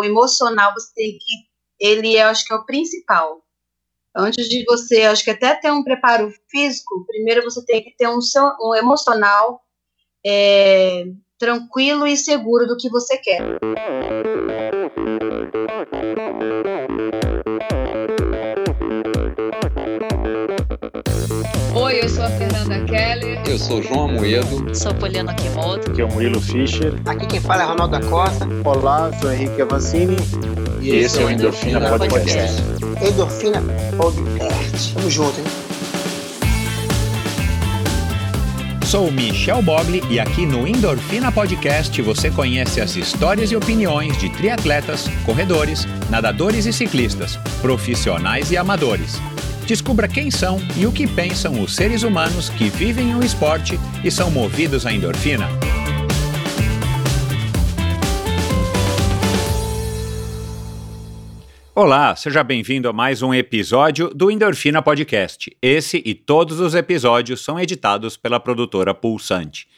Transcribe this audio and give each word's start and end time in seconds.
o 0.00 0.04
emocional 0.04 0.72
você 0.74 0.92
tem 0.94 1.12
que 1.12 1.50
ele 1.78 2.16
eu 2.16 2.28
acho 2.28 2.44
que 2.46 2.52
é 2.52 2.56
o 2.56 2.64
principal. 2.64 3.42
Antes 4.14 4.48
de 4.48 4.64
você, 4.64 5.02
acho 5.02 5.22
que 5.22 5.30
até 5.30 5.54
ter 5.54 5.70
um 5.70 5.84
preparo 5.84 6.32
físico, 6.48 7.06
primeiro 7.06 7.44
você 7.44 7.64
tem 7.64 7.82
que 7.82 7.94
ter 7.96 8.08
um, 8.08 8.18
um 8.60 8.74
emocional 8.74 9.60
é, 10.26 11.04
tranquilo 11.38 12.06
e 12.06 12.16
seguro 12.16 12.66
do 12.66 12.76
que 12.76 12.90
você 12.90 13.16
quer. 13.18 13.40
Oi, 21.90 22.04
eu 22.04 22.08
sou 22.08 22.22
a 22.22 22.30
Fernanda 22.30 22.84
Keller. 22.84 23.42
Eu 23.44 23.58
sou 23.58 23.82
João 23.82 24.10
Amoedo. 24.10 24.72
Sou 24.72 24.94
Poliana 24.94 25.34
Kimoto. 25.34 25.90
Aqui 25.90 26.00
é 26.00 26.04
o 26.04 26.12
Murilo 26.12 26.40
Fischer. 26.40 26.94
Aqui 27.04 27.26
quem 27.26 27.40
fala 27.40 27.64
é 27.64 27.66
Ronaldo 27.66 27.98
da 27.98 28.06
Costa. 28.06 28.46
Olá, 28.64 29.10
sou 29.20 29.32
Henrique 29.32 29.60
Avancini. 29.60 30.14
E, 30.80 30.90
esse, 30.90 30.98
esse 30.98 31.20
é 31.20 31.24
o 31.24 31.30
Endorfina, 31.30 31.80
Endorfina 31.80 32.08
Podcast. 32.08 32.62
Podcast. 32.62 33.12
Endorfina 33.12 33.62
Podcast. 33.96 34.94
Tamo 34.94 35.10
junto, 35.10 35.40
hein? 35.40 35.46
Sou 38.86 39.10
Michel 39.10 39.60
Bogli 39.60 40.00
e 40.08 40.20
aqui 40.20 40.46
no 40.46 40.68
Endorfina 40.68 41.32
Podcast 41.32 42.00
você 42.02 42.30
conhece 42.30 42.80
as 42.80 42.94
histórias 42.94 43.50
e 43.50 43.56
opiniões 43.56 44.16
de 44.16 44.30
triatletas, 44.30 45.08
corredores, 45.26 45.88
nadadores 46.08 46.66
e 46.66 46.72
ciclistas, 46.72 47.36
profissionais 47.60 48.52
e 48.52 48.56
amadores. 48.56 49.20
Descubra 49.70 50.08
quem 50.08 50.32
são 50.32 50.58
e 50.76 50.84
o 50.84 50.90
que 50.90 51.06
pensam 51.06 51.62
os 51.62 51.76
seres 51.76 52.02
humanos 52.02 52.48
que 52.50 52.68
vivem 52.68 53.14
o 53.14 53.22
esporte 53.22 53.78
e 54.04 54.10
são 54.10 54.28
movidos 54.28 54.84
à 54.84 54.92
endorfina. 54.92 55.46
Olá, 61.72 62.16
seja 62.16 62.42
bem-vindo 62.42 62.88
a 62.88 62.92
mais 62.92 63.22
um 63.22 63.32
episódio 63.32 64.12
do 64.12 64.28
Endorfina 64.28 64.82
Podcast. 64.82 65.56
Esse 65.62 66.02
e 66.04 66.14
todos 66.14 66.58
os 66.58 66.74
episódios 66.74 67.44
são 67.44 67.56
editados 67.56 68.16
pela 68.16 68.40
produtora 68.40 68.92
Pulsante. 68.92 69.68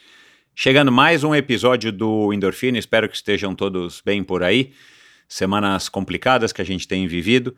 Chegando 0.55 0.91
mais 0.91 1.23
um 1.23 1.35
episódio 1.35 1.93
do 1.93 2.33
Endorfina, 2.33 2.79
espero 2.79 3.11
que 3.11 3.17
estejam 3.17 3.55
todos 3.55 4.01
bem 4.03 4.25
por 4.25 4.43
aí. 4.43 4.73
Semanas 5.29 5.91
complicadas 5.91 6.51
que 6.51 6.63
a 6.63 6.65
gente 6.65 6.89
tem 6.89 7.07
vivido. 7.07 7.55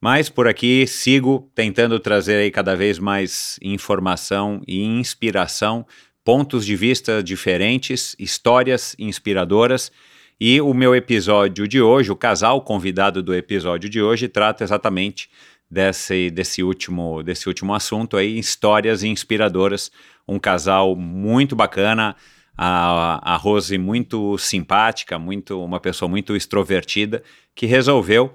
Mas 0.00 0.30
por 0.30 0.48
aqui 0.48 0.86
sigo 0.86 1.50
tentando 1.54 2.00
trazer 2.00 2.36
aí 2.36 2.50
cada 2.50 2.74
vez 2.74 2.98
mais 2.98 3.58
informação 3.60 4.62
e 4.66 4.82
inspiração, 4.82 5.86
pontos 6.24 6.64
de 6.64 6.74
vista 6.74 7.22
diferentes, 7.22 8.16
histórias 8.18 8.96
inspiradoras. 8.98 9.92
E 10.40 10.58
o 10.58 10.72
meu 10.72 10.94
episódio 10.94 11.68
de 11.68 11.82
hoje, 11.82 12.10
o 12.10 12.16
casal 12.16 12.62
convidado 12.62 13.22
do 13.22 13.34
episódio 13.34 13.90
de 13.90 14.00
hoje, 14.00 14.26
trata 14.26 14.64
exatamente 14.64 15.28
desse, 15.70 16.30
desse, 16.30 16.62
último, 16.62 17.22
desse 17.22 17.46
último 17.46 17.74
assunto 17.74 18.16
aí, 18.16 18.38
histórias 18.38 19.02
inspiradoras. 19.02 19.92
Um 20.26 20.38
casal 20.38 20.96
muito 20.96 21.54
bacana, 21.54 22.16
a, 22.56 23.34
a 23.34 23.36
Rose 23.36 23.76
muito 23.76 24.38
simpática, 24.38 25.18
muito 25.18 25.62
uma 25.62 25.78
pessoa 25.78 26.08
muito 26.08 26.34
extrovertida, 26.34 27.22
que 27.54 27.66
resolveu 27.66 28.34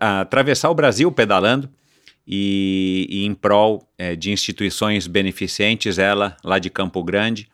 atravessar 0.00 0.70
o 0.70 0.74
Brasil 0.74 1.10
pedalando 1.10 1.68
e, 2.26 3.06
e 3.08 3.24
em 3.24 3.34
prol 3.34 3.88
é, 3.96 4.14
de 4.14 4.30
instituições 4.30 5.06
beneficentes, 5.06 5.98
ela 5.98 6.36
lá 6.44 6.58
de 6.58 6.68
Campo 6.68 7.02
Grande, 7.02 7.48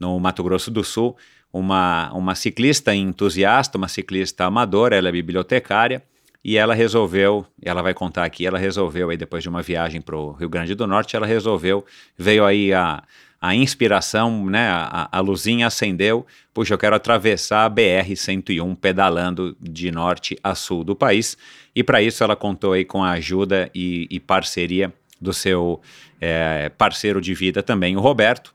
no 0.00 0.18
Mato 0.18 0.42
Grosso 0.42 0.70
do 0.70 0.82
Sul, 0.82 1.16
uma, 1.52 2.12
uma 2.12 2.34
ciclista 2.34 2.94
entusiasta, 2.94 3.78
uma 3.78 3.88
ciclista 3.88 4.44
amadora, 4.44 4.96
ela 4.96 5.08
é 5.08 5.12
bibliotecária, 5.12 6.02
e 6.44 6.56
ela 6.56 6.74
resolveu, 6.74 7.44
ela 7.60 7.82
vai 7.82 7.92
contar 7.92 8.24
aqui, 8.24 8.46
ela 8.46 8.58
resolveu 8.58 9.10
aí 9.10 9.16
depois 9.16 9.42
de 9.42 9.48
uma 9.48 9.62
viagem 9.62 10.00
para 10.00 10.16
o 10.16 10.32
Rio 10.32 10.48
Grande 10.48 10.74
do 10.74 10.86
Norte, 10.86 11.16
ela 11.16 11.26
resolveu, 11.26 11.84
veio 12.16 12.44
aí 12.44 12.72
a, 12.72 13.02
a 13.40 13.54
inspiração, 13.54 14.46
né, 14.46 14.68
a, 14.68 15.08
a 15.12 15.20
luzinha 15.20 15.66
acendeu, 15.66 16.26
puxa, 16.52 16.74
eu 16.74 16.78
quero 16.78 16.96
atravessar 16.96 17.64
a 17.64 17.70
BR-101 17.70 18.76
pedalando 18.76 19.56
de 19.60 19.90
norte 19.90 20.38
a 20.42 20.54
sul 20.54 20.82
do 20.82 20.96
país, 20.96 21.36
e 21.74 21.84
para 21.84 22.02
isso 22.02 22.24
ela 22.24 22.34
contou 22.34 22.72
aí 22.72 22.84
com 22.84 23.04
a 23.04 23.12
ajuda 23.12 23.70
e, 23.74 24.06
e 24.10 24.18
parceria 24.18 24.92
do 25.20 25.32
seu 25.32 25.80
é, 26.20 26.70
parceiro 26.70 27.20
de 27.20 27.34
vida 27.34 27.62
também, 27.62 27.96
o 27.96 28.00
Roberto, 28.00 28.54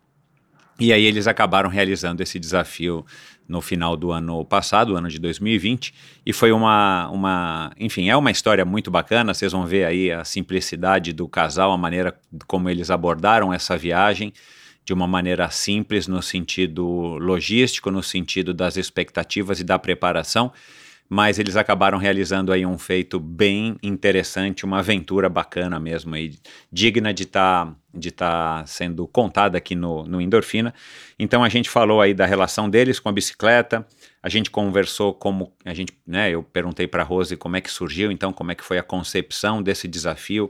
e 0.79 0.91
aí 0.91 1.05
eles 1.05 1.27
acabaram 1.27 1.69
realizando 1.69 2.23
esse 2.23 2.39
desafio 2.39 3.05
no 3.47 3.61
final 3.61 3.97
do 3.97 4.11
ano 4.11 4.43
passado, 4.45 4.95
ano 4.95 5.09
de 5.09 5.19
2020, 5.19 5.93
e 6.25 6.31
foi 6.33 6.51
uma, 6.51 7.09
uma, 7.09 7.71
enfim, 7.77 8.09
é 8.09 8.15
uma 8.15 8.31
história 8.31 8.63
muito 8.63 8.89
bacana, 8.89 9.33
vocês 9.33 9.51
vão 9.51 9.65
ver 9.65 9.83
aí 9.83 10.11
a 10.11 10.23
simplicidade 10.23 11.13
do 11.13 11.27
casal, 11.27 11.71
a 11.71 11.77
maneira 11.77 12.17
como 12.47 12.69
eles 12.69 12.89
abordaram 12.89 13.53
essa 13.53 13.77
viagem, 13.77 14.33
de 14.83 14.93
uma 14.93 15.07
maneira 15.07 15.49
simples 15.49 16.07
no 16.07 16.21
sentido 16.21 16.85
logístico, 17.17 17.91
no 17.91 18.01
sentido 18.01 18.53
das 18.53 18.77
expectativas 18.77 19.59
e 19.59 19.63
da 19.63 19.77
preparação, 19.77 20.51
mas 21.13 21.37
eles 21.37 21.57
acabaram 21.57 21.97
realizando 21.97 22.53
aí 22.53 22.65
um 22.65 22.77
feito 22.77 23.19
bem 23.19 23.75
interessante, 23.83 24.63
uma 24.63 24.79
aventura 24.79 25.27
bacana 25.27 25.77
mesmo 25.77 26.15
aí, 26.15 26.39
digna 26.71 27.13
de 27.13 27.23
estar 27.23 27.65
tá, 27.65 27.75
de 27.93 28.11
tá 28.11 28.63
sendo 28.65 29.05
contada 29.05 29.57
aqui 29.57 29.75
no, 29.75 30.05
no 30.05 30.21
Endorfina. 30.21 30.73
Então 31.19 31.43
a 31.43 31.49
gente 31.49 31.69
falou 31.69 31.99
aí 31.99 32.13
da 32.13 32.25
relação 32.25 32.69
deles 32.69 32.97
com 32.97 33.09
a 33.09 33.11
bicicleta, 33.11 33.85
a 34.23 34.29
gente 34.29 34.49
conversou 34.49 35.13
como 35.13 35.51
a 35.65 35.73
gente, 35.73 35.91
né, 36.07 36.31
eu 36.31 36.43
perguntei 36.43 36.87
para 36.87 37.03
Rose 37.03 37.35
como 37.35 37.57
é 37.57 37.61
que 37.61 37.69
surgiu, 37.69 38.09
então 38.09 38.31
como 38.31 38.53
é 38.53 38.55
que 38.55 38.63
foi 38.63 38.77
a 38.77 38.83
concepção 38.83 39.61
desse 39.61 39.89
desafio, 39.89 40.49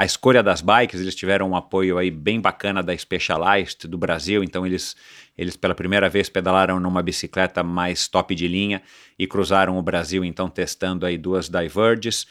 a 0.00 0.04
escolha 0.06 0.42
das 0.42 0.62
bikes, 0.62 0.98
eles 0.98 1.14
tiveram 1.14 1.50
um 1.50 1.54
apoio 1.54 1.98
aí 1.98 2.10
bem 2.10 2.40
bacana 2.40 2.82
da 2.82 2.96
Specialized 2.96 3.86
do 3.86 3.98
Brasil, 3.98 4.42
então 4.42 4.64
eles, 4.64 4.96
eles 5.36 5.58
pela 5.58 5.74
primeira 5.74 6.08
vez 6.08 6.26
pedalaram 6.30 6.80
numa 6.80 7.02
bicicleta 7.02 7.62
mais 7.62 8.08
top 8.08 8.34
de 8.34 8.48
linha 8.48 8.80
e 9.18 9.26
cruzaram 9.26 9.76
o 9.76 9.82
Brasil, 9.82 10.24
então 10.24 10.48
testando 10.48 11.04
aí 11.04 11.18
duas 11.18 11.50
Diverges. 11.50 12.26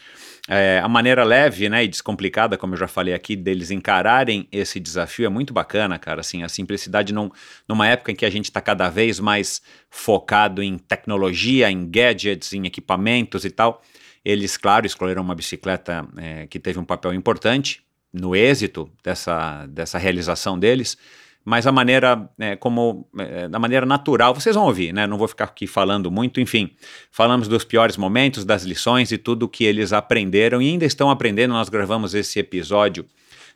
É, 0.48 0.80
a 0.82 0.88
maneira 0.88 1.22
leve 1.22 1.68
né, 1.68 1.84
e 1.84 1.86
descomplicada, 1.86 2.58
como 2.58 2.74
eu 2.74 2.78
já 2.78 2.88
falei 2.88 3.14
aqui, 3.14 3.36
deles 3.36 3.70
encararem 3.70 4.48
esse 4.50 4.80
desafio 4.80 5.26
é 5.26 5.28
muito 5.28 5.54
bacana, 5.54 5.96
cara, 5.96 6.22
assim, 6.22 6.42
a 6.42 6.48
simplicidade 6.48 7.12
num, 7.12 7.30
numa 7.68 7.86
época 7.86 8.10
em 8.10 8.16
que 8.16 8.26
a 8.26 8.30
gente 8.30 8.46
está 8.46 8.60
cada 8.60 8.90
vez 8.90 9.20
mais 9.20 9.62
focado 9.88 10.60
em 10.60 10.76
tecnologia, 10.76 11.70
em 11.70 11.88
gadgets, 11.88 12.52
em 12.52 12.66
equipamentos 12.66 13.44
e 13.44 13.50
tal, 13.50 13.80
eles, 14.24 14.56
claro, 14.56 14.86
escolheram 14.86 15.22
uma 15.22 15.34
bicicleta 15.34 16.06
é, 16.16 16.46
que 16.46 16.58
teve 16.58 16.78
um 16.78 16.84
papel 16.84 17.14
importante 17.14 17.82
no 18.12 18.34
êxito 18.34 18.90
dessa, 19.02 19.66
dessa 19.66 19.98
realização 19.98 20.58
deles, 20.58 20.96
mas 21.44 21.66
a 21.66 21.72
maneira 21.72 22.28
é, 22.38 22.54
como 22.54 23.08
é, 23.18 23.48
da 23.48 23.58
maneira 23.58 23.86
natural, 23.86 24.34
vocês 24.34 24.54
vão 24.54 24.66
ouvir, 24.66 24.92
né? 24.92 25.06
Não 25.06 25.16
vou 25.16 25.26
ficar 25.26 25.44
aqui 25.44 25.66
falando 25.66 26.10
muito, 26.10 26.40
enfim, 26.40 26.70
falamos 27.10 27.48
dos 27.48 27.64
piores 27.64 27.96
momentos, 27.96 28.44
das 28.44 28.62
lições 28.62 29.10
e 29.10 29.16
tudo 29.16 29.48
que 29.48 29.64
eles 29.64 29.92
aprenderam 29.92 30.60
e 30.60 30.68
ainda 30.68 30.84
estão 30.84 31.10
aprendendo. 31.10 31.52
Nós 31.52 31.68
gravamos 31.68 32.14
esse 32.14 32.38
episódio. 32.38 33.06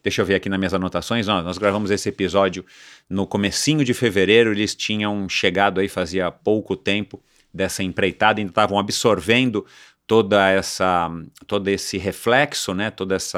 Deixa 0.03 0.23
eu 0.23 0.27
ver 0.27 0.35
aqui 0.35 0.49
nas 0.49 0.59
minhas 0.59 0.75
anotações. 0.75 1.27
Nós, 1.27 1.45
nós 1.45 1.59
gravamos 1.59 1.91
esse 1.91 2.09
episódio 2.09 2.65
no 3.09 3.27
comecinho 3.27 3.85
de 3.85 3.93
fevereiro. 3.93 4.53
Eles 4.53 4.75
tinham 4.75 5.29
chegado 5.29 5.81
aí 5.81 5.89
fazia 5.89 6.31
pouco 6.31 6.77
tempo 6.77 7.23
dessa 7.53 7.83
empreitada, 7.83 8.41
ainda 8.41 8.51
estavam 8.51 8.79
absorvendo 8.79 9.65
toda 10.06 10.50
essa 10.50 11.10
todo 11.47 11.69
esse 11.69 11.98
reflexo, 11.98 12.75
né, 12.75 12.91
todo 12.91 13.15
esse 13.15 13.37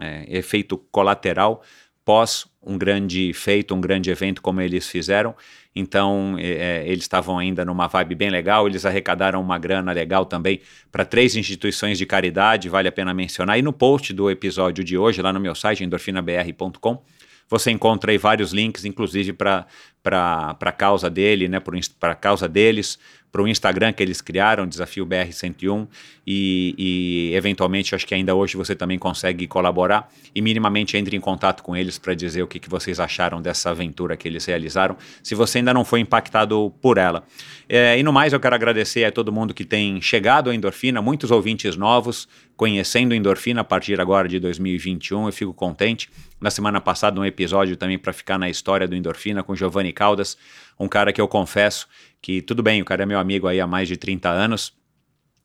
é, 0.00 0.24
efeito 0.28 0.76
colateral 0.90 1.62
pós 2.04 2.46
um 2.64 2.78
grande 2.78 3.32
feito, 3.32 3.74
um 3.74 3.80
grande 3.80 4.10
evento 4.10 4.40
como 4.40 4.60
eles 4.60 4.88
fizeram. 4.88 5.34
Então 5.74 6.36
é, 6.38 6.82
é 6.82 6.84
eles 6.86 7.04
estavam 7.04 7.38
ainda 7.38 7.64
numa 7.64 7.86
vibe 7.86 8.14
bem 8.14 8.30
legal. 8.30 8.66
Eles 8.66 8.84
arrecadaram 8.86 9.40
uma 9.40 9.58
grana 9.58 9.92
legal 9.92 10.24
também 10.24 10.60
para 10.90 11.04
três 11.04 11.34
instituições 11.34 11.98
de 11.98 12.06
caridade, 12.06 12.68
vale 12.68 12.88
a 12.88 12.92
pena 12.92 13.12
mencionar. 13.12 13.58
E 13.58 13.62
no 13.62 13.72
post 13.72 14.12
do 14.12 14.30
episódio 14.30 14.84
de 14.84 14.96
hoje, 14.96 15.22
lá 15.22 15.32
no 15.32 15.40
meu 15.40 15.54
site 15.54 15.82
endorfinabr.com, 15.82 17.02
você 17.48 17.70
encontra 17.70 18.12
aí 18.12 18.18
vários 18.18 18.52
links, 18.52 18.84
inclusive 18.84 19.32
para 19.32 19.66
a 20.04 20.72
causa 20.72 21.10
dele, 21.10 21.48
né, 21.48 21.60
para 22.00 22.12
a 22.12 22.14
causa 22.14 22.48
deles, 22.48 22.98
para 23.32 23.42
o 23.42 23.48
Instagram 23.48 23.94
que 23.94 24.02
eles 24.02 24.20
criaram, 24.20 24.66
Desafio 24.66 25.06
BR101, 25.06 25.88
e, 26.26 26.74
e 26.76 27.34
eventualmente 27.34 27.94
acho 27.94 28.06
que 28.06 28.14
ainda 28.14 28.34
hoje 28.34 28.58
você 28.58 28.76
também 28.76 28.98
consegue 28.98 29.46
colaborar 29.46 30.12
e 30.34 30.42
minimamente 30.42 30.96
entre 30.98 31.16
em 31.16 31.20
contato 31.20 31.62
com 31.62 31.74
eles 31.74 31.98
para 31.98 32.14
dizer 32.14 32.42
o 32.42 32.46
que, 32.46 32.60
que 32.60 32.68
vocês 32.68 33.00
acharam 33.00 33.40
dessa 33.40 33.70
aventura 33.70 34.16
que 34.16 34.28
eles 34.28 34.44
realizaram, 34.44 34.96
se 35.22 35.34
você 35.34 35.58
ainda 35.58 35.72
não 35.72 35.84
foi 35.84 36.00
impactado 36.00 36.72
por 36.82 36.98
ela. 36.98 37.24
É, 37.68 37.98
e 37.98 38.02
no 38.02 38.12
mais, 38.12 38.34
eu 38.34 38.38
quero 38.38 38.54
agradecer 38.54 39.04
a 39.04 39.10
todo 39.10 39.32
mundo 39.32 39.54
que 39.54 39.64
tem 39.64 40.00
chegado 40.02 40.50
à 40.50 40.54
Endorfina, 40.54 41.00
muitos 41.00 41.30
ouvintes 41.30 41.74
novos, 41.74 42.28
conhecendo 42.54 43.14
Endorfina 43.14 43.62
a 43.62 43.64
partir 43.64 43.98
agora 43.98 44.28
de 44.28 44.38
2021, 44.38 45.26
eu 45.26 45.32
fico 45.32 45.54
contente. 45.54 46.10
Na 46.40 46.50
semana 46.50 46.80
passada, 46.80 47.20
um 47.20 47.24
episódio 47.24 47.76
também 47.76 47.96
para 47.96 48.12
ficar 48.12 48.36
na 48.36 48.50
história 48.50 48.86
do 48.86 48.96
Endorfina 48.96 49.42
com 49.42 49.54
Giovanni 49.54 49.92
Caldas, 49.92 50.36
um 50.82 50.88
cara 50.88 51.12
que 51.12 51.20
eu 51.20 51.28
confesso 51.28 51.86
que 52.20 52.40
tudo 52.40 52.62
bem, 52.62 52.80
o 52.80 52.84
cara 52.84 53.02
é 53.02 53.06
meu 53.06 53.18
amigo 53.18 53.48
aí 53.48 53.60
há 53.60 53.66
mais 53.66 53.88
de 53.88 53.96
30 53.96 54.28
anos, 54.28 54.72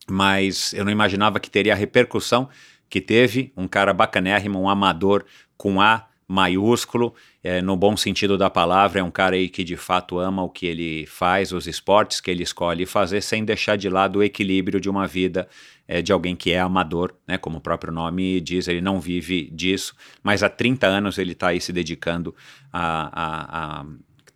mas 0.08 0.72
eu 0.72 0.84
não 0.84 0.92
imaginava 0.92 1.40
que 1.40 1.50
teria 1.50 1.72
a 1.72 1.76
repercussão 1.76 2.48
que 2.88 3.00
teve. 3.00 3.52
Um 3.56 3.66
cara 3.68 3.92
bacanérrimo, 3.92 4.60
um 4.60 4.68
amador 4.68 5.24
com 5.56 5.80
A 5.80 6.06
maiúsculo, 6.28 7.14
é, 7.42 7.62
no 7.62 7.74
bom 7.74 7.96
sentido 7.96 8.36
da 8.36 8.50
palavra, 8.50 9.00
é 9.00 9.02
um 9.02 9.10
cara 9.10 9.34
aí 9.34 9.48
que 9.48 9.64
de 9.64 9.78
fato 9.78 10.18
ama 10.18 10.42
o 10.42 10.50
que 10.50 10.66
ele 10.66 11.06
faz, 11.06 11.52
os 11.52 11.66
esportes 11.66 12.20
que 12.20 12.30
ele 12.30 12.42
escolhe 12.42 12.84
fazer, 12.84 13.22
sem 13.22 13.46
deixar 13.46 13.76
de 13.76 13.88
lado 13.88 14.18
o 14.18 14.22
equilíbrio 14.22 14.78
de 14.78 14.90
uma 14.90 15.06
vida 15.06 15.48
é, 15.86 16.02
de 16.02 16.12
alguém 16.12 16.36
que 16.36 16.52
é 16.52 16.60
amador, 16.60 17.14
né? 17.26 17.38
Como 17.38 17.56
o 17.56 17.60
próprio 17.62 17.90
nome 17.90 18.42
diz, 18.42 18.68
ele 18.68 18.82
não 18.82 19.00
vive 19.00 19.48
disso, 19.50 19.94
mas 20.22 20.42
há 20.42 20.50
30 20.50 20.86
anos 20.86 21.16
ele 21.16 21.32
está 21.32 21.48
aí 21.48 21.62
se 21.62 21.72
dedicando 21.72 22.36
a, 22.70 23.08
a, 23.10 23.80
a 23.80 23.86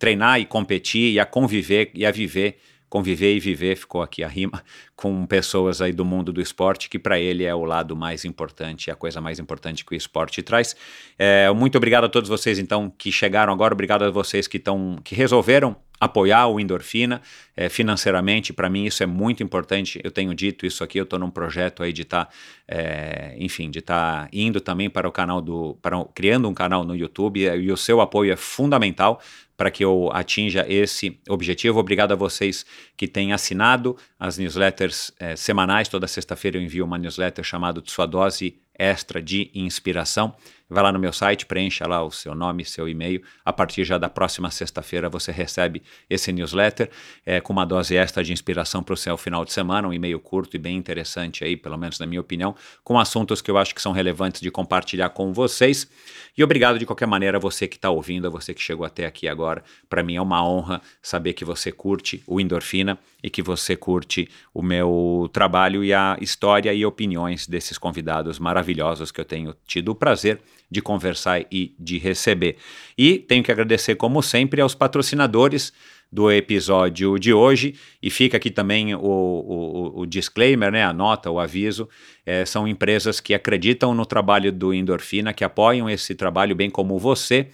treinar 0.03 0.37
e 0.37 0.45
competir 0.45 1.13
e 1.13 1.17
a 1.17 1.25
conviver 1.25 1.89
e 1.93 2.05
a 2.05 2.11
viver 2.11 2.57
conviver 2.93 3.35
e 3.35 3.39
viver, 3.39 3.75
ficou 3.75 4.03
aqui 4.03 4.23
a 4.23 4.27
rima, 4.27 4.63
com 4.95 5.25
pessoas 5.25 5.81
aí 5.81 5.91
do 5.91 6.05
mundo 6.05 6.31
do 6.31 6.39
esporte, 6.39 6.87
que 6.87 6.99
para 6.99 7.19
ele 7.19 7.43
é 7.43 7.55
o 7.55 7.65
lado 7.65 7.95
mais 7.95 8.23
importante, 8.23 8.91
a 8.91 8.95
coisa 8.95 9.19
mais 9.19 9.39
importante 9.39 9.83
que 9.83 9.95
o 9.95 9.97
esporte 9.97 10.43
traz. 10.43 10.75
É, 11.17 11.51
muito 11.53 11.75
obrigado 11.75 12.03
a 12.03 12.09
todos 12.09 12.29
vocês, 12.29 12.59
então, 12.59 12.93
que 12.95 13.11
chegaram 13.11 13.51
agora, 13.51 13.73
obrigado 13.73 14.03
a 14.03 14.11
vocês 14.11 14.47
que, 14.47 14.59
tão, 14.59 14.99
que 15.03 15.15
resolveram 15.15 15.75
apoiar 15.99 16.45
o 16.47 16.59
Endorfina 16.59 17.19
é, 17.57 17.67
financeiramente, 17.67 18.53
para 18.53 18.69
mim 18.69 18.85
isso 18.85 19.01
é 19.01 19.07
muito 19.07 19.41
importante, 19.41 19.99
eu 20.03 20.11
tenho 20.11 20.35
dito 20.35 20.63
isso 20.63 20.83
aqui, 20.83 20.99
eu 20.99 21.03
estou 21.03 21.17
num 21.17 21.31
projeto 21.31 21.81
aí 21.81 21.91
de 21.91 22.03
estar, 22.03 22.25
tá, 22.25 22.31
é, 22.67 23.35
enfim, 23.39 23.71
de 23.71 23.79
estar 23.79 24.25
tá 24.25 24.29
indo 24.31 24.61
também 24.61 24.87
para 24.87 25.07
o 25.07 25.11
canal 25.11 25.41
do, 25.41 25.79
para, 25.81 26.03
criando 26.13 26.47
um 26.47 26.53
canal 26.53 26.83
no 26.83 26.95
YouTube, 26.95 27.39
e 27.41 27.71
o 27.71 27.77
seu 27.77 28.01
apoio 28.01 28.31
é 28.31 28.35
fundamental, 28.35 29.19
para 29.63 29.71
que 29.71 29.85
eu 29.85 30.09
atinja 30.11 30.65
esse 30.67 31.21
objetivo. 31.29 31.79
Obrigado 31.79 32.11
a 32.11 32.17
vocês 32.17 32.65
que 32.97 33.07
têm 33.07 33.31
assinado 33.31 33.95
as 34.19 34.37
newsletters 34.37 35.09
eh, 35.17 35.37
semanais. 35.37 35.87
Toda 35.87 36.05
sexta-feira 36.05 36.57
eu 36.57 36.61
envio 36.61 36.83
uma 36.83 36.97
newsletter 36.97 37.45
chamada 37.45 37.81
Sua 37.85 38.05
Dose 38.05 38.57
Extra 38.77 39.21
de 39.21 39.49
Inspiração. 39.55 40.35
Vai 40.73 40.81
lá 40.81 40.91
no 40.91 40.97
meu 40.97 41.13
site, 41.13 41.45
preencha 41.45 41.87
lá 41.87 42.03
o 42.03 42.09
seu 42.09 42.33
nome, 42.33 42.65
seu 42.65 42.89
e-mail. 42.89 43.21
A 43.45 43.53
partir 43.53 43.83
já 43.83 43.99
da 43.99 44.09
próxima 44.09 44.49
sexta-feira 44.49 45.07
você 45.07 45.31
recebe 45.31 45.83
esse 46.09 46.31
newsletter 46.31 46.89
é, 47.23 47.39
com 47.39 47.53
uma 47.53 47.63
dose 47.63 47.95
extra 47.95 48.23
de 48.23 48.33
inspiração 48.33 48.81
para 48.81 48.95
o 48.95 48.97
seu 48.97 49.15
final 49.15 49.45
de 49.45 49.53
semana, 49.53 49.87
um 49.87 49.93
e-mail 49.93 50.19
curto 50.19 50.55
e 50.55 50.59
bem 50.59 50.75
interessante 50.75 51.43
aí, 51.43 51.55
pelo 51.55 51.77
menos 51.77 51.99
na 51.99 52.07
minha 52.07 52.19
opinião, 52.19 52.55
com 52.83 52.99
assuntos 52.99 53.39
que 53.39 53.51
eu 53.51 53.57
acho 53.57 53.75
que 53.75 53.81
são 53.81 53.91
relevantes 53.91 54.41
de 54.41 54.49
compartilhar 54.49 55.09
com 55.09 55.31
vocês. 55.31 55.87
E 56.35 56.43
obrigado 56.43 56.79
de 56.79 56.85
qualquer 56.87 57.05
maneira 57.05 57.37
a 57.37 57.39
você 57.39 57.67
que 57.67 57.75
está 57.75 57.91
ouvindo, 57.91 58.25
a 58.25 58.29
você 58.31 58.51
que 58.51 58.61
chegou 58.61 58.83
até 58.83 59.05
aqui 59.05 59.27
agora. 59.27 59.63
Para 59.87 60.01
mim 60.01 60.15
é 60.15 60.21
uma 60.21 60.43
honra 60.43 60.81
saber 61.03 61.33
que 61.33 61.45
você 61.45 61.71
curte 61.71 62.23
o 62.25 62.41
Endorfina 62.41 62.97
e 63.23 63.29
que 63.29 63.41
você 63.41 63.75
curte 63.75 64.27
o 64.53 64.61
meu 64.61 65.29
trabalho 65.31 65.83
e 65.83 65.93
a 65.93 66.17
história 66.19 66.73
e 66.73 66.85
opiniões 66.85 67.47
desses 67.47 67.77
convidados 67.77 68.37
maravilhosos 68.37 69.11
que 69.11 69.21
eu 69.21 69.25
tenho 69.25 69.55
tido 69.65 69.89
o 69.89 69.95
prazer 69.95 70.41
de 70.69 70.81
conversar 70.81 71.45
e 71.49 71.73
de 71.79 71.97
receber. 71.97 72.57
E 72.97 73.17
tenho 73.17 73.43
que 73.43 73.51
agradecer, 73.51 73.95
como 73.95 74.21
sempre, 74.21 74.59
aos 74.59 74.75
patrocinadores 74.75 75.71
do 76.11 76.31
episódio 76.31 77.17
de 77.17 77.33
hoje. 77.33 77.75
E 78.01 78.09
fica 78.09 78.37
aqui 78.37 78.51
também 78.51 78.93
o, 78.93 78.99
o, 79.01 80.01
o 80.01 80.05
disclaimer, 80.05 80.71
né, 80.71 80.83
a 80.83 80.91
nota, 80.91 81.31
o 81.31 81.39
aviso. 81.39 81.87
É, 82.25 82.45
são 82.45 82.67
empresas 82.67 83.19
que 83.19 83.33
acreditam 83.33 83.93
no 83.93 84.05
trabalho 84.05 84.51
do 84.51 84.73
Endorfina, 84.73 85.33
que 85.33 85.43
apoiam 85.43 85.89
esse 85.89 86.13
trabalho, 86.13 86.55
bem 86.55 86.69
como 86.69 86.99
você 86.99 87.47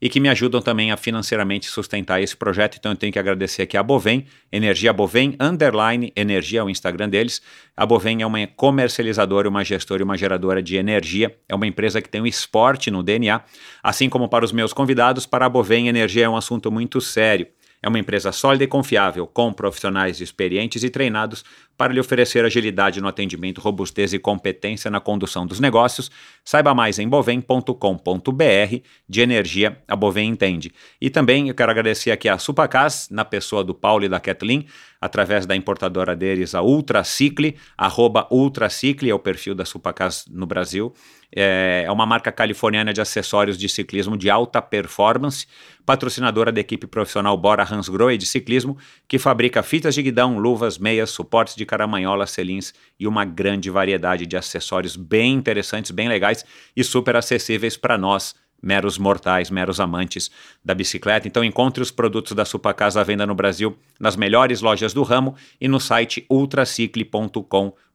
e 0.00 0.08
que 0.08 0.20
me 0.20 0.28
ajudam 0.28 0.60
também 0.60 0.90
a 0.92 0.96
financeiramente 0.96 1.66
sustentar 1.66 2.22
esse 2.22 2.36
projeto. 2.36 2.76
Então 2.78 2.92
eu 2.92 2.96
tenho 2.96 3.12
que 3.12 3.18
agradecer 3.18 3.62
aqui 3.62 3.76
a 3.76 3.82
Bovem, 3.82 4.26
Energia 4.50 4.92
Bovem, 4.92 5.36
underline, 5.40 6.12
energia 6.14 6.60
é 6.60 6.62
o 6.62 6.70
Instagram 6.70 7.08
deles. 7.08 7.42
A 7.76 7.84
Bovem 7.84 8.22
é 8.22 8.26
uma 8.26 8.46
comercializadora, 8.46 9.48
uma 9.48 9.64
gestora 9.64 10.02
e 10.02 10.04
uma 10.04 10.16
geradora 10.16 10.62
de 10.62 10.76
energia. 10.76 11.36
É 11.48 11.54
uma 11.54 11.66
empresa 11.66 12.00
que 12.00 12.08
tem 12.08 12.20
o 12.20 12.26
esporte 12.26 12.90
no 12.90 13.02
DNA. 13.02 13.40
Assim 13.82 14.08
como 14.08 14.28
para 14.28 14.44
os 14.44 14.52
meus 14.52 14.72
convidados, 14.72 15.26
para 15.26 15.46
a 15.46 15.48
Bovem, 15.48 15.88
energia 15.88 16.24
é 16.24 16.28
um 16.28 16.36
assunto 16.36 16.70
muito 16.70 17.00
sério. 17.00 17.46
É 17.82 17.88
uma 17.88 17.98
empresa 17.98 18.32
sólida 18.32 18.64
e 18.64 18.66
confiável, 18.66 19.26
com 19.26 19.52
profissionais 19.52 20.20
experientes 20.20 20.82
e 20.82 20.90
treinados 20.90 21.44
para 21.76 21.92
lhe 21.92 22.00
oferecer 22.00 22.44
agilidade 22.44 23.00
no 23.00 23.08
atendimento, 23.08 23.60
robustez 23.60 24.12
e 24.12 24.18
competência 24.18 24.90
na 24.90 25.00
condução 25.00 25.46
dos 25.46 25.60
negócios. 25.60 26.10
Saiba 26.44 26.74
mais 26.74 26.98
em 26.98 27.08
bovem.com.br. 27.08 28.76
De 29.08 29.20
energia, 29.20 29.78
a 29.86 29.94
Bovem 29.94 30.28
entende. 30.28 30.72
E 31.00 31.10
também 31.10 31.48
eu 31.48 31.54
quero 31.54 31.70
agradecer 31.70 32.10
aqui 32.10 32.28
a 32.28 32.38
Supacas, 32.38 33.08
na 33.10 33.24
pessoa 33.24 33.62
do 33.62 33.74
Paulo 33.74 34.04
e 34.04 34.08
da 34.08 34.18
Kathleen, 34.18 34.66
através 35.00 35.46
da 35.46 35.54
importadora 35.54 36.16
deles, 36.16 36.54
a 36.54 36.62
Ultracicle, 36.62 37.56
arroba 37.76 38.26
Ultracicle, 38.30 39.10
é 39.10 39.14
o 39.14 39.18
perfil 39.18 39.54
da 39.54 39.64
Supacas 39.64 40.26
no 40.28 40.46
Brasil. 40.46 40.92
É, 41.34 41.84
é 41.86 41.92
uma 41.92 42.06
marca 42.06 42.30
californiana 42.30 42.92
de 42.92 43.00
acessórios 43.00 43.58
de 43.58 43.68
ciclismo 43.68 44.16
de 44.16 44.30
alta 44.30 44.62
performance, 44.62 45.46
patrocinadora 45.84 46.52
da 46.52 46.60
equipe 46.60 46.86
profissional 46.86 47.36
Bora 47.36 47.62
Hansgrohe 47.62 48.18
de 48.18 48.26
ciclismo, 48.26 48.76
que 49.08 49.18
fabrica 49.18 49.62
fitas 49.62 49.94
de 49.94 50.02
guidão, 50.02 50.38
luvas, 50.38 50.78
meias, 50.78 51.10
suportes 51.10 51.56
de 51.56 51.66
caramanhola, 51.66 52.26
selins 52.26 52.72
e 52.98 53.06
uma 53.06 53.24
grande 53.24 53.70
variedade 53.70 54.26
de 54.26 54.36
acessórios 54.36 54.96
bem 54.96 55.34
interessantes, 55.34 55.90
bem 55.90 56.08
legais 56.08 56.44
e 56.76 56.82
super 56.82 57.16
acessíveis 57.16 57.76
para 57.76 57.98
nós, 57.98 58.34
meros 58.62 58.98
mortais, 58.98 59.50
meros 59.50 59.78
amantes 59.78 60.30
da 60.64 60.74
bicicleta. 60.74 61.28
Então 61.28 61.44
encontre 61.44 61.82
os 61.82 61.90
produtos 61.90 62.32
da 62.32 62.44
Supacasa 62.44 63.00
à 63.00 63.04
venda 63.04 63.26
no 63.26 63.34
Brasil 63.34 63.76
nas 64.00 64.16
melhores 64.16 64.60
lojas 64.60 64.92
do 64.92 65.02
ramo 65.02 65.34
e 65.60 65.68
no 65.68 65.78
site 65.78 66.26
ultracicle.com.br. 66.30 67.85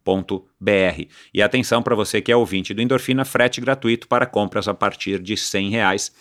E 1.33 1.41
atenção 1.41 1.81
para 1.81 1.95
você 1.95 2.21
que 2.21 2.31
é 2.31 2.35
ouvinte 2.35 2.73
do 2.73 2.81
Endorfina, 2.81 3.25
frete 3.25 3.61
gratuito 3.61 4.07
para 4.07 4.25
compras 4.25 4.67
a 4.67 4.73
partir 4.73 5.19
de 5.19 5.33
R$ 5.33 5.69
reais. 5.69 6.11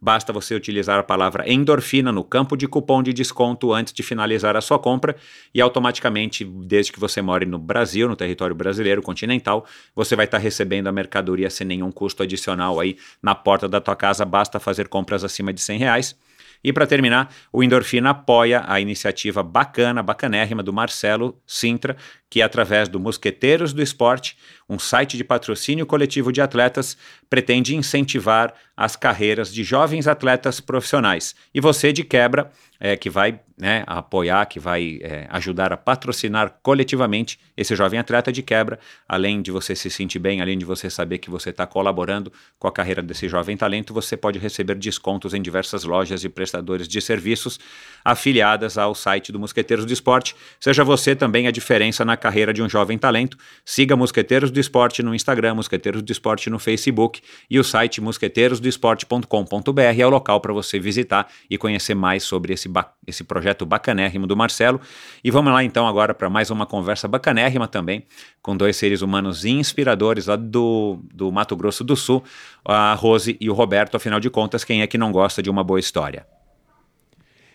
Basta 0.00 0.32
você 0.32 0.54
utilizar 0.54 0.98
a 0.98 1.02
palavra 1.02 1.50
endorfina 1.50 2.10
no 2.10 2.24
campo 2.24 2.56
de 2.56 2.66
cupom 2.66 3.02
de 3.02 3.12
desconto 3.12 3.70
antes 3.70 3.92
de 3.92 4.02
finalizar 4.02 4.56
a 4.56 4.60
sua 4.62 4.78
compra 4.78 5.14
e 5.54 5.60
automaticamente, 5.60 6.42
desde 6.42 6.90
que 6.90 6.98
você 6.98 7.20
more 7.20 7.44
no 7.44 7.58
Brasil, 7.58 8.08
no 8.08 8.16
território 8.16 8.56
brasileiro 8.56 9.02
continental, 9.02 9.66
você 9.94 10.16
vai 10.16 10.24
estar 10.24 10.38
recebendo 10.38 10.86
a 10.86 10.92
mercadoria 10.92 11.50
sem 11.50 11.66
nenhum 11.66 11.92
custo 11.92 12.22
adicional 12.22 12.80
aí 12.80 12.96
na 13.22 13.34
porta 13.34 13.68
da 13.68 13.78
tua 13.78 13.94
casa. 13.94 14.24
Basta 14.24 14.58
fazer 14.58 14.88
compras 14.88 15.22
acima 15.22 15.52
de 15.52 15.60
100 15.60 15.78
reais. 15.78 16.16
E 16.62 16.72
para 16.72 16.86
terminar, 16.86 17.32
o 17.52 17.62
Endorfina 17.62 18.10
apoia 18.10 18.62
a 18.66 18.80
iniciativa 18.80 19.42
bacana, 19.42 20.02
bacanérrima 20.02 20.62
do 20.62 20.72
Marcelo 20.72 21.40
Sintra, 21.46 21.96
que 22.28 22.42
através 22.42 22.88
do 22.88 23.00
Mosqueteiros 23.00 23.72
do 23.72 23.82
Esporte, 23.82 24.36
um 24.70 24.78
site 24.78 25.16
de 25.16 25.24
patrocínio 25.24 25.84
coletivo 25.84 26.32
de 26.32 26.40
atletas, 26.40 26.96
pretende 27.28 27.74
incentivar 27.74 28.54
as 28.76 28.94
carreiras 28.94 29.52
de 29.52 29.64
jovens 29.64 30.06
atletas 30.06 30.60
profissionais. 30.60 31.34
E 31.52 31.60
você, 31.60 31.92
de 31.92 32.04
quebra, 32.04 32.50
é, 32.78 32.96
que 32.96 33.10
vai 33.10 33.40
né, 33.58 33.84
apoiar, 33.86 34.46
que 34.46 34.58
vai 34.58 34.98
é, 35.02 35.26
ajudar 35.28 35.70
a 35.70 35.76
patrocinar 35.76 36.58
coletivamente 36.62 37.38
esse 37.54 37.76
jovem 37.76 38.00
atleta 38.00 38.32
de 38.32 38.42
quebra, 38.42 38.78
além 39.06 39.42
de 39.42 39.50
você 39.50 39.76
se 39.76 39.90
sentir 39.90 40.18
bem, 40.18 40.40
além 40.40 40.56
de 40.56 40.64
você 40.64 40.88
saber 40.88 41.18
que 41.18 41.28
você 41.28 41.50
está 41.50 41.66
colaborando 41.66 42.32
com 42.58 42.66
a 42.66 42.72
carreira 42.72 43.02
desse 43.02 43.28
jovem 43.28 43.54
talento, 43.54 43.92
você 43.92 44.16
pode 44.16 44.38
receber 44.38 44.76
descontos 44.76 45.34
em 45.34 45.42
diversas 45.42 45.84
lojas 45.84 46.24
e 46.24 46.28
prestadores 46.30 46.88
de 46.88 47.02
serviços 47.02 47.60
afiliadas 48.02 48.78
ao 48.78 48.94
site 48.94 49.30
do 49.30 49.38
Mosqueteiros 49.38 49.84
do 49.84 49.92
Esporte. 49.92 50.34
Seja 50.58 50.82
você 50.82 51.14
também 51.14 51.46
a 51.46 51.50
diferença 51.50 52.02
na 52.02 52.16
carreira 52.16 52.54
de 52.54 52.62
um 52.62 52.68
jovem 52.68 52.96
talento. 52.96 53.36
Siga 53.62 53.94
Mosqueteiros 53.94 54.50
do 54.50 54.59
Esporte 54.60 55.02
no 55.02 55.14
Instagram, 55.14 55.54
Mosqueteiros 55.54 56.02
do 56.02 56.12
Esporte 56.12 56.50
no 56.50 56.58
Facebook 56.58 57.20
e 57.48 57.58
o 57.58 57.64
site 57.64 58.00
mosqueteirosdoesporte.com.br 58.00 59.80
é 59.80 60.06
o 60.06 60.10
local 60.10 60.40
para 60.40 60.52
você 60.52 60.78
visitar 60.78 61.26
e 61.48 61.56
conhecer 61.58 61.94
mais 61.94 62.22
sobre 62.22 62.52
esse, 62.52 62.70
esse 63.06 63.24
projeto 63.24 63.64
bacanérrimo 63.66 64.26
do 64.26 64.36
Marcelo. 64.36 64.80
E 65.24 65.30
vamos 65.30 65.52
lá 65.52 65.64
então 65.64 65.88
agora 65.88 66.14
para 66.14 66.28
mais 66.30 66.50
uma 66.50 66.66
conversa 66.66 67.08
bacanérrima 67.08 67.66
também 67.66 68.04
com 68.42 68.56
dois 68.56 68.76
seres 68.76 69.02
humanos 69.02 69.44
inspiradores 69.44 70.26
lá 70.26 70.36
do, 70.36 70.98
do 71.12 71.30
Mato 71.32 71.56
Grosso 71.56 71.82
do 71.84 71.96
Sul, 71.96 72.22
a 72.64 72.94
Rose 72.94 73.36
e 73.40 73.50
o 73.50 73.54
Roberto. 73.54 73.96
Afinal 73.96 74.20
de 74.20 74.30
contas, 74.30 74.64
quem 74.64 74.82
é 74.82 74.86
que 74.86 74.98
não 74.98 75.12
gosta 75.12 75.42
de 75.42 75.50
uma 75.50 75.64
boa 75.64 75.80
história? 75.80 76.26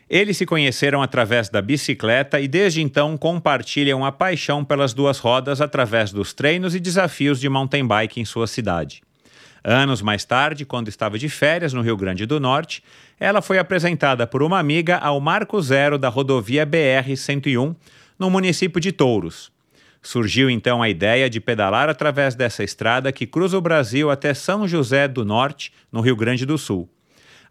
Eles 0.10 0.38
se 0.38 0.46
conheceram 0.46 1.02
através 1.02 1.50
da 1.50 1.62
bicicleta 1.62 2.40
e 2.40 2.48
desde 2.48 2.82
então 2.82 3.18
compartilham 3.18 4.06
a 4.06 4.12
paixão 4.12 4.64
pelas 4.64 4.94
duas 4.94 5.18
rodas 5.18 5.62
através 5.62 6.12
dos 6.12 6.32
treinos 6.32 6.76
e 6.76 6.80
desafios 6.80 7.40
de 7.40 7.50
mountain 7.50 7.88
bike 7.88 8.20
em 8.20 8.26
sua 8.26 8.46
cidade. 8.46 9.02
Anos 9.64 10.04
mais 10.04 10.24
tarde, 10.24 10.64
quando 10.64 10.90
estava 10.90 11.18
de 11.18 11.28
férias 11.28 11.74
no 11.74 11.82
Rio 11.82 11.98
Grande 11.98 12.28
do 12.28 12.40
Norte, 12.40 12.84
ela 13.20 13.42
foi 13.42 13.58
apresentada 13.58 14.28
por 14.28 14.44
uma 14.44 14.60
amiga 14.60 14.98
ao 14.98 15.20
Marco 15.20 15.60
Zero 15.60 15.98
da 15.98 16.08
rodovia 16.08 16.68
BR-101, 16.68 17.76
no 18.20 18.30
município 18.30 18.80
de 18.80 18.92
Touros. 18.92 19.52
Surgiu 20.04 20.52
então 20.52 20.84
a 20.84 20.90
ideia 20.90 21.28
de 21.28 21.42
pedalar 21.42 21.90
através 21.90 22.36
dessa 22.36 22.64
estrada 22.64 23.12
que 23.12 23.26
cruza 23.26 23.58
o 23.58 23.62
Brasil 23.62 24.12
até 24.12 24.36
São 24.36 24.68
José 24.68 25.08
do 25.08 25.26
Norte, 25.26 25.74
no 25.92 26.00
Rio 26.00 26.16
Grande 26.16 26.46
do 26.46 26.60
Sul. 26.60 26.88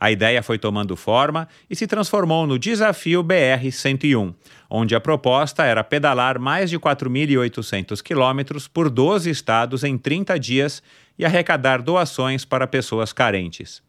A 0.04 0.11
ideia 0.11 0.42
foi 0.42 0.58
tomando 0.58 0.96
forma 0.96 1.49
e 1.70 1.75
se 1.75 1.87
transformou 1.87 2.46
no 2.46 2.58
Desafio 2.58 3.23
BR 3.23 3.73
101, 3.73 4.34
onde 4.68 4.94
a 4.94 5.00
proposta 5.00 5.64
era 5.64 5.82
pedalar 5.82 6.38
mais 6.38 6.68
de 6.68 6.78
4.800 6.78 8.02
quilômetros 8.02 8.68
por 8.68 8.90
12 8.90 9.30
estados 9.30 9.82
em 9.82 9.96
30 9.96 10.38
dias 10.38 10.82
e 11.18 11.25
arrecadar 11.25 11.80
doações 11.80 12.44
para 12.44 12.66
pessoas 12.66 13.14
carentes. 13.14 13.82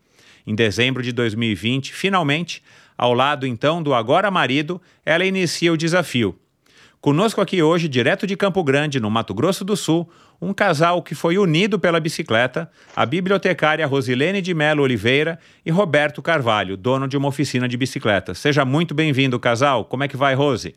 Em 0.47 0.55
dezembro 0.55 1.03
de 1.03 1.11
2020, 1.11 1.93
finalmente, 1.93 2.63
ao 2.97 3.13
lado 3.13 3.45
então 3.45 3.83
do 3.83 3.93
agora 3.93 4.31
marido, 4.31 4.81
ela 5.05 5.25
inicia 5.25 5.73
o 5.73 5.77
desafio. 5.77 6.39
Conosco 7.01 7.41
aqui 7.41 7.61
hoje, 7.61 7.89
direto 7.89 8.25
de 8.25 8.37
Campo 8.37 8.63
Grande, 8.63 9.01
no 9.01 9.11
Mato 9.11 9.33
Grosso 9.33 9.65
do 9.65 9.75
Sul, 9.75 10.09
um 10.41 10.53
casal 10.53 11.01
que 11.01 11.15
foi 11.15 11.37
unido 11.37 11.79
pela 11.79 11.99
bicicleta, 11.99 12.69
a 12.95 13.05
bibliotecária 13.05 13.85
Rosilene 13.85 14.41
de 14.41 14.53
Melo 14.53 14.83
Oliveira 14.83 15.39
e 15.65 15.71
Roberto 15.71 16.21
Carvalho, 16.21 16.77
dono 16.77 17.07
de 17.07 17.17
uma 17.17 17.27
oficina 17.27 17.67
de 17.67 17.77
bicicletas. 17.77 18.37
Seja 18.37 18.65
muito 18.65 18.93
bem-vindo, 18.93 19.39
casal. 19.39 19.85
Como 19.85 20.03
é 20.03 20.07
que 20.07 20.17
vai, 20.17 20.33
Rose? 20.35 20.75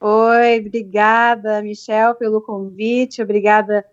Oi, 0.00 0.60
obrigada, 0.60 1.62
Michel, 1.62 2.14
pelo 2.14 2.40
convite, 2.40 3.22
obrigada 3.22 3.84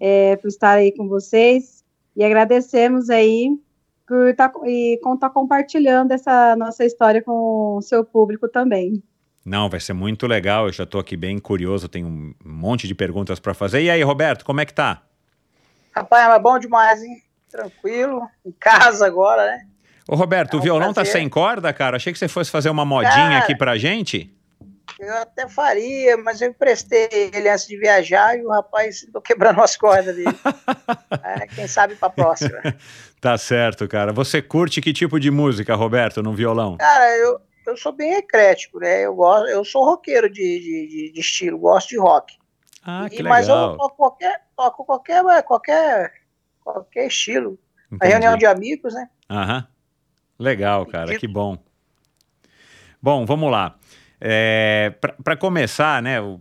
é, 0.00 0.36
por 0.36 0.48
estar 0.48 0.72
aí 0.72 0.90
com 0.90 1.08
vocês 1.08 1.84
e 2.16 2.24
agradecemos 2.24 3.08
aí 3.08 3.50
por 4.06 4.34
tá, 4.34 4.52
estar 4.66 5.30
compartilhando 5.30 6.12
essa 6.12 6.56
nossa 6.56 6.84
história 6.84 7.22
com 7.22 7.76
o 7.76 7.82
seu 7.82 8.04
público 8.04 8.48
também. 8.48 9.02
Não, 9.44 9.68
vai 9.68 9.80
ser 9.80 9.92
muito 9.92 10.26
legal. 10.26 10.66
Eu 10.66 10.72
já 10.72 10.84
estou 10.84 11.00
aqui 11.00 11.16
bem 11.16 11.38
curioso, 11.38 11.88
tenho 11.88 12.06
um 12.06 12.34
monte 12.44 12.86
de 12.86 12.94
perguntas 12.94 13.40
para 13.40 13.54
fazer. 13.54 13.82
E 13.82 13.90
aí, 13.90 14.02
Roberto, 14.02 14.44
como 14.44 14.60
é 14.60 14.64
que 14.64 14.72
tá? 14.72 15.02
Rapaz, 15.94 16.34
é 16.34 16.38
bom 16.38 16.58
demais, 16.58 17.02
hein? 17.02 17.22
Tranquilo, 17.50 18.22
em 18.46 18.52
casa 18.52 19.06
agora, 19.06 19.44
né? 19.44 19.66
Ô, 20.08 20.14
Roberto, 20.14 20.54
é 20.54 20.56
um 20.56 20.60
o 20.60 20.62
violão 20.62 20.88
tá 20.88 20.94
prazer. 20.94 21.12
tá 21.12 21.18
sem 21.18 21.28
corda, 21.28 21.72
cara? 21.72 21.96
Achei 21.96 22.12
que 22.12 22.18
você 22.18 22.28
fosse 22.28 22.50
fazer 22.50 22.70
uma 22.70 22.84
modinha 22.84 23.12
cara, 23.12 23.38
aqui 23.38 23.54
pra 23.54 23.76
gente. 23.76 24.32
Eu 24.98 25.14
até 25.18 25.48
faria, 25.48 26.16
mas 26.16 26.40
eu 26.40 26.50
emprestei 26.50 27.08
ele 27.32 27.48
antes 27.48 27.66
de 27.66 27.76
viajar 27.76 28.36
e 28.38 28.44
o 28.44 28.48
rapaz 28.48 29.06
tô 29.12 29.20
quebrando 29.20 29.60
as 29.60 29.76
cordas 29.76 30.14
dele. 30.14 30.36
é, 31.22 31.46
quem 31.46 31.66
sabe 31.66 31.94
pra 31.96 32.08
próxima. 32.08 32.58
tá 33.20 33.36
certo, 33.36 33.86
cara. 33.86 34.12
Você 34.12 34.40
curte 34.40 34.80
que 34.80 34.92
tipo 34.92 35.18
de 35.18 35.30
música, 35.30 35.74
Roberto, 35.74 36.22
no 36.22 36.32
violão? 36.32 36.76
Cara, 36.76 37.16
eu, 37.18 37.40
eu 37.66 37.76
sou 37.76 37.92
bem 37.92 38.14
eclético, 38.14 38.78
né? 38.78 39.04
Eu 39.04 39.14
gosto, 39.14 39.48
eu 39.48 39.64
sou 39.64 39.84
roqueiro 39.84 40.28
de, 40.28 40.60
de, 40.60 41.12
de 41.12 41.20
estilo, 41.20 41.58
gosto 41.58 41.90
de 41.90 41.98
rock. 41.98 42.38
Ah, 42.82 43.08
que 43.08 43.16
e, 43.16 43.22
legal. 43.22 43.32
Mas 43.32 43.48
eu 43.48 43.76
toco 43.76 43.96
qualquer, 43.96 44.42
toco 44.56 44.84
qualquer, 44.84 45.42
qualquer, 45.44 46.12
qualquer 46.62 47.06
estilo. 47.06 47.58
Entendi. 47.90 48.04
A 48.04 48.06
reunião 48.06 48.36
de 48.36 48.46
amigos, 48.46 48.94
né? 48.94 49.08
Aham. 49.30 49.66
Legal, 50.38 50.84
cara, 50.86 51.16
que 51.16 51.28
bom. 51.28 51.56
Bom, 53.00 53.24
vamos 53.24 53.50
lá. 53.50 53.76
É, 54.20 54.92
Para 55.22 55.36
começar, 55.36 56.02
né? 56.02 56.18
Eu, 56.18 56.40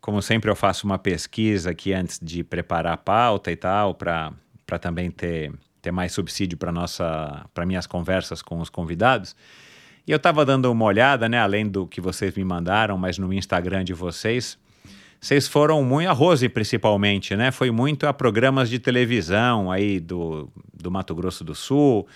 como 0.00 0.22
sempre, 0.22 0.50
eu 0.50 0.56
faço 0.56 0.86
uma 0.86 0.98
pesquisa 0.98 1.70
aqui 1.70 1.92
antes 1.92 2.18
de 2.20 2.44
preparar 2.44 2.92
a 2.94 2.96
pauta 2.96 3.50
e 3.50 3.56
tal, 3.56 3.94
para 3.94 4.32
também 4.80 5.10
ter, 5.10 5.52
ter 5.82 5.90
mais 5.90 6.12
subsídio 6.12 6.58
para 6.58 6.72
nossa 6.72 7.44
para 7.52 7.66
minhas 7.66 7.86
conversas 7.86 8.42
com 8.42 8.60
os 8.60 8.68
convidados. 8.68 9.34
E 10.06 10.12
eu 10.12 10.16
estava 10.16 10.44
dando 10.44 10.70
uma 10.70 10.84
olhada, 10.84 11.28
né, 11.28 11.38
além 11.38 11.68
do 11.68 11.86
que 11.86 12.00
vocês 12.00 12.34
me 12.34 12.44
mandaram, 12.44 12.96
mas 12.96 13.18
no 13.18 13.32
Instagram 13.32 13.84
de 13.84 13.92
vocês, 13.92 14.58
vocês 15.20 15.46
foram 15.46 15.84
muito, 15.84 16.08
a 16.08 16.12
Rose 16.12 16.48
principalmente, 16.48 17.36
né? 17.36 17.50
Foi 17.50 17.70
muito 17.70 18.06
a 18.06 18.12
programas 18.12 18.70
de 18.70 18.78
televisão 18.78 19.70
aí 19.70 20.00
do, 20.00 20.50
do 20.72 20.90
Mato 20.90 21.14
Grosso 21.14 21.44
do 21.44 21.54
Sul, 21.54 22.08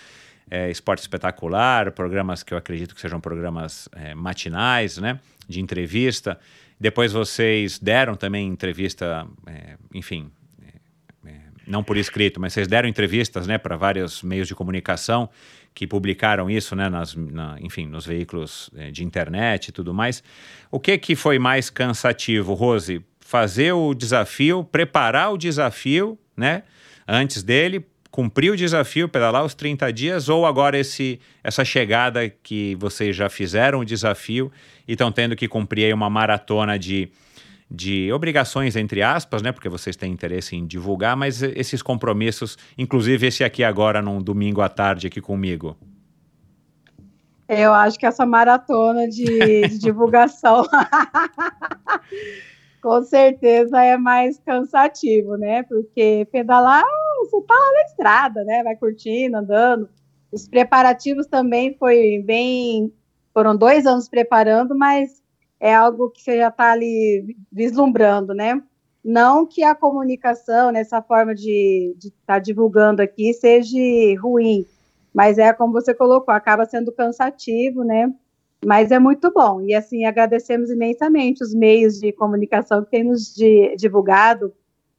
é, 0.51 0.71
Esporte 0.71 1.01
Espetacular, 1.01 1.93
programas 1.93 2.43
que 2.43 2.55
eu 2.55 2.59
acredito 2.59 2.95
que 2.95 3.01
sejam 3.01 3.21
programas 3.21 3.91
é, 3.93 4.15
matinais, 4.15 4.97
né? 4.97 5.21
De 5.47 5.61
entrevista. 5.61 6.39
Depois 6.81 7.13
vocês 7.13 7.79
deram 7.79 8.15
também 8.15 8.49
entrevista, 8.49 9.27
é, 9.47 9.77
enfim, 9.93 10.31
é, 10.63 11.29
é, 11.29 11.41
não 11.67 11.85
por 11.85 11.99
escrito, 11.99 12.41
mas 12.41 12.55
vocês 12.55 12.67
deram 12.67 12.89
entrevistas, 12.89 13.47
né, 13.47 13.59
para 13.59 13.77
vários 13.77 14.23
meios 14.23 14.49
de 14.49 14.55
comunicação 14.55 15.29
que 15.75 15.87
publicaram 15.87 16.49
isso, 16.49 16.77
né, 16.77 16.89
nas, 16.89 17.15
na, 17.15 17.57
enfim, 17.61 17.87
nos 17.87 18.07
veículos 18.07 18.71
eh, 18.77 18.91
de 18.91 19.03
internet 19.03 19.69
e 19.69 19.73
tudo 19.73 19.93
mais. 19.93 20.23
O 20.71 20.79
que 20.79 20.97
que 20.97 21.17
foi 21.17 21.39
mais 21.39 21.69
cansativo, 21.69 22.55
Rose? 22.55 23.05
Fazer 23.21 23.73
o 23.73 23.93
desafio, 23.93 24.63
preparar 24.63 25.33
o 25.33 25.37
desafio, 25.37 26.17
né, 26.37 26.63
antes 27.09 27.43
dele, 27.43 27.85
cumprir 28.11 28.53
o 28.53 28.57
desafio, 28.57 29.09
pedalar 29.09 29.45
os 29.45 29.55
30 29.55 29.93
dias, 29.93 30.29
ou 30.29 30.47
agora 30.47 30.79
esse, 30.79 31.19
essa 31.43 31.65
chegada 31.65 32.29
que 32.29 32.77
vocês 32.77 33.17
já 33.17 33.29
fizeram 33.29 33.81
o 33.81 33.85
desafio 33.85 34.53
e 34.87 34.93
estão 34.93 35.11
tendo 35.11 35.35
que 35.35 35.49
cumprir 35.49 35.93
uma 35.93 36.09
maratona 36.09 36.79
de 36.79 37.09
de 37.75 38.13
obrigações, 38.13 38.77
entre 38.77 39.03
aspas, 39.03 39.43
né? 39.43 39.53
Porque 39.53 39.69
vocês 39.69 39.97
têm 39.97 40.13
interesse 40.13 40.57
em 40.57 40.67
divulgar, 40.67 41.17
mas 41.17 41.43
esses 41.43 41.83
compromissos, 41.83 42.57
inclusive 42.79 43.27
esse 43.27 43.43
aqui 43.43 43.65
agora, 43.65 44.01
num 44.01 44.23
domingo 44.23 44.61
à 44.61 44.69
tarde 44.69 45.07
aqui 45.07 45.21
comigo. 45.21 45.77
Eu 47.49 47.75
acho 47.75 47.99
que 47.99 48.07
essa 48.07 48.25
maratona 48.25 49.09
de, 49.09 49.69
de 49.69 49.79
divulgação 49.79 50.65
com 52.81 53.03
certeza 53.03 53.83
é 53.83 53.97
mais 53.97 54.39
cansativo, 54.39 55.37
né? 55.37 55.63
Porque 55.65 56.27
pedalar, 56.31 56.85
você 57.21 57.41
tá 57.43 57.55
lá 57.55 57.73
na 57.73 57.83
estrada, 57.83 58.45
né? 58.45 58.63
Vai 58.63 58.77
curtindo, 58.77 59.37
andando. 59.37 59.89
Os 60.31 60.49
preparativos 60.49 61.27
também 61.27 61.77
foi 61.79 62.23
bem. 62.25 62.93
Foram 63.33 63.57
dois 63.57 63.87
anos 63.87 64.09
preparando, 64.09 64.77
mas 64.77 65.24
é 65.65 65.75
algo 65.75 66.11
que 66.11 66.21
você 66.21 66.37
já 66.37 66.49
está 66.49 66.73
ali 66.73 67.39
vislumbrando, 67.51 68.35
né? 68.35 68.63
Não 69.03 69.47
que 69.47 69.63
a 69.63 69.75
comunicação, 69.75 70.71
nessa 70.71 71.01
forma 71.01 71.35
de 71.35 71.95
estar 71.99 72.13
tá 72.27 72.39
divulgando 72.39 73.01
aqui, 73.01 73.33
seja 73.33 73.79
ruim, 74.21 74.67
mas 75.15 75.39
é 75.39 75.55
como 75.55 75.73
você 75.73 75.95
colocou, 75.95 76.35
acaba 76.35 76.67
sendo 76.67 76.93
cansativo, 76.93 77.83
né? 77.83 78.13
Mas 78.63 78.91
é 78.91 78.99
muito 78.99 79.33
bom. 79.33 79.63
E 79.63 79.75
assim, 79.75 80.05
agradecemos 80.05 80.71
imensamente 80.71 81.43
os 81.43 81.55
meios 81.55 81.99
de 81.99 82.13
comunicação 82.13 82.85
que 82.85 82.91
têm 82.91 83.05
nos 83.05 83.35
de, 83.35 83.75
divulgado 83.77 84.53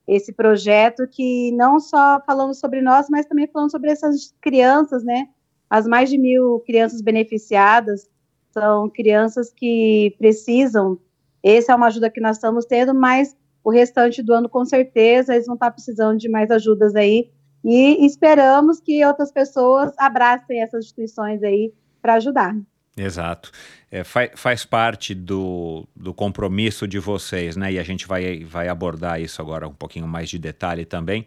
esse 0.07 0.33
projeto, 0.33 1.07
que 1.07 1.51
não 1.51 1.79
só 1.79 2.19
falamos 2.25 2.59
sobre 2.59 2.81
nós, 2.81 3.05
mas 3.07 3.27
também 3.27 3.47
falamos 3.53 3.71
sobre 3.71 3.91
essas 3.91 4.33
crianças, 4.41 5.03
né? 5.03 5.27
As 5.69 5.85
mais 5.85 6.09
de 6.09 6.17
mil 6.17 6.59
crianças 6.65 7.01
beneficiadas, 7.01 8.09
são 8.57 8.89
crianças 8.89 9.51
que 9.51 10.15
precisam. 10.17 10.97
Essa 11.43 11.73
é 11.73 11.75
uma 11.75 11.87
ajuda 11.87 12.09
que 12.09 12.21
nós 12.21 12.37
estamos 12.37 12.65
tendo, 12.65 12.93
mas 12.95 13.35
o 13.63 13.69
restante 13.69 14.23
do 14.23 14.33
ano, 14.33 14.47
com 14.47 14.63
certeza, 14.63 15.33
eles 15.33 15.45
vão 15.45 15.55
estar 15.55 15.71
precisando 15.71 16.17
de 16.17 16.29
mais 16.29 16.49
ajudas 16.49 16.95
aí. 16.95 17.29
E 17.63 18.05
esperamos 18.05 18.79
que 18.79 19.03
outras 19.05 19.31
pessoas 19.31 19.91
abracem 19.97 20.61
essas 20.61 20.85
instituições 20.85 21.43
aí 21.43 21.73
para 22.01 22.13
ajudar. 22.13 22.55
Exato. 22.95 23.51
É, 23.91 24.03
faz, 24.03 24.31
faz 24.35 24.65
parte 24.65 25.13
do, 25.13 25.85
do 25.95 26.13
compromisso 26.13 26.87
de 26.87 26.99
vocês, 26.99 27.57
né? 27.57 27.73
E 27.73 27.79
a 27.79 27.83
gente 27.83 28.07
vai, 28.07 28.43
vai 28.45 28.69
abordar 28.69 29.19
isso 29.19 29.41
agora 29.41 29.67
um 29.67 29.73
pouquinho 29.73 30.07
mais 30.07 30.29
de 30.29 30.39
detalhe 30.39 30.85
também. 30.85 31.25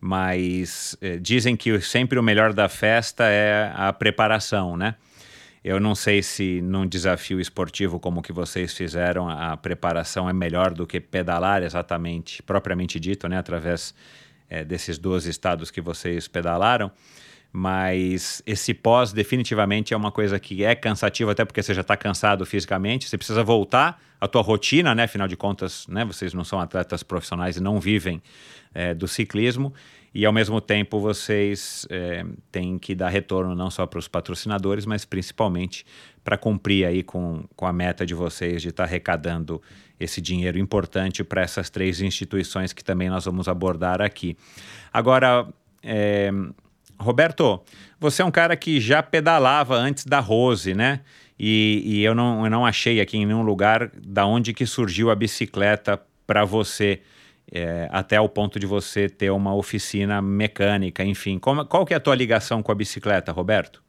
Mas 0.00 0.96
é, 1.00 1.16
dizem 1.16 1.56
que 1.56 1.80
sempre 1.80 2.18
o 2.18 2.22
melhor 2.22 2.52
da 2.52 2.68
festa 2.68 3.24
é 3.24 3.72
a 3.74 3.92
preparação, 3.92 4.76
né? 4.76 4.94
Eu 5.68 5.78
não 5.78 5.94
sei 5.94 6.22
se 6.22 6.62
num 6.62 6.86
desafio 6.86 7.38
esportivo 7.38 8.00
como 8.00 8.22
que 8.22 8.32
vocês 8.32 8.72
fizeram, 8.72 9.28
a 9.28 9.54
preparação 9.54 10.26
é 10.26 10.32
melhor 10.32 10.72
do 10.72 10.86
que 10.86 10.98
pedalar 10.98 11.62
exatamente, 11.62 12.42
propriamente 12.42 12.98
dito, 12.98 13.28
né, 13.28 13.36
através 13.36 13.94
é, 14.48 14.64
desses 14.64 14.96
12 14.96 15.28
estados 15.28 15.70
que 15.70 15.82
vocês 15.82 16.26
pedalaram. 16.26 16.90
Mas 17.52 18.42
esse 18.46 18.72
pós 18.72 19.12
definitivamente 19.12 19.92
é 19.92 19.96
uma 19.96 20.10
coisa 20.10 20.40
que 20.40 20.64
é 20.64 20.74
cansativa, 20.74 21.32
até 21.32 21.44
porque 21.44 21.62
você 21.62 21.74
já 21.74 21.82
está 21.82 21.98
cansado 21.98 22.46
fisicamente, 22.46 23.06
você 23.06 23.18
precisa 23.18 23.44
voltar 23.44 24.00
à 24.18 24.26
tua 24.26 24.40
rotina, 24.40 24.94
né? 24.94 25.02
Afinal 25.02 25.28
de 25.28 25.36
contas, 25.36 25.86
né? 25.86 26.02
Vocês 26.02 26.32
não 26.32 26.44
são 26.44 26.58
atletas 26.58 27.02
profissionais 27.02 27.58
e 27.58 27.62
não 27.62 27.78
vivem 27.78 28.22
é, 28.72 28.94
do 28.94 29.06
ciclismo 29.06 29.74
e 30.14 30.24
ao 30.24 30.32
mesmo 30.32 30.60
tempo 30.60 30.98
vocês 30.98 31.86
é, 31.90 32.24
têm 32.50 32.78
que 32.78 32.94
dar 32.94 33.08
retorno 33.08 33.54
não 33.54 33.70
só 33.70 33.86
para 33.86 33.98
os 33.98 34.08
patrocinadores, 34.08 34.86
mas 34.86 35.04
principalmente 35.04 35.84
para 36.24 36.36
cumprir 36.36 36.86
aí 36.86 37.02
com, 37.02 37.44
com 37.54 37.66
a 37.66 37.72
meta 37.72 38.04
de 38.04 38.14
vocês 38.14 38.62
de 38.62 38.68
estar 38.68 38.84
tá 38.84 38.88
arrecadando 38.88 39.60
esse 39.98 40.20
dinheiro 40.20 40.58
importante 40.58 41.24
para 41.24 41.42
essas 41.42 41.70
três 41.70 42.00
instituições 42.00 42.72
que 42.72 42.84
também 42.84 43.08
nós 43.08 43.24
vamos 43.24 43.48
abordar 43.48 44.00
aqui. 44.00 44.36
Agora, 44.92 45.46
é, 45.82 46.30
Roberto, 46.98 47.60
você 48.00 48.22
é 48.22 48.24
um 48.24 48.30
cara 48.30 48.56
que 48.56 48.80
já 48.80 49.02
pedalava 49.02 49.76
antes 49.76 50.04
da 50.04 50.20
Rose, 50.20 50.74
né? 50.74 51.00
E, 51.38 51.82
e 51.84 52.04
eu, 52.04 52.14
não, 52.14 52.44
eu 52.44 52.50
não 52.50 52.66
achei 52.66 53.00
aqui 53.00 53.16
em 53.16 53.24
nenhum 53.24 53.42
lugar 53.42 53.90
da 53.94 54.26
onde 54.26 54.52
que 54.52 54.66
surgiu 54.66 55.10
a 55.10 55.14
bicicleta 55.14 56.00
para 56.26 56.44
você. 56.44 57.00
É, 57.52 57.88
até 57.90 58.20
o 58.20 58.28
ponto 58.28 58.58
de 58.58 58.66
você 58.66 59.08
ter 59.08 59.30
uma 59.30 59.54
oficina 59.54 60.20
mecânica, 60.20 61.02
enfim. 61.02 61.38
Como, 61.38 61.64
qual 61.66 61.86
que 61.86 61.94
é 61.94 61.96
a 61.96 62.00
tua 62.00 62.14
ligação 62.14 62.62
com 62.62 62.70
a 62.70 62.74
bicicleta, 62.74 63.32
Roberto? 63.32 63.82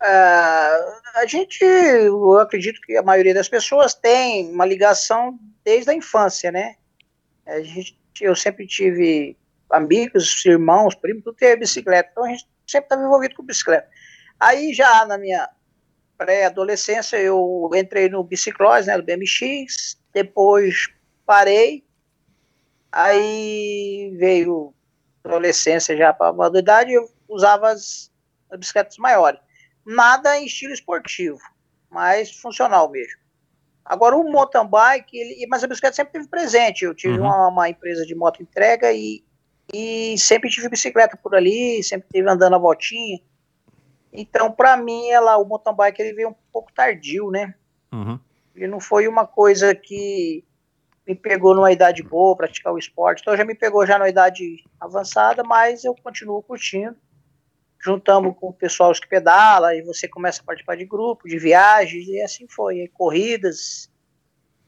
Ah, 0.00 1.00
a 1.16 1.26
gente, 1.26 1.64
eu 1.64 2.38
acredito 2.38 2.80
que 2.82 2.96
a 2.96 3.02
maioria 3.02 3.34
das 3.34 3.48
pessoas 3.48 3.94
tem 3.94 4.50
uma 4.50 4.64
ligação 4.64 5.38
desde 5.64 5.90
a 5.90 5.94
infância, 5.94 6.52
né? 6.52 6.76
A 7.46 7.60
gente, 7.60 7.96
eu 8.20 8.36
sempre 8.36 8.66
tive 8.66 9.36
amigos, 9.70 10.44
irmãos, 10.44 10.94
primos, 10.94 11.24
tudo 11.24 11.36
teve 11.36 11.60
bicicleta, 11.60 12.10
então 12.12 12.24
a 12.24 12.28
gente 12.28 12.46
sempre 12.66 12.86
estava 12.86 13.02
envolvido 13.02 13.34
com 13.34 13.42
bicicleta. 13.42 13.88
Aí 14.38 14.72
já 14.74 15.04
na 15.06 15.18
minha 15.18 15.48
pré-adolescência 16.18 17.16
eu 17.16 17.68
entrei 17.74 18.08
no 18.08 18.22
biciclose, 18.22 18.86
né, 18.86 18.96
do 18.96 19.04
BMX, 19.04 19.98
depois 20.12 20.88
parei, 21.24 21.85
aí 22.96 24.16
veio 24.18 24.72
adolescência 25.22 25.94
já 25.96 26.14
para 26.14 26.28
a 26.28 26.32
maduridade, 26.32 26.92
eu 26.92 27.06
usava 27.28 27.68
as, 27.68 28.10
as 28.50 28.58
bicicletas 28.58 28.96
maiores. 28.96 29.38
Nada 29.84 30.38
em 30.38 30.46
estilo 30.46 30.72
esportivo, 30.72 31.38
mas 31.90 32.30
funcional 32.30 32.90
mesmo. 32.90 33.20
Agora, 33.84 34.16
o 34.16 34.24
mountain 34.24 34.66
bike, 34.66 35.16
ele, 35.16 35.46
mas 35.46 35.62
a 35.62 35.66
bicicleta 35.66 35.94
sempre 35.94 36.14
teve 36.14 36.28
presente. 36.28 36.84
Eu 36.84 36.94
tive 36.94 37.18
Uhum. 37.18 37.26
uma, 37.26 37.48
uma 37.48 37.68
empresa 37.68 38.04
de 38.06 38.14
moto 38.14 38.42
entrega 38.42 38.90
e, 38.92 39.22
e 39.72 40.16
sempre 40.18 40.50
tive 40.50 40.68
bicicleta 40.68 41.16
por 41.16 41.34
ali, 41.34 41.82
sempre 41.82 42.08
tive 42.12 42.28
andando 42.28 42.54
a 42.54 42.58
voltinha. 42.58 43.20
Então, 44.12 44.50
para 44.50 44.76
mim, 44.76 45.08
ela, 45.10 45.36
o 45.36 45.44
mountain 45.44 45.74
bike 45.74 46.00
ele 46.00 46.14
veio 46.14 46.30
um 46.30 46.34
pouco 46.50 46.72
tardio, 46.72 47.30
né? 47.30 47.54
Uhum. 47.92 48.18
Ele 48.54 48.66
não 48.66 48.80
foi 48.80 49.06
uma 49.06 49.26
coisa 49.26 49.74
que 49.74 50.42
me 51.06 51.14
pegou 51.14 51.54
numa 51.54 51.70
idade 51.70 52.02
boa 52.02 52.36
praticar 52.36 52.72
o 52.72 52.78
esporte. 52.78 53.20
Então 53.20 53.36
já 53.36 53.44
me 53.44 53.54
pegou 53.54 53.86
já 53.86 53.98
numa 53.98 54.08
idade 54.08 54.64
avançada, 54.80 55.44
mas 55.44 55.84
eu 55.84 55.94
continuo 55.94 56.42
curtindo. 56.42 56.96
Juntamos 57.78 58.34
com 58.38 58.48
o 58.48 58.52
pessoal 58.52 58.92
que 58.92 59.06
pedala 59.06 59.74
e 59.74 59.82
você 59.82 60.08
começa 60.08 60.42
a 60.42 60.44
participar 60.44 60.76
de 60.76 60.84
grupo, 60.84 61.28
de 61.28 61.38
viagens 61.38 62.08
e 62.08 62.20
assim 62.20 62.46
foi, 62.48 62.78
e 62.78 62.88
corridas, 62.88 63.88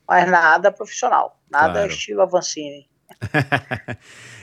mas 0.07 0.30
nada 0.30 0.71
profissional, 0.71 1.40
nada 1.50 1.73
Claro. 1.73 1.88
estilo 1.88 2.23
Avancini. 2.23 2.88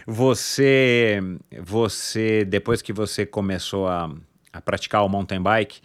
você, 0.06 1.20
você, 1.62 2.44
depois 2.44 2.82
que 2.82 2.92
você 2.92 3.26
começou 3.26 3.88
a, 3.88 4.14
a 4.52 4.60
praticar 4.60 5.06
o 5.06 5.10
mountain 5.10 5.42
bike, 5.42 5.80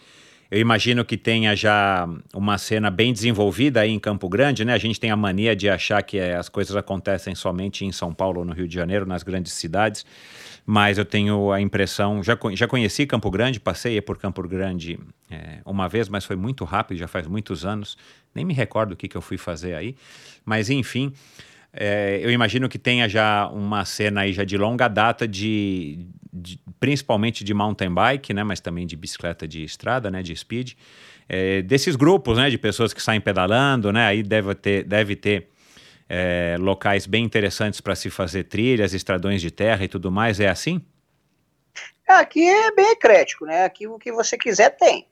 eu 0.50 0.59
imagino 0.59 1.04
que 1.04 1.16
tenha 1.16 1.54
já 1.54 2.09
uma 2.35 2.59
cena 2.59 2.90
bem 2.90 3.12
desenvolvida 3.12 3.83
aí 3.83 3.90
em 3.90 4.00
Campo 4.00 4.28
Grande, 4.28 4.64
né? 4.64 4.73
A 4.73 4.78
gente 4.78 4.99
tem 4.99 5.11
a 5.11 5.16
mania 5.16 5.54
de 5.54 5.69
achar 5.69 6.02
que 6.02 6.19
eh, 6.19 6.35
as 6.35 6.49
coisas 6.49 6.75
acontecem 6.75 7.37
somente 7.37 7.85
em 7.85 7.92
São 7.92 8.12
Paulo 8.12 8.40
ou 8.40 8.45
no 8.45 8.52
Rio 8.52 8.66
de 8.66 8.75
Janeiro, 8.75 9.07
nas 9.07 9.23
grandes 9.23 9.52
cidades, 9.52 10.04
mas 10.66 10.99
eu 10.99 11.04
tenho 11.04 11.52
a 11.52 11.61
impressão, 11.61 12.21
já, 12.21 12.37
já 12.54 12.66
conheci 12.66 13.07
Campo 13.07 13.30
Grande, 13.30 13.61
passei 13.61 14.00
por 14.00 14.19
Campo 14.19 14.42
Grande 14.49 14.99
eh, 15.30 15.61
uma 15.64 15.88
vez, 15.88 16.09
mas 16.09 16.25
foi 16.25 16.35
muito 16.35 16.64
rápido, 16.64 16.99
já 16.99 17.07
faz 17.07 17.28
muitos 17.28 17.64
anos, 17.64 17.97
nem 18.35 18.45
me 18.45 18.52
recordo 18.52 18.92
o 18.92 18.97
que, 18.97 19.07
que 19.07 19.16
eu 19.16 19.23
fui 19.23 19.38
fazer 19.38 19.75
aí, 19.75 19.95
mas 20.45 20.69
enfim, 20.69 21.12
é, 21.73 22.21
eu 22.23 22.31
imagino 22.31 22.69
que 22.69 22.79
tenha 22.79 23.09
já 23.09 23.49
uma 23.49 23.85
cena 23.85 24.23
aí 24.23 24.33
já 24.33 24.45
de 24.45 24.57
longa 24.57 24.89
data 24.89 25.27
de, 25.27 26.07
de- 26.33 26.61
principalmente 26.81 27.45
de 27.45 27.55
mountain 27.55 27.93
bike, 27.93 28.35
né, 28.35 28.43
mas 28.43 28.61
também 28.61 28.87
de 28.87 28.97
bicicleta 28.97 29.47
de 29.47 29.62
estrada, 29.62 30.11
né, 30.11 30.23
de 30.23 30.35
speed, 30.37 30.73
é, 31.29 31.62
desses 31.62 31.95
grupos, 31.95 32.37
né, 32.39 32.50
de 32.50 32.59
pessoas 32.59 32.93
que 32.93 33.03
saem 33.03 33.21
pedalando, 33.21 33.93
né, 33.93 34.07
aí 34.07 34.23
deve 34.23 34.55
ter, 34.55 34.85
deve 34.85 35.15
ter 35.15 35.49
é, 36.09 36.57
locais 36.59 37.07
bem 37.07 37.25
interessantes 37.25 37.81
para 37.81 37.95
se 37.95 38.11
fazer 38.11 38.45
trilhas, 38.45 38.93
estradões 38.93 39.41
de 39.41 39.50
terra 39.50 39.85
e 39.85 39.89
tudo 39.89 40.11
mais, 40.11 40.41
é 40.41 40.49
assim? 40.49 40.83
Aqui 42.09 42.49
é 42.49 42.73
bem 42.75 42.91
eclético, 42.91 43.47
né? 43.47 43.65
Aqui 43.65 43.87
o 43.87 43.97
que 43.97 44.11
você 44.11 44.37
quiser 44.37 44.71
tem. 44.71 45.07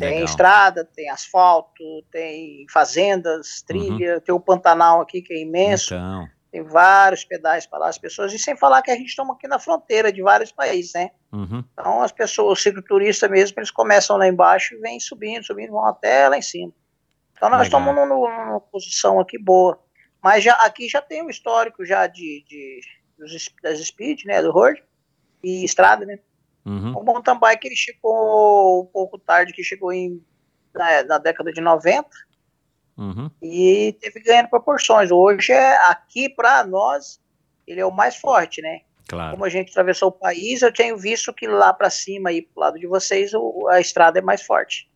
Tem 0.00 0.08
Legal. 0.14 0.24
estrada, 0.24 0.84
tem 0.84 1.10
asfalto, 1.10 1.82
tem 2.10 2.66
fazendas, 2.70 3.62
trilha, 3.62 4.20
tem 4.20 4.34
o 4.34 4.40
Pantanal 4.40 5.00
aqui 5.00 5.20
que 5.22 5.32
é 5.34 5.40
imenso. 5.42 5.94
Então, 5.94 6.28
Tem 6.50 6.62
vários 6.64 7.24
pedais 7.24 7.64
para 7.66 7.78
lá, 7.80 7.88
as 7.88 7.98
pessoas, 7.98 8.32
e 8.32 8.38
sem 8.38 8.56
falar 8.56 8.82
que 8.82 8.90
a 8.90 8.96
gente 8.96 9.06
estamos 9.10 9.36
aqui 9.36 9.46
na 9.46 9.58
fronteira 9.60 10.10
de 10.12 10.20
vários 10.20 10.50
países, 10.50 10.92
né? 10.94 11.10
uhum, 11.32 11.62
Então 11.72 12.02
as 12.02 12.10
pessoas, 12.10 12.58
os 12.58 12.62
cicloturistas 12.64 13.30
mesmo, 13.30 13.56
eles 13.60 13.70
começam 13.70 14.16
lá 14.16 14.26
embaixo 14.26 14.74
e 14.74 14.78
vêm 14.78 14.98
subindo, 14.98 15.44
subindo, 15.44 15.70
vão 15.70 15.84
até 15.86 16.28
lá 16.28 16.36
em 16.36 16.42
cima. 16.42 16.72
Então 17.36 17.48
nós 17.48 17.68
Legal. 17.68 17.80
estamos 17.80 17.94
num- 17.94 18.28
numa 18.28 18.60
posição 18.60 19.20
aqui 19.20 19.38
boa. 19.38 19.78
Mas 20.22 20.42
já, 20.42 20.54
aqui 20.54 20.88
já 20.88 21.00
tem 21.00 21.22
um 21.22 21.30
histórico 21.30 21.84
já 21.84 22.06
de, 22.08 22.44
de 22.48 22.80
dos, 23.16 23.48
das 23.62 23.78
speed, 23.86 24.24
né, 24.24 24.42
do 24.42 24.50
road 24.50 24.82
e 25.44 25.64
estrada, 25.64 26.04
né? 26.04 26.18
Uhum, 26.70 26.92
O 26.96 27.04
mountain 27.04 27.38
bike 27.38 27.66
ele 27.68 27.76
chegou 27.76 28.82
um 28.82 28.86
pouco 28.86 29.18
tarde, 29.18 29.52
que 29.52 29.62
chegou 29.62 29.92
em, 29.92 30.22
na, 30.74 31.02
na 31.04 31.18
década 31.18 31.52
de 31.52 31.60
90, 31.60 32.08
uhum. 32.96 33.30
e 33.42 33.96
teve 34.00 34.20
ganhando 34.20 34.48
proporções. 34.48 35.10
Hoje, 35.10 35.52
é, 35.52 35.76
aqui 35.90 36.28
para 36.28 36.64
nós, 36.64 37.20
ele 37.66 37.80
é 37.80 37.86
o 37.86 37.90
mais 37.90 38.16
forte, 38.16 38.60
né? 38.62 38.80
Claro. 39.08 39.32
Como 39.32 39.44
a 39.44 39.48
gente 39.48 39.70
atravessou 39.70 40.08
o 40.08 40.12
país, 40.12 40.62
eu 40.62 40.72
tenho 40.72 40.96
visto 40.96 41.32
que 41.34 41.46
lá 41.46 41.72
para 41.72 41.90
cima, 41.90 42.30
aí 42.30 42.42
pro 42.42 42.60
lado 42.60 42.78
de 42.78 42.86
vocês, 42.86 43.34
o- 43.34 43.66
a 43.68 43.80
estrada 43.80 44.20
é 44.20 44.22
mais 44.22 44.42
forte. 44.42 44.88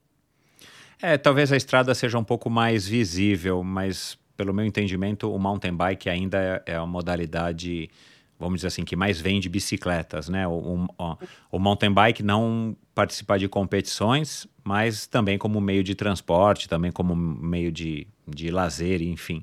É, 1.03 1.19
talvez 1.19 1.53
a 1.53 1.57
estrada 1.57 1.93
seja 1.95 2.17
um 2.19 2.25
pouco 2.25 2.49
mais 2.49 2.87
visível, 2.87 3.63
mas 3.65 4.17
pelo 4.37 4.55
meu 4.55 4.65
entendimento, 4.65 5.33
o 5.33 5.39
mountain 5.39 5.75
bike 5.75 6.09
ainda 6.09 6.63
é, 6.67 6.73
é 6.73 6.77
a 6.77 6.87
modalidade, 6.87 7.91
vamos 8.38 8.57
dizer 8.59 8.68
assim, 8.68 8.85
que 8.85 8.97
mais 8.97 9.20
vende 9.20 9.49
bicicletas, 9.49 10.29
né? 10.29 10.47
O, 10.47 10.87
o, 10.99 11.18
o 11.53 11.59
mountain 11.59 11.92
bike 11.92 12.23
não 12.23 12.77
participa 12.94 13.38
de 13.38 13.49
competições, 13.49 14.47
mas 14.62 15.07
também 15.07 15.38
como 15.38 15.61
meio 15.61 15.83
de 15.83 15.94
transporte, 15.94 16.68
também 16.68 16.90
como 16.92 17.14
meio 17.16 17.70
de, 17.73 18.07
de 18.27 18.51
lazer, 18.51 19.03
enfim. 19.03 19.42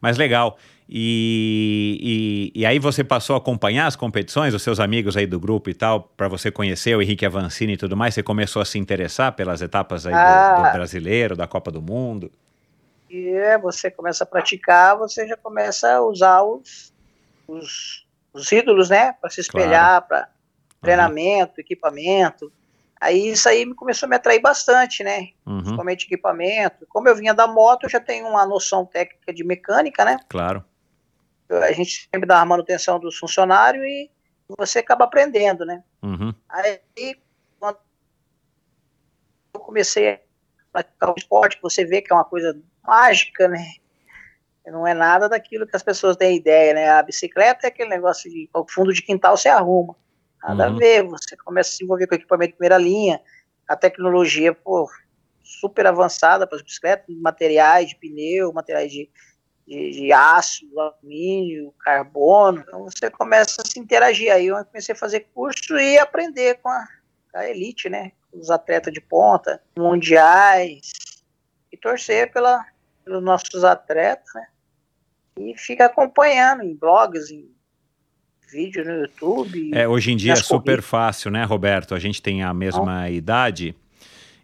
Mas 0.00 0.16
legal. 0.16 0.56
E, 0.90 2.50
e, 2.54 2.60
e 2.60 2.64
aí 2.66 2.78
você 2.78 3.04
passou 3.04 3.34
a 3.34 3.38
acompanhar 3.38 3.86
as 3.86 3.94
competições, 3.94 4.54
os 4.54 4.62
seus 4.62 4.80
amigos 4.80 5.16
aí 5.18 5.26
do 5.26 5.38
grupo 5.38 5.68
e 5.68 5.74
tal, 5.74 6.00
para 6.16 6.28
você 6.28 6.50
conhecer 6.50 6.96
o 6.96 7.02
Henrique 7.02 7.26
Avancini 7.26 7.74
e 7.74 7.76
tudo 7.76 7.94
mais, 7.96 8.14
você 8.14 8.22
começou 8.22 8.62
a 8.62 8.64
se 8.64 8.78
interessar 8.78 9.32
pelas 9.32 9.60
etapas 9.60 10.06
aí 10.06 10.14
do- 10.14 10.20
do, 10.20 10.66
Ah. 10.66 10.72
brasileiro, 10.72 11.36
da 11.36 11.46
Copa 11.46 11.70
do 11.70 11.82
Mundo? 11.82 12.32
E 13.10 13.28
é, 13.28 13.58
você 13.58 13.90
começa 13.90 14.24
a 14.24 14.26
praticar, 14.26 14.96
você 14.96 15.26
já 15.28 15.36
começa 15.36 15.90
a 15.94 16.02
usar 16.02 16.42
os, 16.42 16.92
os, 17.46 18.06
os 18.40 18.52
ídolos, 18.52 18.88
né? 18.90 19.12
Para 19.12 19.30
se 19.30 19.40
espelhar, 19.40 20.06
para 20.06 20.28
treinamento, 20.80 21.60
equipamento. 21.60 22.52
Aí 23.00 23.30
isso 23.30 23.48
aí 23.48 23.64
me 23.64 23.74
começou 23.74 24.06
a 24.06 24.10
me 24.10 24.16
atrair 24.16 24.40
bastante, 24.40 25.04
né? 25.04 25.28
Uhum, 25.46 25.58
Principalmente 25.58 26.06
equipamento. 26.06 26.86
Como 26.88 27.08
eu 27.08 27.14
vinha 27.14 27.32
da 27.32 27.46
moto, 27.46 27.84
eu 27.84 27.90
já 27.90 28.00
tenho 28.00 28.26
uma 28.26 28.44
noção 28.46 28.84
técnica 28.84 29.32
de 29.32 29.44
mecânica, 29.44 30.04
né? 30.04 30.18
claro. 30.28 30.64
A 31.50 31.72
gente 31.72 32.08
sempre 32.12 32.28
dá 32.28 32.42
a 32.42 32.44
manutenção 32.44 33.00
dos 33.00 33.16
funcionários 33.16 33.82
e 33.82 34.10
você 34.58 34.80
acaba 34.80 35.06
aprendendo, 35.06 35.64
né? 35.64 35.82
Uhum, 36.02 36.34
Aí, 36.46 36.80
quando 37.58 37.78
eu 39.54 39.60
comecei 39.60 40.10
a 40.10 40.20
praticar 40.70 41.10
o 41.10 41.14
esporte, 41.16 41.58
você 41.62 41.86
vê 41.86 42.02
que 42.02 42.12
é 42.12 42.14
uma 42.16 42.24
coisa 42.24 42.54
mágica, 42.86 43.48
né? 43.48 43.64
Não 44.70 44.86
é 44.86 44.94
nada 44.94 45.28
daquilo 45.28 45.66
que 45.66 45.76
as 45.76 45.82
pessoas 45.82 46.16
têm 46.16 46.36
ideia, 46.36 46.74
né? 46.74 46.88
A 46.90 47.02
bicicleta 47.02 47.66
é 47.66 47.68
aquele 47.68 47.90
negócio 47.90 48.30
de 48.30 48.48
o 48.54 48.64
fundo 48.68 48.92
de 48.92 49.02
quintal 49.02 49.36
você 49.36 49.48
arruma. 49.48 49.96
Nada 50.42 50.68
Uhum. 50.68 50.76
a 50.76 50.78
ver, 50.78 51.02
você 51.04 51.36
começa 51.36 51.70
a 51.70 51.72
se 51.72 51.84
envolver 51.84 52.06
com 52.06 52.14
equipamento 52.14 52.52
de 52.52 52.56
primeira 52.56 52.78
linha, 52.78 53.20
a 53.66 53.76
tecnologia, 53.76 54.54
pô, 54.54 54.88
super 55.42 55.86
avançada 55.86 56.46
para 56.46 56.56
as 56.56 56.62
bicicletas, 56.62 57.06
materiais 57.16 57.88
de 57.88 57.96
pneu, 57.96 58.52
materiais 58.52 58.90
de, 58.90 59.10
de, 59.66 59.90
de 59.90 60.12
aço, 60.12 60.66
alumínio, 60.78 61.74
carbono. 61.80 62.60
Então 62.60 62.84
você 62.84 63.10
começa 63.10 63.62
a 63.62 63.64
se 63.64 63.78
interagir. 63.80 64.32
Aí 64.32 64.46
eu 64.46 64.64
comecei 64.64 64.94
a 64.94 64.98
fazer 64.98 65.28
curso 65.34 65.76
e 65.78 65.98
aprender 65.98 66.58
com 66.62 66.68
a, 66.68 66.86
a 67.34 67.48
elite, 67.48 67.88
né? 67.88 68.12
Os 68.32 68.50
atletas 68.50 68.92
de 68.92 69.00
ponta, 69.00 69.60
mundiais, 69.76 70.90
e 71.72 71.76
torcer 71.76 72.30
pela, 72.32 72.64
pelos 73.04 73.22
nossos 73.22 73.64
atletas, 73.64 74.28
né? 74.34 74.46
E 75.38 75.54
fica 75.56 75.86
acompanhando 75.86 76.62
em 76.62 76.74
blogs, 76.74 77.30
em 77.30 77.48
vídeos 78.50 78.86
no 78.86 78.94
YouTube. 78.94 79.70
É, 79.74 79.86
hoje 79.86 80.12
em 80.12 80.16
dia 80.16 80.32
é 80.32 80.36
super 80.36 80.64
corridas. 80.64 80.84
fácil, 80.86 81.30
né, 81.30 81.44
Roberto? 81.44 81.94
A 81.94 81.98
gente 81.98 82.20
tem 82.20 82.42
a 82.42 82.52
mesma 82.52 83.08
idade, 83.10 83.74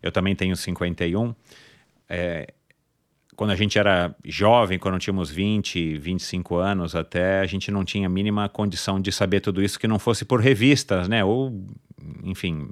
eu 0.02 0.12
também 0.12 0.36
tenho 0.36 0.56
51. 0.56 1.34
É, 2.08 2.52
quando 3.34 3.50
a 3.50 3.56
gente 3.56 3.78
era 3.78 4.14
jovem, 4.24 4.78
quando 4.78 4.98
tínhamos 4.98 5.30
20, 5.30 5.98
25 5.98 6.56
anos 6.56 6.94
até, 6.94 7.40
a 7.40 7.46
gente 7.46 7.70
não 7.70 7.84
tinha 7.84 8.06
a 8.06 8.10
mínima 8.10 8.48
condição 8.48 9.00
de 9.00 9.10
saber 9.10 9.40
tudo 9.40 9.62
isso 9.62 9.78
que 9.78 9.88
não 9.88 9.98
fosse 9.98 10.24
por 10.24 10.40
revistas, 10.40 11.08
né? 11.08 11.24
Ou, 11.24 11.64
enfim, 12.22 12.68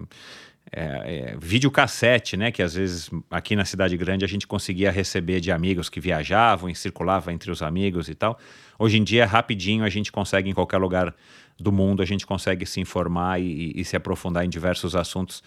é, 0.74 1.32
é, 1.32 1.36
videocassete, 1.38 2.36
né? 2.36 2.50
Que 2.50 2.62
às 2.62 2.74
vezes 2.74 3.10
aqui 3.30 3.54
na 3.54 3.64
cidade 3.64 3.94
grande 3.96 4.24
a 4.24 4.28
gente 4.28 4.46
conseguia 4.46 4.90
receber 4.90 5.38
de 5.38 5.52
amigos 5.52 5.90
que 5.90 6.00
viajavam 6.00 6.70
e 6.70 6.74
circulava 6.74 7.30
entre 7.30 7.50
os 7.50 7.60
amigos 7.60 8.08
e 8.08 8.14
tal. 8.14 8.38
Hoje 8.78 8.98
em 8.98 9.04
dia, 9.04 9.26
rapidinho, 9.26 9.84
a 9.84 9.90
gente 9.90 10.10
consegue 10.10 10.48
em 10.48 10.54
qualquer 10.54 10.78
lugar 10.78 11.14
do 11.60 11.70
mundo, 11.70 12.02
a 12.02 12.06
gente 12.06 12.26
consegue 12.26 12.64
se 12.64 12.80
informar 12.80 13.38
e, 13.40 13.72
e 13.76 13.84
se 13.84 13.96
aprofundar 13.96 14.46
em 14.46 14.48
diversos 14.48 14.96
assuntos. 14.96 15.42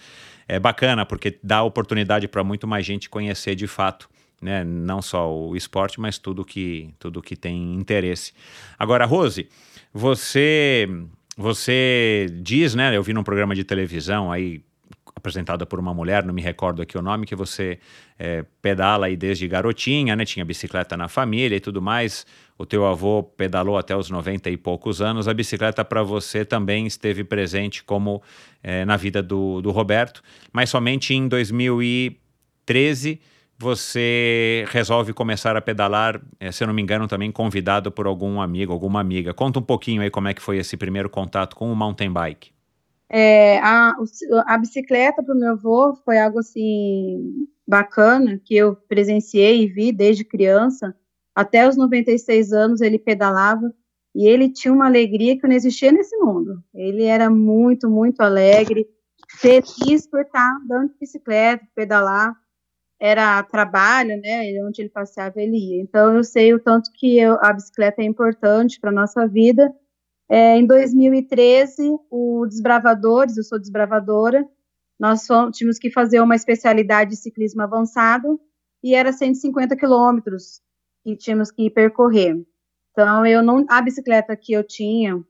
É 0.47 0.59
bacana, 0.59 1.05
porque 1.05 1.39
dá 1.43 1.63
oportunidade 1.63 2.27
para 2.27 2.43
muito 2.43 2.67
mais 2.67 2.85
gente 2.85 3.09
conhecer 3.09 3.55
de 3.55 3.65
fato. 3.65 4.07
Né? 4.39 4.63
Não 4.63 5.01
só 5.01 5.33
o 5.33 5.55
esporte, 5.55 5.99
mas 5.99 6.19
tudo 6.19 6.45
que, 6.45 6.93
tudo 6.99 7.21
que 7.21 7.35
tem 7.35 7.73
interesse. 7.73 8.31
Agora, 8.77 9.05
Rose, 9.05 9.49
você 9.91 10.87
você 11.37 12.27
diz, 12.41 12.75
né? 12.75 12.95
Eu 12.95 13.03
vi 13.03 13.11
num 13.11 13.23
programa 13.23 13.53
de 13.53 13.63
televisão 13.63 14.31
aí 14.31 14.61
apresentada 15.15 15.65
por 15.65 15.79
uma 15.79 15.93
mulher, 15.93 16.25
não 16.25 16.33
me 16.33 16.41
recordo 16.41 16.81
aqui 16.81 16.97
o 16.97 17.01
nome, 17.01 17.25
que 17.25 17.35
você 17.35 17.79
é, 18.19 18.43
pedala 18.61 19.05
aí 19.05 19.15
desde 19.15 19.47
garotinha, 19.47 20.15
né? 20.15 20.25
Tinha 20.25 20.43
bicicleta 20.43 20.97
na 20.97 21.07
família 21.07 21.55
e 21.55 21.59
tudo 21.59 21.81
mais. 21.81 22.25
O 22.57 22.65
teu 22.65 22.85
avô 22.85 23.23
pedalou 23.23 23.77
até 23.77 23.95
os 23.95 24.09
90 24.09 24.49
e 24.49 24.57
poucos 24.57 25.01
anos. 25.01 25.27
A 25.27 25.33
bicicleta 25.33 25.85
para 25.85 26.03
você 26.03 26.43
também 26.43 26.85
esteve 26.85 27.23
presente 27.23 27.83
como 27.83 28.21
é, 28.61 28.83
na 28.83 28.97
vida 28.97 29.23
do, 29.23 29.61
do 29.61 29.71
Roberto, 29.71 30.21
mas 30.51 30.69
somente 30.69 31.13
em 31.13 31.27
2013 31.27 33.21
você 33.57 34.65
resolve 34.69 35.13
começar 35.13 35.55
a 35.55 35.61
pedalar, 35.61 36.19
é, 36.41 36.51
se 36.51 36.61
eu 36.61 36.67
não 36.67 36.73
me 36.73 36.81
engano, 36.81 37.07
também 37.07 37.31
convidado 37.31 37.89
por 37.89 38.05
algum 38.05 38.41
amigo, 38.41 38.73
alguma 38.73 38.99
amiga. 38.99 39.33
Conta 39.33 39.59
um 39.59 39.63
pouquinho 39.63 40.01
aí 40.01 40.09
como 40.09 40.27
é 40.27 40.33
que 40.33 40.41
foi 40.41 40.57
esse 40.57 40.75
primeiro 40.75 41.09
contato 41.09 41.55
com 41.55 41.71
o 41.71 41.75
mountain 41.75 42.11
bike. 42.11 42.54
É, 43.09 43.59
a, 43.59 43.95
a 44.47 44.57
bicicleta 44.57 45.23
para 45.23 45.35
o 45.35 45.37
meu 45.37 45.51
avô 45.51 45.95
foi 46.03 46.17
algo 46.17 46.39
assim 46.39 47.47
bacana 47.67 48.41
que 48.43 48.55
eu 48.55 48.75
presenciei 48.75 49.63
e 49.63 49.67
vi 49.67 49.91
desde 49.91 50.23
criança. 50.23 50.95
Até 51.33 51.67
os 51.67 51.75
96 51.75 52.53
anos 52.53 52.81
ele 52.81 52.97
pedalava 52.97 53.73
e 54.13 54.27
ele 54.27 54.49
tinha 54.49 54.73
uma 54.73 54.85
alegria 54.85 55.37
que 55.37 55.47
não 55.47 55.55
existia 55.55 55.91
nesse 55.91 56.15
mundo. 56.17 56.63
Ele 56.73 57.03
era 57.03 57.29
muito, 57.29 57.89
muito 57.89 58.21
alegre, 58.21 58.87
feliz 59.39 60.07
por 60.07 60.21
estar 60.21 60.57
andando 60.63 60.91
de 60.91 60.99
bicicleta, 60.99 61.67
pedalar 61.75 62.35
era 62.99 63.43
trabalho, 63.43 64.19
né? 64.21 64.41
Onde 64.63 64.81
ele 64.81 64.89
passeava, 64.89 65.41
ele 65.41 65.57
ia. 65.57 65.81
Então, 65.81 66.15
eu 66.15 66.23
sei 66.23 66.53
o 66.53 66.59
tanto 66.59 66.91
que 66.93 67.19
eu, 67.19 67.37
a 67.41 67.51
bicicleta 67.53 68.01
é 68.01 68.05
importante 68.05 68.79
para 68.79 68.89
a 68.89 68.93
nossa 68.93 69.27
vida. 69.27 69.71
É, 70.27 70.57
em 70.57 70.65
2013, 70.65 71.97
o 72.09 72.45
Desbravadores, 72.47 73.37
eu 73.37 73.43
sou 73.43 73.59
desbravadora, 73.59 74.47
nós 74.99 75.27
fomos, 75.27 75.55
tínhamos 75.57 75.77
que 75.77 75.91
fazer 75.91 76.19
uma 76.21 76.35
especialidade 76.35 77.11
de 77.11 77.17
ciclismo 77.17 77.61
avançado 77.61 78.39
e 78.83 78.95
era 78.95 79.11
150 79.11 79.75
quilômetros 79.75 80.61
que 81.03 81.15
tínhamos 81.15 81.51
que 81.51 81.69
percorrer. 81.69 82.35
Então, 82.91 83.25
eu 83.25 83.43
não, 83.43 83.65
a 83.69 83.81
bicicleta 83.81 84.35
que 84.35 84.53
eu 84.53 84.63
tinha 84.63 85.21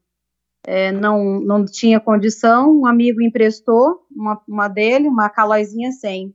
é, 0.66 0.92
não, 0.92 1.40
não 1.42 1.66
tinha 1.66 2.00
condição, 2.00 2.80
um 2.82 2.86
amigo 2.86 3.22
emprestou 3.22 4.06
uma, 4.10 4.42
uma 4.48 4.68
dele, 4.68 5.08
uma 5.08 5.30
calóizinha 5.30 5.92
100. 5.92 6.34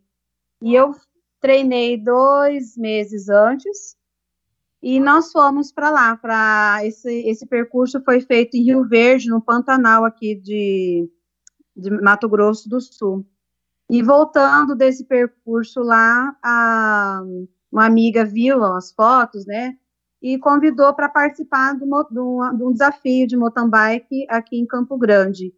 E 0.63 0.75
eu 0.75 0.93
treinei 1.41 1.97
dois 1.97 2.77
meses 2.77 3.29
antes 3.29 3.97
e 4.83 4.99
nós 4.99 5.31
fomos 5.31 5.71
para 5.73 5.91
lá. 5.91 6.17
Para 6.17 6.81
esse, 6.85 7.29
esse 7.29 7.47
percurso 7.47 8.03
foi 8.03 8.21
feito 8.21 8.57
em 8.57 8.63
Rio 8.63 8.87
Verde, 8.89 9.29
no 9.29 9.41
Pantanal 9.41 10.05
aqui 10.05 10.35
de, 10.35 11.09
de 11.77 11.91
Mato 11.91 12.29
Grosso 12.29 12.69
do 12.69 12.81
Sul. 12.81 13.27
E 13.91 14.03
voltando 14.03 14.75
desse 14.75 15.05
percurso 15.05 15.81
lá, 15.81 16.37
a, 16.43 17.23
uma 17.71 17.87
amiga 17.87 18.25
viu 18.25 18.63
as 18.65 18.93
fotos, 18.93 19.45
né? 19.47 19.77
E 20.23 20.39
convidou 20.39 20.95
para 20.95 21.09
participar 21.09 21.75
de, 21.75 21.81
de, 21.81 22.21
um 22.21 22.73
desafio 22.73 23.27
de 23.27 23.37
mountain 23.37 23.69
bike 23.69 24.27
aqui 24.29 24.59
em 24.59 24.67
Campo 24.67 24.97
Grande, 24.97 25.53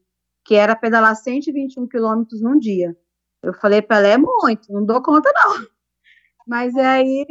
que 0.44 0.54
era 0.54 0.74
pedalar 0.74 1.16
121 1.16 1.86
quilômetros 1.88 2.40
num 2.40 2.58
dia. 2.58 2.96
Eu 3.42 3.52
falei 3.54 3.82
para 3.82 3.98
ela, 3.98 4.08
é 4.08 4.18
muito, 4.18 4.72
não 4.72 4.84
dou 4.84 5.02
conta 5.02 5.30
não. 5.34 5.66
Mas 6.46 6.76
aí 6.76 7.26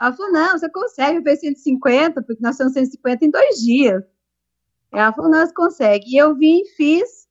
ela 0.00 0.12
falou, 0.12 0.32
não, 0.32 0.58
você 0.58 0.68
consegue 0.68 1.20
ver 1.20 1.36
150, 1.36 2.22
porque 2.22 2.42
nós 2.42 2.56
temos 2.56 2.72
150 2.72 3.24
em 3.24 3.30
dois 3.30 3.56
dias. 3.56 4.02
Ela 4.92 5.12
falou, 5.12 5.30
não, 5.30 5.46
você 5.46 5.52
consegue. 5.52 6.04
E 6.08 6.16
eu 6.16 6.34
vim, 6.36 6.64
fiz, 6.76 7.24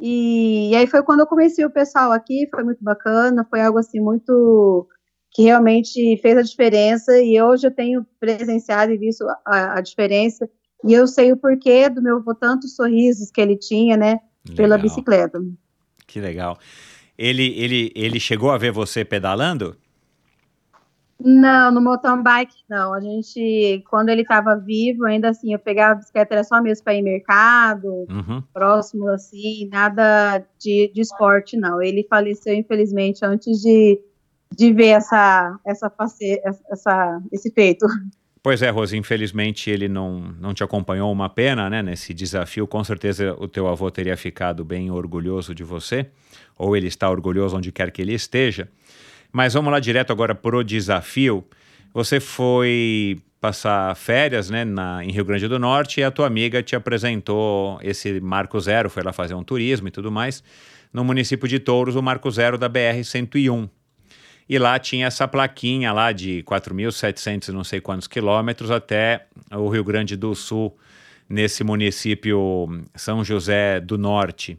e, 0.00 0.70
e 0.70 0.76
aí 0.76 0.86
foi 0.86 1.02
quando 1.02 1.20
eu 1.20 1.26
conheci 1.26 1.64
o 1.64 1.70
pessoal 1.70 2.12
aqui, 2.12 2.48
foi 2.50 2.62
muito 2.62 2.82
bacana, 2.82 3.46
foi 3.48 3.60
algo 3.60 3.78
assim 3.78 4.00
muito 4.00 4.86
que 5.30 5.42
realmente 5.42 6.16
fez 6.22 6.38
a 6.38 6.42
diferença, 6.42 7.20
e 7.20 7.40
hoje 7.40 7.66
eu 7.66 7.74
tenho 7.74 8.06
presenciado 8.18 8.92
e 8.92 8.96
visto 8.96 9.24
a, 9.46 9.78
a 9.78 9.80
diferença, 9.80 10.48
e 10.84 10.92
eu 10.92 11.06
sei 11.06 11.32
o 11.32 11.36
porquê 11.36 11.88
do 11.88 12.02
meu 12.02 12.22
tantos 12.40 12.74
sorrisos 12.74 13.30
que 13.30 13.40
ele 13.40 13.56
tinha, 13.56 13.96
né, 13.96 14.20
legal. 14.44 14.56
pela 14.56 14.78
bicicleta. 14.78 15.38
Que 16.06 16.20
legal. 16.20 16.58
Ele, 17.16 17.52
ele, 17.58 17.92
ele 17.94 18.18
chegou 18.18 18.50
a 18.50 18.58
ver 18.58 18.72
você 18.72 19.04
pedalando? 19.04 19.76
Não, 21.20 21.72
no 21.72 21.80
mountain 21.80 22.22
bike 22.22 22.54
não. 22.68 22.94
A 22.94 23.00
gente, 23.00 23.82
quando 23.90 24.08
ele 24.08 24.22
estava 24.22 24.56
vivo, 24.56 25.04
ainda 25.04 25.30
assim, 25.30 25.52
eu 25.52 25.58
pegava 25.58 25.92
a 25.92 25.94
bicicleta 25.96 26.34
era 26.34 26.44
só 26.44 26.62
mesmo 26.62 26.84
para 26.84 26.94
ir 26.94 27.02
mercado, 27.02 28.06
uhum. 28.08 28.42
próximo 28.52 29.08
assim, 29.08 29.68
nada 29.68 30.38
de, 30.58 30.92
de 30.94 31.00
esporte 31.00 31.56
não. 31.56 31.82
Ele 31.82 32.06
faleceu 32.08 32.54
infelizmente 32.54 33.24
antes 33.24 33.60
de, 33.60 34.00
de 34.56 34.72
ver 34.72 34.90
essa, 34.90 35.58
essa, 35.66 35.92
essa, 36.70 37.20
esse 37.32 37.50
feito. 37.52 37.84
Pois 38.40 38.62
é, 38.62 38.70
Rose, 38.70 38.96
infelizmente 38.96 39.68
ele 39.68 39.88
não, 39.88 40.20
não 40.40 40.54
te 40.54 40.62
acompanhou, 40.62 41.10
uma 41.10 41.28
pena, 41.28 41.68
né, 41.68 41.82
nesse 41.82 42.14
desafio. 42.14 42.66
Com 42.66 42.84
certeza 42.84 43.34
o 43.38 43.48
teu 43.48 43.66
avô 43.66 43.90
teria 43.90 44.16
ficado 44.16 44.64
bem 44.64 44.90
orgulhoso 44.90 45.52
de 45.52 45.64
você, 45.64 46.06
ou 46.56 46.76
ele 46.76 46.86
está 46.86 47.10
orgulhoso 47.10 47.56
onde 47.56 47.72
quer 47.72 47.90
que 47.90 48.00
ele 48.00 48.14
esteja. 48.14 48.68
Mas 49.32 49.54
vamos 49.54 49.72
lá 49.72 49.80
direto 49.80 50.12
agora 50.12 50.34
pro 50.34 50.64
desafio. 50.64 51.46
Você 51.92 52.20
foi 52.20 53.20
passar 53.40 53.94
férias 53.94 54.50
né, 54.50 54.64
na, 54.64 55.04
em 55.04 55.10
Rio 55.10 55.24
Grande 55.24 55.46
do 55.46 55.58
Norte 55.58 56.00
e 56.00 56.04
a 56.04 56.10
tua 56.10 56.26
amiga 56.26 56.62
te 56.62 56.74
apresentou 56.74 57.78
esse 57.82 58.20
Marco 58.20 58.58
Zero, 58.58 58.90
foi 58.90 59.02
lá 59.02 59.12
fazer 59.12 59.34
um 59.34 59.44
turismo 59.44 59.88
e 59.88 59.90
tudo 59.90 60.10
mais, 60.10 60.42
no 60.92 61.04
município 61.04 61.46
de 61.46 61.58
Touros, 61.58 61.94
o 61.94 62.02
Marco 62.02 62.30
Zero 62.30 62.58
da 62.58 62.68
BR-101. 62.68 63.68
E 64.48 64.58
lá 64.58 64.78
tinha 64.78 65.06
essa 65.06 65.28
plaquinha 65.28 65.92
lá 65.92 66.10
de 66.10 66.42
4.700 66.44 67.48
não 67.48 67.62
sei 67.62 67.80
quantos 67.80 68.08
quilômetros 68.08 68.70
até 68.70 69.26
o 69.52 69.68
Rio 69.68 69.84
Grande 69.84 70.16
do 70.16 70.34
Sul, 70.34 70.76
nesse 71.28 71.62
município 71.62 72.66
São 72.94 73.22
José 73.22 73.78
do 73.78 73.98
Norte, 73.98 74.58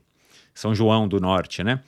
São 0.53 0.75
João 0.75 1.07
do 1.07 1.19
Norte, 1.19 1.63
né? 1.63 1.81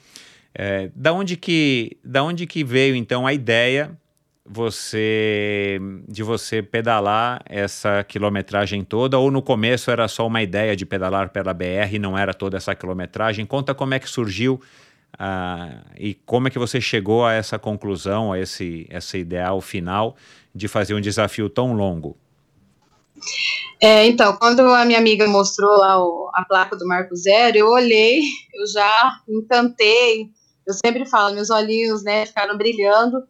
É, 0.54 0.90
da, 0.94 1.12
onde 1.12 1.36
que, 1.36 1.96
da 2.04 2.22
onde 2.22 2.46
que 2.46 2.62
veio 2.62 2.94
então 2.94 3.26
a 3.26 3.32
ideia 3.32 3.96
você 4.44 5.80
de 6.08 6.22
você 6.22 6.62
pedalar 6.62 7.42
essa 7.46 8.04
quilometragem 8.04 8.84
toda 8.84 9.18
ou 9.18 9.30
no 9.30 9.40
começo 9.40 9.90
era 9.90 10.06
só 10.08 10.26
uma 10.26 10.42
ideia 10.42 10.76
de 10.76 10.84
pedalar 10.84 11.30
pela 11.30 11.54
BR 11.54 11.94
e 11.94 11.98
não 11.98 12.18
era 12.18 12.34
toda 12.34 12.56
essa 12.56 12.74
quilometragem? 12.74 13.46
Conta 13.46 13.74
como 13.74 13.94
é 13.94 13.98
que 13.98 14.08
surgiu 14.08 14.60
uh, 15.14 15.80
e 15.96 16.14
como 16.14 16.48
é 16.48 16.50
que 16.50 16.58
você 16.58 16.80
chegou 16.80 17.24
a 17.24 17.32
essa 17.32 17.58
conclusão, 17.58 18.32
a 18.32 18.38
esse, 18.38 18.86
esse 18.90 19.18
ideal 19.18 19.60
final 19.60 20.16
de 20.54 20.68
fazer 20.68 20.94
um 20.94 21.00
desafio 21.00 21.48
tão 21.48 21.72
longo. 21.72 22.16
É, 23.80 24.06
então, 24.06 24.36
quando 24.36 24.60
a 24.60 24.84
minha 24.84 24.98
amiga 24.98 25.26
mostrou 25.26 25.76
lá 25.76 25.98
o, 25.98 26.30
a 26.34 26.44
placa 26.44 26.76
do 26.76 26.86
Marco 26.86 27.16
Zero, 27.16 27.56
eu 27.56 27.68
olhei, 27.68 28.20
eu 28.54 28.66
já 28.66 29.12
encantei, 29.28 30.30
eu 30.66 30.74
sempre 30.74 31.06
falo, 31.06 31.34
meus 31.34 31.50
olhinhos, 31.50 32.02
né, 32.02 32.26
ficaram 32.26 32.56
brilhando. 32.56 33.22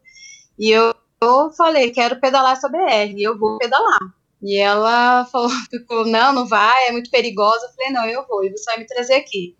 E 0.59 0.71
eu, 0.71 0.95
eu 1.23 1.51
falei, 1.53 1.90
quero 1.90 2.21
pedalar 2.21 2.53
essa 2.53 2.68
BR, 2.68 3.14
e 3.16 3.23
eu 3.23 3.38
vou 3.38 3.59
pedalar. 3.59 4.01
E 4.42 4.59
ela 4.59 5.25
falou, 5.31 5.51
ficou, 5.71 6.07
não, 6.07 6.33
não 6.33 6.47
vai, 6.47 6.88
é 6.88 6.92
muito 6.92 7.11
perigosa. 7.11 7.66
Eu 7.66 7.73
falei, 7.73 7.92
não, 7.92 8.07
eu 8.07 8.27
vou, 8.27 8.45
e 8.45 8.51
você 8.51 8.64
vai 8.64 8.79
me 8.79 8.87
trazer 8.87 9.14
aqui. 9.14 9.57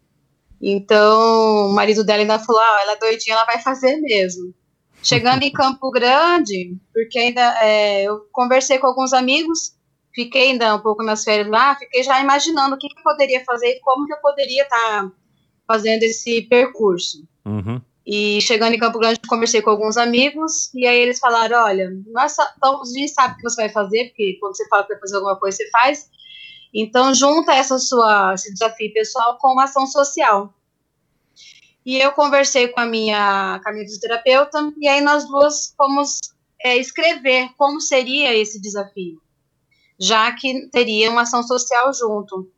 Então, 0.61 1.71
o 1.71 1.73
marido 1.73 2.05
dela 2.05 2.21
ainda 2.21 2.39
falou, 2.39 2.61
ah, 2.61 2.79
ela 2.83 2.93
é 2.93 2.99
doidinha, 2.99 3.35
ela 3.35 3.45
vai 3.45 3.61
fazer 3.61 3.97
mesmo. 3.97 4.55
Chegando 5.03 5.43
em 5.43 5.51
Campo 5.53 5.91
Grande, 5.91 6.77
porque 6.93 7.19
ainda 7.19 7.65
é, 7.65 8.05
eu 8.05 8.21
conversei 8.31 8.79
com 8.79 8.87
alguns 8.87 9.13
amigos, 9.13 9.77
fiquei 10.15 10.53
ainda 10.53 10.77
um 10.77 10.79
pouco 10.79 11.03
nas 11.03 11.25
férias 11.25 11.49
lá, 11.49 11.75
fiquei 11.77 12.05
já 12.05 12.21
imaginando 12.21 12.77
o 12.77 12.79
que, 12.79 12.89
que 12.89 12.99
eu 12.99 13.03
poderia 13.03 13.45
fazer 13.45 13.71
e 13.71 13.81
como 13.81 14.07
que 14.07 14.13
eu 14.13 14.21
poderia 14.21 14.63
estar 14.63 15.03
tá 15.03 15.13
fazendo 15.67 16.05
esse 16.05 16.43
percurso. 16.43 17.27
Uhum. 17.45 17.81
E 18.05 18.41
chegando 18.41 18.75
em 18.75 18.79
Campo 18.79 18.99
Grande, 18.99 19.21
conversei 19.29 19.63
com 19.63 19.71
alguns 19.71 19.97
amigos, 19.97 20.73
e 20.75 20.87
aí 20.87 20.99
eles 20.99 21.19
falaram: 21.19 21.65
olha, 21.65 21.91
nós 22.09 22.37
então, 22.57 22.83
a 22.83 22.85
gente 22.85 23.13
sabe 23.13 23.35
o 23.35 23.37
que 23.37 23.43
você 23.43 23.63
vai 23.63 23.69
fazer, 23.69 24.07
porque 24.07 24.39
quando 24.41 24.57
você 24.57 24.67
fala 24.69 24.83
que 24.83 24.93
vai 24.93 25.01
fazer 25.01 25.17
alguma 25.17 25.37
coisa, 25.37 25.57
você 25.57 25.71
faz. 25.71 26.11
Então, 26.75 27.15
junta 27.15 27.55
essa 27.55 27.79
sua, 27.79 28.35
esse 28.35 28.53
desafio 28.53 28.93
pessoal 28.93 29.37
com 29.39 29.53
uma 29.53 29.65
ação 29.65 29.87
social. 29.87 30.53
E 31.85 31.99
eu 31.99 32.13
conversei 32.13 32.69
com 32.69 32.81
a 32.81 32.87
minha, 32.87 33.61
com 33.63 33.69
a 33.69 33.73
minha 33.73 33.85
fisioterapeuta, 33.85 34.73
e 34.79 34.89
aí 34.89 35.01
nós 35.01 35.27
duas 35.27 35.75
fomos 35.77 36.19
é, 36.63 36.77
escrever 36.77 37.51
como 37.57 37.81
seria 37.81 38.35
esse 38.37 38.61
desafio, 38.61 39.21
já 39.99 40.33
que 40.33 40.69
teria 40.69 41.11
uma 41.11 41.23
ação 41.23 41.43
social 41.43 41.93
junto. 41.93 42.51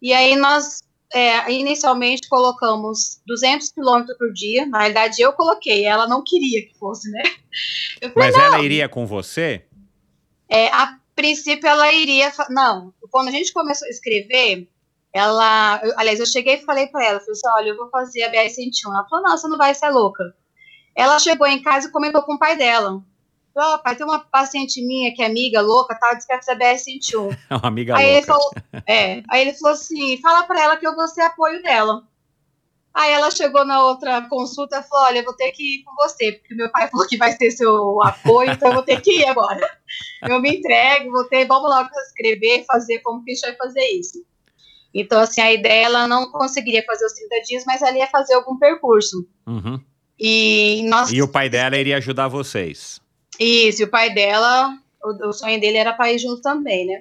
E 0.00 0.12
aí 0.12 0.36
nós 0.36 0.82
é, 1.12 1.50
inicialmente 1.52 2.28
colocamos 2.28 3.20
200 3.26 3.70
quilômetros 3.70 4.16
por 4.18 4.32
dia. 4.32 4.66
Na 4.66 4.80
verdade, 4.80 5.22
eu 5.22 5.32
coloquei, 5.32 5.84
ela 5.84 6.06
não 6.06 6.22
queria 6.24 6.66
que 6.66 6.78
fosse, 6.78 7.10
né? 7.10 7.22
Falei, 8.00 8.12
Mas 8.14 8.34
ela 8.36 8.60
iria 8.60 8.88
com 8.88 9.06
você? 9.06 9.64
É, 10.48 10.68
a 10.68 10.98
princípio, 11.14 11.68
ela 11.68 11.92
iria. 11.92 12.32
Não, 12.50 12.92
quando 13.10 13.28
a 13.28 13.32
gente 13.32 13.52
começou 13.52 13.86
a 13.86 13.90
escrever, 13.90 14.68
ela. 15.12 15.80
Eu, 15.82 15.92
aliás, 15.96 16.20
eu 16.20 16.26
cheguei 16.26 16.54
e 16.54 16.64
falei 16.64 16.86
para 16.86 17.04
ela: 17.04 17.20
falei 17.20 17.32
assim, 17.32 17.48
olha, 17.56 17.68
eu 17.70 17.76
vou 17.76 17.90
fazer 17.90 18.22
a 18.22 18.30
BR-101. 18.30 18.70
Ela 18.86 19.08
falou: 19.08 19.24
não, 19.24 19.36
você 19.36 19.48
não 19.48 19.58
vai 19.58 19.74
ser 19.74 19.90
louca. 19.90 20.22
Ela 20.94 21.18
chegou 21.18 21.46
em 21.46 21.62
casa 21.62 21.88
e 21.88 21.92
comentou 21.92 22.22
com 22.22 22.34
o 22.34 22.38
pai 22.38 22.56
dela. 22.56 23.02
Falou, 23.58 23.74
oh, 23.74 23.78
pai, 23.82 23.96
tem 23.96 24.06
uma 24.06 24.20
paciente 24.20 24.80
minha 24.86 25.12
que 25.12 25.20
é 25.20 25.26
amiga 25.26 25.60
louca, 25.60 25.92
tá? 25.98 26.14
Diz 26.14 26.24
que 26.24 26.32
a 26.32 26.38
BR-101. 26.38 27.36
É 27.50 27.56
uma 27.56 27.66
amiga 27.66 27.96
aí 27.96 28.04
louca. 28.04 28.16
Ele 28.16 28.26
falou, 28.26 28.50
é, 28.86 29.22
aí 29.28 29.40
ele 29.40 29.52
falou 29.54 29.74
assim: 29.74 30.16
fala 30.22 30.44
para 30.44 30.62
ela 30.62 30.76
que 30.76 30.86
eu 30.86 30.94
vou 30.94 31.08
ser 31.08 31.22
apoio 31.22 31.60
dela. 31.60 32.06
Aí 32.94 33.12
ela 33.12 33.32
chegou 33.32 33.64
na 33.64 33.82
outra 33.82 34.22
consulta 34.28 34.78
e 34.78 34.82
falou: 34.84 35.06
Olha, 35.06 35.18
eu 35.18 35.24
vou 35.24 35.34
ter 35.34 35.50
que 35.50 35.80
ir 35.80 35.82
com 35.82 35.92
você, 35.96 36.32
porque 36.34 36.54
meu 36.54 36.70
pai 36.70 36.88
falou 36.88 37.04
que 37.08 37.16
vai 37.16 37.32
ser 37.32 37.50
seu 37.50 38.00
apoio, 38.00 38.52
então 38.52 38.68
eu 38.68 38.74
vou 38.74 38.84
ter 38.84 39.00
que 39.00 39.22
ir 39.22 39.26
agora. 39.26 39.68
Eu 40.22 40.40
me 40.40 40.56
entrego, 40.56 41.10
vou 41.10 41.24
ter, 41.24 41.44
vamos 41.44 41.68
logo 41.68 41.90
escrever, 42.06 42.64
fazer 42.64 43.00
como 43.00 43.24
que 43.24 43.32
a 43.32 43.34
gente 43.34 43.42
vai 43.44 43.56
fazer 43.56 43.88
isso. 43.88 44.24
Então, 44.94 45.20
assim, 45.20 45.40
a 45.40 45.52
ideia 45.52 45.86
ela 45.86 46.06
não 46.06 46.30
conseguiria 46.30 46.84
fazer 46.86 47.04
os 47.04 47.12
30 47.12 47.40
dias, 47.42 47.64
mas 47.66 47.82
ela 47.82 47.98
ia 47.98 48.06
fazer 48.06 48.34
algum 48.34 48.56
percurso. 48.56 49.28
Uhum. 49.48 49.80
E, 50.16 50.84
nós... 50.88 51.10
e 51.10 51.20
o 51.20 51.26
pai 51.26 51.48
dela 51.48 51.76
iria 51.76 51.96
ajudar 51.96 52.28
vocês. 52.28 53.00
Isso, 53.38 53.82
e 53.82 53.84
o 53.84 53.90
pai 53.90 54.12
dela, 54.12 54.76
o, 55.02 55.28
o 55.28 55.32
sonho 55.32 55.60
dele 55.60 55.78
era 55.78 55.92
para 55.92 56.12
ir 56.12 56.18
junto 56.18 56.40
também, 56.40 56.86
né? 56.86 57.00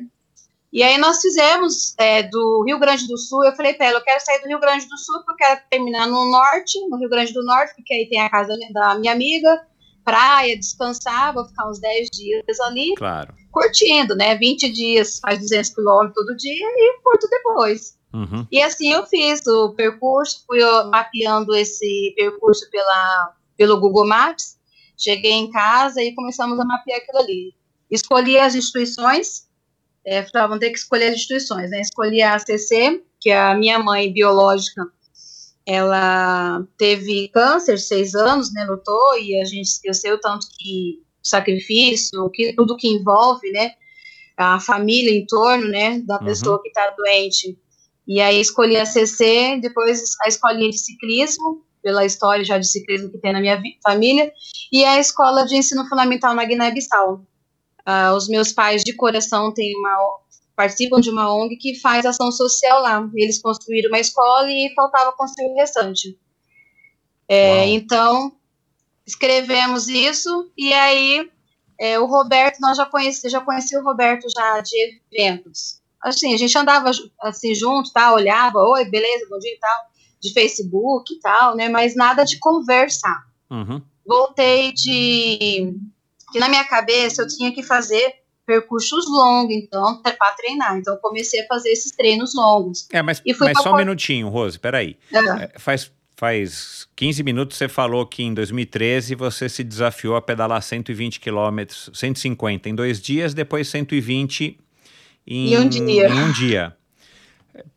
E 0.71 0.83
aí 0.83 0.97
nós 0.97 1.21
fizemos 1.21 1.95
é, 1.97 2.23
do 2.23 2.63
Rio 2.65 2.77
Grande 2.77 3.07
do 3.07 3.17
Sul, 3.17 3.43
eu 3.45 3.55
falei 3.55 3.73
para 3.73 3.87
ela, 3.87 3.99
eu 3.99 4.03
quero 4.03 4.23
sair 4.23 4.41
do 4.41 4.47
Rio 4.47 4.59
Grande 4.59 4.85
do 4.87 4.97
Sul, 4.97 5.23
porque 5.25 5.43
eu 5.43 5.47
quero 5.47 5.61
terminar 5.69 6.07
no 6.07 6.29
norte, 6.29 6.79
no 6.89 6.97
Rio 6.97 7.09
Grande 7.09 7.33
do 7.33 7.43
Norte, 7.43 7.73
porque 7.75 7.93
aí 7.93 8.07
tem 8.09 8.19
a 8.19 8.29
casa 8.29 8.53
da 8.73 8.95
minha 8.95 9.13
amiga, 9.13 9.65
praia, 10.03 10.57
descansar, 10.57 11.33
vou 11.33 11.45
ficar 11.45 11.69
uns 11.69 11.79
10 11.79 12.09
dias 12.11 12.59
ali, 12.61 12.93
claro. 12.95 13.33
curtindo, 13.51 14.15
né, 14.15 14.35
20 14.35 14.71
dias, 14.71 15.19
faz 15.19 15.39
200 15.39 15.69
quilômetros 15.73 16.13
todo 16.13 16.37
dia 16.37 16.65
e 16.65 16.99
curto 17.01 17.27
depois. 17.29 17.97
Uhum. 18.13 18.47
E 18.51 18.61
assim 18.61 18.93
eu 18.93 19.05
fiz 19.05 19.45
o 19.47 19.73
percurso, 19.73 20.43
fui 20.45 20.59
mapeando 20.85 21.55
esse 21.55 22.13
percurso 22.15 22.69
pela, 22.69 23.33
pelo 23.57 23.79
Google 23.79 24.07
Maps, 24.07 24.56
cheguei 24.97 25.33
em 25.33 25.51
casa 25.51 26.01
e 26.01 26.15
começamos 26.15 26.59
a 26.59 26.65
mapear 26.65 26.97
aquilo 26.97 27.19
ali. 27.19 27.53
Escolhi 27.89 28.37
as 28.37 28.55
instituições, 28.55 29.47
é, 30.05 30.23
vão 30.47 30.57
ter 30.57 30.71
que 30.71 30.77
escolher 30.77 31.07
as 31.07 31.15
instituições, 31.15 31.69
né? 31.69 31.81
Escolhi 31.81 32.21
a 32.21 32.35
ACC, 32.35 33.03
que 33.19 33.31
a 33.31 33.55
minha 33.55 33.79
mãe 33.79 34.11
biológica, 34.11 34.83
ela 35.65 36.65
teve 36.77 37.27
câncer, 37.29 37.77
seis 37.77 38.15
anos, 38.15 38.53
né? 38.53 38.65
Lutou, 38.65 39.19
e 39.19 39.39
a 39.39 39.45
gente, 39.45 39.69
eu 39.83 39.93
sei 39.93 40.11
o 40.11 40.19
tanto 40.19 40.47
que 40.57 41.03
sacrifício, 41.21 42.29
que, 42.31 42.53
tudo 42.53 42.77
que 42.77 42.87
envolve, 42.87 43.51
né? 43.51 43.71
A 44.35 44.59
família 44.59 45.11
em 45.11 45.25
torno, 45.25 45.67
né? 45.67 45.99
Da 45.99 46.19
uhum. 46.19 46.25
pessoa 46.25 46.61
que 46.61 46.69
está 46.69 46.89
doente. 46.91 47.57
E 48.07 48.21
aí 48.21 48.39
escolhi 48.39 48.77
a 48.77 48.85
CC, 48.85 49.59
depois 49.61 50.01
a 50.23 50.29
escolinha 50.29 50.69
de 50.69 50.77
ciclismo, 50.77 51.65
pela 51.87 52.03
história 52.03 52.43
já 52.43 52.57
de 52.57 52.67
ciclismo 52.67 53.09
que 53.09 53.17
tem 53.17 53.31
na 53.31 53.39
minha 53.39 53.61
família, 53.81 54.29
e 54.73 54.83
a 54.83 54.99
escola 54.99 55.45
de 55.45 55.55
ensino 55.55 55.87
fundamental 55.87 56.35
na 56.35 56.43
Guiné-Bissau. 56.43 57.25
Uh, 57.87 58.13
os 58.13 58.27
meus 58.27 58.51
pais 58.51 58.83
de 58.83 58.93
coração 58.93 59.53
têm 59.53 59.73
uma 59.77 60.19
participam 60.53 60.99
de 60.99 61.09
uma 61.09 61.33
ONG 61.33 61.55
que 61.55 61.79
faz 61.79 62.05
ação 62.05 62.29
social 62.29 62.81
lá. 62.81 63.09
Eles 63.15 63.41
construíram 63.41 63.89
uma 63.89 63.99
escola 63.99 64.51
e 64.51 64.73
faltava 64.75 65.13
construir 65.13 65.47
o 65.47 65.55
restante. 65.55 66.19
É, 67.29 67.67
então 67.67 68.33
escrevemos 69.05 69.87
isso 69.87 70.51
e 70.57 70.73
aí 70.73 71.29
é, 71.79 71.97
o 71.99 72.05
Roberto 72.05 72.59
nós 72.59 72.75
já 72.75 72.85
conheci, 72.85 73.29
já 73.29 73.39
conheci 73.39 73.77
o 73.77 73.83
Roberto 73.83 74.27
já 74.29 74.59
de 74.59 74.99
eventos. 75.13 75.79
Assim 76.01 76.33
a 76.33 76.37
gente 76.37 76.57
andava 76.57 76.91
assim 77.21 77.55
junto, 77.55 77.93
tá? 77.93 78.13
Olhava, 78.13 78.59
oi, 78.59 78.83
beleza, 78.89 79.27
bom 79.29 79.37
dia 79.37 79.53
e 79.53 79.59
tal, 79.59 79.85
de 80.19 80.33
Facebook 80.33 81.13
e 81.13 81.19
tal, 81.19 81.55
né? 81.55 81.69
Mas 81.69 81.95
nada 81.95 82.23
de 82.23 82.39
conversar. 82.39 83.25
Uhum. 83.49 83.81
Voltei 84.05 84.71
de 84.71 85.73
que 86.31 86.39
na 86.39 86.49
minha 86.49 86.63
cabeça 86.65 87.21
eu 87.21 87.27
tinha 87.27 87.53
que 87.53 87.63
fazer 87.63 88.13
percursos 88.45 89.05
longos, 89.09 89.53
então, 89.53 90.01
para 90.01 90.31
treinar. 90.31 90.77
Então, 90.77 90.93
eu 90.93 90.99
comecei 91.01 91.41
a 91.41 91.47
fazer 91.47 91.69
esses 91.69 91.91
treinos 91.91 92.33
longos. 92.33 92.87
É, 92.93 93.01
mas, 93.01 93.21
mas 93.39 93.61
só 93.61 93.73
um 93.73 93.77
minutinho, 93.77 94.29
Rose, 94.29 94.57
peraí. 94.57 94.97
É. 95.11 95.59
Faz, 95.59 95.91
faz 96.15 96.87
15 96.95 97.23
minutos 97.23 97.57
você 97.57 97.67
falou 97.67 98.05
que 98.05 98.23
em 98.23 98.33
2013 98.33 99.15
você 99.15 99.49
se 99.49 99.65
desafiou 99.65 100.15
a 100.15 100.21
pedalar 100.21 100.63
120 100.63 101.19
quilômetros, 101.19 101.89
150 101.93 102.69
em 102.69 102.75
dois 102.75 103.01
dias, 103.01 103.33
depois 103.33 103.67
120 103.67 104.57
em, 105.27 105.53
em 105.53 105.57
um 105.57 105.67
dia. 105.67 106.07
Em 106.07 106.13
um 106.13 106.31
dia. 106.31 106.77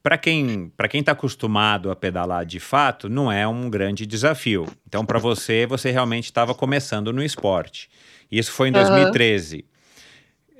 Para 0.03 0.19
quem 0.19 0.73
para 0.77 0.89
quem 0.89 1.01
está 1.01 1.13
acostumado 1.13 1.91
a 1.91 1.97
pedalar 1.97 2.45
de 2.45 2.61
fato, 2.61 3.09
não 3.09 3.31
é 3.31 3.47
um 3.47 3.69
grande 3.69 4.07
desafio. 4.07 4.67
Então, 4.87 5.05
para 5.05 5.19
você, 5.19 5.67
você 5.67 5.91
realmente 5.91 6.25
estava 6.25 6.55
começando 6.55 7.13
no 7.13 7.23
esporte. 7.23 7.89
Isso 8.31 8.53
foi 8.53 8.69
em 8.69 8.73
2013. 8.73 9.57
Uhum. 9.57 9.63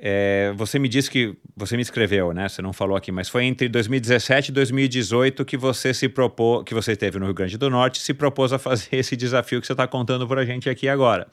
É, 0.03 0.51
você 0.55 0.79
me 0.79 0.89
disse 0.89 1.11
que 1.11 1.35
você 1.55 1.75
me 1.75 1.83
escreveu, 1.83 2.33
né? 2.33 2.49
Você 2.49 2.59
não 2.59 2.73
falou 2.73 2.97
aqui, 2.97 3.11
mas 3.11 3.29
foi 3.29 3.45
entre 3.45 3.69
2017 3.69 4.49
e 4.49 4.51
2018 4.51 5.45
que 5.45 5.55
você 5.55 5.93
se 5.93 6.09
propôs, 6.09 6.63
que 6.65 6.73
você 6.73 6.93
esteve 6.93 7.19
no 7.19 7.25
Rio 7.25 7.35
Grande 7.35 7.55
do 7.55 7.69
Norte, 7.69 7.99
se 7.99 8.11
propôs 8.11 8.51
a 8.51 8.57
fazer 8.57 8.87
esse 8.97 9.15
desafio 9.15 9.61
que 9.61 9.67
você 9.67 9.73
está 9.73 9.85
contando 9.85 10.27
para 10.27 10.41
a 10.41 10.45
gente 10.45 10.67
aqui 10.67 10.89
agora. 10.89 11.27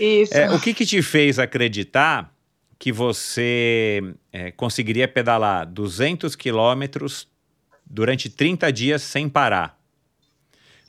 Isso. 0.00 0.34
É, 0.34 0.50
o 0.50 0.58
que, 0.58 0.72
que 0.72 0.86
te 0.86 1.02
fez 1.02 1.38
acreditar 1.38 2.32
que 2.78 2.92
você 2.92 4.14
é, 4.32 4.50
conseguiria 4.52 5.08
pedalar 5.08 5.66
200 5.66 6.36
quilômetros 6.36 7.26
durante 7.84 8.30
30 8.30 8.72
dias 8.72 9.02
sem 9.02 9.28
parar? 9.28 9.76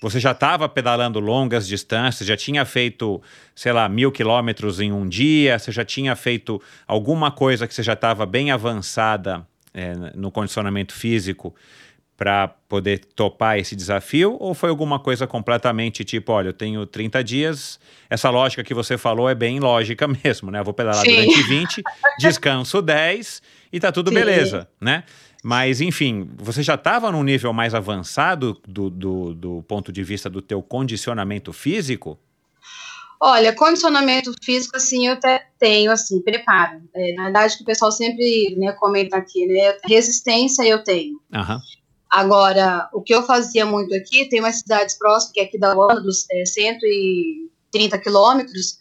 Você 0.01 0.19
já 0.19 0.31
estava 0.31 0.69
pedalando 0.69 1.19
longas 1.19 1.67
distâncias, 1.67 2.25
já 2.25 2.37
tinha 2.37 2.63
feito, 2.63 3.21
sei 3.53 3.73
lá, 3.73 3.89
mil 3.89 4.11
quilômetros 4.11 4.79
em 4.79 4.93
um 4.93 5.07
dia, 5.07 5.59
você 5.59 5.71
já 5.71 5.83
tinha 5.83 6.15
feito 6.15 6.61
alguma 6.87 7.31
coisa 7.31 7.67
que 7.67 7.73
você 7.73 7.83
já 7.83 7.93
estava 7.93 8.25
bem 8.25 8.49
avançada 8.49 9.45
é, 9.73 9.93
no 10.15 10.31
condicionamento 10.31 10.93
físico 10.93 11.53
para 12.19 12.49
poder 12.49 12.99
topar 12.99 13.57
esse 13.57 13.77
desafio? 13.77 14.35
Ou 14.41 14.53
foi 14.53 14.69
alguma 14.69 14.99
coisa 14.99 15.25
completamente 15.25 16.03
tipo, 16.03 16.33
olha, 16.33 16.49
eu 16.49 16.53
tenho 16.53 16.85
30 16.85 17.23
dias, 17.23 17.79
essa 18.09 18.29
lógica 18.29 18.61
que 18.61 18.73
você 18.73 18.97
falou 18.97 19.29
é 19.29 19.33
bem 19.33 19.57
lógica 19.57 20.05
mesmo, 20.21 20.51
né? 20.51 20.59
Eu 20.59 20.65
vou 20.65 20.73
pedalar 20.73 20.99
Sim. 21.05 21.15
durante 21.15 21.41
20, 21.43 21.81
descanso 22.19 22.81
10 22.81 23.41
e 23.71 23.79
tá 23.79 23.89
tudo 23.89 24.09
Sim. 24.09 24.15
beleza, 24.15 24.67
né? 24.81 25.05
Mas, 25.41 25.79
enfim, 25.79 26.29
você 26.35 26.61
já 26.61 26.75
estava 26.75 27.09
num 27.09 27.23
nível 27.23 27.53
mais 27.53 27.73
avançado 27.73 28.61
do, 28.67 28.89
do, 28.89 29.33
do, 29.33 29.63
ponto 29.63 29.89
de 29.89 30.03
vista 30.03 30.29
do 30.29 30.41
teu 30.41 30.61
condicionamento 30.61 31.53
físico? 31.53 32.19
Olha, 33.21 33.55
condicionamento 33.55 34.33
físico, 34.43 34.75
assim, 34.75 35.07
eu 35.07 35.13
até 35.13 35.47
tenho, 35.57 35.89
assim, 35.91 36.21
preparo. 36.21 36.81
É, 36.93 37.13
na 37.13 37.23
verdade, 37.23 37.55
que 37.55 37.63
o 37.63 37.65
pessoal 37.65 37.93
sempre 37.93 38.55
né, 38.57 38.73
comenta 38.73 39.15
aqui, 39.15 39.45
né? 39.45 39.77
Resistência 39.87 40.63
eu 40.67 40.83
tenho. 40.83 41.13
Uhum. 41.33 41.59
Agora, 42.09 42.89
o 42.93 43.01
que 43.01 43.13
eu 43.13 43.23
fazia 43.23 43.65
muito 43.65 43.93
aqui, 43.93 44.27
tem 44.27 44.39
umas 44.39 44.59
cidades 44.59 44.97
próximas, 44.97 45.31
que 45.31 45.39
é 45.39 45.43
aqui 45.43 45.59
da 45.59 45.73
Holanda, 45.73 46.01
dos 46.01 46.25
é, 46.31 46.45
130 46.45 47.99
quilômetros, 47.99 48.79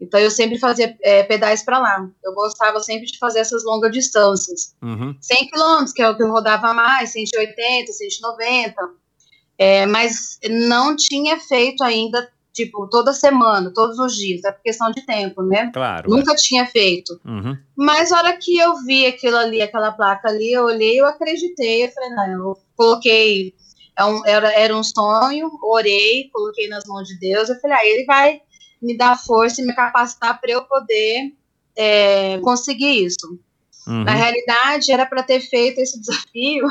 então 0.00 0.20
eu 0.20 0.30
sempre 0.30 0.58
fazia 0.58 0.96
é, 1.02 1.22
pedais 1.22 1.62
para 1.62 1.78
lá. 1.78 2.08
Eu 2.22 2.34
gostava 2.34 2.80
sempre 2.80 3.06
de 3.06 3.18
fazer 3.18 3.40
essas 3.40 3.64
longas 3.64 3.92
distâncias. 3.92 4.74
Uhum. 4.82 5.16
100 5.20 5.48
quilômetros, 5.48 5.92
que 5.92 6.02
é 6.02 6.08
o 6.08 6.16
que 6.16 6.22
eu 6.22 6.30
rodava 6.30 6.74
mais, 6.74 7.12
180, 7.12 7.92
190. 7.92 8.74
É, 9.56 9.86
mas 9.86 10.38
não 10.50 10.96
tinha 10.96 11.38
feito 11.38 11.82
ainda, 11.84 12.28
tipo, 12.54 12.88
toda 12.88 13.12
semana, 13.12 13.72
todos 13.74 13.98
os 13.98 14.14
dias, 14.14 14.44
é 14.44 14.52
questão 14.52 14.90
de 14.92 15.04
tempo, 15.04 15.42
né? 15.42 15.70
Claro. 15.74 16.08
Nunca 16.08 16.32
é. 16.32 16.36
tinha 16.36 16.64
feito. 16.64 17.20
Uhum. 17.24 17.58
Mas 17.76 18.12
a 18.12 18.18
hora 18.18 18.36
que 18.38 18.56
eu 18.56 18.76
vi 18.84 19.04
aquilo 19.06 19.36
ali, 19.36 19.60
aquela 19.60 19.90
placa 19.90 20.28
ali, 20.28 20.52
eu 20.52 20.64
olhei, 20.64 21.00
eu 21.00 21.06
acreditei, 21.06 21.84
eu 21.84 21.90
falei, 21.90 22.10
não, 22.10 22.30
eu 22.30 22.58
coloquei, 22.76 23.54
é 23.98 24.30
era, 24.30 24.52
era 24.52 24.76
um 24.76 24.84
sonho, 24.84 25.50
orei, 25.62 26.30
coloquei 26.32 26.68
nas 26.68 26.84
mãos 26.86 27.08
de 27.08 27.18
Deus, 27.18 27.48
eu 27.48 27.60
falei, 27.60 27.76
ah, 27.76 27.86
ele 27.86 28.04
vai 28.04 28.40
me 28.80 28.96
dar 28.96 29.18
força 29.18 29.60
e 29.60 29.66
me 29.66 29.74
capacitar 29.74 30.40
para 30.40 30.52
eu 30.52 30.62
poder 30.62 31.32
é, 31.76 32.38
conseguir 32.38 33.04
isso. 33.04 33.36
Uhum. 33.86 34.04
Na 34.04 34.12
realidade, 34.12 34.92
era 34.92 35.04
para 35.04 35.24
ter 35.24 35.40
feito 35.40 35.80
esse 35.80 36.00
desafio 36.00 36.64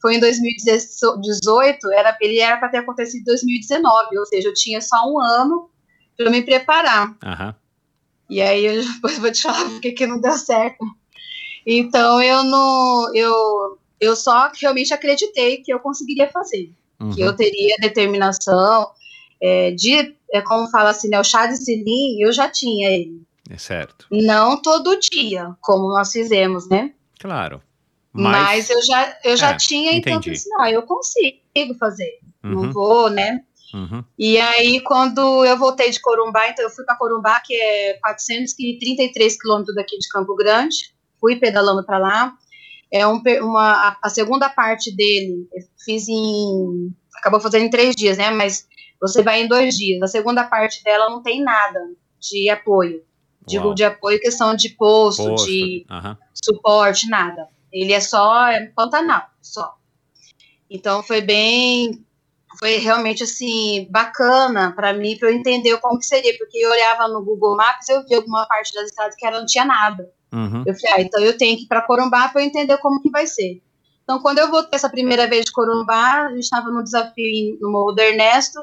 foi 0.00 0.16
em 0.16 0.20
2018, 0.20 1.90
era, 1.92 2.16
ele 2.20 2.38
era 2.38 2.56
para 2.56 2.68
ter 2.68 2.78
acontecido 2.78 3.20
em 3.20 3.24
2019, 3.24 4.18
ou 4.18 4.26
seja, 4.26 4.48
eu 4.48 4.54
tinha 4.54 4.80
só 4.80 4.96
um 5.06 5.20
ano 5.20 5.70
para 6.16 6.30
me 6.30 6.42
preparar. 6.42 7.16
Aham. 7.22 7.54
E 8.28 8.40
aí 8.40 8.64
eu 8.64 8.84
depois 8.84 9.18
vou 9.18 9.30
te 9.32 9.42
falar 9.42 9.68
porque 9.70 9.92
que 9.92 10.06
não 10.06 10.20
deu 10.20 10.32
certo. 10.32 10.84
Então 11.66 12.22
eu 12.22 12.44
não. 12.44 13.14
Eu, 13.14 13.78
eu 14.00 14.16
só 14.16 14.50
realmente 14.58 14.94
acreditei 14.94 15.58
que 15.58 15.72
eu 15.72 15.80
conseguiria 15.80 16.30
fazer. 16.30 16.72
Uhum. 17.00 17.10
Que 17.10 17.20
eu 17.20 17.34
teria 17.34 17.76
determinação. 17.80 18.90
É, 19.42 19.70
de, 19.70 20.14
é 20.32 20.42
como 20.42 20.70
fala 20.70 20.90
assim, 20.90 21.08
né? 21.08 21.18
O 21.18 21.24
chá 21.24 21.46
de 21.46 21.56
silim, 21.56 22.20
eu 22.20 22.30
já 22.30 22.48
tinha 22.48 22.90
ele. 22.90 23.22
É 23.48 23.56
certo. 23.56 24.06
Não 24.10 24.60
todo 24.60 25.00
dia, 25.00 25.56
como 25.60 25.88
nós 25.88 26.12
fizemos, 26.12 26.68
né? 26.68 26.92
Claro. 27.18 27.60
Mas, 28.12 28.68
eu 28.70 28.82
já, 28.82 29.16
eu 29.24 29.36
já 29.36 29.50
É, 29.50 29.56
tinha, 29.56 29.92
então 29.92 30.12
eu 30.14 30.18
entendi. 30.18 30.30
pensei, 30.36 30.50
não, 30.52 30.66
eu 30.66 30.82
consigo 30.82 31.78
fazer. 31.78 32.18
Não 32.42 32.62
Uhum, 32.62 32.72
vou, 32.72 33.10
né? 33.10 33.40
uhum. 33.74 34.02
E 34.18 34.38
aí, 34.38 34.80
quando 34.80 35.44
eu 35.44 35.56
voltei 35.56 35.90
de 35.90 36.00
Corumbá, 36.00 36.48
então 36.48 36.64
eu 36.64 36.70
fui 36.70 36.84
para 36.84 36.96
Corumbá, 36.96 37.40
que 37.44 37.54
é 37.54 37.94
433 38.00 39.40
quilômetros 39.40 39.74
daqui 39.76 39.96
de 39.98 40.08
Campo 40.08 40.34
Grande, 40.34 40.76
fui 41.20 41.36
pedalando 41.36 41.84
para 41.84 41.98
lá. 41.98 42.34
É 42.92 43.06
um, 43.06 43.22
uma, 43.42 43.96
a- 44.02 44.08
segunda 44.08 44.48
parte 44.48 44.94
dele, 44.94 45.46
eu 45.54 45.62
fiz 45.84 46.08
em. 46.08 46.92
Acabou 47.16 47.38
fazendo 47.40 47.64
em 47.66 47.70
três 47.70 47.94
dias, 47.94 48.18
né? 48.18 48.30
Mas 48.30 48.66
você 49.00 49.22
vai 49.22 49.42
em 49.42 49.46
dois 49.48 49.76
dias. 49.76 50.02
A 50.02 50.08
segunda 50.08 50.42
parte 50.44 50.82
dela 50.82 51.08
não 51.08 51.22
tem 51.22 51.40
nada 51.42 51.78
de 52.18 52.48
apoio. 52.50 53.02
Digo 53.46 53.66
Uau. 53.66 53.74
de 53.74 53.84
apoio, 53.84 54.18
questão 54.20 54.54
de 54.56 54.70
posto, 54.70 55.22
Posto. 55.24 55.46
de 55.46 55.84
Aham. 55.88 56.16
suporte, 56.34 57.08
nada. 57.08 57.46
Ele 57.72 57.92
é 57.92 58.00
só 58.00 58.46
é 58.46 58.66
Pantanal, 58.66 59.22
só. 59.40 59.76
Então 60.68 61.02
foi 61.02 61.20
bem, 61.20 62.04
foi 62.58 62.76
realmente 62.76 63.22
assim 63.22 63.88
bacana 63.90 64.72
para 64.72 64.92
mim 64.92 65.16
para 65.18 65.30
eu 65.30 65.34
entender 65.34 65.76
como 65.78 65.98
que 65.98 66.06
seria, 66.06 66.36
porque 66.38 66.58
eu 66.58 66.70
olhava 66.70 67.08
no 67.08 67.24
Google 67.24 67.56
Maps 67.56 67.88
eu 67.88 68.06
vi 68.06 68.14
alguma 68.14 68.46
parte 68.46 68.72
das 68.74 68.86
estradas 68.86 69.16
que 69.16 69.26
ela 69.26 69.40
não 69.40 69.46
tinha 69.46 69.64
nada. 69.64 70.10
Uhum. 70.32 70.62
Eu 70.64 70.74
falei, 70.74 70.92
ah, 70.94 71.00
então 71.00 71.20
eu 71.20 71.36
tenho 71.36 71.56
que 71.56 71.64
ir 71.64 71.66
para 71.66 71.82
Corumbá 71.82 72.28
para 72.28 72.40
eu 72.40 72.46
entender 72.46 72.76
como 72.78 73.00
que 73.02 73.10
vai 73.10 73.26
ser. 73.26 73.62
Então 74.04 74.20
quando 74.20 74.38
eu 74.38 74.50
voltei 74.50 74.76
essa 74.76 74.88
primeira 74.88 75.26
vez 75.28 75.44
de 75.44 75.52
Corumbá, 75.52 76.26
a 76.26 76.28
gente 76.30 76.44
estava 76.44 76.70
no 76.70 76.84
desafio 76.84 77.58
no 77.60 77.70
Morro 77.70 77.92
do 77.92 78.00
Ernesto. 78.00 78.60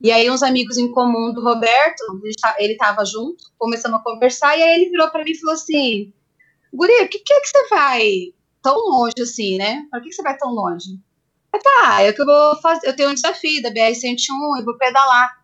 E 0.00 0.10
aí 0.10 0.28
uns 0.28 0.42
amigos 0.42 0.78
em 0.78 0.90
comum 0.90 1.32
do 1.32 1.40
Roberto, 1.40 2.02
ele 2.58 2.72
estava 2.72 3.04
junto, 3.04 3.52
começamos 3.56 4.00
a 4.00 4.02
conversar 4.02 4.58
e 4.58 4.62
aí 4.62 4.80
ele 4.80 4.90
virou 4.90 5.08
para 5.10 5.22
mim 5.22 5.30
e 5.30 5.38
falou 5.38 5.54
assim: 5.54 6.12
Guria, 6.72 7.04
o 7.04 7.08
que, 7.08 7.18
que 7.18 7.32
é 7.32 7.40
que 7.40 7.48
você 7.48 7.68
vai 7.68 8.34
tão 8.62 8.76
longe 8.76 9.20
assim, 9.20 9.58
né? 9.58 9.86
Por 9.90 10.00
que, 10.00 10.08
que 10.08 10.14
você 10.14 10.22
vai 10.22 10.36
tão 10.36 10.50
longe? 10.50 10.98
Eu, 11.52 11.60
tá, 11.60 12.02
é 12.02 12.12
que 12.12 12.22
eu 12.22 12.26
vou 12.26 12.60
fazer, 12.62 12.88
eu 12.88 12.96
tenho 12.96 13.10
um 13.10 13.14
desafio 13.14 13.62
da 13.62 13.70
BR-101, 13.70 14.58
eu 14.58 14.64
vou 14.64 14.76
pedalar. 14.78 15.42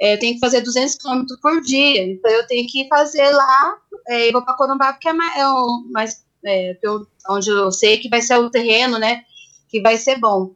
É, 0.00 0.14
eu 0.14 0.18
tenho 0.18 0.34
que 0.34 0.40
fazer 0.40 0.60
200 0.60 0.94
km 0.94 1.24
por 1.42 1.60
dia, 1.60 2.04
então 2.04 2.30
eu 2.30 2.46
tenho 2.46 2.68
que 2.68 2.86
fazer 2.86 3.30
lá, 3.30 3.78
é, 4.06 4.28
eu 4.28 4.32
vou 4.32 4.44
para 4.44 4.54
Corumbá 4.54 4.92
porque 4.92 5.08
é 5.08 5.12
mais, 5.12 5.36
é 5.36 5.48
o 5.48 5.84
mais 5.90 6.24
é, 6.44 6.74
que 6.74 6.86
onde 7.28 7.50
eu 7.50 7.72
sei 7.72 7.98
que 7.98 8.08
vai 8.08 8.22
ser 8.22 8.38
o 8.38 8.48
terreno, 8.48 8.96
né, 8.98 9.24
que 9.68 9.80
vai 9.80 9.96
ser 9.96 10.16
bom. 10.20 10.54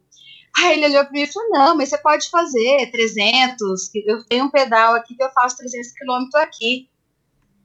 Aí 0.57 0.73
ele 0.73 0.85
olhou 0.85 1.03
para 1.03 1.11
mim 1.11 1.23
e 1.23 1.27
falou, 1.27 1.49
não, 1.49 1.75
mas 1.75 1.89
você 1.89 1.97
pode 1.97 2.29
fazer 2.29 2.89
300, 2.91 3.89
que 3.89 4.03
eu 4.07 4.23
tenho 4.23 4.45
um 4.45 4.49
pedal 4.49 4.93
aqui 4.93 5.13
que 5.13 5.23
eu 5.23 5.31
faço 5.31 5.57
300 5.57 5.91
km 5.91 6.37
aqui, 6.37 6.87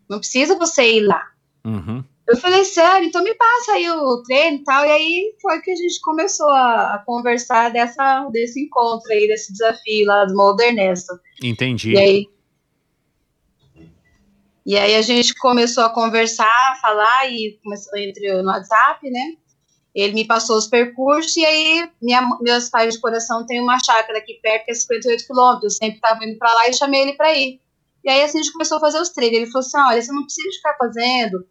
não 0.09 0.19
precisa 0.19 0.59
você 0.59 0.97
ir 0.97 1.01
lá. 1.03 1.23
Uhum. 1.65 2.03
Eu 2.29 2.37
falei, 2.37 2.63
sério, 2.63 3.09
então 3.09 3.25
me 3.25 3.35
passa 3.35 3.73
aí 3.73 3.91
o 3.91 4.23
treino 4.23 4.59
e 4.59 4.63
tal. 4.63 4.85
E 4.85 4.91
aí 4.91 5.35
foi 5.41 5.63
que 5.63 5.71
a 5.71 5.75
gente 5.75 5.99
começou 6.03 6.51
a, 6.51 6.97
a 6.97 6.99
conversar 6.99 7.73
dessa, 7.73 8.29
desse 8.31 8.63
encontro 8.63 9.11
aí, 9.11 9.27
desse 9.27 9.51
desafio 9.51 10.05
lá 10.05 10.27
do 10.27 10.35
Moldo 10.35 10.63
Ernesto. 10.63 11.19
Entendi. 11.43 11.93
E 11.93 11.99
aí. 11.99 12.27
E 14.67 14.77
aí 14.77 14.95
a 14.95 15.01
gente 15.01 15.35
começou 15.37 15.85
a 15.85 15.89
conversar, 15.89 16.45
a 16.45 16.77
falar, 16.83 17.33
e 17.33 17.59
começou 17.65 17.99
entre 17.99 18.43
no 18.43 18.51
WhatsApp, 18.51 19.11
né? 19.11 19.33
Ele 19.95 20.13
me 20.13 20.27
passou 20.27 20.59
os 20.59 20.67
percursos, 20.67 21.35
e 21.35 21.47
aí 21.47 21.91
minha, 22.03 22.21
meus 22.43 22.69
pais 22.69 22.93
de 22.93 23.01
coração 23.01 23.47
têm 23.47 23.63
uma 23.63 23.79
chácara 23.83 24.19
aqui 24.19 24.35
perto, 24.43 24.67
que 24.67 24.73
é 24.73 24.75
58 24.75 25.27
quilômetros. 25.27 25.65
Eu 25.65 25.71
sempre 25.71 25.97
estava 25.97 26.23
indo 26.27 26.37
para 26.37 26.53
lá 26.53 26.69
e 26.69 26.75
chamei 26.75 27.01
ele 27.01 27.15
para 27.15 27.35
ir. 27.35 27.59
E 28.05 28.11
aí 28.11 28.23
assim 28.23 28.39
a 28.39 28.43
gente 28.43 28.53
começou 28.53 28.77
a 28.77 28.81
fazer 28.81 29.01
os 29.01 29.09
treinos. 29.09 29.39
Ele 29.39 29.47
falou 29.47 29.67
assim: 29.67 29.79
olha, 29.79 30.03
você 30.03 30.13
não 30.13 30.25
precisa 30.25 30.57
ficar 30.59 30.77
fazendo 30.77 31.47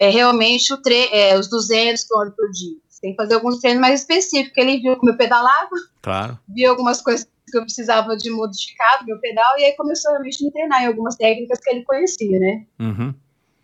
é, 0.00 0.08
realmente 0.08 0.72
é, 1.12 1.38
os 1.38 1.48
200 1.48 2.02
km 2.04 2.30
por 2.34 2.50
dia. 2.50 2.76
Você 2.88 3.00
tem 3.02 3.10
que 3.10 3.16
fazer 3.16 3.34
alguns 3.34 3.58
treinos 3.58 3.80
mais 3.82 4.00
específicos. 4.00 4.56
Ele 4.56 4.78
viu 4.80 4.96
como 4.96 5.10
eu 5.10 5.16
pedalava, 5.16 5.68
Claro. 6.00 6.38
viu 6.48 6.70
algumas 6.70 7.02
coisas 7.02 7.28
que 7.50 7.58
eu 7.58 7.62
precisava 7.62 8.16
de 8.16 8.30
modificar 8.30 9.00
no 9.00 9.06
meu 9.06 9.18
pedal, 9.18 9.58
e 9.58 9.64
aí 9.64 9.72
começou 9.72 10.12
realmente 10.12 10.42
a 10.42 10.44
me 10.46 10.52
treinar 10.52 10.82
em 10.82 10.86
algumas 10.86 11.16
técnicas 11.16 11.58
que 11.60 11.70
ele 11.70 11.84
conhecia, 11.84 12.38
né? 12.38 12.64
Uhum. 12.78 13.14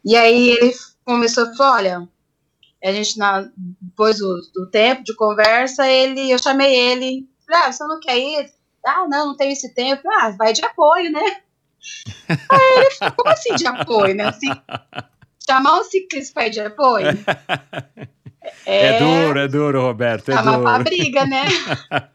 E 0.05 0.16
aí 0.16 0.51
ele 0.51 0.75
começou 1.05 1.44
a 1.44 1.55
falar, 1.55 1.77
olha, 1.77 2.09
a 2.83 2.92
gente, 2.92 3.16
na, 3.16 3.49
depois 3.57 4.18
do, 4.18 4.40
do 4.55 4.70
tempo 4.70 5.05
de 5.05 5.14
conversa, 5.14 5.88
ele, 5.88 6.31
eu 6.31 6.38
chamei 6.38 6.75
ele, 6.75 7.29
falei, 7.46 7.62
ah, 7.62 7.72
você 7.72 7.85
não 7.85 8.01
quer 8.01 8.18
ir? 8.18 8.53
Ah, 8.85 9.07
não, 9.09 9.29
não 9.29 9.37
tenho 9.37 9.53
esse 9.53 9.72
tempo. 9.72 10.03
Ah, 10.11 10.31
vai 10.31 10.53
de 10.53 10.64
apoio, 10.64 11.11
né? 11.11 11.37
Aí 12.29 12.79
ele 12.79 12.90
falou, 12.92 13.14
como 13.16 13.31
assim 13.31 13.55
de 13.55 13.66
apoio, 13.66 14.14
né? 14.14 14.25
Assim, 14.25 14.51
chamar 15.47 15.81
um 15.81 15.85
ciclista 15.85 16.35
para 16.35 16.49
de 16.49 16.61
apoio? 16.61 17.07
É, 18.65 18.99
duro, 18.99 19.39
é 19.41 19.49
duro, 19.49 19.83
Roberto. 19.83 20.31
É 20.31 20.35
Chama 20.35 20.61
pra 20.61 20.79
briga, 20.79 21.27
né? 21.27 21.45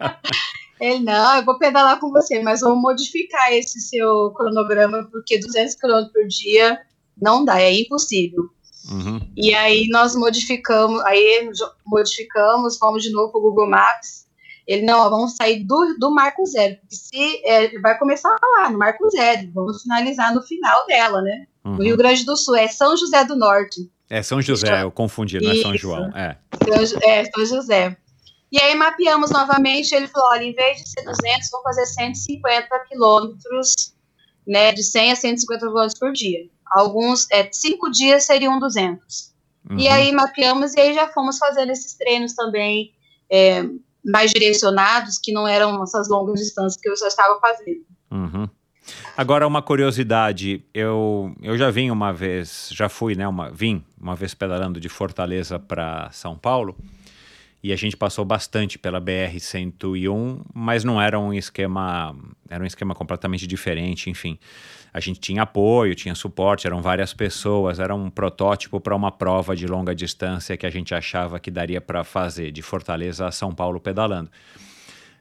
Ele, 0.80 1.04
não, 1.04 1.38
eu 1.38 1.46
vou 1.46 1.58
pedalar 1.58 2.00
com 2.00 2.10
você, 2.10 2.41
mas 2.41 2.62
vou 2.62 2.76
modificar 2.76 3.54
esse 3.54 3.80
seu 3.82 4.32
cronograma, 4.32 5.08
porque 5.12 5.38
200 5.38 5.76
km 5.76 6.08
por 6.12 6.28
dia 6.28 6.80
não 7.22 7.46
dá, 7.46 7.62
é 7.62 7.82
impossível. 7.82 8.50
Uhum. 8.89 9.20
E 9.38 9.54
aí 9.54 9.88
nós 9.89 10.15
modificamos, 10.15 11.00
aí 11.06 11.52
modificamos, 11.86 12.78
fomos 12.78 13.04
de 13.04 13.12
novo 13.12 13.32
pro 13.32 13.41
Google 13.41 13.70
Maps. 13.70 14.26
Ele, 14.67 14.84
não, 14.86 15.00
ó, 15.00 15.10
vamos 15.10 15.36
sair 15.36 15.63
do, 15.63 15.95
do 16.00 16.12
Marco 16.13 16.45
Zero, 16.45 16.78
porque 16.78 16.95
se, 16.95 17.41
é, 17.45 17.80
vai 17.80 17.97
começar 17.97 18.36
lá, 18.58 18.69
no 18.69 18.78
Marco 18.78 19.10
Zero, 19.10 19.50
vamos 19.54 19.82
finalizar 19.82 20.34
no 20.34 20.41
final 20.43 20.86
dela, 20.88 21.21
né? 21.21 21.47
No 21.63 21.71
Uhum. 21.74 21.78
Rio 21.78 21.97
Grande 21.97 22.26
do 22.26 22.36
Sul, 22.36 22.56
é 22.56 22.67
São 22.67 22.95
José 22.97 23.24
do 23.26 23.36
Norte. 23.36 23.82
É 24.10 24.21
São 24.24 24.41
José, 24.41 24.82
eu 24.84 24.91
confundi, 24.91 25.39
não 25.39 25.52
é 25.52 25.56
São. 25.56 25.76
João. 25.78 26.10
É. 26.17 26.38
São, 26.86 27.00
é, 27.04 27.26
São 27.26 27.45
José. 27.45 27.95
E 28.52 28.60
aí 28.62 28.76
mapeamos 28.76 29.32
novamente, 29.32 29.93
ele 29.95 30.08
falou, 30.08 30.30
olha, 30.32 30.43
em 30.43 30.54
vez 30.54 30.78
de 30.84 30.89
ser 30.89 31.04
200, 31.06 31.50
vamos 31.52 31.63
fazer 31.63 31.86
150 31.86 32.67
quilômetros, 32.89 33.93
né, 34.47 34.71
de 34.74 34.84
100 34.84 35.12
a 35.12 35.15
150 35.15 35.60
quilômetros 35.67 36.00
por 36.00 36.12
dia. 36.12 36.50
Alguns, 36.74 37.28
é, 37.32 37.47
cinco 37.52 37.89
dias 37.89 38.26
seriam 38.26 38.60
200. 38.60 39.32
E 39.78 39.88
Uhum. 39.88 39.93
aí 39.93 40.12
mapeamos 40.12 40.74
e 40.74 40.80
aí 40.80 40.93
já 40.93 41.08
fomos 41.10 41.38
fazendo 41.38 41.71
esses 41.71 41.93
treinos 41.93 42.34
também 42.34 42.91
é, 43.30 43.63
mais 44.03 44.31
direcionados, 44.31 45.19
que 45.19 45.31
não 45.31 45.47
eram 45.47 45.81
essas 45.83 46.09
longas 46.09 46.39
distâncias 46.39 46.81
que 46.81 46.89
eu 46.89 46.95
já 46.97 47.07
estava 47.07 47.39
fazendo. 47.39 47.85
Uhum. 48.09 48.49
Agora, 49.15 49.45
uma 49.47 49.61
curiosidade, 49.61 50.63
eu, 50.73 51.33
eu 51.41 51.57
já 51.57 51.69
vim 51.69 51.91
uma 51.91 52.11
vez, 52.11 52.69
já 52.73 52.89
fui, 52.89 53.15
né, 53.15 53.27
uma, 53.27 53.49
vim 53.51 53.83
uma 53.99 54.15
vez 54.15 54.33
pedalando 54.33 54.79
de 54.79 54.89
Fortaleza 54.89 55.59
para 55.59 56.09
São 56.11 56.37
Paulo, 56.37 56.75
e 57.63 57.71
a 57.71 57.75
gente 57.75 57.95
passou 57.95 58.25
bastante 58.25 58.79
pela 58.79 58.99
BR-101, 58.99 60.41
mas 60.53 60.83
não 60.83 60.99
era 60.99 61.19
um 61.19 61.31
esquema, 61.31 62.15
era 62.49 62.63
um 62.63 62.65
esquema 62.65 62.95
completamente 62.95 63.45
diferente, 63.45 64.09
enfim. 64.09 64.39
A 64.93 64.99
gente 64.99 65.19
tinha 65.19 65.43
apoio, 65.43 65.95
tinha 65.95 66.13
suporte, 66.13 66.67
eram 66.67 66.82
várias 66.82 67.13
pessoas, 67.13 67.80
era 67.80 67.95
um 67.95 68.10
protótipo 68.10 68.80
para 68.80 68.95
uma 68.95 69.12
prova 69.12 69.56
de 69.56 69.65
longa 69.65 69.95
distância 69.95 70.58
que 70.58 70.65
a 70.65 70.69
gente 70.69 70.93
achava 70.93 71.39
que 71.39 71.49
daria 71.49 71.80
para 71.80 72.04
fazer, 72.04 72.51
de 72.51 72.62
Fortaleza 72.62 73.27
a 73.27 73.32
São 73.32 73.54
Paulo 73.54 73.80
pedalando. 73.80 74.30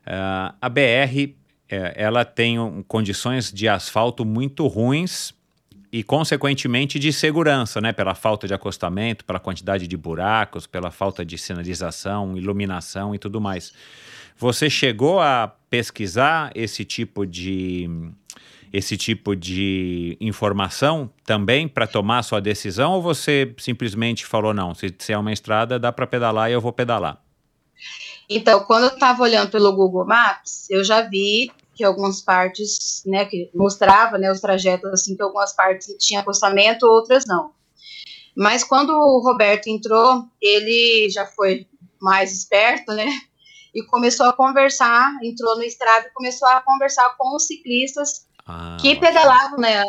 Ah, 0.04 0.54
a 0.60 0.68
BR 0.68 1.34
é, 1.68 1.94
ela 1.94 2.24
tem 2.24 2.58
um, 2.58 2.82
condições 2.82 3.52
de 3.52 3.68
asfalto 3.68 4.24
muito 4.24 4.66
ruins 4.66 5.32
e, 5.92 6.02
consequentemente, 6.02 6.98
de 6.98 7.12
segurança, 7.12 7.80
né? 7.80 7.92
Pela 7.92 8.14
falta 8.14 8.48
de 8.48 8.54
acostamento, 8.54 9.24
pela 9.24 9.38
quantidade 9.38 9.86
de 9.86 9.96
buracos, 9.96 10.66
pela 10.66 10.90
falta 10.90 11.24
de 11.24 11.38
sinalização, 11.38 12.36
iluminação 12.36 13.14
e 13.14 13.18
tudo 13.18 13.40
mais. 13.40 13.72
Você 14.36 14.68
chegou 14.68 15.20
a 15.20 15.54
pesquisar 15.68 16.50
esse 16.54 16.84
tipo 16.84 17.24
de 17.24 17.88
esse 18.72 18.96
tipo 18.96 19.34
de 19.34 20.16
informação 20.20 21.10
também 21.24 21.66
para 21.66 21.86
tomar 21.86 22.22
sua 22.22 22.40
decisão 22.40 22.92
ou 22.92 23.02
você 23.02 23.54
simplesmente 23.58 24.24
falou 24.24 24.54
não, 24.54 24.74
se, 24.74 24.94
se 24.98 25.12
é 25.12 25.18
uma 25.18 25.32
estrada 25.32 25.78
dá 25.78 25.92
para 25.92 26.06
pedalar 26.06 26.50
e 26.50 26.54
eu 26.54 26.60
vou 26.60 26.72
pedalar? 26.72 27.22
Então, 28.28 28.60
quando 28.60 28.84
eu 28.84 28.94
estava 28.94 29.22
olhando 29.22 29.50
pelo 29.50 29.74
Google 29.74 30.06
Maps, 30.06 30.70
eu 30.70 30.84
já 30.84 31.00
vi 31.00 31.50
que 31.74 31.82
algumas 31.82 32.20
partes, 32.20 33.02
né, 33.04 33.24
que 33.24 33.50
mostrava, 33.52 34.18
né, 34.18 34.30
os 34.30 34.40
trajetos, 34.40 34.92
assim, 34.92 35.16
que 35.16 35.22
algumas 35.22 35.52
partes 35.52 35.96
tinham 35.98 36.20
acostamento, 36.20 36.86
outras 36.86 37.24
não. 37.26 37.50
Mas 38.36 38.62
quando 38.62 38.90
o 38.90 39.20
Roberto 39.20 39.66
entrou, 39.66 40.24
ele 40.40 41.10
já 41.10 41.26
foi 41.26 41.66
mais 42.00 42.32
esperto, 42.32 42.92
né, 42.92 43.06
e 43.74 43.82
começou 43.82 44.26
a 44.26 44.32
conversar, 44.32 45.12
entrou 45.24 45.56
no 45.56 45.64
Strava 45.64 46.06
e 46.06 46.12
começou 46.12 46.46
a 46.48 46.60
conversar 46.60 47.16
com 47.16 47.34
os 47.34 47.46
ciclistas 47.46 48.26
Ah, 48.50 48.76
que 48.80 48.96
pedalavam 48.96 49.58
né, 49.58 49.84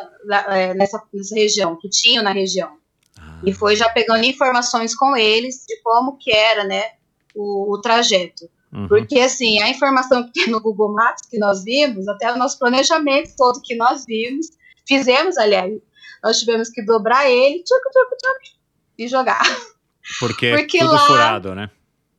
é, 0.50 0.74
nessa, 0.74 1.02
nessa 1.14 1.36
região, 1.36 1.76
que 1.80 1.90
tinham 1.90 2.24
na 2.24 2.32
região. 2.32 2.72
ah, 3.20 3.40
E 3.44 3.54
foi 3.54 3.76
já 3.76 3.90
pegando 3.90 4.24
informações 4.24 4.96
com 4.96 5.16
eles 5.16 5.64
de 5.68 5.82
como 5.82 6.18
que 6.18 6.32
era, 6.32 6.64
né, 6.64 6.84
o, 7.36 7.74
o 7.74 7.82
trajeto. 7.82 8.50
uhum. 8.74 8.88
Porque, 8.88 9.20
assim, 9.20 9.62
a 9.62 9.70
informação 9.70 10.24
que 10.26 10.32
tem 10.34 10.48
no 10.50 10.62
Google 10.62 10.94
Maps 10.94 11.22
que 11.30 11.38
nós 11.40 11.64
vimos, 11.64 12.08
até 12.08 12.32
o 12.32 12.38
nosso 12.38 12.60
planejamento 12.60 13.34
todo 13.38 13.62
que 13.62 13.76
nós 13.76 14.06
vimos, 14.06 14.48
fizemos, 14.88 15.38
aliás, 15.38 15.74
nós 16.24 16.40
tivemos 16.40 16.70
que 16.70 16.84
dobrar 16.84 17.30
ele 17.30 17.64
tchuc, 17.64 17.82
tchuc, 17.92 18.18
tchuc, 18.18 18.60
e 18.98 19.08
jogar. 19.08 19.42
Porque, 20.20 20.52
porque 20.56 20.80
tudo 20.80 20.92
lá- 20.92 21.08
furado, 21.08 21.56
né? 21.56 21.70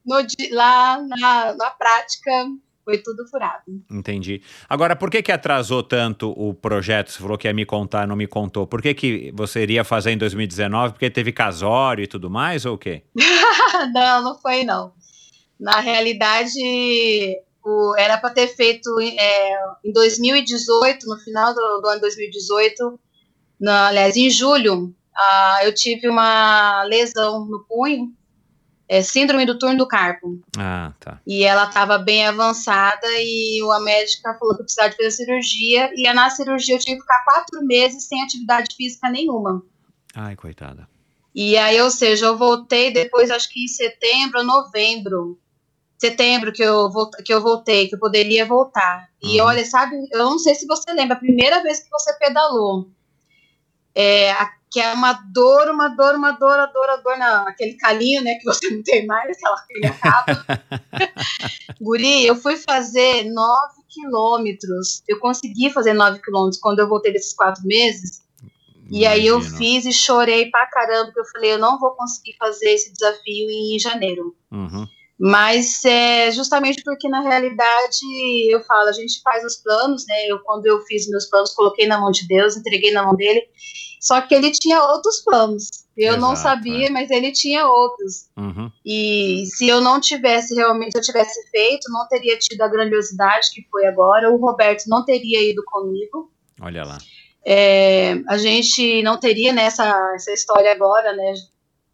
No, 0.05 0.17
lá 0.51 1.01
na, 1.03 1.55
na 1.55 1.71
prática, 1.71 2.31
foi 2.85 2.99
tudo 2.99 3.27
furado. 3.29 3.63
Entendi. 3.91 4.43
Agora, 4.69 4.97
por 4.97 5.11
que 5.11 5.23
que 5.23 5.31
atrasou 5.33 5.83
tanto 5.83 6.31
o 6.37 6.53
projeto? 6.53 7.11
Você 7.11 7.19
falou 7.21 7.39
que 7.39 7.47
ia 7.47 7.55
me 7.55 7.65
contar, 7.65 8.07
não 8.07 8.17
me 8.17 8.27
contou. 8.27 8.67
Por 8.67 8.83
que 8.83 8.93
que 8.95 9.33
você 9.35 9.63
iria 9.63 9.85
fazer 9.85 10.11
em 10.13 10.19
2019? 10.19 10.95
Porque 10.95 11.11
teve 11.11 11.33
casório 11.33 12.03
e 12.03 12.07
tudo 12.07 12.29
mais, 12.31 12.65
ou 12.67 12.75
o 12.75 12.79
quê? 12.79 13.03
não, 13.95 14.23
não 14.23 14.39
foi, 14.41 14.65
não. 14.65 14.93
Na 15.61 15.81
realidade, 15.81 16.59
o- 17.65 17.95
era 17.97 18.19
para 18.19 18.31
ter 18.31 18.49
feito 18.49 18.89
é, 19.01 19.55
em 19.85 19.93
2018, 19.93 21.07
no 21.07 21.17
final 21.19 21.55
do, 21.55 21.81
do 21.81 21.89
ano 21.89 22.01
2018, 22.01 22.99
na, 23.61 23.89
aliás, 23.89 24.17
em 24.17 24.29
julho, 24.29 24.93
ah, 25.17 25.61
eu 25.63 25.73
tive 25.75 26.09
uma 26.09 26.83
lesão 26.85 27.45
no 27.47 27.65
punho, 27.69 28.13
é, 28.89 29.03
síndrome 29.03 29.47
do 29.47 29.59
turno 29.59 29.79
do 29.79 29.87
carpo. 29.89 30.41
Ah, 30.59 30.93
tá. 31.01 31.21
E 31.27 31.45
ela 31.45 31.65
estava 31.65 31.99
bem 31.99 32.27
avançada 32.27 33.07
e 33.07 33.61
a 33.73 33.81
médica 33.81 34.35
falou 34.39 34.57
que 34.57 34.65
precisava 34.65 34.91
de 34.91 34.97
fazer 34.97 35.11
cirurgia. 35.11 35.91
E 35.95 36.13
na 36.13 36.29
cirurgia 36.31 36.75
eu 36.75 36.79
tive 36.79 36.97
que 36.97 37.03
ficar 37.03 37.25
quatro 37.25 37.65
meses 37.65 38.05
sem 38.07 38.23
atividade 38.23 38.75
física 38.77 39.09
nenhuma. 39.09 39.63
Ai, 40.15 40.37
coitada. 40.37 40.87
E 41.35 41.57
aí, 41.57 41.81
ou 41.81 41.91
seja, 41.91 42.27
eu 42.27 42.37
voltei 42.37 42.93
depois, 42.93 43.31
acho 43.31 43.49
que 43.51 43.65
em 43.65 43.69
setembro 43.69 44.41
ou 44.41 44.45
novembro. 44.45 45.39
Setembro 45.99 46.53
que 46.53 46.63
eu, 46.63 46.91
que 47.25 47.33
eu 47.33 47.41
voltei, 47.41 47.89
que 47.89 47.95
eu 47.95 47.99
poderia 47.99 48.45
voltar. 48.45 49.09
E 49.23 49.41
Uhum. 49.41 49.47
olha, 49.47 49.65
sabe, 49.65 49.97
eu 50.11 50.19
não 50.19 50.39
sei 50.39 50.55
se 50.55 50.67
você 50.67 50.93
lembra, 50.93 51.15
a 51.17 51.21
primeira 51.21 51.63
vez 51.63 51.81
que 51.81 51.89
você 51.89 52.13
pedalou. 52.19 52.91
É, 53.95 54.33
que 54.71 54.81
é 54.81 54.93
uma 54.95 55.13
dor, 55.13 55.69
uma 55.69 55.89
dor, 55.89 56.15
uma 56.15 56.33
dor, 56.33 56.59
a 56.59 56.67
dor, 56.67 56.89
a 56.89 56.97
dor, 56.97 57.19
na, 57.19 57.43
aquele 57.43 57.75
calinho, 57.75 58.23
né, 58.23 58.35
que 58.37 58.45
você 58.45 58.69
não 58.75 58.83
tem 58.83 59.07
mais, 59.07 59.37
aquela 59.37 59.57
que 59.67 59.87
acaba. 59.87 60.45
Guri, 61.81 62.27
eu 62.27 62.35
fui 62.35 62.57
fazer 62.57 63.25
9 63.25 63.83
quilômetros. 63.89 65.03
Eu 65.07 65.19
consegui 65.19 65.71
fazer 65.71 65.93
9 65.93 66.21
quilômetros 66.21 66.61
quando 66.61 66.79
eu 66.79 66.89
voltei 66.89 67.13
desses 67.13 67.35
quatro 67.35 67.63
meses. 67.67 68.23
E 68.91 69.07
aí 69.07 69.27
eu 69.27 69.41
fiz 69.41 69.87
e 69.87 69.93
chorei 69.93 70.51
pra 70.51 70.67
caramba, 70.67 71.07
porque 71.07 71.21
eu 71.21 71.25
falei, 71.25 71.53
eu 71.53 71.59
não 71.59 71.79
vou 71.79 71.93
conseguir 71.93 72.35
fazer 72.39 72.71
esse 72.71 72.93
desafio 72.93 73.49
em 73.51 73.79
janeiro. 73.79 74.37
Uhum. 74.51 74.87
Mas 75.25 75.85
é 75.85 76.33
justamente 76.33 76.83
porque 76.83 77.09
na 77.09 77.21
realidade 77.21 78.01
eu 78.51 78.61
falo, 78.65 78.89
a 78.89 78.93
gente 78.93 79.21
faz 79.23 79.45
os 79.45 79.55
planos, 79.55 80.05
né? 80.05 80.27
Eu 80.27 80.41
quando 80.41 80.67
eu 80.67 80.81
fiz 80.81 81.09
meus 81.09 81.27
planos, 81.27 81.55
coloquei 81.55 81.87
na 81.87 81.97
mão 81.97 82.11
de 82.11 82.27
Deus, 82.27 82.57
entreguei 82.57 82.91
na 82.91 83.05
mão 83.05 83.15
dele. 83.15 83.41
Só 84.01 84.21
que 84.21 84.35
ele 84.35 84.51
tinha 84.51 84.83
outros 84.83 85.21
planos. 85.21 85.87
Eu 85.97 86.17
não 86.17 86.33
Exato, 86.33 86.49
sabia, 86.49 86.89
é. 86.89 86.91
mas 86.91 87.09
ele 87.09 87.31
tinha 87.31 87.69
outros. 87.69 88.31
Uhum. 88.37 88.69
E 88.85 89.45
se 89.47 89.69
eu 89.69 89.81
não 89.81 90.01
tivesse 90.01 90.57
realmente, 90.57 90.97
eu 90.97 91.01
tivesse 91.01 91.41
feito, 91.53 91.89
não 91.93 92.09
teria 92.09 92.37
tido 92.37 92.61
a 92.63 92.67
grandiosidade 92.67 93.53
que 93.53 93.65
foi 93.71 93.87
agora. 93.87 94.29
O 94.29 94.39
Roberto 94.39 94.89
não 94.89 95.05
teria 95.05 95.41
ido 95.49 95.63
comigo. 95.65 96.33
Olha 96.61 96.83
lá. 96.83 96.99
É, 97.47 98.15
a 98.29 98.37
gente 98.39 99.05
não 99.05 99.21
teria 99.21 99.53
nessa 99.53 99.85
essa 100.17 100.33
história 100.33 100.73
agora, 100.73 101.13
né? 101.13 101.35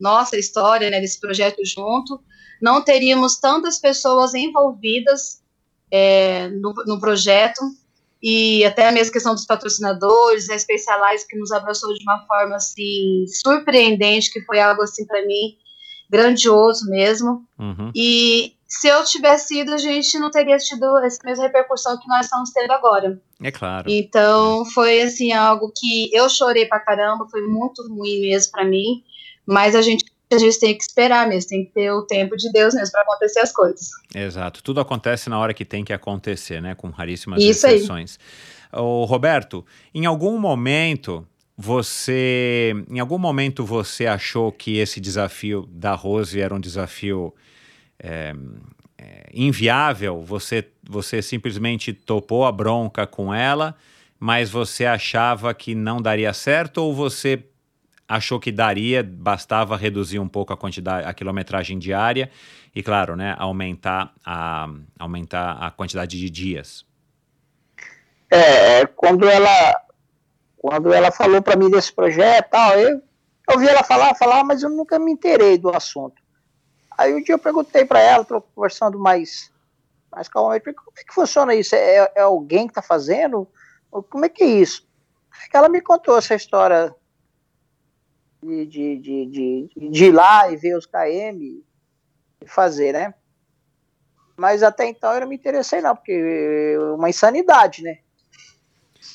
Nossa 0.01 0.39
história, 0.39 0.89
né? 0.89 0.99
Desse 0.99 1.21
projeto 1.21 1.59
junto. 1.63 2.19
Não 2.61 2.83
teríamos 2.83 3.37
tantas 3.37 3.79
pessoas 3.79 4.35
envolvidas 4.35 5.43
é, 5.91 6.49
no, 6.49 6.73
no 6.87 7.01
projeto 7.01 7.61
e 8.23 8.65
até 8.65 8.89
a 8.89 8.93
mesma 8.93 9.13
questão 9.13 9.35
dos 9.35 9.47
patrocinadores, 9.47 10.51
a 10.51 10.59
Specialize 10.59 11.27
que 11.27 11.39
nos 11.39 11.53
abraçou 11.53 11.95
de 11.95 12.03
uma 12.03 12.25
forma 12.27 12.57
assim 12.57 13.25
surpreendente, 13.29 14.33
que 14.33 14.41
foi 14.43 14.61
algo 14.61 14.83
assim 14.83 15.07
para 15.07 15.25
mim 15.25 15.57
grandioso 16.11 16.87
mesmo. 16.91 17.45
Uhum. 17.59 17.93
E 17.95 18.55
se 18.67 18.89
eu 18.89 19.05
tivesse 19.05 19.61
ido, 19.61 19.73
a 19.73 19.79
gente 19.79 20.19
não 20.19 20.31
teria 20.31 20.57
tido 20.59 20.99
essa 20.99 21.19
mesma 21.25 21.45
repercussão 21.45 21.99
que 21.99 22.09
nós 22.09 22.27
estamos 22.27 22.51
tendo 22.51 22.73
agora. 22.73 23.21
É 23.43 23.53
claro. 23.53 23.89
Então 23.89 24.65
foi 24.67 25.03
assim 25.03 25.33
algo 25.33 25.73
que 25.75 26.11
eu 26.13 26.29
chorei 26.29 26.67
pra 26.67 26.81
caramba, 26.81 27.29
foi 27.31 27.43
muito 27.43 27.87
ruim 27.89 28.21
mesmo 28.21 28.51
pra 28.53 28.65
mim, 28.65 29.05
mas 29.47 29.77
a 29.77 29.83
gente 29.83 30.05
a 30.35 30.39
gente 30.39 30.59
tem 30.61 30.77
que 30.77 30.83
esperar 30.83 31.29
mesmo, 31.29 31.49
tem 31.49 31.65
que 31.65 31.73
ter 31.73 31.91
o 31.91 32.03
tempo 32.03 32.37
de 32.37 32.51
Deus 32.53 32.75
mesmo 32.75 32.93
pra 32.93 33.03
acontecer 33.03 33.41
as 33.41 33.53
coisas. 33.53 33.91
Exato. 34.15 34.63
Tudo 34.63 34.81
acontece 34.81 35.31
na 35.31 35.39
hora 35.39 35.55
que 35.55 35.65
tem 35.65 35.85
que 35.85 35.93
acontecer, 35.93 36.61
né? 36.61 36.75
Com 36.75 36.91
raríssimas 36.91 37.43
Isso 37.43 37.67
aí. 37.67 37.77
exceções. 37.77 38.19
Ô, 38.73 39.05
Roberto, 39.05 39.65
em 39.95 40.05
algum 40.05 40.39
momento 40.39 41.27
você, 41.61 42.73
em 42.89 43.01
algum 43.01 43.19
momento 43.19 43.65
você 43.65 44.07
achou 44.07 44.53
que 44.53 44.79
esse 44.79 45.01
desafio 45.01 45.69
da 45.73 45.93
Rose 45.93 46.41
era 46.41 46.55
um 46.55 46.61
desafio 46.61 47.35
é, 47.99 48.33
é, 48.97 49.27
inviável? 49.35 50.23
Você, 50.23 50.65
você 50.89 51.21
simplesmente 51.21 51.93
topou 51.93 52.47
a 52.47 52.53
bronca 52.53 53.09
com 53.09 53.35
ela, 53.35 53.75
mas 54.21 54.51
você 54.51 54.87
achava 54.87 55.53
que 55.53 55.75
não 55.75 56.01
daria 56.01 56.33
certo 56.33 56.79
ou 56.79 56.95
você 56.95 57.45
achou 58.09 58.41
que 58.41 58.51
daria, 58.51 59.03
bastava 59.03 59.77
reduzir 59.77 60.19
um 60.19 60.29
pouco 60.29 60.53
a 60.53 60.57
quantidade, 60.57 61.07
a 61.07 61.13
quilometragem 61.13 61.79
diária 61.79 62.31
e, 62.75 62.83
claro, 62.83 63.15
né, 63.15 63.37
aumentar 63.39 64.15
a, 64.25 64.67
aumentar 64.99 65.59
a 65.61 65.71
quantidade 65.71 66.19
de 66.19 66.31
dias. 66.31 66.87
É, 68.31 68.87
quando 68.87 69.29
ela 69.29 69.83
quando 70.57 70.93
ela 70.93 71.13
falou 71.13 71.41
para 71.41 71.57
mim 71.57 71.71
desse 71.71 71.93
projeto, 71.93 72.51
tal, 72.51 72.77
eu, 72.79 72.89
eu 72.89 73.03
ouvi 73.55 73.69
ela 73.69 73.85
falar, 73.85 74.15
falar, 74.17 74.43
mas 74.43 74.63
eu 74.63 74.71
nunca 74.71 74.99
me 74.99 75.13
inteirei 75.13 75.57
do 75.57 75.71
assunto. 75.71 76.21
Aí 76.97 77.15
um 77.15 77.23
dia 77.23 77.35
eu 77.35 77.39
perguntei 77.39 77.85
para 77.85 78.01
ela, 78.01 78.25
tô 78.25 78.41
conversando 78.41 78.99
mais 78.99 79.53
mais 80.11 80.27
calmamente, 80.27 80.73
como 80.73 80.99
é 80.99 81.05
que 81.05 81.15
funciona 81.15 81.55
isso? 81.55 81.75
É, 81.75 82.11
é 82.17 82.21
alguém 82.23 82.67
que 82.67 82.73
está 82.73 82.83
fazendo? 82.83 83.47
Como 83.91 84.25
é 84.25 84.29
que 84.29 84.43
é 84.43 84.47
isso? 84.47 84.87
Ela 85.53 85.69
me 85.69 85.81
contou 85.81 86.17
essa 86.17 86.35
história 86.35 86.95
de, 88.43 88.67
de, 88.67 88.99
de, 89.27 89.91
de, 89.91 90.05
ir 90.05 90.13
lá 90.13 90.51
e 90.51 90.57
ver 90.57 90.77
os 90.77 90.87
KM 90.87 91.63
e 92.41 92.47
fazer, 92.47 92.93
né? 92.93 93.15
Mas 94.37 94.63
até 94.63 94.87
então 94.87 95.13
eu 95.13 95.21
não 95.21 95.29
me 95.29 95.35
interessei 95.35 95.81
não, 95.81 95.97
porque 95.97 96.13
é 96.13 96.79
uma 96.95 97.11
insanidade, 97.11 97.83
né? 97.83 97.99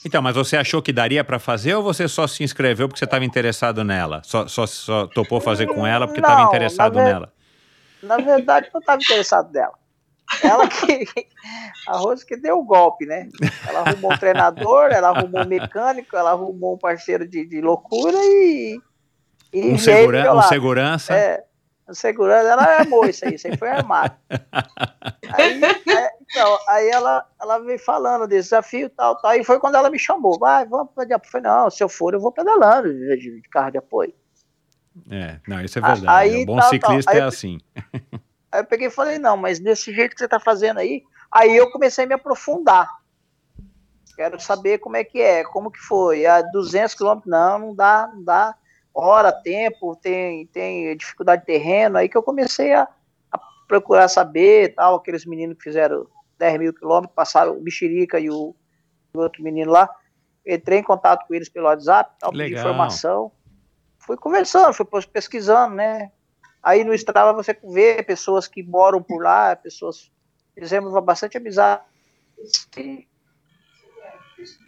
Então, 0.05 0.21
mas 0.21 0.35
você 0.35 0.57
achou 0.57 0.81
que 0.81 0.91
daria 0.91 1.23
para 1.23 1.39
fazer 1.39 1.75
ou 1.75 1.83
você 1.83 2.07
só 2.09 2.27
se 2.27 2.43
inscreveu 2.43 2.89
porque 2.89 2.99
você 2.99 3.05
estava 3.05 3.23
interessado 3.23 3.83
nela? 3.83 4.21
Só, 4.23 4.47
só, 4.47 4.65
só 4.65 5.07
topou 5.07 5.39
fazer 5.39 5.67
com 5.67 5.87
ela 5.87 6.05
porque 6.05 6.19
estava 6.19 6.41
interessado 6.41 6.95
na 6.95 7.03
nela? 7.03 7.33
Na 8.01 8.17
verdade, 8.17 8.67
eu 8.67 8.71
não 8.73 8.81
estava 8.81 9.01
interessado 9.01 9.51
nela. 9.53 9.73
Ela 10.41 10.67
que. 10.67 11.05
A 11.87 11.97
Rose 11.97 12.25
que 12.25 12.37
deu 12.37 12.59
o 12.59 12.63
golpe, 12.63 13.05
né? 13.05 13.27
Ela 13.67 13.81
arrumou 13.81 14.13
um 14.13 14.17
treinador, 14.17 14.89
ela 14.91 15.09
arrumou 15.09 15.41
um 15.41 15.47
mecânico, 15.47 16.15
ela 16.15 16.31
arrumou 16.31 16.75
um 16.75 16.77
parceiro 16.77 17.27
de, 17.27 17.45
de 17.45 17.61
loucura 17.61 18.17
e. 18.17 18.79
e 19.53 19.71
Um, 19.73 19.77
segura, 19.77 20.33
um 20.33 20.41
segurança? 20.43 21.13
É, 21.13 21.43
a 21.87 21.93
segurança, 21.93 22.47
ela 22.49 22.63
armou 22.63 23.05
isso 23.05 23.25
aí, 23.25 23.35
isso 23.35 23.47
aí 23.47 23.55
foi 23.57 23.69
armado. 23.69 24.15
Aí, 25.35 25.63
é, 25.63 26.09
então, 26.21 26.59
aí 26.67 26.89
ela, 26.89 27.25
ela 27.41 27.57
veio 27.59 27.79
falando 27.79 28.27
desse 28.27 28.49
desafio 28.49 28.87
tal, 28.89 29.19
tal, 29.19 29.33
e 29.33 29.43
foi 29.43 29.59
quando 29.59 29.75
ela 29.75 29.89
me 29.89 29.97
chamou, 29.97 30.37
vai, 30.37 30.63
vamos 30.65 30.91
pedalar. 30.93 31.19
Eu 31.25 31.29
falei, 31.31 31.47
não, 31.47 31.69
se 31.71 31.83
eu 31.83 31.89
for, 31.89 32.13
eu 32.13 32.19
vou 32.19 32.31
pedalando 32.31 32.93
de, 32.93 33.17
de- 33.17 33.41
de 33.41 33.49
carro 33.49 33.71
de 33.71 33.77
apoio. 33.79 34.13
É, 35.09 35.39
não, 35.47 35.59
isso 35.61 35.79
é 35.79 35.81
verdade. 35.81 36.07
aí 36.07 36.43
o 36.43 36.45
bom 36.45 36.57
tal, 36.59 36.69
ciclista 36.69 37.11
tal. 37.11 37.19
É 37.19 37.23
eu- 37.23 37.27
assim. 37.27 37.57
Aí 38.51 38.59
eu 38.61 38.65
peguei 38.65 38.87
e 38.87 38.91
falei, 38.91 39.17
não, 39.17 39.35
mas 39.35 39.59
desse 39.59 39.91
jeito 39.93 40.13
que 40.13 40.19
você 40.19 40.27
tá 40.27 40.39
fazendo 40.39 40.77
aí, 40.79 41.03
aí 41.31 41.55
eu 41.55 41.71
comecei 41.71 42.05
a 42.05 42.07
me 42.07 42.13
aprofundar. 42.13 42.87
Quero 44.15 44.39
saber 44.39 44.77
como 44.77 44.95
é 44.95 45.03
que 45.03 45.19
é, 45.19 45.43
como 45.43 45.71
que 45.71 45.79
foi. 45.79 46.27
A 46.27 46.43
200 46.43 46.93
quilômetros, 46.93 47.31
não, 47.31 47.57
não 47.57 47.75
dá, 47.75 48.07
não 48.13 48.23
dá. 48.23 48.55
Hora, 48.93 49.31
tempo, 49.31 49.95
tem, 49.95 50.45
tem 50.47 50.95
dificuldade 50.95 51.41
de 51.41 51.47
terreno. 51.47 51.97
Aí 51.97 52.07
que 52.07 52.17
eu 52.17 52.23
comecei 52.23 52.73
a, 52.73 52.87
a 53.31 53.39
procurar 53.67 54.07
saber, 54.07 54.75
tal, 54.75 54.95
aqueles 54.95 55.25
meninos 55.25 55.57
que 55.57 55.63
fizeram 55.63 56.07
10 56.37 56.59
mil 56.59 56.73
quilômetros, 56.73 57.15
passaram 57.15 57.57
o 57.57 57.61
Mexerica 57.61 58.19
e 58.19 58.29
o, 58.29 58.55
o 59.13 59.19
outro 59.19 59.43
menino 59.43 59.71
lá. 59.71 59.89
Entrei 60.45 60.79
em 60.79 60.83
contato 60.83 61.25
com 61.27 61.33
eles 61.33 61.49
pelo 61.49 61.65
WhatsApp, 61.65 62.15
tal, 62.19 62.31
pedi 62.31 62.53
informação. 62.53 63.31
Fui 63.97 64.17
conversando, 64.17 64.73
fui 64.73 64.85
pesquisando, 65.11 65.75
né? 65.75 66.11
Aí 66.61 66.83
no 66.83 66.93
Strava 66.93 67.33
você 67.33 67.57
vê 67.63 68.03
pessoas 68.03 68.47
que 68.47 68.61
moram 68.61 69.01
por 69.01 69.23
lá, 69.23 69.55
pessoas 69.55 70.11
fizemos 70.53 70.93
bastante 71.03 71.37
amizade 71.37 71.81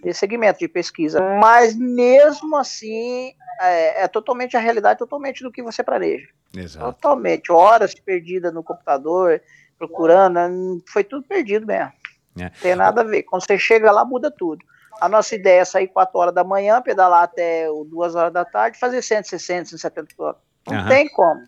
nesse 0.03 0.19
segmento 0.19 0.59
de 0.59 0.67
pesquisa. 0.67 1.21
Mas 1.39 1.75
mesmo 1.75 2.55
assim, 2.55 3.33
é, 3.59 4.03
é, 4.03 4.07
totalmente 4.07 4.55
a 4.57 4.59
realidade, 4.59 4.99
totalmente 4.99 5.43
do 5.43 5.51
que 5.51 5.61
você 5.61 5.83
planeja. 5.83 6.27
Exato. 6.55 6.93
Totalmente. 6.93 7.51
Horas 7.51 7.93
perdidas 7.93 8.53
no 8.53 8.63
computador, 8.63 9.41
procurando, 9.77 10.83
foi 10.87 11.03
tudo 11.03 11.25
perdido 11.27 11.65
mesmo. 11.65 11.91
É. 12.37 12.43
Não 12.43 12.51
tem 12.61 12.75
nada 12.75 13.01
a 13.01 13.03
ver. 13.03 13.23
Quando 13.23 13.45
você 13.45 13.57
chega 13.57 13.91
lá, 13.91 14.03
muda 14.03 14.31
tudo. 14.31 14.63
A 14.99 15.09
nossa 15.09 15.35
ideia 15.35 15.61
é 15.61 15.65
sair 15.65 15.87
4 15.87 16.17
horas 16.17 16.33
da 16.33 16.43
manhã, 16.43 16.81
pedalar 16.81 17.23
até 17.23 17.67
2 17.67 18.15
horas 18.15 18.31
da 18.31 18.45
tarde, 18.45 18.79
fazer 18.79 19.01
160, 19.01 19.65
170 19.65 20.07
quilômetros. 20.15 20.43
Não 20.67 20.77
Aham. 20.77 20.89
tem 20.89 21.09
como. 21.09 21.43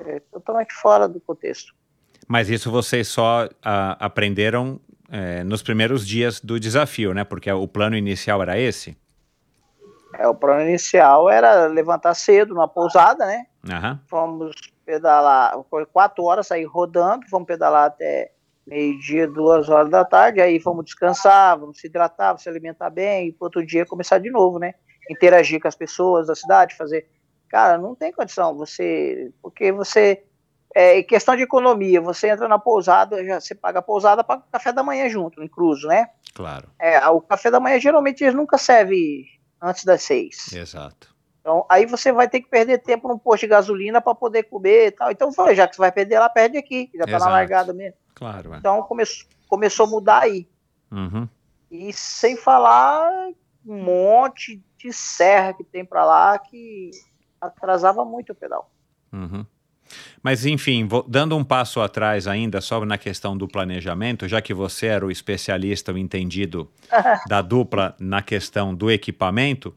É 0.00 0.20
totalmente 0.30 0.74
fora 0.74 1.08
do 1.08 1.20
contexto. 1.20 1.74
Mas 2.28 2.50
isso 2.50 2.70
vocês 2.70 3.08
só 3.08 3.48
ah, 3.62 3.96
aprenderam 3.98 4.80
é, 5.08 5.44
nos 5.44 5.62
primeiros 5.62 6.06
dias 6.06 6.40
do 6.40 6.58
desafio, 6.58 7.12
né? 7.14 7.24
Porque 7.24 7.50
o 7.50 7.68
plano 7.68 7.96
inicial 7.96 8.42
era 8.42 8.58
esse? 8.58 8.96
É, 10.18 10.26
o 10.26 10.34
plano 10.34 10.62
inicial 10.62 11.28
era 11.28 11.66
levantar 11.66 12.14
cedo 12.14 12.54
numa 12.54 12.68
pousada, 12.68 13.26
né? 13.26 13.46
Aham. 13.68 14.00
Fomos 14.08 14.54
pedalar, 14.84 15.54
foi 15.68 15.84
4 15.84 16.22
horas, 16.24 16.46
sair 16.46 16.64
rodando, 16.64 17.28
fomos 17.28 17.46
pedalar 17.46 17.86
até 17.86 18.30
meio-dia, 18.66 19.28
duas 19.28 19.68
horas 19.68 19.90
da 19.90 20.04
tarde, 20.04 20.40
aí 20.40 20.58
vamos 20.58 20.84
descansar, 20.84 21.58
vamos 21.58 21.78
se 21.78 21.86
hidratar, 21.86 22.28
vamos 22.28 22.42
se 22.42 22.48
alimentar 22.48 22.90
bem, 22.90 23.28
e 23.28 23.32
pro 23.32 23.44
outro 23.44 23.64
dia 23.64 23.86
começar 23.86 24.18
de 24.18 24.30
novo, 24.30 24.58
né? 24.58 24.74
Interagir 25.08 25.60
com 25.60 25.68
as 25.68 25.76
pessoas 25.76 26.26
da 26.26 26.34
cidade, 26.34 26.76
fazer. 26.76 27.06
Cara, 27.48 27.78
não 27.78 27.94
tem 27.94 28.12
condição, 28.12 28.56
você. 28.56 29.30
Porque 29.40 29.70
você. 29.70 30.24
É 30.78 30.98
em 30.98 31.02
questão 31.02 31.34
de 31.34 31.42
economia, 31.42 32.02
você 32.02 32.28
entra 32.28 32.46
na 32.46 32.58
pousada, 32.58 33.24
já, 33.24 33.40
você 33.40 33.54
paga 33.54 33.78
a 33.78 33.82
pousada, 33.82 34.22
paga 34.22 34.42
o 34.46 34.52
café 34.52 34.74
da 34.74 34.82
manhã 34.82 35.08
junto, 35.08 35.42
incluso, 35.42 35.88
né? 35.88 36.10
Claro, 36.34 36.68
É, 36.78 37.08
o 37.08 37.18
café 37.18 37.50
da 37.50 37.58
manhã 37.58 37.80
geralmente 37.80 38.22
eles 38.22 38.34
nunca 38.34 38.58
serve 38.58 39.24
antes 39.58 39.86
das 39.86 40.02
seis. 40.02 40.52
exato. 40.52 41.16
Então, 41.40 41.64
aí 41.70 41.86
você 41.86 42.12
vai 42.12 42.28
ter 42.28 42.42
que 42.42 42.50
perder 42.50 42.82
tempo 42.82 43.08
num 43.08 43.16
posto 43.16 43.42
de 43.42 43.46
gasolina 43.46 44.02
para 44.02 44.14
poder 44.14 44.42
comer 44.42 44.88
e 44.88 44.90
tal. 44.90 45.10
Então, 45.10 45.30
já 45.54 45.66
que 45.66 45.76
você 45.76 45.80
vai 45.80 45.92
perder 45.92 46.18
lá, 46.18 46.28
perde 46.28 46.58
aqui, 46.58 46.90
já 46.92 47.04
tá 47.04 47.10
Exato. 47.12 47.24
na 47.24 47.30
largada 47.30 47.72
mesmo. 47.72 47.96
Claro, 48.14 48.52
é. 48.52 48.58
Então, 48.58 48.82
come 48.82 49.04
começou 49.48 49.86
a 49.86 49.88
mudar 49.88 50.24
aí. 50.24 50.46
Uhum. 50.90 51.26
E 51.70 51.90
sem 51.92 52.36
falar 52.36 53.08
um 53.64 53.82
monte 53.82 54.62
de 54.76 54.92
serra 54.92 55.54
que 55.54 55.64
tem 55.64 55.86
para 55.86 56.04
lá 56.04 56.38
que 56.38 56.90
atrasava 57.40 58.04
muito 58.04 58.32
o 58.32 58.34
pedal. 58.34 58.70
Uhum. 59.10 59.46
Mas, 60.22 60.44
enfim, 60.46 60.86
vo- 60.86 61.04
dando 61.08 61.36
um 61.36 61.44
passo 61.44 61.80
atrás 61.80 62.26
ainda, 62.26 62.60
só 62.60 62.84
na 62.84 62.98
questão 62.98 63.36
do 63.36 63.46
planejamento, 63.46 64.26
já 64.28 64.40
que 64.40 64.52
você 64.54 64.86
era 64.86 65.06
o 65.06 65.10
especialista, 65.10 65.92
o 65.92 65.98
entendido 65.98 66.68
da 67.28 67.40
dupla 67.42 67.94
na 67.98 68.22
questão 68.22 68.74
do 68.74 68.90
equipamento, 68.90 69.74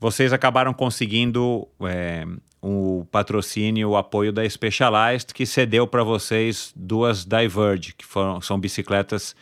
vocês 0.00 0.32
acabaram 0.32 0.72
conseguindo 0.72 1.68
é, 1.82 2.26
o 2.60 3.06
patrocínio, 3.10 3.90
o 3.90 3.96
apoio 3.96 4.32
da 4.32 4.48
Specialized, 4.48 5.32
que 5.34 5.44
cedeu 5.46 5.86
para 5.86 6.02
vocês 6.02 6.72
duas 6.74 7.24
Diverge, 7.24 7.94
que 7.96 8.04
foram, 8.04 8.40
são 8.40 8.58
bicicletas 8.58 9.34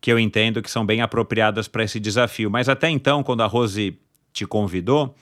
que 0.00 0.10
eu 0.10 0.18
entendo 0.18 0.60
que 0.60 0.70
são 0.70 0.84
bem 0.84 1.00
apropriadas 1.00 1.68
para 1.68 1.84
esse 1.84 2.00
desafio. 2.00 2.50
Mas 2.50 2.68
até 2.68 2.90
então, 2.90 3.22
quando 3.22 3.42
a 3.42 3.46
Rose 3.46 3.96
te 4.32 4.44
convidou, 4.44 5.14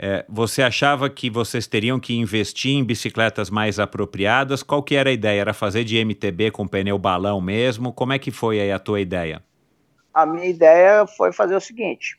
é, 0.00 0.24
você 0.28 0.62
achava 0.62 1.10
que 1.10 1.28
vocês 1.28 1.66
teriam 1.66 1.98
que 1.98 2.14
investir 2.14 2.76
em 2.76 2.84
bicicletas 2.84 3.50
mais 3.50 3.80
apropriadas? 3.80 4.62
Qual 4.62 4.80
que 4.80 4.94
era 4.94 5.10
a 5.10 5.12
ideia? 5.12 5.40
Era 5.40 5.52
fazer 5.52 5.82
de 5.82 5.98
MTB 5.98 6.52
com 6.52 6.68
pneu 6.68 6.96
balão 6.96 7.40
mesmo? 7.40 7.92
Como 7.92 8.12
é 8.12 8.18
que 8.18 8.30
foi 8.30 8.60
aí 8.60 8.70
a 8.70 8.78
tua 8.78 9.00
ideia? 9.00 9.42
A 10.14 10.24
minha 10.24 10.46
ideia 10.46 11.04
foi 11.04 11.32
fazer 11.32 11.56
o 11.56 11.60
seguinte: 11.60 12.16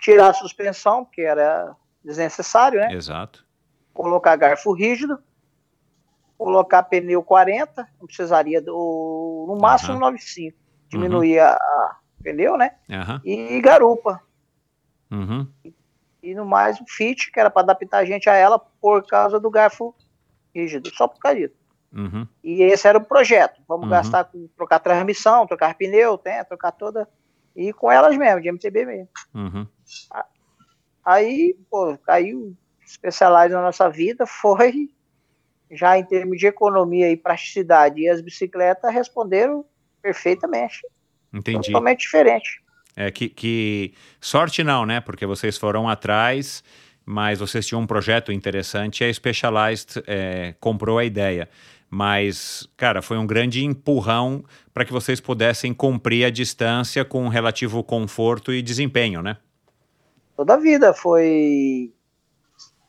tirar 0.00 0.30
a 0.30 0.34
suspensão, 0.34 1.04
que 1.04 1.20
era 1.20 1.76
desnecessário, 2.04 2.80
né? 2.80 2.92
Exato. 2.92 3.46
Colocar 3.94 4.34
garfo 4.34 4.72
rígido, 4.72 5.16
colocar 6.36 6.82
pneu 6.82 7.22
40, 7.22 7.88
não 8.00 8.06
precisaria 8.08 8.60
do. 8.60 9.46
No 9.48 9.60
máximo 9.60 9.92
Aham. 9.92 10.00
95. 10.00 10.56
Diminuir 10.88 11.38
a, 11.38 11.52
a 11.52 11.96
pneu, 12.20 12.56
né? 12.56 12.72
Aham. 12.90 13.20
E 13.24 13.60
garupa. 13.60 14.20
Uhum. 15.08 15.46
E 16.26 16.34
no 16.34 16.44
mais 16.44 16.80
o 16.80 16.84
fit, 16.88 17.30
que 17.30 17.38
era 17.38 17.48
para 17.48 17.62
adaptar 17.62 17.98
a 17.98 18.04
gente 18.04 18.28
a 18.28 18.34
ela 18.34 18.58
por 18.58 19.06
causa 19.06 19.38
do 19.38 19.48
garfo 19.48 19.94
rígido, 20.52 20.90
só 20.92 21.06
por 21.06 21.20
causa 21.20 21.38
disso. 21.38 21.54
Uhum. 21.92 22.26
E 22.42 22.62
esse 22.62 22.88
era 22.88 22.98
o 22.98 23.04
projeto. 23.04 23.62
Vamos 23.68 23.84
Uhum. 23.84 23.90
gastar 23.90 24.24
com 24.24 24.48
trocar 24.56 24.80
transmissão, 24.80 25.46
trocar 25.46 25.76
pneu, 25.76 26.20
né, 26.24 26.42
trocar 26.42 26.72
toda. 26.72 27.08
E 27.54 27.72
com 27.72 27.92
elas 27.92 28.16
mesmo, 28.16 28.40
de 28.40 28.48
MTB 28.48 28.84
mesmo. 28.84 29.08
Uhum. 29.32 29.66
Aí, 31.04 31.56
pô, 31.70 31.96
caiu 31.98 32.56
Specialized 32.84 33.52
na 33.52 33.62
nossa 33.62 33.88
vida, 33.88 34.26
foi 34.26 34.90
já 35.70 35.96
em 35.96 36.04
termos 36.04 36.38
de 36.38 36.48
economia 36.48 37.08
e 37.08 37.16
praticidade. 37.16 38.00
E 38.00 38.08
as 38.08 38.20
bicicletas 38.20 38.92
responderam 38.92 39.64
perfeitamente. 40.02 40.84
Entendi. 41.32 41.68
Totalmente 41.68 42.00
diferente. 42.00 42.65
É 42.96 43.10
que, 43.10 43.28
que 43.28 43.92
sorte 44.18 44.64
não, 44.64 44.86
né? 44.86 45.00
Porque 45.00 45.26
vocês 45.26 45.58
foram 45.58 45.86
atrás, 45.86 46.64
mas 47.04 47.38
vocês 47.38 47.66
tinham 47.66 47.82
um 47.82 47.86
projeto 47.86 48.32
interessante 48.32 49.04
e 49.04 49.06
a 49.06 49.12
Specialized 49.12 50.02
é, 50.06 50.54
comprou 50.58 50.98
a 50.98 51.04
ideia. 51.04 51.48
Mas, 51.90 52.68
cara, 52.76 53.00
foi 53.02 53.16
um 53.18 53.26
grande 53.26 53.64
empurrão 53.64 54.44
para 54.74 54.84
que 54.84 54.92
vocês 54.92 55.20
pudessem 55.20 55.72
cumprir 55.72 56.24
a 56.24 56.30
distância 56.30 57.04
com 57.04 57.28
relativo 57.28 57.84
conforto 57.84 58.52
e 58.52 58.60
desempenho, 58.60 59.22
né? 59.22 59.36
Toda 60.36 60.54
a 60.54 60.56
vida 60.58 60.92
foi. 60.92 61.92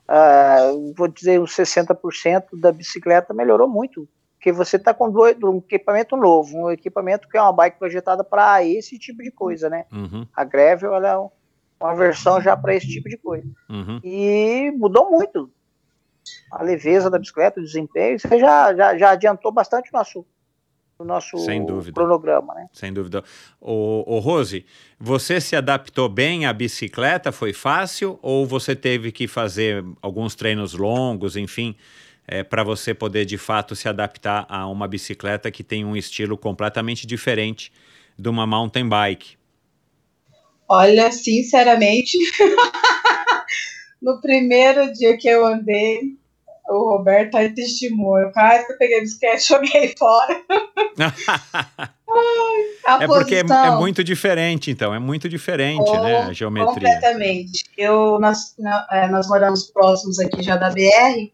ah, 0.08 0.72
vou 0.96 1.08
dizer, 1.08 1.40
uns 1.40 1.56
60% 1.56 2.60
da 2.60 2.72
bicicleta 2.72 3.34
melhorou 3.34 3.70
muito. 3.70 4.08
Porque 4.48 4.58
você 4.58 4.78
está 4.78 4.94
com 4.94 5.12
dois, 5.12 5.36
um 5.44 5.58
equipamento 5.58 6.16
novo, 6.16 6.58
um 6.58 6.72
equipamento 6.72 7.28
que 7.28 7.38
é 7.38 7.42
uma 7.42 7.52
bike 7.52 7.78
projetada 7.78 8.24
para 8.24 8.64
esse 8.64 8.98
tipo 8.98 9.22
de 9.22 9.30
coisa, 9.30 9.70
né? 9.70 9.84
Uhum, 9.92 10.26
A 10.34 10.46
Gravel 10.46 10.94
ela 10.96 11.08
é 11.10 11.18
um- 11.18 11.30
uma 11.82 11.94
versão 11.94 12.40
já 12.40 12.56
para 12.56 12.74
esse 12.74 12.88
tipo 12.88 13.10
de 13.10 13.18
coisa. 13.18 13.46
uhum. 13.70 14.00
E 14.02 14.72
mudou 14.78 15.12
muito. 15.12 15.52
A 16.50 16.64
leveza 16.64 17.10
da 17.10 17.20
bicicleta, 17.20 17.60
o 17.60 17.64
desempenho, 17.64 18.16
isso 18.16 18.30
já, 18.40 18.74
já, 18.74 18.98
já 18.98 19.10
adiantou 19.12 19.52
bastante 19.52 19.90
o 19.94 19.98
nosso, 19.98 20.26
o 20.98 21.04
nosso 21.04 21.38
Sem 21.40 21.66
dúvida. 21.66 21.94
cronograma, 21.96 22.54
né? 22.54 22.68
Sem 22.72 22.94
dúvida. 22.94 23.26
O, 23.60 24.16
o 24.16 24.20
Rose, 24.20 24.66
você 24.98 25.42
se 25.42 25.58
adaptou 25.58 26.08
bem 26.08 26.46
à 26.46 26.54
bicicleta? 26.54 27.34
Foi 27.34 27.52
fácil? 27.52 28.18
Ou 28.22 28.46
você 28.46 28.78
teve 28.78 29.12
que 29.12 29.28
fazer 29.28 29.84
alguns 30.02 30.36
treinos 30.36 30.74
longos, 30.74 31.36
enfim, 31.36 31.76
para 32.50 32.64
você 32.64 32.94
poder 32.94 33.26
de 33.26 33.38
fato 33.38 33.76
se 33.76 33.88
adaptar 33.88 34.46
a 34.50 34.68
uma 34.68 34.88
bicicleta 34.88 35.50
que 35.50 35.64
tem 35.64 35.86
um 35.86 35.96
estilo 35.96 36.38
completamente 36.38 37.08
diferente 37.08 37.72
de 38.18 38.28
uma 38.30 38.46
mountain 38.46 38.88
bike? 38.88 39.38
Olha, 40.68 41.12
sinceramente, 41.12 42.18
no 44.02 44.20
primeiro 44.20 44.92
dia 44.92 45.18
que 45.18 45.28
eu 45.28 45.46
andei, 45.46 46.18
o 46.70 46.98
Roberto 46.98 47.36
aí 47.36 47.54
testemunho. 47.54 48.26
Eu 48.26 48.32
quase 48.32 48.66
que 48.66 48.74
eu 48.74 48.78
peguei 48.78 48.98
a 48.98 49.02
bicicleta 49.02 49.38
e 49.38 49.40
joguei 49.40 49.96
fora. 49.98 50.42
É 53.00 53.06
porque 53.06 53.36
é, 53.36 53.44
posição, 53.44 53.66
é 53.66 53.78
muito 53.78 54.04
diferente, 54.04 54.72
então, 54.72 54.94
é 54.94 54.98
muito 54.98 55.28
diferente, 55.28 55.92
né, 55.92 56.22
a 56.22 56.34
geometria. 56.34 56.74
Completamente. 56.74 57.66
Eu, 57.78 58.18
nós, 58.18 58.56
é, 58.90 59.08
nós 59.10 59.28
moramos 59.28 59.70
próximos 59.70 60.18
aqui 60.18 60.42
já 60.42 60.56
da 60.56 60.70
BR 60.70 61.30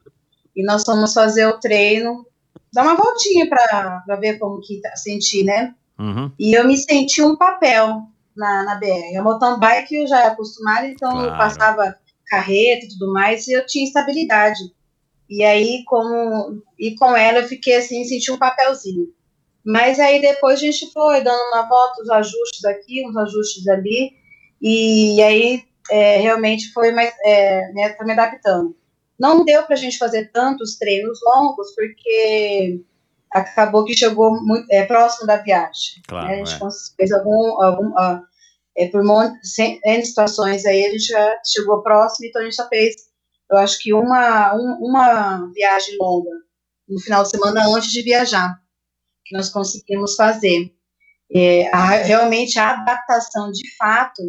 e 0.55 0.63
nós 0.65 0.83
fomos 0.83 1.13
fazer 1.13 1.45
o 1.47 1.59
treino, 1.59 2.25
dar 2.71 2.83
uma 2.83 2.95
voltinha 2.95 3.47
para 3.47 4.15
ver 4.19 4.37
como 4.39 4.61
que 4.61 4.81
tá, 4.81 4.95
sentir, 4.95 5.43
né? 5.43 5.73
Uhum, 5.99 6.31
E 6.39 6.53
eu 6.53 6.67
me 6.67 6.75
senti 6.77 7.21
um 7.21 7.35
papel 7.37 8.01
na, 8.35 8.63
na 8.63 8.75
BR. 8.75 9.17
A 9.17 9.21
mountain 9.21 9.59
bike 9.59 9.95
eu 9.95 10.07
já 10.07 10.19
era 10.19 10.31
acostumada, 10.33 10.87
então 10.87 11.11
eu 11.21 11.27
Claro. 11.31 11.37
passava 11.37 11.95
carreta 12.27 12.85
e 12.85 12.89
tudo 12.89 13.13
mais, 13.13 13.47
e 13.47 13.53
eu 13.53 13.65
tinha 13.65 13.85
estabilidade. 13.85 14.59
E 15.29 15.43
aí, 15.43 15.83
como, 15.85 16.61
e 16.77 16.95
com 16.95 17.15
ela 17.15 17.39
eu 17.39 17.47
fiquei 17.47 17.75
assim, 17.75 18.03
senti 18.03 18.31
um 18.31 18.37
papelzinho. 18.37 19.07
Mas 19.65 19.99
aí 19.99 20.19
depois 20.19 20.59
a 20.59 20.61
gente 20.61 20.91
foi 20.91 21.21
dando 21.21 21.41
uma 21.53 21.67
volta, 21.67 22.01
os 22.01 22.09
ajustes 22.09 22.65
aqui, 22.65 23.07
uns 23.07 23.15
ajustes 23.15 23.67
ali, 23.67 24.11
e 24.61 25.21
aí 25.21 25.63
é, 25.89 26.17
realmente 26.17 26.71
foi 26.73 26.91
mais, 26.91 27.13
é, 27.23 27.71
né, 27.73 27.95
me 28.01 28.11
adaptando. 28.11 28.75
Não 29.19 29.45
deu 29.45 29.63
pra 29.63 29.75
gente 29.75 29.97
fazer 29.97 30.31
tantos 30.31 30.77
treinos 30.77 31.19
longos, 31.23 31.73
porque 31.75 32.81
acabou 33.31 33.85
que 33.85 33.95
chegou 33.97 34.31
muito 34.43 34.67
é, 34.71 34.85
próximo 34.85 35.25
da 35.27 35.37
viagem. 35.37 36.01
claro, 36.07 36.27
né? 36.27 36.41
A 36.41 36.45
gente 36.45 36.63
é. 36.63 36.67
fez 36.97 37.11
algum, 37.11 37.61
algum 37.61 37.97
ah, 37.97 38.21
é, 38.77 38.87
por 38.87 39.03
sem- 39.43 39.79
N 39.85 40.05
situações 40.05 40.65
aí, 40.65 40.85
a 40.85 40.91
gente 40.91 41.05
já 41.05 41.39
chegou 41.45 41.81
próximo, 41.83 42.27
então 42.27 42.41
a 42.41 42.45
gente 42.45 42.55
só 42.55 42.67
fez, 42.67 42.95
eu 43.51 43.57
acho 43.57 43.79
que 43.79 43.93
uma, 43.93 44.53
um- 44.55 44.77
uma 44.81 45.51
viagem 45.53 45.97
longa 45.99 46.31
no 46.87 46.99
final 46.99 47.23
de 47.23 47.29
semana 47.29 47.65
antes 47.67 47.91
de 47.91 48.01
viajar. 48.03 48.61
que 49.25 49.35
nós 49.37 49.49
conseguimos 49.49 50.15
fazer. 50.15 50.73
É, 51.33 51.67
a, 51.73 51.91
realmente 51.91 52.59
a 52.59 52.71
adaptação 52.71 53.51
de 53.51 53.63
fato 53.77 54.21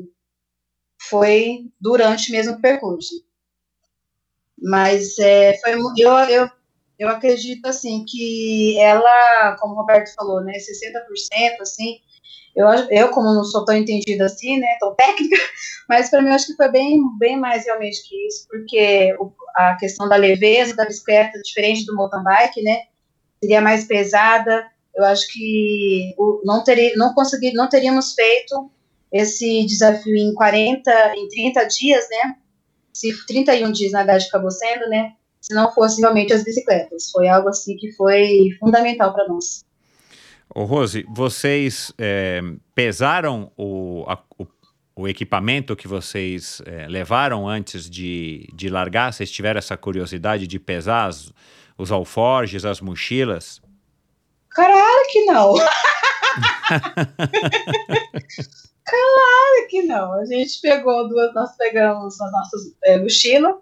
foi 1.08 1.70
durante 1.80 2.30
mesmo 2.30 2.54
o 2.54 2.60
percurso. 2.60 3.12
Mas 4.60 5.18
é, 5.18 5.58
foi, 5.58 5.74
eu, 5.98 6.10
eu, 6.28 6.50
eu 6.98 7.08
acredito 7.08 7.66
assim 7.66 8.04
que 8.06 8.78
ela, 8.78 9.56
como 9.60 9.74
o 9.74 9.76
Roberto 9.76 10.14
falou, 10.14 10.42
né, 10.42 10.52
60%, 10.52 11.60
assim, 11.60 11.98
eu, 12.54 12.66
eu 12.90 13.08
como 13.10 13.34
não 13.34 13.44
sou 13.44 13.64
tão 13.64 13.76
entendida 13.76 14.26
assim, 14.26 14.58
né, 14.58 14.76
tão 14.78 14.94
técnica, 14.94 15.36
mas 15.88 16.08
para 16.08 16.22
mim 16.22 16.28
eu 16.28 16.34
acho 16.34 16.46
que 16.46 16.56
foi 16.56 16.70
bem, 16.70 17.00
bem 17.18 17.38
mais 17.38 17.64
realmente 17.64 18.08
que 18.08 18.26
isso, 18.26 18.46
porque 18.48 19.14
o, 19.18 19.32
a 19.56 19.76
questão 19.76 20.08
da 20.08 20.16
leveza 20.16 20.76
da 20.76 20.86
bicicleta, 20.86 21.40
diferente 21.42 21.84
do 21.84 21.96
mountain 21.96 22.22
bike, 22.22 22.62
né, 22.62 22.82
seria 23.42 23.60
mais 23.60 23.84
pesada, 23.84 24.66
eu 24.94 25.04
acho 25.04 25.26
que 25.32 26.14
não, 26.44 26.62
teria, 26.62 26.94
não, 26.96 27.12
consegui, 27.14 27.52
não 27.52 27.68
teríamos 27.68 28.14
feito 28.14 28.70
esse 29.12 29.64
desafio 29.66 30.14
em 30.14 30.32
40, 30.34 30.90
em 31.16 31.28
30 31.28 31.64
dias, 31.64 32.04
né? 32.08 32.36
Se 32.94 33.12
31 33.26 33.72
dias, 33.72 33.92
na 33.92 33.98
verdade, 33.98 34.26
acabou 34.28 34.50
sendo, 34.50 34.88
né? 34.88 35.12
Se 35.40 35.52
não 35.52 35.70
fosse 35.72 36.00
realmente 36.00 36.32
as 36.32 36.44
bicicletas. 36.44 37.10
Foi 37.10 37.28
algo 37.28 37.48
assim 37.48 37.76
que 37.76 37.92
foi 37.92 38.56
fundamental 38.60 39.12
para 39.12 39.28
nós. 39.28 39.64
Ô 40.54 40.64
Rose, 40.64 41.04
vocês 41.08 41.92
é, 41.98 42.40
pesaram 42.74 43.50
o, 43.56 44.04
a, 44.06 44.18
o, 44.38 44.46
o, 44.94 45.08
equipamento 45.08 45.74
que 45.74 45.88
vocês 45.88 46.62
é, 46.64 46.86
levaram 46.86 47.48
antes 47.48 47.90
de, 47.90 48.48
de 48.54 48.68
largar? 48.68 49.12
Vocês 49.12 49.30
tiveram 49.30 49.58
essa 49.58 49.76
curiosidade 49.76 50.46
de 50.46 50.58
pesar 50.60 51.06
as, 51.08 51.32
os 51.76 51.90
alforjes, 51.90 52.64
as 52.64 52.80
mochilas? 52.80 53.60
Claro 54.50 55.06
que 55.10 55.24
não. 55.24 55.54
claro 58.84 59.68
que 59.68 59.82
não. 59.82 60.12
A 60.14 60.24
gente 60.24 60.60
pegou 60.60 61.08
duas, 61.08 61.34
nós 61.34 61.56
pegamos 61.56 62.20
as 62.20 62.32
nossas 62.32 62.62
é, 62.84 62.98
mochilas. 62.98 63.54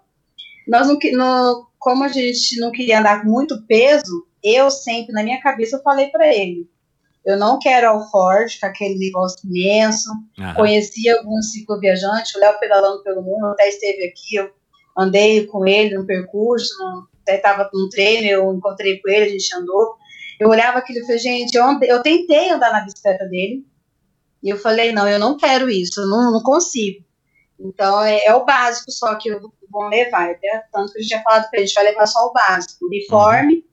Nós 0.67 0.87
não, 0.87 0.97
no, 1.13 1.67
como 1.77 2.03
a 2.03 2.07
gente 2.07 2.59
não 2.59 2.71
queria 2.71 2.99
andar 2.99 3.21
com 3.21 3.29
muito 3.29 3.65
peso, 3.67 4.25
eu 4.43 4.71
sempre, 4.71 5.13
na 5.13 5.23
minha 5.23 5.41
cabeça, 5.41 5.77
eu 5.77 5.81
falei 5.81 6.07
para 6.07 6.27
ele, 6.27 6.69
eu 7.25 7.37
não 7.37 7.57
quero 7.57 7.89
alforge, 7.89 8.59
com 8.59 8.65
aquele 8.65 8.97
negócio 8.97 9.39
imenso. 9.47 10.09
Uhum. 10.37 10.53
Conheci 10.55 11.09
alguns 11.09 11.51
cicloviajantes, 11.51 12.35
o 12.35 12.39
Léo 12.39 12.59
pedalando 12.59 13.01
pelo 13.03 13.21
mundo, 13.21 13.45
até 13.47 13.69
esteve 13.69 14.05
aqui, 14.05 14.35
eu 14.35 14.51
andei 14.97 15.45
com 15.47 15.65
ele 15.65 15.95
no 15.95 16.05
percurso, 16.05 16.73
até 17.21 17.37
estava 17.37 17.69
num 17.73 17.87
treino, 17.89 18.27
eu 18.27 18.53
encontrei 18.53 18.99
com 18.99 19.09
ele, 19.09 19.25
a 19.25 19.29
gente 19.29 19.55
andou. 19.55 19.95
Eu 20.43 20.49
olhava 20.49 20.79
aquilo 20.79 20.99
e 20.99 21.01
falei, 21.03 21.19
gente, 21.19 21.55
eu, 21.55 21.63
andei, 21.63 21.89
eu 21.89 22.03
tentei 22.03 22.49
andar 22.49 22.69
na 22.69 22.81
bicicleta 22.81 23.25
dele, 23.25 23.65
e 24.43 24.49
eu 24.49 24.57
falei, 24.57 24.91
não, 24.91 25.07
eu 25.07 25.17
não 25.17 25.37
quero 25.37 25.69
isso, 25.69 26.01
eu 26.01 26.07
não, 26.07 26.33
não 26.33 26.43
consigo. 26.43 27.01
Então, 27.57 28.03
é, 28.03 28.25
é, 28.25 28.35
o 28.35 28.43
básico 28.43 28.91
só 28.91 29.15
que 29.15 29.29
eu 29.29 29.39
vou 29.71 29.87
levar. 29.87 30.31
Até, 30.31 30.65
tanto 30.69 30.91
que 30.91 30.99
a 30.99 31.01
gente 31.01 31.07
tinha 31.07 31.23
falado 31.23 31.49
que 31.49 31.55
a 31.55 31.59
gente 31.61 31.73
vai 31.73 31.85
levar 31.85 32.05
só 32.07 32.27
o 32.27 32.33
básico, 32.33 32.85
uniforme 32.85 33.53
uhum. 33.53 33.63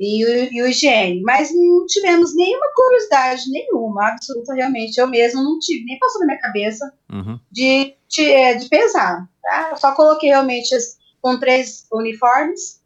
e, 0.00 0.24
o, 0.24 0.54
e 0.54 0.62
o 0.62 0.66
higiene. 0.66 1.22
Mas 1.22 1.54
não 1.54 1.86
tivemos 1.86 2.34
nenhuma 2.34 2.66
curiosidade, 2.74 3.48
nenhuma, 3.48 4.08
absoluta, 4.08 4.54
realmente. 4.54 4.98
Eu 4.98 5.06
mesmo 5.06 5.40
não 5.40 5.56
tive, 5.60 5.84
nem 5.84 6.00
passou 6.00 6.20
na 6.22 6.26
minha 6.26 6.40
cabeça 6.40 6.92
uhum. 7.12 7.38
de, 7.48 7.94
de, 8.08 8.32
é, 8.32 8.54
de, 8.54 8.68
pesar. 8.68 9.30
Tá? 9.40 9.68
Eu 9.70 9.76
só 9.76 9.94
coloquei 9.94 10.30
realmente 10.30 10.74
com 11.22 11.38
três 11.38 11.86
uniformes, 11.92 12.82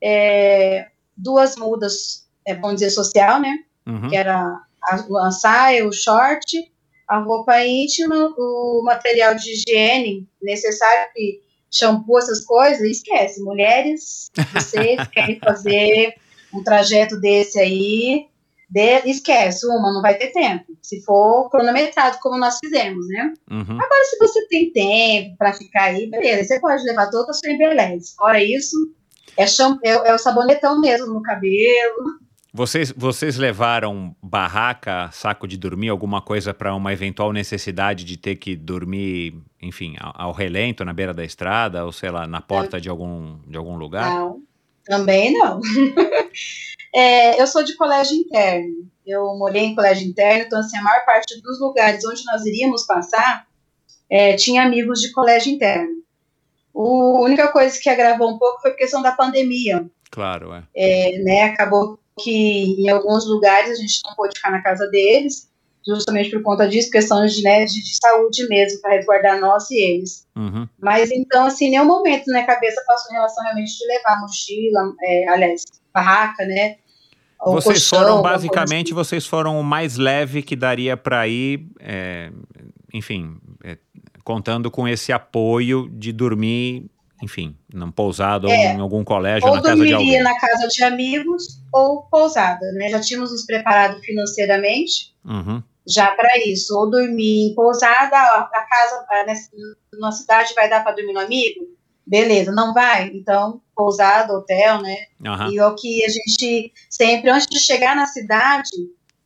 é, 0.00 0.88
duas 1.16 1.56
mudas 1.56 2.29
é, 2.50 2.54
vamos 2.54 2.76
dizer, 2.76 2.90
social, 2.90 3.40
né? 3.40 3.58
Uhum. 3.86 4.08
Que 4.08 4.16
era 4.16 4.60
a, 4.90 5.26
a 5.26 5.30
saia, 5.30 5.86
o 5.86 5.92
short, 5.92 6.70
a 7.08 7.18
roupa 7.18 7.64
íntima, 7.64 8.32
o 8.36 8.82
material 8.84 9.34
de 9.34 9.50
higiene 9.50 10.28
necessário, 10.42 11.12
que 11.14 11.40
shampoo, 11.70 12.18
essas 12.18 12.44
coisas, 12.44 12.80
esquece. 12.82 13.42
Mulheres, 13.42 14.30
vocês 14.52 15.06
querem 15.12 15.38
fazer 15.38 16.14
um 16.52 16.62
trajeto 16.62 17.20
desse 17.20 17.58
aí, 17.58 18.26
de, 18.68 19.10
esquece, 19.10 19.66
uma, 19.66 19.92
não 19.92 20.02
vai 20.02 20.16
ter 20.16 20.28
tempo. 20.28 20.64
Se 20.80 21.02
for 21.02 21.48
cronometrado, 21.50 22.18
como 22.20 22.38
nós 22.38 22.58
fizemos, 22.58 23.06
né? 23.08 23.32
Uhum. 23.50 23.80
Agora, 23.80 24.04
se 24.04 24.18
você 24.18 24.46
tem 24.46 24.72
tempo 24.72 25.36
para 25.36 25.52
ficar 25.52 25.84
aí, 25.84 26.08
beleza, 26.08 26.44
você 26.44 26.60
pode 26.60 26.84
levar 26.84 27.10
toda 27.10 27.30
a 27.30 27.34
sua 27.34 27.50
embeleze. 27.50 28.14
Fora 28.16 28.42
isso, 28.42 28.76
é, 29.36 29.44
é, 29.44 30.08
é 30.08 30.14
o 30.14 30.18
sabonetão 30.18 30.80
mesmo 30.80 31.08
no 31.08 31.22
cabelo. 31.22 32.20
Vocês, 32.52 32.92
vocês 32.96 33.36
levaram 33.36 34.14
barraca, 34.20 35.08
saco 35.12 35.46
de 35.46 35.56
dormir, 35.56 35.88
alguma 35.88 36.20
coisa 36.20 36.52
para 36.52 36.74
uma 36.74 36.92
eventual 36.92 37.32
necessidade 37.32 38.04
de 38.04 38.16
ter 38.16 38.36
que 38.36 38.56
dormir, 38.56 39.40
enfim, 39.62 39.94
ao, 40.00 40.32
relento, 40.32 40.84
na 40.84 40.92
beira 40.92 41.14
da 41.14 41.24
estrada, 41.24 41.84
ou 41.84 41.92
sei 41.92 42.10
lá, 42.10 42.26
na 42.26 42.40
porta 42.40 42.76
não. 42.76 42.80
de 42.80 42.88
algum, 42.88 43.38
de 43.46 43.56
algum 43.56 43.76
lugar? 43.76 44.10
Não, 44.10 44.42
também 44.84 45.32
não. 45.32 45.60
é, 46.92 47.40
eu 47.40 47.46
sou 47.46 47.62
de 47.62 47.76
colégio 47.76 48.16
interno. 48.16 48.90
Eu 49.06 49.36
morei 49.36 49.66
em 49.66 49.74
colégio 49.74 50.08
interno, 50.08 50.44
então 50.44 50.58
assim, 50.58 50.76
a 50.76 50.82
maior 50.82 51.04
parte 51.04 51.40
dos 51.40 51.60
lugares 51.60 52.04
onde 52.04 52.24
nós 52.26 52.44
iríamos 52.44 52.84
passar 52.84 53.46
é, 54.10 54.34
tinha 54.34 54.64
amigos 54.64 55.00
de 55.00 55.12
colégio 55.12 55.52
interno. 55.52 56.02
a 56.74 57.20
única 57.20 57.46
coisa 57.48 57.78
que 57.80 57.88
agravou 57.88 58.28
um 58.28 58.38
pouco 58.38 58.60
foi 58.60 58.72
a 58.72 58.76
questão 58.76 59.00
da 59.00 59.12
pandemia. 59.12 59.88
Claro, 60.10 60.52
é. 60.52 60.64
é 60.74 61.18
né, 61.22 61.42
acabou 61.44 62.00
que 62.22 62.80
em 62.80 62.88
alguns 62.88 63.26
lugares 63.26 63.78
a 63.78 63.80
gente 63.80 64.00
não 64.04 64.14
pôde 64.14 64.36
ficar 64.36 64.50
na 64.50 64.62
casa 64.62 64.86
deles, 64.88 65.50
justamente 65.86 66.30
por 66.30 66.42
conta 66.42 66.68
disso, 66.68 66.90
questões 66.90 67.34
de, 67.34 67.42
né, 67.42 67.64
de, 67.64 67.82
de 67.82 67.96
saúde 67.96 68.46
mesmo, 68.48 68.80
para 68.80 68.92
resguardar 68.92 69.40
nós 69.40 69.70
e 69.70 69.76
eles. 69.76 70.26
Uhum. 70.36 70.68
Mas 70.78 71.10
então, 71.10 71.46
assim, 71.46 71.70
nenhum 71.70 71.86
momento 71.86 72.26
na 72.28 72.44
cabeça 72.44 72.82
passou 72.86 73.10
em 73.10 73.14
relação 73.14 73.42
realmente 73.44 73.76
de 73.76 73.86
levar 73.86 74.20
mochila, 74.20 74.92
é, 75.02 75.28
aliás, 75.28 75.64
barraca, 75.92 76.44
né? 76.44 76.76
Vocês 77.42 77.88
colchão, 77.88 77.98
foram, 77.98 78.22
basicamente, 78.22 78.88
assim. 78.88 78.94
vocês 78.94 79.26
foram 79.26 79.58
o 79.58 79.64
mais 79.64 79.96
leve 79.96 80.42
que 80.42 80.54
daria 80.54 80.96
para 80.96 81.26
ir, 81.26 81.66
é, 81.80 82.30
enfim, 82.92 83.38
é, 83.64 83.78
contando 84.22 84.70
com 84.70 84.86
esse 84.86 85.10
apoio 85.10 85.88
de 85.88 86.12
dormir 86.12 86.90
enfim, 87.22 87.56
num 87.72 87.90
pousado 87.90 88.48
é, 88.48 88.50
ou 88.50 88.74
em 88.76 88.80
algum 88.80 89.04
colégio 89.04 89.48
ou 89.48 89.56
na 89.56 89.62
casa 89.62 89.84
de 89.84 89.92
alguém. 89.92 90.22
Na 90.22 90.38
casa 90.38 90.68
de 90.68 90.82
amigos 90.82 91.62
ou 91.72 92.02
pousada, 92.04 92.72
né? 92.72 92.88
Já 92.88 93.00
tínhamos 93.00 93.30
nos 93.30 93.44
preparado 93.44 94.00
financeiramente 94.00 95.14
uhum. 95.24 95.62
já 95.86 96.10
para 96.12 96.38
isso. 96.38 96.74
Ou 96.76 96.90
dormir 96.90 97.50
em 97.50 97.54
pousada, 97.54 98.16
a 98.16 98.66
casa 98.68 99.06
na 99.98 100.12
cidade 100.12 100.54
vai 100.54 100.68
dar 100.68 100.82
para 100.82 100.92
dormir 100.92 101.12
no 101.12 101.20
amigo? 101.20 101.68
Beleza, 102.06 102.50
não 102.50 102.72
vai? 102.72 103.08
Então, 103.14 103.60
pousada, 103.76 104.32
hotel, 104.32 104.80
né? 104.80 104.96
Uhum. 105.20 105.52
E 105.52 105.60
o 105.60 105.74
que 105.74 106.04
a 106.04 106.08
gente 106.08 106.72
sempre, 106.88 107.30
antes 107.30 107.46
de 107.46 107.60
chegar 107.60 107.94
na 107.94 108.06
cidade, 108.06 108.70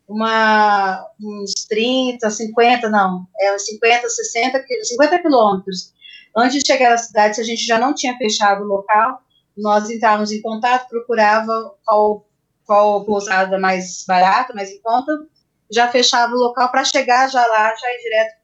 uma, 0.08 1.06
uns 1.20 1.52
30, 1.68 2.28
50, 2.28 2.90
não, 2.90 3.26
é 3.40 3.56
50, 3.56 4.08
60, 4.08 4.64
50 4.82 5.18
quilômetros 5.20 5.94
Antes 6.36 6.62
de 6.62 6.66
chegar 6.66 6.92
à 6.92 6.98
cidade, 6.98 7.36
se 7.36 7.40
a 7.40 7.44
gente 7.44 7.64
já 7.64 7.78
não 7.78 7.94
tinha 7.94 8.16
fechado 8.16 8.62
o 8.62 8.66
local, 8.66 9.20
nós 9.56 9.88
entrávamos 9.88 10.32
em 10.32 10.42
contato, 10.42 10.88
procurava 10.88 11.74
qual, 11.84 12.26
qual 12.64 13.04
pousada 13.04 13.58
mais 13.58 14.04
barata, 14.06 14.52
mais 14.52 14.70
em 14.70 14.80
conta, 14.82 15.12
já 15.72 15.88
fechava 15.88 16.32
o 16.32 16.38
local 16.38 16.70
para 16.70 16.84
chegar 16.84 17.28
já 17.28 17.46
lá, 17.46 17.74
já 17.74 17.88
ir 17.88 18.02
direto 18.02 18.34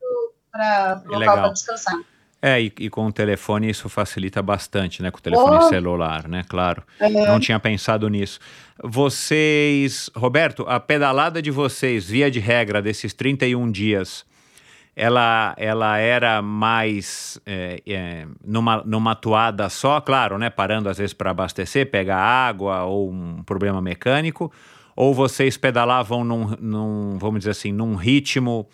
para 0.52 1.02
o 1.06 1.18
local 1.18 1.36
para 1.36 1.48
descansar. 1.48 1.94
É, 2.42 2.58
e, 2.60 2.72
e, 2.80 2.88
com 2.88 3.06
o 3.06 3.12
telefone 3.12 3.68
isso 3.68 3.86
facilita 3.88 4.40
bastante, 4.40 5.02
né? 5.02 5.10
Com 5.10 5.18
o 5.18 5.20
telefone 5.20 5.58
oh. 5.58 5.68
celular, 5.68 6.26
né? 6.26 6.42
Claro. 6.48 6.82
É. 6.98 7.08
Não 7.08 7.38
tinha 7.38 7.60
pensado 7.60 8.08
nisso. 8.08 8.40
Vocês, 8.82 10.10
Roberto, 10.16 10.64
a 10.66 10.80
pedalada 10.80 11.42
de 11.42 11.50
vocês, 11.50 12.06
via 12.06 12.30
de 12.30 12.40
regra, 12.40 12.80
desses 12.80 13.12
31 13.12 13.70
dias, 13.70 14.24
ela, 15.00 15.54
ela 15.56 15.96
era 15.96 16.42
mais 16.42 17.40
é, 17.46 17.80
é, 17.86 18.26
numa, 18.44 18.82
numa 18.84 19.14
toada 19.14 19.66
só, 19.70 19.98
claro, 19.98 20.36
né? 20.36 20.50
Parando 20.50 20.90
às 20.90 20.98
vezes 20.98 21.14
para 21.14 21.30
abastecer, 21.30 21.90
pegar 21.90 22.18
água 22.18 22.84
ou 22.84 23.10
um 23.10 23.42
problema 23.42 23.80
mecânico, 23.80 24.52
ou 24.94 25.14
vocês 25.14 25.56
pedalavam 25.56 26.22
num, 26.22 26.54
num, 26.60 27.18
vamos 27.18 27.38
dizer 27.38 27.52
assim, 27.52 27.72
num 27.72 27.94
ritmo 27.94 28.68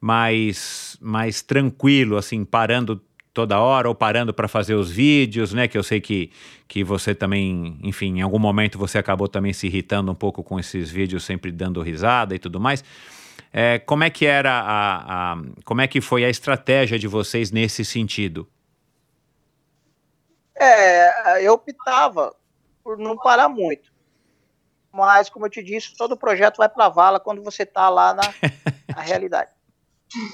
mais, 0.00 0.98
mais 1.00 1.42
tranquilo, 1.42 2.16
assim, 2.16 2.44
parando 2.44 3.00
toda 3.32 3.60
hora 3.60 3.88
ou 3.88 3.94
parando 3.94 4.34
para 4.34 4.48
fazer 4.48 4.74
os 4.74 4.90
vídeos, 4.90 5.52
né? 5.52 5.68
Que 5.68 5.78
eu 5.78 5.84
sei 5.84 6.00
que, 6.00 6.32
que 6.66 6.82
você 6.82 7.14
também, 7.14 7.78
enfim, 7.84 8.18
em 8.18 8.22
algum 8.22 8.40
momento 8.40 8.76
você 8.76 8.98
acabou 8.98 9.28
também 9.28 9.52
se 9.52 9.68
irritando 9.68 10.10
um 10.10 10.14
pouco 10.16 10.42
com 10.42 10.58
esses 10.58 10.90
vídeos, 10.90 11.22
sempre 11.22 11.52
dando 11.52 11.80
risada 11.82 12.34
e 12.34 12.38
tudo 12.40 12.58
mais. 12.58 12.82
É, 13.52 13.78
como 13.78 14.04
é 14.04 14.10
que 14.10 14.26
era 14.26 14.52
a, 14.52 15.32
a, 15.32 15.36
como 15.64 15.80
é 15.80 15.88
que 15.88 16.00
foi 16.00 16.24
a 16.24 16.28
estratégia 16.28 16.98
de 16.98 17.06
vocês 17.08 17.50
nesse 17.50 17.84
sentido? 17.84 18.48
É, 20.54 21.44
eu 21.46 21.54
optava 21.54 22.34
por 22.82 22.98
não 22.98 23.16
parar 23.16 23.48
muito. 23.48 23.92
Mas, 24.92 25.28
como 25.28 25.46
eu 25.46 25.50
te 25.50 25.62
disse, 25.62 25.96
todo 25.96 26.16
projeto 26.16 26.56
vai 26.56 26.68
para 26.68 26.86
a 26.86 26.88
vala 26.88 27.20
quando 27.20 27.42
você 27.42 27.62
está 27.62 27.88
lá 27.88 28.12
na, 28.14 28.22
na 28.94 29.02
realidade. 29.02 29.50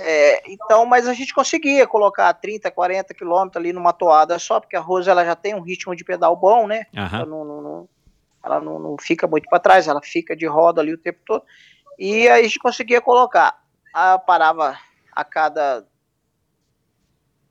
É, 0.01 0.51
então, 0.51 0.87
mas 0.87 1.09
a 1.09 1.13
gente 1.13 1.35
conseguia 1.35 1.87
colocar 1.87 2.33
30, 2.35 2.71
40 2.71 3.13
quilômetros 3.13 3.61
ali 3.61 3.73
numa 3.73 3.93
toada 3.93 4.39
só, 4.39 4.61
porque 4.61 4.77
a 4.77 4.81
Rose 4.81 5.11
ela 5.11 5.25
já 5.25 5.35
tem 5.35 5.55
um 5.55 5.61
ritmo 5.61 5.95
de 5.97 6.05
pedal 6.05 6.37
bom, 6.37 6.67
né? 6.67 6.87
Aham. 6.97 7.17
Ela, 7.19 7.27
não, 7.27 7.45
não- 7.45 7.61
não- 7.63 7.89
ela 8.45 8.61
não 8.61 8.97
fica 9.01 9.27
muito 9.27 9.49
para 9.49 9.59
trás, 9.59 9.89
ela 9.89 10.01
fica 10.03 10.37
de 10.37 10.47
roda 10.47 10.81
ali 10.81 10.93
o 10.95 10.99
tempo 10.99 11.19
todo. 11.27 11.43
E 11.99 12.29
aí 12.29 12.41
a 12.41 12.43
gente 12.43 12.59
conseguia 12.59 13.01
colocar. 13.01 13.63
Ah, 13.93 14.19
parava 14.19 14.77
a 15.13 15.25
cada 15.25 15.87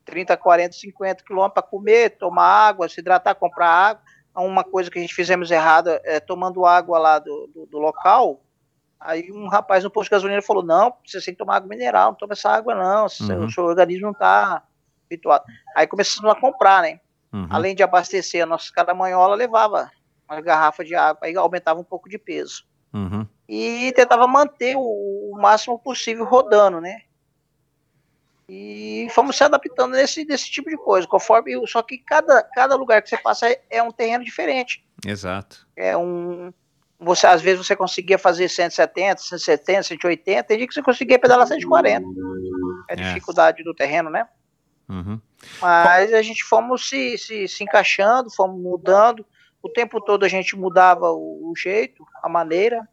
30, 0.05 0.35
40, 0.35 0.73
50 0.73 1.23
quilômetros 1.23 1.53
para 1.53 1.69
comer, 1.69 2.17
tomar 2.17 2.45
água, 2.45 2.89
se 2.89 2.99
hidratar, 2.99 3.35
comprar 3.35 3.69
água. 3.69 4.03
Uma 4.35 4.63
coisa 4.63 4.89
que 4.89 4.97
a 4.97 5.01
gente 5.01 5.13
fizemos 5.13 5.51
errada 5.51 6.01
é 6.03 6.19
tomando 6.19 6.65
água 6.65 6.97
lá 6.97 7.19
do, 7.19 7.49
do, 7.53 7.65
do 7.67 7.77
local. 7.77 8.41
Aí 8.99 9.31
um 9.31 9.47
rapaz 9.47 9.83
no 9.83 9.91
posto 9.91 10.09
de 10.09 10.11
gasolina 10.11 10.41
falou: 10.41 10.63
Não, 10.63 10.93
você 11.05 11.21
tem 11.21 11.33
que 11.33 11.37
tomar 11.37 11.57
água 11.57 11.69
mineral, 11.69 12.11
não 12.11 12.17
toma 12.17 12.33
essa 12.33 12.49
água, 12.49 12.73
não. 12.73 13.05
Uhum. 13.05 13.45
O 13.45 13.51
seu 13.51 13.63
organismo 13.65 14.05
não 14.05 14.11
está 14.11 14.63
habituado. 15.05 15.43
Aí 15.75 15.85
começamos 15.85 16.31
a 16.31 16.39
comprar, 16.39 16.81
né? 16.81 16.99
Uhum. 17.31 17.47
Além 17.49 17.75
de 17.75 17.83
abastecer 17.83 18.43
a 18.43 18.45
nossa 18.45 18.71
caramanhola, 18.71 19.35
levava 19.35 19.91
uma 20.29 20.41
garrafa 20.41 20.83
de 20.83 20.95
água, 20.95 21.27
aí 21.27 21.35
aumentava 21.35 21.79
um 21.79 21.83
pouco 21.83 22.09
de 22.09 22.17
peso. 22.17 22.65
Uhum. 22.93 23.27
E 23.55 23.91
tentava 23.91 24.25
manter 24.25 24.75
o, 24.75 24.81
o 24.81 25.37
máximo 25.39 25.77
possível 25.77 26.25
rodando, 26.25 26.81
né? 26.81 27.01
E 28.49 29.07
fomos 29.11 29.37
se 29.37 29.43
adaptando 29.43 29.91
nesse, 29.91 30.25
nesse 30.25 30.49
tipo 30.49 30.69
de 30.71 30.77
coisa, 30.77 31.07
conforme. 31.07 31.55
Só 31.67 31.83
que 31.83 31.99
cada, 31.99 32.41
cada 32.41 32.75
lugar 32.75 33.01
que 33.01 33.09
você 33.09 33.17
passa 33.17 33.47
é, 33.47 33.61
é 33.69 33.83
um 33.83 33.91
terreno 33.91 34.23
diferente. 34.23 34.83
Exato. 35.05 35.67
É 35.75 35.95
um. 35.95 36.51
Você, 36.99 37.27
às 37.27 37.41
vezes 37.41 37.65
você 37.65 37.75
conseguia 37.75 38.17
fazer 38.17 38.49
170, 38.49 39.21
170, 39.21 39.83
180, 39.83 40.43
tem 40.43 40.57
dia 40.57 40.67
que 40.67 40.73
você 40.73 40.81
conseguia 40.81 41.19
pedalar 41.19 41.45
140. 41.45 42.07
É 42.89 42.93
a 42.93 43.01
É. 43.01 43.07
dificuldade 43.07 43.63
do 43.63 43.73
terreno, 43.75 44.09
né? 44.09 44.27
Uhum. 44.89 45.21
Mas 45.61 46.11
a 46.11 46.21
gente 46.21 46.43
fomos 46.43 46.89
se, 46.89 47.17
se, 47.19 47.47
se 47.47 47.63
encaixando, 47.63 48.33
fomos 48.33 48.59
mudando. 48.59 49.25
O 49.61 49.69
tempo 49.69 50.01
todo 50.01 50.25
a 50.25 50.27
gente 50.27 50.55
mudava 50.55 51.11
o, 51.11 51.51
o 51.51 51.53
jeito, 51.55 52.05
a 52.21 52.27
maneira. 52.27 52.87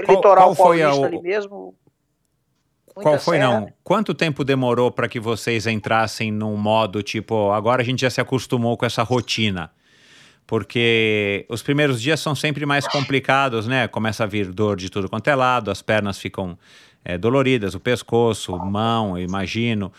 Litoral 0.00 0.54
qual 0.54 0.54
foi 0.54 0.82
a- 0.82 0.86
paulista 0.90 1.02
o- 1.02 1.04
ali 1.06 1.22
mesmo. 1.22 1.74
Qual 2.94 3.18
foi, 3.18 3.36
serra. 3.36 3.60
não? 3.60 3.72
Quanto 3.84 4.14
tempo 4.14 4.42
demorou 4.42 4.90
para 4.90 5.06
que 5.08 5.20
vocês 5.20 5.66
entrassem 5.66 6.32
num 6.32 6.56
modo 6.56 7.02
tipo, 7.02 7.50
agora 7.52 7.82
a 7.82 7.84
gente 7.84 8.00
já 8.00 8.08
se 8.10 8.20
acostumou 8.20 8.76
com 8.76 8.86
essa 8.86 9.02
rotina? 9.02 9.70
Porque 10.46 11.44
os 11.48 11.62
primeiros 11.62 12.00
dias 12.00 12.20
são 12.20 12.34
sempre 12.34 12.64
mais 12.64 12.86
complicados, 12.86 13.66
né? 13.66 13.88
Começa 13.88 14.24
a 14.24 14.26
vir 14.26 14.50
dor 14.52 14.76
de 14.76 14.88
tudo 14.88 15.08
quanto 15.10 15.28
é 15.28 15.34
lado, 15.34 15.70
as 15.70 15.82
pernas 15.82 16.18
ficam 16.18 16.56
é, 17.08 17.16
doloridas, 17.16 17.76
o 17.76 17.78
pescoço, 17.78 18.56
mão, 18.58 19.16
imagino. 19.16 19.92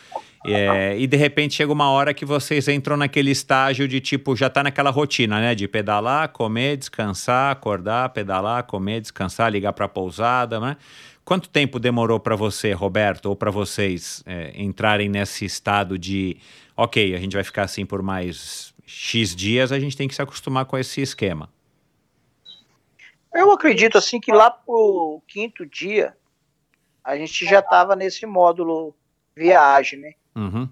É, 0.45 0.97
e 0.99 1.08
de 1.08 1.16
repente 1.16 1.53
chega 1.55 1.72
uma 1.72 1.89
hora 1.89 2.14
que 2.14 2.26
vocês 2.26 2.68
entram 2.68 2.97
naquele 2.97 3.32
estágio 3.32 3.88
de 3.88 4.01
tipo, 4.01 4.36
já 4.36 4.49
tá 4.49 4.62
naquela 4.62 4.89
rotina, 4.89 5.39
né? 5.39 5.55
De 5.55 5.70
pedalar, 5.70 6.28
comer, 6.30 6.76
descansar, 6.76 7.51
acordar, 7.51 8.10
pedalar, 8.10 8.64
comer, 8.64 8.99
descansar, 8.99 9.49
ligar 9.49 9.72
para 9.72 9.86
a 9.86 9.89
pousada, 9.89 10.60
né? 10.60 10.76
Quanto 11.24 11.47
tempo 11.47 11.80
demorou 11.80 12.20
para 12.20 12.36
você, 12.36 12.74
Roberto, 12.74 13.28
ou 13.28 13.38
para 13.38 13.51
vocês 13.51 14.22
é, 14.26 14.51
entrarem 14.62 15.08
nesse 15.08 15.45
estado 15.45 15.97
de, 15.97 16.36
ok, 16.76 17.16
a 17.16 17.20
gente 17.20 17.34
vai 17.34 17.43
ficar 17.43 17.64
assim 17.64 17.86
por 17.86 18.01
mais 18.01 18.74
X 18.86 19.34
dias, 19.34 19.72
a 19.72 19.80
gente 19.80 19.95
tem 19.95 20.10
que 20.10 20.16
se 20.16 20.22
acostumar 20.22 20.66
com 20.66 20.78
esse 20.78 21.01
esquema? 21.01 21.49
Eu 23.34 23.51
acredito 23.51 23.97
assim 23.97 24.20
que 24.20 24.32
lá 24.32 24.51
pro 24.51 25.22
quinto 25.28 25.66
dia 25.66 26.14
a 27.08 27.16
gente 27.18 27.45
já 27.45 27.60
estava 27.60 27.95
nesse 27.95 28.26
módulo 28.26 28.93
viagem, 29.34 29.97
né? 29.99 30.12
Uhum, 30.36 30.70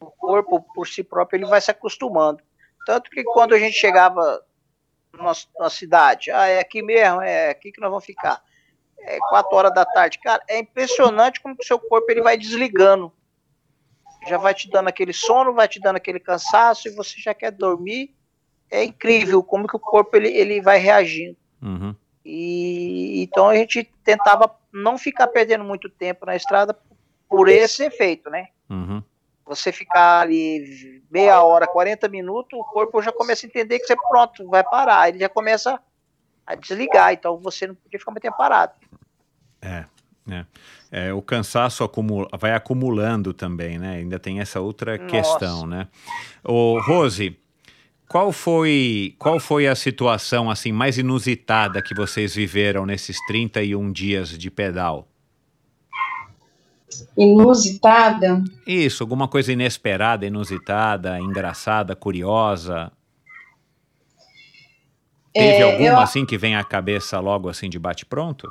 O 0.00 0.06
corpo 0.06 0.62
por 0.74 0.88
si 0.88 1.04
próprio 1.04 1.36
ele 1.36 1.44
vai 1.46 1.60
se 1.60 1.70
acostumando. 1.70 2.42
Tanto 2.86 3.10
que 3.10 3.22
quando 3.24 3.54
a 3.54 3.58
gente 3.58 3.74
chegava 3.76 4.42
na, 5.12 5.32
na 5.58 5.68
cidade, 5.68 6.30
ah, 6.30 6.46
é 6.46 6.60
aqui 6.60 6.80
mesmo, 6.80 7.20
é 7.20 7.50
aqui 7.50 7.70
que 7.70 7.80
nós 7.80 7.90
vamos 7.90 8.06
ficar. 8.06 8.42
É 8.98 9.18
quatro 9.28 9.54
horas 9.54 9.74
da 9.74 9.84
tarde, 9.84 10.18
cara, 10.18 10.42
é 10.48 10.58
impressionante 10.58 11.40
como 11.42 11.54
que 11.54 11.62
o 11.62 11.66
seu 11.66 11.78
corpo 11.78 12.10
ele 12.10 12.22
vai 12.22 12.38
desligando. 12.38 13.12
Já 14.26 14.38
vai 14.38 14.54
te 14.54 14.70
dando 14.70 14.88
aquele 14.88 15.12
sono, 15.12 15.52
vai 15.52 15.68
te 15.68 15.78
dando 15.78 15.96
aquele 15.96 16.18
cansaço 16.18 16.88
e 16.88 16.94
você 16.94 17.20
já 17.20 17.34
quer 17.34 17.50
dormir. 17.52 18.16
É 18.70 18.82
incrível 18.82 19.42
como 19.42 19.68
que 19.68 19.76
o 19.76 19.80
corpo 19.80 20.16
ele, 20.16 20.28
ele 20.28 20.60
vai 20.62 20.78
reagindo. 20.78 21.36
uhum, 21.62 21.94
E 22.28 23.22
então 23.22 23.48
a 23.48 23.54
gente 23.54 23.84
tentava 24.02 24.52
não 24.72 24.98
ficar 24.98 25.28
perdendo 25.28 25.62
muito 25.62 25.88
tempo 25.88 26.26
na 26.26 26.34
estrada 26.34 26.76
por 27.28 27.48
esse 27.48 27.84
efeito, 27.84 28.28
né? 28.28 28.48
uhum. 28.68 29.00
Você 29.46 29.70
ficar 29.70 30.22
ali 30.22 31.00
meia 31.08 31.40
hora, 31.40 31.68
40 31.68 32.08
minutos, 32.08 32.58
o 32.58 32.64
corpo 32.64 33.00
já 33.00 33.12
começa 33.12 33.46
a 33.46 33.48
entender 33.48 33.78
que 33.78 33.86
você 33.86 33.94
pronto, 33.94 34.44
vai 34.48 34.64
parar. 34.64 35.08
Ele 35.08 35.20
já 35.20 35.28
começa 35.28 35.80
a 36.44 36.56
desligar, 36.56 37.12
então 37.12 37.38
você 37.38 37.68
não 37.68 37.76
podia 37.76 38.00
ficar 38.00 38.10
muito 38.10 38.22
tempo 38.22 38.36
parado. 38.36 38.72
É, 39.62 39.84
é. 40.28 40.44
É, 40.90 41.12
o 41.12 41.22
cansaço 41.22 41.84
acumula, 41.84 42.28
vai 42.38 42.54
acumulando 42.54 43.32
também, 43.32 43.78
né? 43.78 43.96
Ainda 43.96 44.18
tem 44.18 44.40
essa 44.40 44.60
outra 44.60 44.98
Nossa. 44.98 45.10
questão, 45.10 45.66
né? 45.66 45.86
Ô, 46.42 46.80
Rose, 46.80 47.38
qual 48.08 48.32
foi, 48.32 49.14
qual 49.18 49.38
foi 49.40 49.66
a 49.66 49.74
situação 49.74 50.50
assim 50.50 50.72
mais 50.72 50.98
inusitada 50.98 51.82
que 51.82 51.94
vocês 51.94 52.34
viveram 52.34 52.86
nesses 52.86 53.18
31 53.26 53.90
dias 53.92 54.30
de 54.30 54.50
pedal? 54.50 55.08
Inusitada. 57.16 58.42
Isso, 58.66 59.02
alguma 59.02 59.28
coisa 59.28 59.52
inesperada, 59.52 60.24
inusitada, 60.26 61.20
engraçada, 61.20 61.94
curiosa? 61.96 62.92
Teve 65.34 65.60
É, 65.60 65.62
alguma 65.62 65.88
eu- 65.88 65.98
assim 66.00 66.24
que 66.24 66.38
vem 66.38 66.56
à 66.56 66.64
cabeça 66.64 67.20
logo 67.20 67.48
assim 67.48 67.68
de 67.68 67.78
bate 67.78 68.06
pronto? 68.06 68.48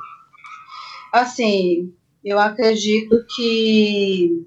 Assim, 1.12 1.92
eu 2.24 2.38
acredito 2.38 3.24
que 3.34 4.46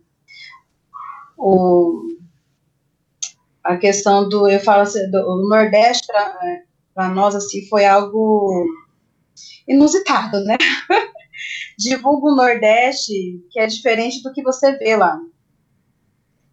o, 1.37 2.07
a 3.69 3.77
questão 3.77 4.27
do, 4.29 4.49
eu 4.49 4.59
falo 4.59 4.81
assim, 4.83 5.09
do 5.11 5.17
o 5.19 5.49
Nordeste 5.49 6.07
para 6.93 7.09
nós 7.09 7.35
assim 7.35 7.67
foi 7.67 7.85
algo 7.85 8.65
inusitado, 9.67 10.43
né? 10.43 10.57
Divulga 11.77 12.27
o 12.31 12.35
Nordeste 12.35 13.13
que 13.51 13.59
é 13.59 13.67
diferente 13.67 14.21
do 14.23 14.33
que 14.33 14.43
você 14.43 14.73
vê 14.77 14.95
lá. 14.95 15.17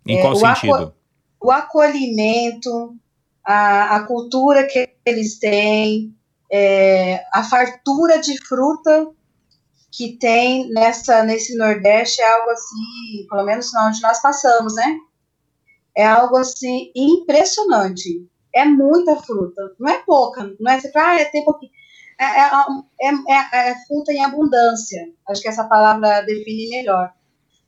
Em 0.07 0.17
É, 0.17 0.23
qual 0.23 0.35
o 0.35 0.39
sentido? 0.39 0.75
aco- 0.75 0.95
o 1.41 1.51
acolhimento, 1.51 2.97
a, 3.45 3.97
a 3.97 4.07
cultura 4.07 4.67
que 4.67 4.89
eles 5.05 5.39
têm, 5.39 6.15
é, 6.51 7.25
a 7.33 7.43
fartura 7.45 8.19
de 8.21 8.39
fruta 8.47 9.09
que 9.93 10.19
tem 10.19 10.69
nessa 10.71 11.25
nesse 11.25 11.57
Nordeste 11.57 12.21
é 12.21 12.33
algo 12.35 12.51
assim, 12.51 13.27
pelo 13.31 13.45
menos 13.45 13.73
onde 13.75 14.03
nós 14.03 14.21
passamos, 14.21 14.75
né? 14.75 14.97
É 15.97 16.07
algo 16.07 16.37
assim 16.39 16.91
impressionante. 16.95 18.27
É 18.55 18.65
muita 18.65 19.17
fruta, 19.17 19.75
não 19.79 19.89
é 19.91 19.99
pouca, 20.05 20.55
não 20.61 20.73
é 20.73 20.81
tipo, 20.81 20.99
ah, 20.99 21.21
é 21.21 21.25
tem 21.27 21.45
pouquinho. 21.45 21.73
É, 22.19 22.25
é, 22.25 22.51
é, 23.03 23.69
é- 23.69 23.71
é 23.71 23.75
fruta 23.87 24.13
em 24.13 24.25
abundância. 24.25 25.03
Acho 25.29 25.43
que 25.43 25.49
essa 25.49 25.65
palavra 25.65 26.23
define 26.23 26.69
melhor. 26.71 27.13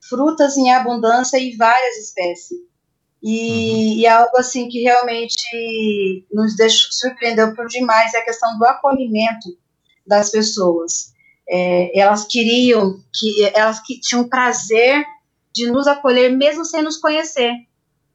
Frutas 0.09 0.57
em 0.57 0.73
abundância 0.73 1.39
e 1.39 1.57
várias 1.57 1.97
espécies. 1.99 2.59
E, 3.23 4.01
e 4.01 4.07
algo 4.07 4.37
assim 4.39 4.69
que 4.69 4.83
realmente 4.83 6.27
nos 6.33 6.57
deixou, 6.57 6.89
surpreendeu 6.93 7.55
por 7.55 7.67
demais 7.67 8.15
é 8.15 8.19
a 8.19 8.25
questão 8.25 8.57
do 8.59 8.65
acolhimento 8.65 9.49
das 10.07 10.31
pessoas. 10.31 11.13
É, 11.49 11.99
elas 11.99 12.27
queriam 12.27 13.01
que 13.15 13.45
elas 13.55 13.81
que 13.81 14.01
tinham 14.01 14.29
prazer 14.29 15.05
de 15.55 15.71
nos 15.71 15.87
acolher 15.87 16.31
mesmo 16.31 16.65
sem 16.65 16.83
nos 16.83 16.97
conhecer. 16.99 17.53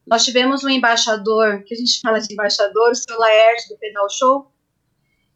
Nós 0.06 0.24
tivemos 0.24 0.62
um 0.64 0.68
embaixador, 0.68 1.62
que 1.64 1.74
a 1.74 1.76
gente 1.76 2.00
fala 2.00 2.20
de 2.20 2.32
embaixador, 2.32 2.90
o 2.90 2.94
seu 2.94 3.18
Laerte 3.18 3.68
do 3.68 3.78
Pedal 3.78 4.08
Show. 4.10 4.52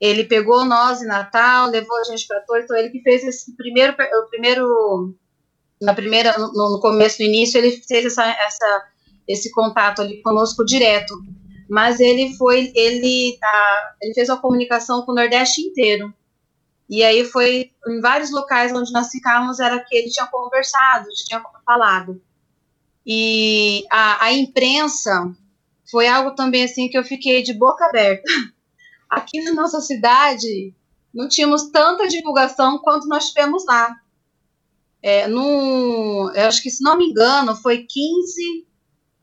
Ele 0.01 0.25
pegou 0.25 0.65
nós 0.65 1.03
em 1.03 1.07
Natal, 1.07 1.69
levou 1.71 1.99
a 1.99 2.05
gente 2.05 2.27
para 2.27 2.41
Torre, 2.41 2.63
então 2.63 2.77
ele 2.77 2.91
que 2.91 3.01
fez 3.01 3.25
esse 3.25 3.57
primeiro, 3.57 3.95
o 3.95 4.31
primeiro 4.31 5.17
na 5.81 5.95
primeira, 5.95 6.37
no, 6.37 6.81
começo, 6.81 7.23
no 7.23 7.29
início, 7.29 7.59
ele 7.59 7.71
fez 7.87 8.05
essa, 8.07 8.25
essa, 8.25 8.85
esse 9.27 9.51
contato 9.53 10.03
ali 10.03 10.21
conosco 10.23 10.65
direto. 10.65 11.15
Mas 11.69 12.01
ele 12.01 12.35
foi, 12.37 12.73
ele, 12.75 13.37
tá, 13.39 13.95
ele 14.03 14.15
fez 14.15 14.29
uma 14.29 14.41
comunicação 14.41 15.03
com 15.03 15.13
o 15.13 15.15
Nordeste 15.15 15.61
inteiro. 15.61 16.13
E 16.89 17.05
aí 17.05 17.25
foi 17.25 17.71
em 17.87 18.01
vários 18.01 18.31
locais 18.31 18.73
onde 18.73 18.93
nós 18.93 19.11
ficávamos, 19.11 19.61
era 19.61 19.79
que 19.85 19.95
ele 19.95 20.09
tinha 20.09 20.27
conversado, 20.27 21.07
tinha 21.27 21.43
falado. 21.65 22.21
E 23.11 23.87
a, 23.91 24.27
a 24.27 24.33
imprensa 24.35 25.35
foi 25.91 26.07
algo 26.07 26.35
também 26.35 26.65
assim 26.65 26.91
que 26.91 26.99
eu 26.99 27.03
fiquei 27.03 27.43
de 27.43 27.55
boca 27.55 27.87
aberta. 27.87 28.23
aqui 29.09 29.43
na 29.43 29.55
nossa 29.55 29.81
cidade 29.81 30.75
não 31.15 31.27
tínhamos 31.27 31.71
tanta 31.71 32.07
divulgação 32.07 32.79
quanto 32.79 33.09
nós 33.09 33.29
tivemos 33.29 33.65
lá. 33.65 33.97
É, 35.03 35.27
num, 35.27 36.31
eu 36.35 36.47
acho 36.47 36.63
que, 36.63 36.71
se 36.71 36.83
não 36.83 36.99
me 36.99 37.07
engano, 37.07 37.57
foi 37.57 37.87
15, 37.89 38.67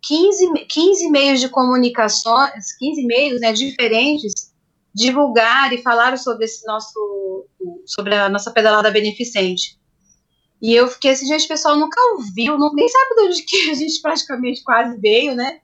15, 0.02 0.66
15 0.68 1.10
meios 1.12 1.40
de 1.40 1.50
comunicações, 1.50 2.76
15 2.80 3.06
meios 3.06 3.40
né, 3.40 3.54
diferentes, 3.54 4.52
divulgar 4.94 5.72
e 5.74 5.82
falaram 5.84 6.18
sobre 6.18 6.46
esse 6.46 6.66
nosso, 6.66 7.46
sobre 7.86 8.16
a 8.16 8.30
nossa 8.30 8.50
pedalada 8.50 8.90
beneficente. 8.90 9.78
E 10.62 10.74
eu 10.74 10.88
fiquei 10.88 11.12
assim, 11.12 11.28
gente, 11.28 11.45
o 11.45 11.49
pessoal 11.49 11.76
nunca 11.78 11.99
ouviu, 12.14 12.58
não, 12.58 12.74
nem 12.74 12.88
sabe 12.88 13.16
de 13.16 13.22
onde 13.22 13.43
que 13.43 13.70
a 13.70 13.74
gente 13.74 14.01
praticamente 14.01 14.64
quase 14.64 14.97
veio, 14.99 15.36
né? 15.36 15.60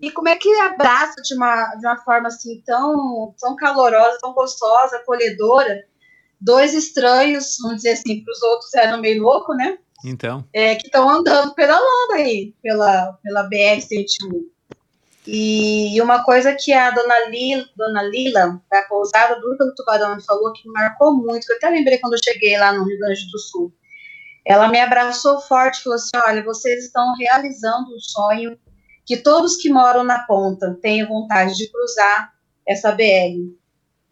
E 0.00 0.10
como 0.10 0.28
é 0.28 0.36
que 0.36 0.48
abraça 0.60 1.20
de 1.22 1.34
uma, 1.34 1.74
de 1.74 1.86
uma 1.86 1.96
forma 1.98 2.28
assim 2.28 2.62
tão, 2.64 3.34
tão 3.38 3.56
calorosa, 3.56 4.18
tão 4.20 4.32
gostosa, 4.32 4.96
acolhedora, 4.96 5.84
dois 6.40 6.72
estranhos, 6.72 7.56
vamos 7.60 7.78
dizer 7.78 7.92
assim, 7.92 8.22
para 8.22 8.32
os 8.32 8.42
outros 8.42 8.74
eram 8.74 9.00
meio 9.00 9.22
louco, 9.22 9.54
né? 9.54 9.78
Então. 10.04 10.44
É, 10.52 10.76
que 10.76 10.86
estão 10.86 11.08
andando 11.08 11.52
pedalando 11.54 12.12
aí 12.12 12.54
pela, 12.62 13.18
pela 13.22 13.48
BR-101. 13.48 14.46
E 15.26 16.00
uma 16.00 16.24
coisa 16.24 16.54
que 16.54 16.72
a 16.72 16.90
dona 16.90 17.28
Lila, 17.28 17.68
dona 17.76 18.02
Lila 18.02 18.62
da 18.70 18.82
pousada 18.82 19.38
do 19.38 19.56
do 19.58 19.74
Tubarão 19.74 20.18
falou 20.20 20.52
que 20.52 20.66
me 20.66 20.72
marcou 20.72 21.14
muito, 21.14 21.44
que 21.44 21.52
eu 21.52 21.56
até 21.56 21.68
lembrei 21.68 21.98
quando 21.98 22.14
eu 22.14 22.20
cheguei 22.24 22.56
lá 22.56 22.72
no 22.72 22.84
Rio 22.84 22.98
Grande 22.98 23.30
do 23.30 23.38
Sul. 23.38 23.72
Ela 24.48 24.68
me 24.68 24.80
abraçou 24.80 25.40
forte 25.42 25.78
e 25.78 25.82
falou 25.82 25.96
assim: 25.96 26.10
olha, 26.26 26.42
vocês 26.42 26.86
estão 26.86 27.14
realizando 27.16 27.94
um 27.94 28.00
sonho 28.00 28.58
que 29.04 29.18
todos 29.18 29.56
que 29.56 29.70
moram 29.70 30.02
na 30.02 30.20
ponta 30.20 30.78
tenham 30.80 31.06
vontade 31.06 31.54
de 31.54 31.70
cruzar 31.70 32.32
essa 32.66 32.92
BR. 32.92 33.54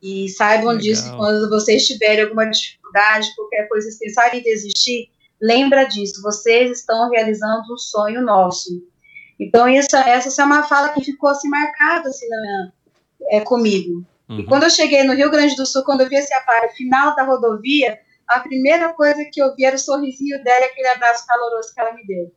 E 0.03 0.28
saibam 0.28 0.68
Legal. 0.68 0.82
disso 0.82 1.16
quando 1.16 1.49
vocês 1.49 1.87
tiverem 1.87 2.24
alguma 2.24 2.45
dificuldade, 2.45 3.34
qualquer 3.34 3.66
coisa, 3.66 3.91
se 3.91 3.99
pensarem 3.99 4.41
em 4.41 4.43
desistir, 4.43 5.09
lembra 5.41 5.84
disso, 5.84 6.22
vocês 6.22 6.80
estão 6.80 7.11
realizando 7.11 7.72
um 7.72 7.78
sonho 7.78 8.20
nosso. 8.20 8.70
Então, 9.41 9.66
essa, 9.66 10.01
essa 10.01 10.43
é 10.43 10.45
uma 10.45 10.62
fala 10.64 10.91
que 10.91 11.03
ficou 11.03 11.30
assim 11.30 11.49
marcada 11.49 12.09
assim, 12.09 12.26
minha, 12.28 12.72
é, 13.30 13.41
comigo. 13.41 14.05
Uhum. 14.28 14.41
E 14.41 14.45
quando 14.45 14.64
eu 14.64 14.70
cheguei 14.70 15.03
no 15.05 15.14
Rio 15.14 15.30
Grande 15.30 15.57
do 15.57 15.66
Sul, 15.66 15.82
quando 15.84 16.03
eu 16.03 16.09
vi 16.09 16.16
esse 16.16 16.32
aparelho 16.32 16.72
final 16.74 17.14
da 17.14 17.24
rodovia, 17.24 17.99
a 18.29 18.41
primeira 18.41 18.93
coisa 18.93 19.24
que 19.33 19.41
eu 19.41 19.55
vi 19.55 19.64
era 19.64 19.77
o 19.77 19.79
sorrisinho 19.79 20.43
dela 20.43 20.61
e 20.61 20.64
aquele 20.64 20.89
abraço 20.89 21.27
caloroso 21.27 21.72
que 21.72 21.81
ela 21.81 21.95
me 21.95 22.07
deu. 22.07 22.33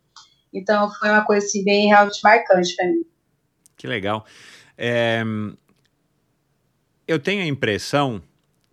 Então 0.53 0.91
foi 0.93 1.09
uma 1.09 1.25
coisa 1.25 1.45
assim, 1.45 1.63
bem 1.63 1.87
realmente 1.87 2.19
marcante 2.23 2.75
para 2.75 2.87
mim. 2.87 3.05
Que 3.75 3.87
legal. 3.87 4.25
É, 4.77 5.23
eu 7.07 7.19
tenho 7.19 7.41
a 7.41 7.47
impressão 7.47 8.21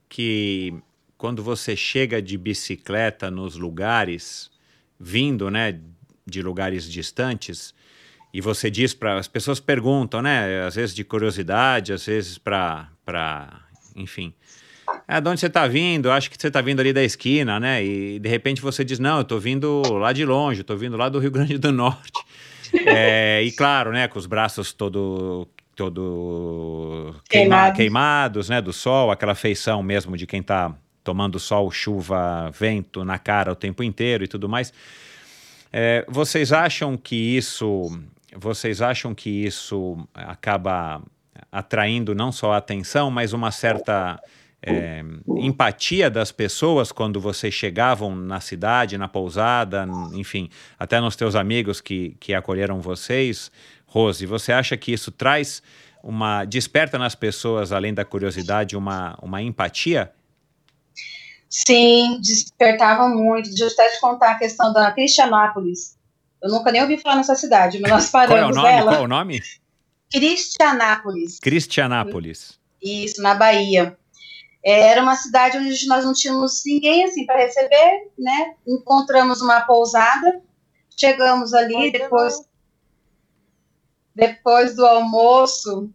que 0.08 0.74
quando 1.16 1.42
você 1.42 1.74
chega 1.74 2.20
de 2.20 2.36
bicicleta 2.36 3.30
nos 3.30 3.56
lugares, 3.56 4.50
vindo, 4.98 5.50
né, 5.50 5.80
de 6.26 6.42
lugares 6.42 6.84
distantes, 6.84 7.74
e 8.32 8.40
você 8.40 8.70
diz 8.70 8.92
para 8.92 9.18
as 9.18 9.26
pessoas 9.26 9.60
perguntam, 9.60 10.20
né, 10.20 10.64
às 10.66 10.74
vezes 10.74 10.94
de 10.94 11.04
curiosidade, 11.04 11.92
às 11.92 12.04
vezes 12.04 12.36
para, 12.36 12.90
para, 13.04 13.64
enfim, 13.94 14.34
é, 15.08 15.20
de 15.20 15.28
onde 15.28 15.40
você 15.40 15.46
está 15.46 15.66
vindo? 15.66 16.10
Acho 16.10 16.30
que 16.30 16.36
você 16.38 16.48
está 16.48 16.60
vindo 16.60 16.80
ali 16.80 16.92
da 16.92 17.02
esquina, 17.02 17.60
né? 17.60 17.84
E 17.84 18.18
de 18.18 18.28
repente 18.28 18.60
você 18.60 18.84
diz, 18.84 18.98
não, 18.98 19.16
eu 19.16 19.22
estou 19.22 19.38
vindo 19.38 19.82
lá 19.92 20.12
de 20.12 20.24
longe, 20.24 20.60
estou 20.60 20.76
vindo 20.76 20.96
lá 20.96 21.08
do 21.08 21.18
Rio 21.18 21.30
Grande 21.30 21.58
do 21.58 21.72
Norte. 21.72 22.24
é, 22.86 23.42
e 23.42 23.52
claro, 23.52 23.92
né, 23.92 24.08
com 24.08 24.18
os 24.18 24.26
braços 24.26 24.72
todo 24.72 25.48
todo 25.76 27.14
queima, 27.28 27.70
queimados, 27.70 28.48
né, 28.48 28.62
do 28.62 28.72
sol, 28.72 29.10
aquela 29.10 29.34
feição 29.34 29.82
mesmo 29.82 30.16
de 30.16 30.26
quem 30.26 30.40
está 30.40 30.74
tomando 31.04 31.38
sol, 31.38 31.70
chuva, 31.70 32.50
vento 32.50 33.04
na 33.04 33.18
cara 33.18 33.52
o 33.52 33.54
tempo 33.54 33.82
inteiro 33.82 34.24
e 34.24 34.26
tudo 34.26 34.48
mais. 34.48 34.72
É, 35.72 36.04
vocês 36.08 36.52
acham 36.52 36.96
que 36.96 37.14
isso, 37.14 37.96
vocês 38.34 38.80
acham 38.80 39.14
que 39.14 39.30
isso 39.30 39.98
acaba 40.14 41.02
atraindo 41.52 42.14
não 42.14 42.32
só 42.32 42.52
a 42.52 42.56
atenção, 42.56 43.10
mas 43.10 43.32
uma 43.32 43.50
certa 43.50 44.18
é, 44.66 45.04
empatia 45.38 46.10
das 46.10 46.32
pessoas 46.32 46.90
quando 46.90 47.20
vocês 47.20 47.54
chegavam 47.54 48.16
na 48.16 48.40
cidade, 48.40 48.98
na 48.98 49.06
pousada, 49.06 49.86
enfim, 50.12 50.50
até 50.76 51.00
nos 51.00 51.14
teus 51.14 51.36
amigos 51.36 51.80
que, 51.80 52.16
que 52.18 52.34
acolheram 52.34 52.80
vocês. 52.80 53.50
Rose, 53.86 54.26
você 54.26 54.52
acha 54.52 54.76
que 54.76 54.92
isso 54.92 55.12
traz 55.12 55.62
uma. 56.02 56.44
desperta 56.44 56.98
nas 56.98 57.14
pessoas, 57.14 57.70
além 57.70 57.94
da 57.94 58.04
curiosidade, 58.04 58.76
uma, 58.76 59.16
uma 59.22 59.40
empatia? 59.40 60.12
Sim, 61.48 62.20
despertava 62.20 63.08
muito. 63.08 63.48
Deixa 63.48 63.64
eu 63.64 63.68
até 63.68 63.88
te 63.90 64.00
contar 64.00 64.32
a 64.32 64.34
questão 64.34 64.72
da 64.72 64.90
Cristianápolis. 64.90 65.96
Eu 66.42 66.50
nunca 66.50 66.72
nem 66.72 66.82
ouvi 66.82 66.98
falar 66.98 67.16
nessa 67.16 67.34
cidade, 67.34 67.78
mas 67.80 67.90
nós 67.90 68.10
paramos 68.10 68.56
Qual 68.56 68.66
é 68.66 68.70
o 68.70 68.72
nome? 68.72 68.80
Ela. 68.80 68.92
Qual 68.92 69.02
é 69.02 69.04
o 69.04 69.08
nome? 69.08 69.42
Cristianápolis. 70.10 71.38
Cristianápolis. 71.38 72.58
Isso, 72.82 73.22
na 73.22 73.34
Bahia. 73.34 73.96
Era 74.68 75.00
uma 75.00 75.14
cidade 75.14 75.56
onde 75.58 75.86
nós 75.86 76.04
não 76.04 76.12
tínhamos 76.12 76.62
ninguém 76.66 77.04
assim 77.04 77.24
para 77.24 77.38
receber, 77.38 78.10
né? 78.18 78.56
Encontramos 78.66 79.40
uma 79.40 79.60
pousada, 79.60 80.42
chegamos 80.98 81.54
ali 81.54 81.92
depois 81.92 82.34
depois 84.12 84.74
do 84.74 84.84
almoço 84.84 85.88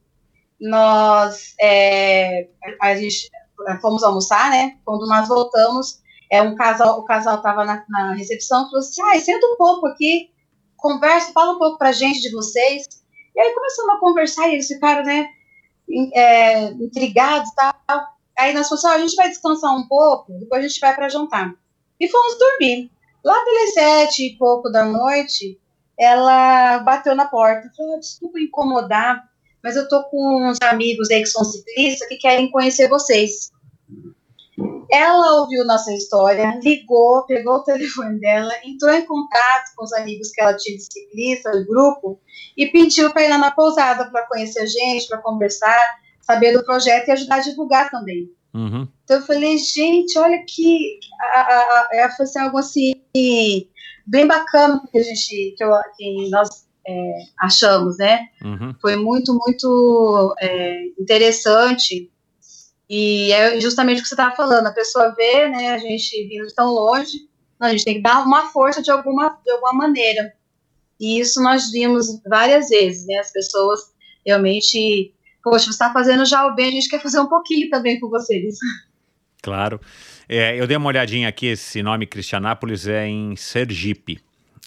nós 0.58 1.54
é, 1.60 2.48
a 2.80 2.96
gente 2.96 3.30
fomos 3.82 4.04
almoçar, 4.04 4.50
né? 4.50 4.78
Quando 4.86 5.06
nós 5.06 5.28
voltamos, 5.28 6.00
é 6.32 6.42
um 6.42 6.56
casal, 6.56 7.00
o 7.00 7.04
casal 7.04 7.38
estava 7.38 7.66
na, 7.66 7.84
na, 7.90 8.14
recepção, 8.14 8.66
falou 8.66 8.80
assim, 8.80 9.02
ah, 9.02 9.20
senta 9.20 9.46
um 9.48 9.58
pouco 9.58 9.88
aqui, 9.88 10.32
conversa, 10.78 11.34
fala 11.34 11.54
um 11.54 11.60
pouco 11.60 11.78
para 11.78 11.92
gente 11.92 12.22
de 12.22 12.32
vocês. 12.32 12.88
E 13.36 13.40
aí 13.40 13.54
começamos 13.54 13.96
a 13.96 14.00
conversar 14.00 14.48
e 14.48 14.54
eles 14.54 14.68
ficaram, 14.68 15.04
né? 15.04 15.30
É, 16.14 16.72
intrigados 16.72 17.50
e 17.50 17.56
tal. 17.56 17.71
Aí 18.38 18.54
nós 18.54 18.68
falamos, 18.68 18.86
assim, 18.86 18.88
oh, 18.88 18.98
a 18.98 19.00
gente 19.00 19.16
vai 19.16 19.30
descansar 19.30 19.76
um 19.76 19.88
pouco, 19.88 20.34
depois 20.34 20.64
a 20.64 20.68
gente 20.68 20.80
vai 20.80 20.96
para 20.96 21.10
jantar. 21.10 21.54
E 22.00 22.08
fomos 22.08 22.38
dormir. 22.38 22.92
Lá 23.24 23.36
pelas 23.46 23.74
sete 23.74 24.26
e 24.26 24.38
pouco 24.38 24.70
da 24.70 24.84
noite, 24.84 25.60
ela 25.98 26.80
bateu 26.80 27.16
na 27.16 27.26
porta. 27.28 27.70
Falou, 27.78 28.00
desculpa 28.00 28.40
incomodar, 28.40 29.24
mas 29.64 29.76
eu 29.76 29.88
tô 29.88 30.04
com 30.06 30.50
uns 30.50 30.58
amigos 30.64 31.12
aí 31.12 31.22
que 31.22 31.28
são 31.28 31.44
ciclistas 31.44 32.08
que 32.08 32.18
querem 32.18 32.50
conhecer 32.50 32.90
vocês. 32.90 33.52
Ela 34.92 35.40
ouviu 35.40 35.64
nossa 35.64 35.94
história, 35.94 36.60
ligou, 36.62 37.26
pegou 37.26 37.56
o 37.56 37.64
telefone 37.64 38.20
dela, 38.20 38.52
entrou 38.66 38.92
em 38.92 39.06
contato 39.06 39.72
com 39.76 39.86
os 39.86 39.94
amigos 39.94 40.32
que 40.32 40.42
ela 40.42 40.58
tinha 40.58 40.76
de 40.76 40.84
ciclista, 40.84 41.52
do 41.52 41.66
grupo, 41.66 42.20
e 42.58 42.68
pediu 42.68 43.12
para 43.14 43.24
ir 43.24 43.30
lá 43.30 43.38
na 43.38 43.52
pousada 43.52 44.10
para 44.12 44.28
conhecer 44.28 44.60
a 44.60 44.66
gente, 44.66 45.08
para 45.08 45.20
conversar 45.20 45.80
saber 46.32 46.54
do 46.54 46.64
projeto 46.64 47.08
e 47.08 47.12
ajudar 47.12 47.36
a 47.36 47.40
divulgar 47.40 47.92
também. 47.92 48.30
Uhum. 48.54 48.88
Então 49.04 49.18
eu 49.18 49.26
falei, 49.26 49.58
gente, 49.58 50.18
olha 50.18 50.44
que 50.48 51.00
a, 51.20 51.88
é, 51.94 52.10
foi 52.12 52.26
assim, 52.26 52.40
algo 52.40 52.58
assim 52.58 52.94
bem 54.06 54.28
bacana 54.28 54.82
que 54.92 54.98
a 54.98 55.04
gente 55.04 55.56
que, 55.58 55.64
eu, 55.64 55.72
que 55.98 56.30
nós 56.30 56.68
é, 56.86 57.14
achamos, 57.40 57.98
né? 57.98 58.28
Uhum. 58.44 58.76
Foi 58.82 58.96
muito 58.96 59.34
muito 59.34 60.36
é, 60.40 60.84
interessante 61.00 62.12
e 62.90 63.32
é 63.32 63.60
justamente 63.62 64.00
o 64.00 64.02
que 64.02 64.10
você 64.10 64.16
estava 64.16 64.36
falando. 64.36 64.68
A 64.68 64.74
pessoa 64.74 65.16
vê, 65.16 65.48
né? 65.48 65.72
A 65.72 65.78
gente 65.78 66.28
vindo 66.28 66.48
tão 66.54 66.72
longe, 66.72 67.30
a 67.60 67.70
gente 67.70 67.86
tem 67.86 67.96
que 67.96 68.02
dar 68.02 68.26
uma 68.26 68.48
força 68.48 68.82
de 68.82 68.92
alguma 68.92 69.40
de 69.46 69.52
alguma 69.52 69.74
maneira. 69.74 70.34
E 71.00 71.20
isso 71.20 71.42
nós 71.42 71.72
vimos 71.72 72.22
várias 72.28 72.70
vezes, 72.70 73.08
né? 73.08 73.16
As 73.16 73.32
pessoas 73.32 73.80
realmente 74.26 75.14
poxa, 75.44 75.66
você 75.66 75.72
está 75.72 75.92
fazendo 75.92 76.26
já 76.26 76.46
o 76.46 76.56
bem, 76.56 76.70
a 76.70 76.72
gente 76.72 76.90
quer 76.90 77.02
fazer 77.02 77.20
um 77.20 77.28
pouquinho 77.28 77.70
também 77.70 78.00
com 78.00 78.10
vocês. 78.10 78.58
Claro. 79.42 79.80
É, 80.30 80.60
eu 80.60 80.68
dei 80.68 80.78
uma 80.78 80.88
olhadinha 80.88 81.28
aqui, 81.28 81.48
esse 81.48 81.82
nome 81.84 82.06
Cristianápolis 82.06 82.88
é 82.88 83.08
em 83.08 83.36
Sergipe. 83.36 84.20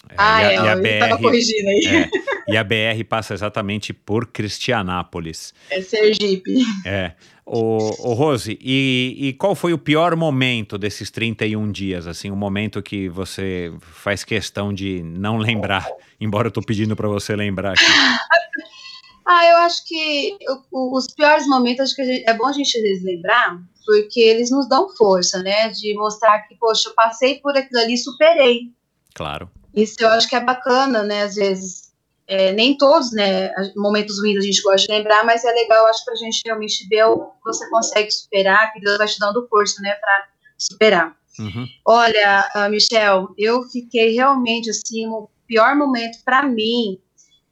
É, 0.09 0.15
ah, 0.17 0.41
e 0.41 0.45
a, 0.45 0.51
é, 0.51 0.55
e 0.55 0.67
a 0.67 0.75
BR, 0.75 1.21
corrigindo 1.21 1.69
aí. 1.69 1.87
É, 1.87 2.09
e 2.53 2.57
a 2.57 2.63
BR 2.63 3.03
passa 3.07 3.33
exatamente 3.33 3.91
por 3.91 4.27
Cristianápolis. 4.27 5.53
É 5.69 5.81
Sergipe. 5.81 6.63
É. 6.85 7.13
O, 7.45 8.09
o 8.09 8.13
Rose, 8.13 8.57
e, 8.59 9.15
e, 9.19 9.33
qual 9.33 9.53
foi 9.53 9.71
o 9.71 9.77
pior 9.77 10.15
momento 10.15 10.79
desses 10.79 11.11
31 11.11 11.71
dias? 11.71 12.07
Assim, 12.07 12.31
o 12.31 12.35
momento 12.35 12.81
que 12.81 13.07
você 13.07 13.71
faz 13.81 14.23
questão 14.23 14.73
de 14.73 15.03
não 15.03 15.37
lembrar, 15.37 15.87
embora 16.19 16.47
eu 16.47 16.49
estou 16.49 16.63
pedindo 16.63 16.95
para 16.95 17.07
você 17.07 17.35
lembrar 17.35 17.73
aqui. 17.73 17.85
Ah, 19.27 19.45
eu 19.49 19.57
acho 19.57 19.83
que 19.85 20.37
os 20.71 21.07
piores 21.07 21.47
momentos 21.47 21.81
acho 21.85 21.95
que 21.95 22.05
gente, 22.05 22.29
é 22.29 22.33
bom 22.33 22.45
a 22.45 22.53
gente 22.53 22.79
lembrar, 23.03 23.59
porque 23.85 24.19
eles 24.19 24.51
nos 24.51 24.69
dão 24.69 24.89
força, 24.95 25.41
né? 25.41 25.69
De 25.69 25.93
mostrar 25.95 26.39
que, 26.47 26.55
poxa, 26.55 26.89
eu 26.89 26.93
passei 26.93 27.39
por 27.39 27.57
aquilo 27.57 27.81
ali 27.81 27.97
superei. 27.97 28.71
Claro. 29.15 29.49
Isso 29.73 29.95
eu 29.99 30.09
acho 30.09 30.29
que 30.29 30.35
é 30.35 30.41
bacana, 30.41 31.03
né? 31.03 31.23
Às 31.23 31.35
vezes. 31.35 31.85
é, 32.27 32.51
nem 32.53 32.75
todos, 32.77 33.11
né, 33.11 33.51
momentos 33.75 34.19
ruins 34.19 34.37
a 34.37 34.41
gente 34.41 34.61
gosta 34.63 34.87
de 34.87 34.93
lembrar, 34.93 35.23
mas 35.23 35.45
é 35.45 35.51
legal, 35.51 35.85
acho, 35.87 36.03
pra 36.03 36.15
gente 36.15 36.41
realmente 36.45 36.87
ver 36.87 37.05
o 37.05 37.19
que 37.19 37.45
você 37.45 37.69
consegue 37.69 38.09
superar, 38.11 38.73
que 38.73 38.79
Deus 38.79 38.97
vai 38.97 39.07
te 39.07 39.19
dando 39.19 39.47
força, 39.47 39.81
né, 39.81 39.93
pra 39.93 40.27
superar. 40.57 41.15
Uhum. 41.37 41.67
Olha, 41.85 42.49
uh, 42.55 42.69
Michel, 42.69 43.27
eu 43.37 43.61
fiquei 43.63 44.13
realmente, 44.15 44.69
assim, 44.71 45.05
o 45.07 45.29
pior 45.45 45.75
momento 45.75 46.17
para 46.25 46.41
mim, 46.43 46.99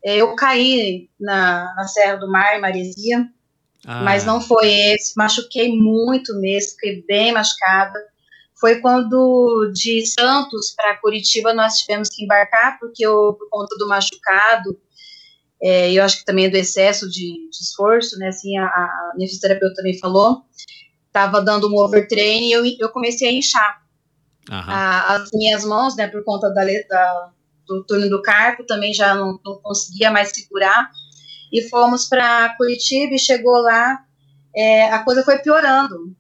eu 0.04 0.36
caí 0.36 1.10
na, 1.20 1.74
na 1.76 1.84
Serra 1.88 2.16
do 2.18 2.30
Mar, 2.30 2.56
em 2.58 2.62
Maresia, 2.62 3.28
Ah, 3.86 4.02
mas 4.04 4.26
não 4.26 4.40
foi 4.42 4.70
esse, 4.72 5.14
machuquei 5.18 5.76
muito 5.78 6.34
mesmo, 6.40 6.72
fiquei 6.72 7.04
bem 7.08 7.32
machucada. 7.32 8.00
Foi 8.60 8.80
quando 8.80 9.72
de 9.74 10.06
Santos 10.06 10.74
para 10.76 10.98
Curitiba 10.98 11.54
nós 11.54 11.80
tivemos 11.80 12.08
que 12.10 12.24
embarcar, 12.24 12.78
porque 12.80 13.06
eu, 13.06 13.34
por 13.38 13.50
conta 13.50 13.76
do 13.78 13.88
machucado, 13.88 14.80
é, 15.62 15.92
e 15.92 15.96
eu 15.98 16.04
acho 16.04 16.18
que 16.20 16.26
também 16.26 16.50
do 16.50 16.58
excesso 16.58 17.10
de, 17.10 17.50
de 17.50 17.58
esforço, 17.62 18.18
né, 18.20 18.28
assim, 18.30 18.58
a, 18.58 18.66
a 18.66 19.12
minha 19.16 19.28
fisioterapeuta 19.28 19.76
também 19.76 19.98
falou, 20.00 20.44
estava 21.08 21.42
dando 21.42 21.70
um 21.70 21.78
overtrain 21.78 22.48
e 22.48 22.52
eu, 22.52 22.64
eu 22.80 22.90
comecei 22.90 23.28
a 23.30 23.32
inchar 23.32 23.82
aham. 24.52 24.72
a- 24.74 25.16
as 25.16 25.30
minhas 25.34 25.64
mãos, 25.66 25.96
né, 25.96 26.08
por 26.08 26.24
conta 26.24 26.50
da, 26.54 26.64
da- 26.90 27.32
do 27.68 27.84
turno 27.86 28.10
do 28.10 28.22
carpo, 28.22 28.66
também 28.66 28.94
já 28.94 29.14
não, 29.16 29.40
não 29.46 29.56
conseguia 29.62 30.12
mais 30.12 30.30
segurar. 30.30 30.90
E 31.52 31.62
fomos 31.70 32.06
para 32.06 32.56
Curitiba 32.58 33.14
e 33.16 33.20
chegou 33.20 33.62
lá, 33.62 34.00
é, 34.56 34.86
a 34.90 35.04
coisa 35.04 35.24
foi 35.24 35.38
piorando. 35.40 36.16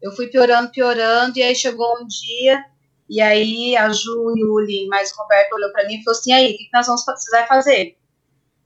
Eu 0.00 0.12
fui 0.12 0.28
piorando, 0.28 0.70
piorando, 0.70 1.38
e 1.38 1.42
aí 1.42 1.54
chegou 1.54 2.00
um 2.00 2.06
dia, 2.06 2.64
e 3.08 3.20
aí 3.20 3.76
a 3.76 3.88
Ju, 3.90 4.34
Yuli, 4.36 4.86
mais 4.88 5.10
o 5.12 5.16
Roberto 5.22 5.52
olhou 5.54 5.72
para 5.72 5.86
mim 5.86 5.96
e 5.96 6.04
falou 6.04 6.18
assim: 6.18 6.32
aí, 6.32 6.52
o 6.54 6.56
que 6.56 6.68
nós 6.72 6.86
vamos 6.86 7.04
vai 7.30 7.46
fazer? 7.46 7.96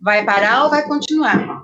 Vai 0.00 0.24
parar 0.24 0.64
ou 0.64 0.70
vai 0.70 0.86
continuar? 0.86 1.62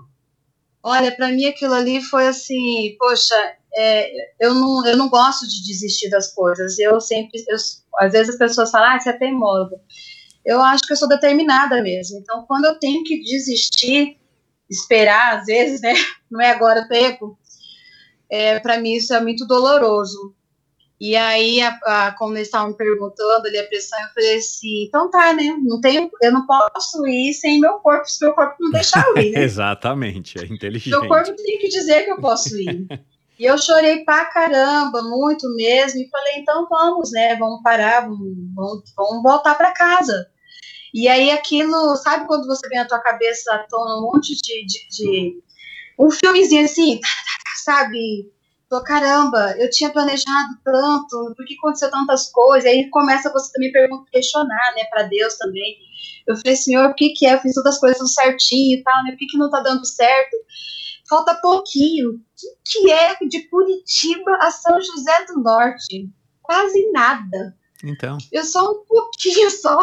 Olha, 0.83 1.15
para 1.15 1.29
mim 1.29 1.45
aquilo 1.47 1.75
ali 1.75 2.01
foi 2.03 2.29
assim, 2.29 2.97
poxa, 2.99 3.35
é, 3.77 4.11
eu 4.41 4.55
não, 4.55 4.87
eu 4.87 4.97
não 4.97 5.09
gosto 5.09 5.47
de 5.47 5.65
desistir 5.65 6.09
das 6.09 6.33
coisas. 6.33 6.79
Eu 6.79 7.01
sempre, 7.01 7.45
eu- 7.49 7.57
às 8.01 8.13
vezes 8.13 8.31
as 8.31 8.39
pessoas 8.39 8.71
falam, 8.71 8.97
ah, 8.97 9.01
você 9.01 9.11
é. 9.11 9.17
Eu 10.45 10.63
acho 10.63 10.87
que 10.87 10.93
eu 10.93 10.97
sou 10.97 11.09
determinada 11.09 11.83
mesmo. 11.83 12.19
Então, 12.19 12.45
quando 12.47 12.65
eu 12.65 12.79
tenho 12.79 13.05
que 13.05 13.21
desistir, 13.23 14.17
esperar, 14.69 15.39
às 15.39 15.47
vezes, 15.47 15.81
né, 15.81 15.95
não 16.31 16.41
é 16.41 16.51
agora 16.51 16.83
o 16.83 16.89
tempo, 16.89 17.39
é, 18.31 18.59
para 18.61 18.79
mim 18.79 18.95
isso 18.95 19.15
é 19.15 19.21
muito 19.21 19.47
doloroso. 19.47 20.35
E 21.01 21.15
aí, 21.15 21.61
a, 21.61 21.79
a, 21.87 22.13
como 22.13 22.35
eles 22.35 22.49
estavam 22.49 22.71
me 22.71 22.77
perguntando 22.77 23.47
ali 23.47 23.57
a 23.57 23.67
pressão, 23.69 24.01
eu 24.01 24.09
falei 24.09 24.37
assim, 24.37 24.85
então 24.85 25.09
tá, 25.09 25.33
né, 25.33 25.57
não 25.63 25.81
tenho, 25.81 26.11
eu 26.21 26.33
não 26.33 26.45
posso 26.45 27.07
ir 27.07 27.33
sem 27.35 27.61
meu 27.61 27.75
corpo, 27.75 28.11
se 28.11 28.25
meu 28.25 28.35
corpo 28.35 28.57
não 28.59 28.71
deixar 28.73 29.07
eu 29.07 29.17
ir, 29.19 29.31
né? 29.31 29.43
Exatamente, 29.45 30.39
é 30.41 30.47
inteligente. 30.47 30.91
Meu 30.91 31.07
corpo 31.07 31.33
tem 31.37 31.59
que 31.59 31.69
dizer 31.69 32.05
que 32.05 32.11
eu 32.11 32.21
posso 32.21 32.57
ir. 32.57 32.89
E 33.39 33.45
eu 33.45 33.57
chorei 33.57 34.05
pra 34.05 34.25
caramba, 34.27 35.03
muito 35.03 35.49
mesmo, 35.55 36.01
e 36.01 36.09
falei, 36.11 36.35
então 36.39 36.67
vamos, 36.69 37.11
né? 37.13 37.37
Vamos 37.37 37.63
parar, 37.63 38.03
vamos, 38.03 38.93
vamos, 38.97 39.23
voltar 39.23 39.55
pra 39.55 39.73
casa. 39.73 40.27
E 40.95 41.09
aí 41.09 41.31
aquilo, 41.31 41.97
sabe 41.97 42.27
quando 42.27 42.47
você 42.47 42.69
vem 42.69 42.79
na 42.79 42.87
tua 42.87 43.01
cabeça 43.01 43.55
à 43.55 43.59
tona 43.69 43.99
um 43.99 44.03
monte 44.13 44.35
de, 44.37 44.67
de, 44.67 44.89
de- 44.91 45.43
um 45.99 46.11
filmezinho 46.11 46.65
assim, 46.65 47.01
tá, 47.01 47.09
tá, 47.09 47.43
tá, 47.45 47.75
sabe? 47.83 48.33
Tô, 48.71 48.83
caramba, 48.85 49.55
eu 49.59 49.71
tinha 49.71 49.91
planejado 49.91 50.59
tanto, 50.65 51.35
por 51.37 51.47
que 51.47 51.55
aconteceu 51.57 51.91
tantas 51.91 52.31
coisas? 52.33 52.71
Aí 52.71 52.89
começa 52.91 53.33
você 53.33 53.53
também 53.53 53.73
perguntar, 53.73 54.11
questionar, 54.11 54.75
né, 54.77 54.85
pra 54.91 55.05
Deus 55.05 55.37
também. 55.39 55.77
Eu 56.27 56.37
falei, 56.37 56.57
Senhor, 56.57 56.87
o 56.91 56.95
que 56.95 57.11
que 57.11 57.27
é? 57.27 57.35
Eu 57.35 57.41
fiz 57.41 57.55
todas 57.55 57.75
as 57.75 57.81
coisas 57.81 58.15
certinho 58.15 58.79
e 58.79 58.83
tal, 58.83 59.05
né? 59.05 59.13
Por 59.13 59.19
que 59.19 59.27
que 59.27 59.39
não 59.39 59.51
tá 59.51 59.61
dando 59.61 59.85
certo? 59.87 60.37
Falta 61.09 61.35
pouquinho. 61.37 62.21
O 62.39 62.63
que, 62.65 62.81
que 62.81 62.91
é 62.93 63.17
de 63.27 63.49
Curitiba 63.49 64.39
a 64.41 64.51
São 64.51 64.81
José 64.81 65.25
do 65.27 65.43
Norte? 65.43 66.09
Quase 66.43 66.91
nada. 66.93 67.57
Então, 67.83 68.19
Eu 68.33 68.45
só 68.45 68.71
um 68.71 68.85
pouquinho 68.85 69.51
só. 69.51 69.81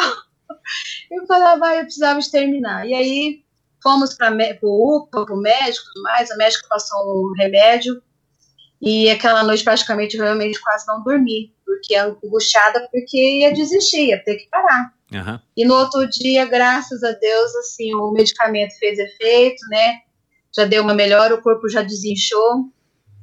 Eu 1.12 1.26
falava, 1.28 1.68
ah, 1.68 1.76
eu 1.76 1.84
precisava 1.84 2.20
de 2.20 2.32
terminar. 2.32 2.88
E 2.88 2.94
aí 2.94 3.44
fomos 3.82 4.16
para 4.16 4.36
o 4.62 4.98
UPA, 4.98 5.26
para 5.26 5.36
o 5.36 5.38
médico 5.38 5.86
e 5.86 5.94
tudo 5.94 6.04
mais. 6.04 6.30
O 6.30 6.38
médico 6.38 6.68
passou 6.68 7.00
um 7.06 7.34
remédio. 7.38 8.02
E 8.82 9.10
aquela 9.10 9.44
noite, 9.44 9.64
praticamente, 9.64 10.18
eu 10.18 10.24
realmente 10.24 10.60
quase 10.62 10.86
não 10.88 11.04
dormi. 11.04 11.54
Porque 11.64 11.96
angustiada, 11.96 12.88
porque 12.92 13.42
ia 13.42 13.54
desistir, 13.54 14.08
ia 14.08 14.24
ter 14.24 14.36
que 14.36 14.50
parar. 14.50 14.94
aham. 15.14 15.42
E 15.56 15.66
no 15.66 15.76
outro 15.76 16.08
dia, 16.10 16.46
graças 16.46 17.04
a 17.04 17.12
Deus, 17.12 17.56
assim, 17.58 17.94
o 17.94 18.12
medicamento 18.12 18.78
fez 18.78 19.00
efeito, 19.00 19.62
né? 19.70 20.00
Já 20.56 20.66
deu 20.66 20.84
uma 20.84 20.94
melhora, 20.94 21.36
o 21.36 21.42
corpo 21.42 21.68
já 21.70 21.82
desinchou. 21.82 22.70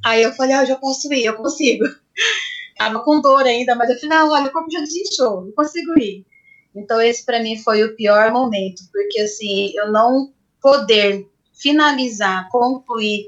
Aí 0.05 0.22
eu 0.22 0.33
falei, 0.33 0.55
ah, 0.55 0.62
eu 0.62 0.66
já 0.66 0.76
posso 0.76 1.12
ir, 1.12 1.24
eu 1.24 1.37
consigo. 1.37 1.85
Tava 2.76 3.01
com 3.01 3.20
dor 3.20 3.45
ainda, 3.47 3.74
mas 3.74 4.03
não, 4.03 4.30
olha, 4.30 4.49
o 4.49 4.53
corpo 4.53 4.70
já 4.70 4.80
desinchou, 4.80 5.47
eu 5.47 5.53
consigo 5.53 5.99
ir. 5.99 6.26
Então 6.74 7.01
esse 7.01 7.24
para 7.24 7.41
mim 7.41 7.57
foi 7.59 7.85
o 7.85 7.95
pior 7.95 8.33
momento, 8.33 8.83
porque 8.91 9.20
assim, 9.20 9.72
eu 9.76 9.93
não 9.93 10.33
poder 10.61 11.28
finalizar, 11.53 12.49
concluir 12.51 13.26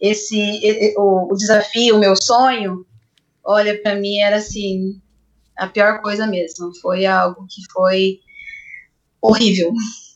esse 0.00 0.60
o, 0.96 1.32
o 1.32 1.36
desafio, 1.36 1.96
o 1.96 2.00
meu 2.00 2.14
sonho, 2.16 2.86
olha, 3.44 3.80
para 3.80 3.94
mim 3.94 4.18
era 4.18 4.36
assim, 4.36 5.00
a 5.56 5.66
pior 5.66 6.00
coisa 6.00 6.26
mesmo. 6.26 6.74
Foi 6.80 7.04
algo 7.04 7.46
que 7.48 7.62
foi 7.72 8.20
horrível. 9.20 9.72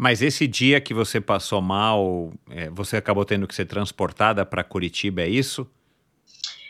Mas 0.00 0.22
esse 0.22 0.46
dia 0.46 0.80
que 0.80 0.94
você 0.94 1.20
passou 1.20 1.60
mal, 1.60 2.32
é, 2.48 2.70
você 2.70 2.96
acabou 2.96 3.22
tendo 3.22 3.46
que 3.46 3.54
ser 3.54 3.66
transportada 3.66 4.46
para 4.46 4.64
Curitiba, 4.64 5.20
é 5.20 5.28
isso? 5.28 5.70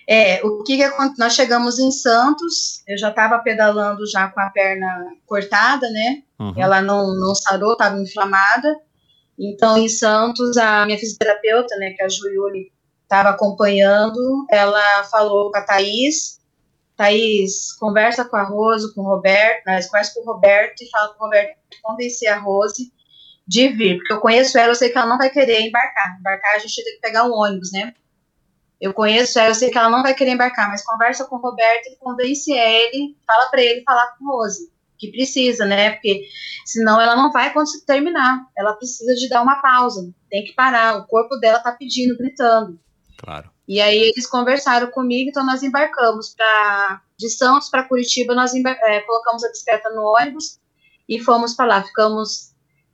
É, 0.05 0.45
o 0.45 0.65
que, 0.65 0.77
que 0.77 0.83
aconteceu? 0.83 1.15
Nós 1.17 1.35
chegamos 1.35 1.79
em 1.79 1.93
Santos, 1.93 2.83
eu 2.89 2.99
já 2.99 3.11
estava 3.11 3.39
pedalando 3.39 4.05
já 4.11 4.27
com 4.27 4.41
a 4.41 4.51
perna 4.51 5.13
cortada, 5.27 5.89
né? 5.91 6.25
Uhum. 6.41 6.55
Ela 6.57 6.83
não, 6.83 7.15
não 7.15 7.33
sarou, 7.33 7.75
estava 7.75 8.01
inflamada. 8.01 8.77
Então, 9.39 9.79
em 9.79 9.89
Santos, 9.89 10.57
a 10.57 10.85
minha 10.85 10.99
fisioterapeuta, 10.99 11.77
né, 11.77 11.91
que 11.91 12.03
é 12.03 12.07
a 12.07 12.09
Juliuli, 12.09 12.73
estava 13.05 13.29
acompanhando, 13.29 14.19
ela 14.51 15.05
falou 15.05 15.53
com 15.53 15.57
a 15.57 15.63
Thaís, 15.63 16.41
Thaís, 16.97 17.75
conversa 17.75 18.25
com 18.25 18.37
a 18.37 18.43
Rose, 18.43 18.93
com 18.93 19.03
o 19.03 19.05
Roberto, 19.05 19.65
né, 19.67 19.81
conversa 19.85 20.15
com 20.15 20.23
o 20.23 20.33
Roberto 20.33 20.83
e 20.83 20.91
fala 20.91 21.15
com 21.15 21.23
o 21.23 21.27
Roberto 21.27 21.57
convencer 21.81 22.29
a 22.29 22.37
Rose 22.37 22.91
de 23.51 23.67
vir, 23.67 23.97
porque 23.97 24.13
eu 24.13 24.21
conheço 24.21 24.57
ela, 24.57 24.71
eu 24.71 24.77
sei 24.77 24.91
que 24.91 24.97
ela 24.97 25.09
não 25.09 25.19
vai 25.19 25.29
querer 25.29 25.61
embarcar. 25.61 26.17
Embarcar, 26.21 26.55
a 26.55 26.59
gente 26.61 26.85
tem 26.85 26.95
que 26.95 27.01
pegar 27.01 27.25
um 27.25 27.33
ônibus, 27.33 27.73
né? 27.73 27.93
Eu 28.81 28.95
conheço 28.95 29.41
ela, 29.41 29.49
eu 29.49 29.55
sei 29.57 29.71
que 29.71 29.77
ela 29.77 29.91
não 29.91 30.05
vai 30.05 30.15
querer 30.15 30.31
embarcar, 30.31 30.69
mas 30.69 30.85
conversa 30.85 31.25
com 31.25 31.35
o 31.35 31.41
Roberto 31.41 31.89
e 31.89 31.97
convence 31.97 32.53
ele, 32.53 33.17
fala 33.27 33.51
para 33.51 33.61
ele 33.61 33.83
falar 33.83 34.17
com 34.17 34.25
Rose, 34.25 34.71
que 34.97 35.11
precisa, 35.11 35.65
né? 35.65 35.91
Porque 35.91 36.23
senão 36.65 37.01
ela 37.01 37.17
não 37.17 37.33
vai 37.33 37.53
conseguir 37.53 37.85
terminar. 37.87 38.47
Ela 38.57 38.75
precisa 38.75 39.17
de 39.17 39.29
dar 39.29 39.43
uma 39.43 39.61
pausa, 39.61 40.09
tem 40.31 40.45
que 40.45 40.53
parar. 40.53 40.99
O 40.99 41.07
corpo 41.09 41.37
dela 41.39 41.59
tá 41.59 41.73
pedindo, 41.73 42.17
gritando. 42.17 42.79
Claro. 43.19 43.51
E 43.67 43.81
aí 43.81 43.99
eles 43.99 44.29
conversaram 44.29 44.93
comigo, 44.93 45.29
então 45.29 45.45
nós 45.45 45.65
embarcamos 45.65 46.35
para 46.37 47.03
de 47.19 47.29
Santos 47.29 47.69
para 47.69 47.83
Curitiba, 47.83 48.33
nós 48.33 48.55
é, 48.55 49.01
colocamos 49.01 49.43
a 49.43 49.49
bicicleta 49.49 49.91
no 49.91 50.03
ônibus 50.03 50.61
e 51.09 51.19
fomos 51.19 51.55
para 51.55 51.67
lá. 51.67 51.83
Ficamos 51.83 52.50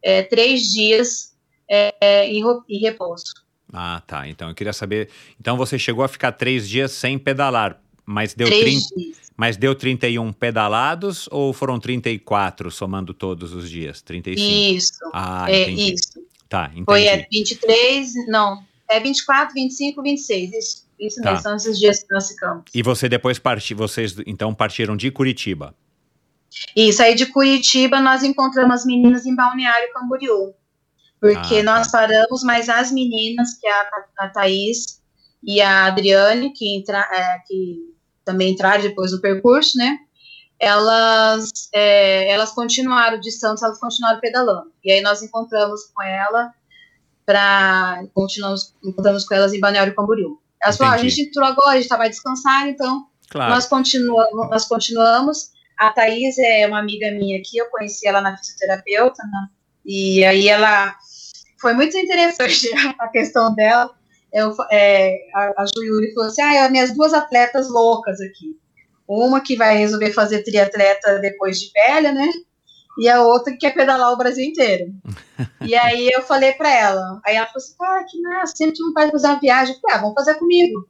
é, 0.06 0.22
três 0.22 0.62
dias 0.72 1.34
é, 1.68 1.92
é, 2.00 2.28
em, 2.32 2.42
em 2.68 2.78
repouso. 2.78 3.24
Ah, 3.72 4.00
tá. 4.06 4.28
Então 4.28 4.48
eu 4.48 4.54
queria 4.54 4.72
saber. 4.72 5.08
Então 5.40 5.56
você 5.56 5.76
chegou 5.78 6.04
a 6.04 6.08
ficar 6.08 6.30
três 6.32 6.68
dias 6.68 6.92
sem 6.92 7.18
pedalar, 7.18 7.80
mas 8.04 8.32
deu, 8.34 8.46
três 8.46 8.86
30, 8.86 8.94
dias. 8.96 9.16
mas 9.36 9.56
deu 9.56 9.74
31 9.74 10.32
pedalados 10.32 11.28
ou 11.32 11.52
foram 11.52 11.80
34 11.80 12.70
somando 12.70 13.12
todos 13.12 13.52
os 13.52 13.68
dias? 13.68 14.00
35? 14.02 14.76
Isso, 14.76 14.92
Ah, 15.12 15.50
é 15.50 15.62
entendi. 15.62 15.94
isso. 15.94 16.24
Tá, 16.48 16.66
entendi. 16.70 16.84
Foi 16.84 17.04
é, 17.04 17.26
23, 17.30 18.12
não, 18.28 18.62
é 18.88 19.00
24, 19.00 19.52
25, 19.52 20.00
26. 20.00 20.52
Isso, 20.52 20.86
isso 21.00 21.20
Tá. 21.20 21.30
mesmo, 21.32 21.42
são 21.42 21.56
esses 21.56 21.76
dias 21.80 22.04
que 22.04 22.14
nós 22.14 22.28
ficamos. 22.28 22.62
E 22.72 22.82
você 22.84 23.08
depois 23.08 23.40
partiu, 23.40 23.76
vocês 23.76 24.14
então 24.24 24.54
partiram 24.54 24.96
de 24.96 25.10
Curitiba. 25.10 25.74
Isso 26.74 27.02
aí 27.02 27.14
de 27.14 27.26
Curitiba, 27.26 28.00
nós 28.00 28.22
encontramos 28.22 28.80
as 28.80 28.86
meninas 28.86 29.26
em 29.26 29.34
Balneário 29.34 29.92
Camboriú. 29.92 30.54
Porque 31.20 31.56
Ah, 31.56 31.62
nós 31.62 31.90
tá. 31.90 31.98
paramos, 32.00 32.42
mas 32.44 32.68
as 32.68 32.92
meninas, 32.92 33.54
que 33.58 33.66
é 33.66 33.72
a, 33.72 33.88
a 34.18 34.28
Thaís 34.28 35.00
e 35.42 35.60
a 35.60 35.86
Adriane, 35.86 36.52
que, 36.52 36.76
entra, 36.76 36.98
é, 36.98 37.38
que 37.46 37.94
também 38.24 38.52
entraram 38.52 38.82
depois 38.82 39.10
do 39.10 39.20
percurso, 39.20 39.78
né? 39.78 39.98
Elas, 40.58 41.50
é, 41.72 42.28
elas 42.30 42.52
continuaram 42.52 43.18
de 43.20 43.30
Santos, 43.30 43.62
elas 43.62 43.78
continuaram 43.78 44.20
pedalando. 44.20 44.72
E 44.84 44.90
aí 44.90 45.00
nós 45.02 45.22
encontramos 45.22 45.82
com 45.94 46.02
ela 46.02 46.52
para 47.24 48.04
continuamos 48.14 48.74
encontramos 48.84 49.24
com 49.24 49.34
elas 49.34 49.52
em 49.52 49.60
Balneário 49.60 49.94
Camboriú. 49.94 50.40
Elas 50.62 50.76
falaram, 50.76 50.96
"Ah, 50.96 51.00
a 51.00 51.02
gente 51.02 51.20
entrou 51.22 51.44
agora, 51.46 51.70
a 51.72 51.76
gente 51.76 51.88
tá, 51.88 51.96
vai 51.96 52.08
descansar, 52.08 52.68
então 52.68 53.06
Claro. 53.28 53.52
nós, 53.54 53.66
continuamos, 53.66 54.48
nós 54.50 54.64
continuamos. 54.66 55.50
A 55.78 55.90
Thaís 55.90 56.38
é 56.38 56.66
uma 56.66 56.78
amiga 56.78 57.10
minha 57.10 57.38
aqui, 57.38 57.58
eu 57.58 57.68
conheci 57.70 58.06
ela 58.06 58.20
na 58.20 58.36
fisioterapeuta, 58.36 59.22
na, 59.24 59.48
E 59.84 60.24
aí 60.24 60.48
ela 60.48 60.96
foi 61.60 61.74
muito 61.74 61.96
interessante 61.96 62.70
a 62.98 63.08
questão 63.08 63.54
dela. 63.54 63.90
Eu, 64.32 64.54
é, 64.70 65.16
a, 65.34 65.62
a 65.62 65.64
Juyuri 65.74 66.12
falou 66.14 66.28
assim: 66.28 66.42
ah, 66.42 66.68
minhas 66.68 66.94
duas 66.94 67.12
atletas 67.12 67.68
loucas 67.68 68.20
aqui. 68.20 68.58
Uma 69.08 69.40
que 69.40 69.56
vai 69.56 69.76
resolver 69.76 70.12
fazer 70.12 70.42
triatleta 70.42 71.18
depois 71.20 71.60
de 71.60 71.70
velha, 71.72 72.12
né? 72.12 72.28
E 72.98 73.08
a 73.08 73.22
outra 73.22 73.52
que 73.52 73.58
quer 73.58 73.74
pedalar 73.74 74.12
o 74.12 74.16
Brasil 74.16 74.44
inteiro. 74.44 74.92
e 75.64 75.74
aí 75.74 76.08
eu 76.08 76.22
falei 76.22 76.52
para 76.52 76.70
ela, 76.70 77.20
aí 77.24 77.36
ela 77.36 77.46
falou 77.46 77.58
assim: 77.58 77.74
ah, 77.80 78.04
que 78.08 78.20
massa, 78.20 78.56
sempre 78.56 78.78
não 78.80 78.92
vai 78.92 79.10
fazer 79.10 79.26
uma 79.28 79.40
viagem. 79.40 79.74
Eu 79.74 79.80
falei, 79.80 79.96
ah, 79.96 80.00
vamos 80.00 80.14
fazer 80.14 80.34
comigo. 80.36 80.88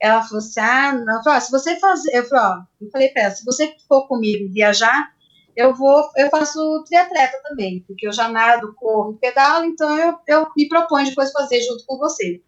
Ela 0.00 0.22
falou 0.22 0.38
assim: 0.38 0.60
ah, 0.60 0.92
não. 0.92 1.20
Ah, 1.26 1.40
se 1.40 1.50
você 1.50 1.76
fazer. 1.76 2.14
Eu 2.14 2.24
falei, 2.24 2.44
ó, 2.44 2.62
eu 2.80 2.90
falei 2.90 3.08
pra 3.08 3.22
ela: 3.22 3.34
se 3.34 3.44
você 3.44 3.74
for 3.88 4.06
comigo 4.06 4.52
viajar, 4.52 5.12
eu 5.56 5.74
vou, 5.74 6.10
eu 6.16 6.28
faço 6.28 6.84
triatleta 6.84 7.40
também, 7.42 7.82
porque 7.86 8.06
eu 8.06 8.12
já 8.12 8.28
nado, 8.28 8.74
corro, 8.74 9.18
pedalo, 9.18 9.64
então 9.64 9.98
eu, 9.98 10.18
eu 10.26 10.46
me 10.54 10.68
proponho 10.68 11.06
depois 11.06 11.32
fazer 11.32 11.60
junto 11.62 11.84
com 11.86 11.96
você. 11.96 12.42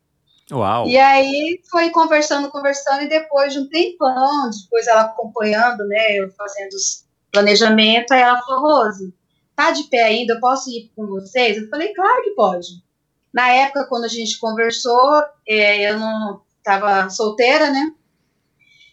Uau! 0.50 0.86
E 0.86 0.96
aí 0.98 1.60
foi 1.70 1.90
conversando, 1.90 2.50
conversando, 2.50 3.02
e 3.02 3.08
depois 3.08 3.52
de 3.52 3.60
um 3.60 3.68
tempão, 3.68 4.50
depois 4.50 4.86
ela 4.86 5.02
acompanhando, 5.02 5.86
né, 5.86 6.18
eu 6.18 6.30
fazendo 6.32 6.72
os 6.72 7.08
planejamento, 7.30 8.12
aí 8.12 8.22
ela 8.22 8.40
falou, 8.42 8.62
Rose, 8.62 9.14
tá 9.54 9.70
de 9.70 9.84
pé 9.84 10.02
ainda, 10.02 10.34
eu 10.34 10.40
posso 10.40 10.70
ir 10.70 10.90
com 10.96 11.06
vocês? 11.06 11.56
Eu 11.58 11.68
falei, 11.68 11.92
claro 11.92 12.22
que 12.22 12.30
pode. 12.30 12.68
Na 13.32 13.48
época, 13.50 13.86
quando 13.86 14.04
a 14.04 14.08
gente 14.08 14.38
conversou, 14.38 15.22
é, 15.46 15.90
eu 15.90 15.98
não 15.98 16.40
estava 16.70 17.10
solteira, 17.10 17.70
né, 17.70 17.92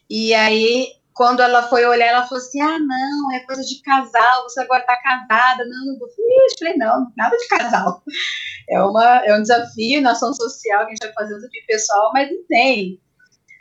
e 0.10 0.34
aí 0.34 0.88
quando 1.16 1.40
ela 1.40 1.64
foi 1.64 1.86
olhar, 1.86 2.08
ela 2.08 2.28
falou 2.28 2.44
assim: 2.44 2.60
ah, 2.60 2.78
não, 2.78 3.32
é 3.32 3.40
coisa 3.40 3.64
de 3.64 3.82
casal, 3.82 4.44
você 4.44 4.62
agora 4.62 4.86
tá 4.86 4.98
casada. 4.98 5.64
Não, 5.66 5.86
não. 5.86 5.94
Ixi, 5.96 6.60
falei, 6.60 6.76
não, 6.76 7.08
nada 7.18 7.36
de 7.36 7.48
casal. 7.48 8.04
É, 8.68 8.82
uma, 8.82 9.24
é 9.24 9.38
um 9.38 9.44
desafio 9.44 10.02
na 10.02 10.14
ação 10.14 10.34
social 10.34 10.80
que 10.80 10.86
a 10.86 10.96
gente 10.96 11.06
vai 11.06 11.14
fazer 11.14 11.36
um 11.36 11.38
desafio 11.38 11.62
pessoal, 11.68 12.12
mas 12.12 12.32
não 12.32 12.44
tem. 12.48 13.00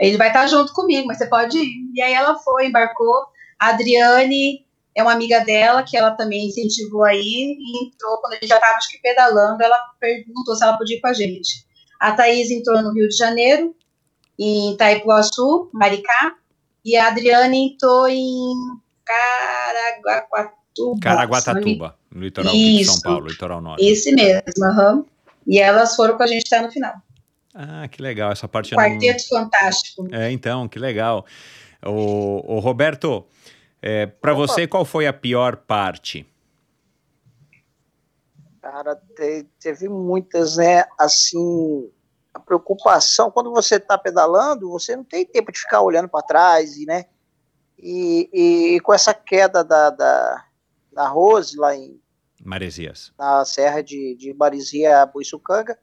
Ele 0.01 0.17
vai 0.17 0.29
estar 0.29 0.47
junto 0.47 0.73
comigo, 0.73 1.07
mas 1.07 1.19
você 1.19 1.27
pode 1.27 1.59
ir. 1.59 1.91
E 1.95 2.01
aí 2.01 2.15
ela 2.15 2.39
foi, 2.39 2.69
embarcou. 2.69 3.27
A 3.61 3.69
Adriane 3.69 4.65
é 4.97 5.03
uma 5.03 5.12
amiga 5.12 5.41
dela, 5.41 5.83
que 5.83 5.95
ela 5.95 6.12
também 6.12 6.47
incentivou 6.47 7.05
aí, 7.05 7.19
e 7.21 7.87
entrou, 7.87 8.19
quando 8.23 8.33
a 8.33 8.37
gente 8.37 8.49
já 8.49 8.55
estava, 8.55 8.79
acho 8.79 8.93
que 8.93 8.99
pedalando, 9.03 9.62
ela 9.62 9.77
perguntou 10.01 10.57
se 10.57 10.65
ela 10.65 10.79
podia 10.79 10.97
ir 10.97 11.01
com 11.03 11.09
a 11.09 11.12
gente. 11.12 11.67
A 12.01 12.12
Thaís 12.12 12.51
entrou 12.51 12.81
no 12.81 12.95
Rio 12.95 13.07
de 13.07 13.15
Janeiro, 13.15 13.77
em 14.39 14.72
Itaipuaçu, 14.72 15.70
Maricá, 15.72 16.37
e 16.85 16.97
a 16.97 17.09
Adriane 17.09 17.72
entrou 17.72 18.09
em 18.09 18.55
Caraguatatuba. 19.05 21.01
Caraguatatuba, 21.01 21.97
no 22.11 22.20
litoral 22.20 22.53
de 22.53 22.85
São 22.85 23.01
Paulo, 23.01 23.26
litoral 23.26 23.61
norte. 23.61 23.91
Isso 23.91 24.14
mesmo, 24.14 24.43
uhum. 24.59 25.05
E 25.47 25.59
elas 25.59 25.95
foram 25.95 26.16
com 26.16 26.22
a 26.22 26.26
gente 26.26 26.45
estar 26.45 26.62
no 26.62 26.70
final. 26.70 26.95
Ah, 27.55 27.87
que 27.89 28.03
legal, 28.03 28.32
essa 28.32 28.49
parte... 28.49 28.74
Quarteto 28.74 29.24
não... 29.30 29.43
fantástico. 29.43 30.09
É, 30.11 30.32
então, 30.32 30.66
que 30.66 30.78
legal. 30.78 31.24
O, 31.85 32.57
o 32.57 32.59
Roberto, 32.59 33.24
é, 33.80 34.07
para 34.07 34.32
você, 34.32 34.66
qual 34.66 34.85
foi 34.85 35.07
a 35.07 35.12
pior 35.12 35.57
parte? 35.57 36.26
Cara, 38.61 38.97
te, 39.14 39.47
teve 39.61 39.89
muitas, 39.89 40.57
né? 40.57 40.85
Assim, 40.99 41.91
a 42.35 42.41
preocupação, 42.41 43.30
quando 43.30 43.53
você 43.53 43.76
está 43.76 43.97
pedalando, 43.97 44.68
você 44.68 44.97
não 44.97 45.05
tem 45.05 45.24
tempo 45.24 45.53
de 45.53 45.61
ficar 45.61 45.80
olhando 45.80 46.09
para 46.09 46.26
trás, 46.26 46.76
e, 46.76 46.85
né? 46.85 47.05
E, 47.78 48.28
e, 48.32 48.76
e, 48.76 48.80
com 48.80 48.93
essa 48.93 49.14
queda 49.14 49.62
da, 49.62 49.91
da, 49.91 50.45
da 50.93 51.09
Rose 51.09 51.57
lá 51.57 51.74
em 51.74 52.01
Maresias, 52.45 53.12
na 53.18 53.45
serra 53.45 53.82
de, 53.82 54.16
de 54.16 54.35
Maresia, 54.35 55.07
Boiçucanga, 55.07 55.78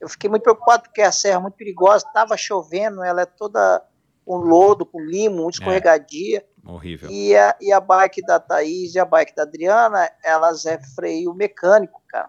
eu 0.00 0.08
fiquei 0.08 0.30
muito 0.30 0.42
preocupado 0.42 0.84
porque 0.84 1.02
a 1.02 1.10
serra 1.10 1.36
é 1.36 1.40
muito 1.40 1.54
perigosa, 1.54 2.06
estava 2.06 2.36
chovendo, 2.36 3.02
ela 3.02 3.22
é 3.22 3.26
toda 3.26 3.82
com 4.24 4.36
lodo, 4.36 4.84
com 4.84 5.00
limo, 5.00 5.42
muito 5.42 5.54
escorregadia. 5.54 6.38
É, 6.38 6.70
horrível. 6.70 7.10
E 7.10 7.34
a, 7.36 7.56
e 7.60 7.72
a 7.72 7.80
bike 7.80 8.22
da 8.22 8.40
Thaís 8.40 8.94
e 8.94 8.98
a 8.98 9.04
bike 9.04 9.34
da 9.34 9.42
Adriana, 9.42 10.10
elas 10.22 10.66
é 10.66 10.78
freio 10.94 11.32
mecânico, 11.32 12.02
cara. 12.08 12.28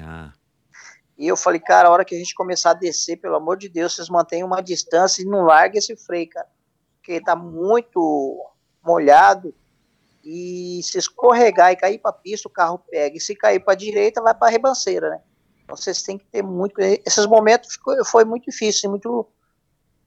Ah. 0.00 0.32
E 1.18 1.26
eu 1.26 1.36
falei, 1.36 1.58
cara, 1.58 1.88
a 1.88 1.90
hora 1.90 2.04
que 2.04 2.14
a 2.14 2.18
gente 2.18 2.32
começar 2.32 2.70
a 2.70 2.74
descer, 2.74 3.16
pelo 3.16 3.34
amor 3.34 3.56
de 3.56 3.68
Deus, 3.68 3.96
vocês 3.96 4.08
mantenham 4.08 4.46
uma 4.46 4.62
distância 4.62 5.20
e 5.20 5.24
não 5.24 5.42
larguem 5.42 5.80
esse 5.80 5.96
freio, 5.96 6.28
cara. 6.28 6.46
Porque 6.94 7.20
tá 7.20 7.34
muito 7.34 8.38
molhado 8.84 9.52
e 10.22 10.80
se 10.84 10.96
escorregar 10.96 11.72
e 11.72 11.76
cair 11.76 11.98
para 11.98 12.12
pista, 12.12 12.46
o 12.46 12.52
carro 12.52 12.78
pega. 12.88 13.16
E 13.16 13.20
se 13.20 13.34
cair 13.34 13.58
para 13.58 13.74
direita, 13.74 14.22
vai 14.22 14.32
para 14.32 14.46
a 14.46 14.50
ribanceira, 14.50 15.10
né? 15.10 15.20
Então 15.64 15.76
vocês 15.76 16.02
têm 16.02 16.18
que 16.18 16.26
ter 16.26 16.42
muito. 16.42 16.78
Esses 16.78 17.26
momentos 17.26 17.72
ficou, 17.72 18.04
foi 18.04 18.24
muito 18.24 18.44
difícil, 18.44 18.88
muito, 18.88 19.26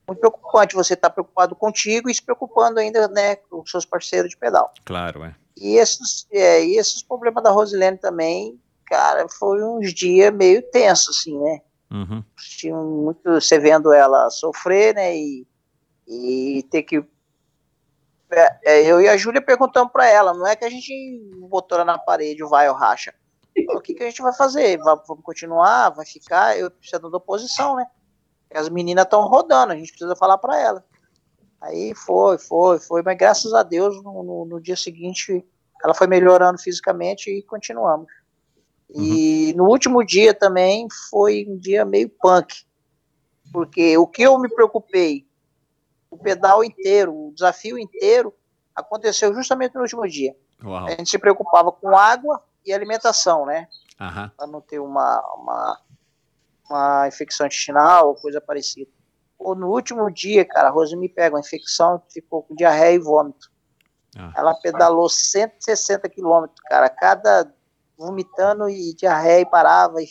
muito 0.08 0.18
preocupante. 0.18 0.74
Você 0.74 0.96
tá 0.96 1.10
preocupado 1.10 1.54
contigo 1.54 2.08
e 2.08 2.14
se 2.14 2.22
preocupando 2.22 2.80
ainda, 2.80 3.06
né, 3.08 3.36
com 3.36 3.60
os 3.60 3.70
seus 3.70 3.84
parceiros 3.84 4.30
de 4.30 4.36
pedal. 4.38 4.72
Claro, 4.84 5.24
é. 5.24 5.34
E 5.58 5.76
esses, 5.76 6.26
é, 6.32 6.64
e 6.64 6.78
esses 6.78 7.02
problemas 7.02 7.44
da 7.44 7.50
Rosilene 7.50 7.98
também 7.98 8.58
cara, 8.92 9.26
foi 9.26 9.64
uns 9.64 9.94
dias 9.94 10.30
meio 10.34 10.62
tenso, 10.70 11.10
assim, 11.10 11.38
né? 11.38 11.62
Uhum. 11.90 12.22
Tinha 12.36 12.76
muito, 12.76 13.22
você 13.24 13.58
vendo 13.58 13.90
ela 13.90 14.28
sofrer, 14.28 14.94
né? 14.94 15.16
E, 15.16 15.46
e 16.06 16.62
ter 16.70 16.82
que. 16.82 17.02
É, 18.30 18.58
é 18.64 18.82
eu 18.84 19.00
e 19.00 19.08
a 19.08 19.16
Júlia 19.16 19.40
perguntamos 19.40 19.90
para 19.90 20.06
ela, 20.06 20.34
não 20.34 20.46
é 20.46 20.54
que 20.54 20.64
a 20.66 20.68
gente 20.68 20.92
botou 21.48 21.78
ela 21.78 21.86
na 21.86 21.98
parede, 21.98 22.44
vai 22.44 22.68
ou 22.68 22.74
racha. 22.74 23.14
O 23.70 23.80
que, 23.80 23.94
que 23.94 24.02
a 24.02 24.06
gente 24.06 24.20
vai 24.20 24.34
fazer? 24.34 24.78
Vamos 24.78 25.04
continuar? 25.22 25.90
Vai 25.90 26.04
ficar? 26.04 26.58
Eu 26.58 26.70
preciso 26.70 27.10
da 27.10 27.16
oposição, 27.16 27.76
né? 27.76 27.86
As 28.52 28.68
meninas 28.68 29.04
estão 29.04 29.22
rodando, 29.26 29.72
a 29.72 29.76
gente 29.76 29.90
precisa 29.90 30.14
falar 30.16 30.36
para 30.36 30.58
ela. 30.60 30.84
Aí 31.62 31.94
foi, 31.94 32.36
foi, 32.36 32.78
foi, 32.78 33.02
mas 33.02 33.16
graças 33.16 33.54
a 33.54 33.62
Deus 33.62 34.02
no, 34.02 34.22
no, 34.22 34.44
no 34.44 34.60
dia 34.60 34.76
seguinte 34.76 35.42
ela 35.82 35.94
foi 35.94 36.06
melhorando 36.06 36.60
fisicamente 36.60 37.30
e 37.30 37.42
continuamos. 37.42 38.06
E 38.94 39.50
uhum. 39.50 39.56
no 39.56 39.70
último 39.70 40.04
dia 40.04 40.34
também 40.34 40.86
foi 41.10 41.46
um 41.48 41.56
dia 41.56 41.84
meio 41.84 42.08
punk, 42.08 42.64
porque 43.52 43.96
o 43.96 44.06
que 44.06 44.22
eu 44.22 44.38
me 44.38 44.48
preocupei, 44.48 45.26
o 46.10 46.18
pedal 46.18 46.62
inteiro, 46.62 47.14
o 47.14 47.32
desafio 47.34 47.78
inteiro, 47.78 48.34
aconteceu 48.74 49.34
justamente 49.34 49.74
no 49.74 49.82
último 49.82 50.06
dia. 50.06 50.34
Uau. 50.62 50.86
A 50.86 50.90
gente 50.90 51.10
se 51.10 51.18
preocupava 51.18 51.72
com 51.72 51.96
água 51.96 52.42
e 52.64 52.72
alimentação, 52.72 53.46
né? 53.46 53.68
Uhum. 54.00 54.28
Para 54.36 54.46
não 54.46 54.60
ter 54.60 54.78
uma, 54.78 55.20
uma, 55.36 55.80
uma 56.68 57.08
infecção 57.08 57.46
intestinal 57.46 58.08
ou 58.08 58.14
coisa 58.14 58.40
parecida. 58.40 58.90
Ou 59.38 59.54
no 59.54 59.68
último 59.68 60.10
dia, 60.10 60.44
cara, 60.44 60.68
a 60.68 60.70
Rose 60.70 60.96
me 60.96 61.08
pega 61.08 61.34
uma 61.34 61.40
infecção, 61.40 62.02
ficou 62.12 62.42
com 62.42 62.54
diarreia 62.54 62.94
e 62.94 62.98
vômito. 62.98 63.50
Ah. 64.16 64.32
Ela 64.36 64.54
pedalou 64.54 65.08
160 65.08 66.08
quilômetros, 66.08 66.60
cara. 66.68 66.88
Cada 66.88 67.52
vomitando 67.96 68.68
e 68.68 68.94
diarreia 68.94 69.40
e 69.42 69.46
parava 69.46 70.02
e 70.02 70.08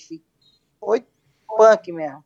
foi 0.80 1.06
punk 1.48 1.92
mesmo. 1.92 2.24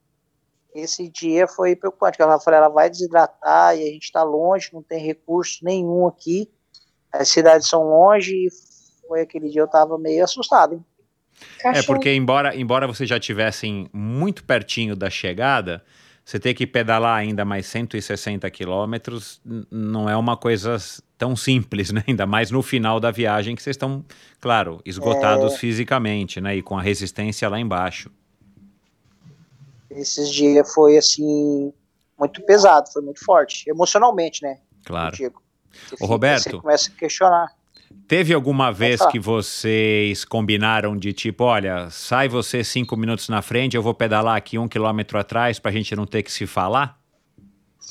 Esse 0.74 1.10
dia 1.10 1.48
foi 1.48 1.76
preocupante, 1.76 2.18
porque 2.18 2.24
ela 2.24 2.40
falou, 2.40 2.58
ela 2.58 2.70
vai 2.70 2.90
desidratar 2.90 3.78
e 3.78 3.82
a 3.82 3.92
gente 3.92 4.04
está 4.04 4.24
longe, 4.24 4.70
não 4.74 4.84
tem 4.84 5.00
recurso 5.00 5.64
nenhum 5.64 6.06
aqui, 6.06 6.52
as 7.12 7.30
cidades 7.30 7.68
são 7.68 7.84
longe 7.84 8.34
e 8.34 8.50
foi 9.08 9.22
aquele 9.22 9.50
dia 9.50 9.62
eu 9.62 9.66
estava 9.66 9.98
meio 9.98 10.24
assustado. 10.24 10.76
Hein? 10.76 10.86
É 11.64 11.82
porque 11.82 12.14
embora, 12.14 12.56
embora 12.56 12.88
vocês 12.88 13.10
já 13.10 13.18
estivessem 13.18 13.90
muito 13.94 14.44
pertinho 14.44 14.96
da 14.96 15.10
chegada, 15.10 15.84
você 16.26 16.40
ter 16.40 16.56
que 16.56 16.66
pedalar 16.66 17.20
ainda 17.20 17.46
mais 17.46 17.68
160 17.68 18.50
quilômetros 18.50 19.40
não 19.70 20.10
é 20.10 20.18
uma 20.18 20.36
coisa 20.36 20.76
tão 21.20 21.36
simples, 21.36 21.92
né? 21.94 22.04
Ainda 22.08 22.26
mais 22.26 22.50
no 22.50 22.64
final 22.64 23.00
da 23.00 23.12
viagem 23.12 23.56
que 23.56 23.62
vocês 23.62 23.76
estão, 23.76 24.04
claro, 24.42 24.82
esgotados 24.84 25.54
é... 25.54 25.58
fisicamente, 25.58 26.42
né? 26.42 26.56
E 26.56 26.64
com 26.64 26.76
a 26.76 26.82
resistência 26.82 27.48
lá 27.48 27.60
embaixo. 27.60 28.10
Esses 29.92 30.30
dias 30.34 30.74
foi 30.74 30.98
assim 30.98 31.72
muito 32.18 32.42
pesado, 32.42 32.92
foi 32.92 33.04
muito 33.04 33.24
forte, 33.24 33.70
emocionalmente, 33.70 34.42
né? 34.42 34.58
Claro. 34.84 35.16
Ô, 36.02 36.06
Roberto. 36.08 36.44
Você 36.44 36.58
começa 36.58 36.90
a 36.90 36.94
questionar. 36.96 37.48
Teve 38.08 38.34
alguma 38.36 38.72
vez 38.72 39.04
que 39.08 39.20
vocês 39.20 40.24
combinaram 40.24 40.96
de 40.96 41.12
tipo, 41.12 41.44
olha, 41.44 41.90
sai 41.90 42.28
você 42.28 42.64
cinco 42.64 42.96
minutos 42.96 43.28
na 43.30 43.42
frente, 43.42 43.76
eu 43.76 43.82
vou 43.82 43.96
pedalar 43.96 44.38
aqui 44.38 44.60
um 44.60 44.68
quilômetro 44.68 45.18
atrás 45.18 45.58
para 45.58 45.72
a 45.72 45.74
gente 45.74 45.96
não 45.96 46.06
ter 46.06 46.22
que 46.22 46.32
se 46.32 46.46
falar? 46.46 47.00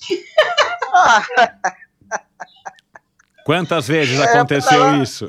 Quantas 3.45 3.89
vezes 3.89 4.21
é, 4.21 4.25
aconteceu 4.25 5.03
isso? 5.03 5.29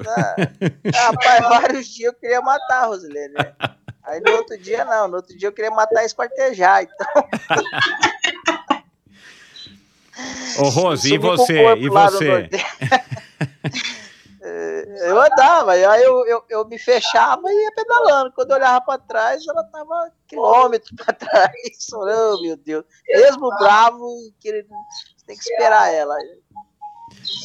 Rapaz, 0.93 1.41
vários 1.49 1.87
dias 1.87 2.13
eu 2.13 2.19
queria 2.19 2.41
matar 2.41 2.83
a 2.83 2.85
Rosilene. 2.85 3.33
Né? 3.33 3.53
Aí 4.03 4.21
no 4.21 4.33
outro 4.33 4.55
dia 4.57 4.85
não, 4.85 5.07
no 5.07 5.15
outro 5.15 5.35
dia 5.35 5.47
eu 5.47 5.51
queria 5.51 5.71
matar 5.71 6.03
e 6.03 6.05
esquartejar, 6.05 6.83
então. 6.83 7.07
Ô 10.59 10.69
Rose, 10.69 11.13
e 11.13 11.17
você? 11.17 11.75
E 11.75 11.89
você? 11.89 12.49
Eu 15.01 15.21
andava, 15.21 15.71
aí 15.73 16.03
eu, 16.03 16.25
eu, 16.25 16.45
eu 16.49 16.67
me 16.67 16.77
fechava 16.77 17.41
e 17.45 17.63
ia 17.63 17.71
pedalando. 17.75 18.31
Quando 18.31 18.51
eu 18.51 18.57
olhava 18.57 18.81
para 18.81 18.99
trás, 18.99 19.45
ela 19.47 19.63
tava 19.65 20.11
quilômetros 20.27 20.91
para 20.95 21.13
trás. 21.15 21.53
Oh, 21.93 22.41
meu 22.41 22.57
Deus. 22.57 22.85
Mesmo 23.07 23.49
bravo, 23.57 24.07
querendo, 24.39 24.69
tem 25.25 25.35
que 25.35 25.43
esperar 25.43 25.93
ela. 25.93 26.15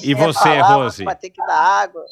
E 0.02 0.14
você, 0.14 0.38
falar, 0.38 0.74
Rose? 0.74 1.04
Vai 1.04 1.16
ter 1.16 1.30
que 1.30 1.44
dar 1.46 1.58
água. 1.58 2.04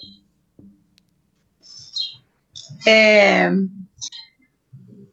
É, 2.86 3.50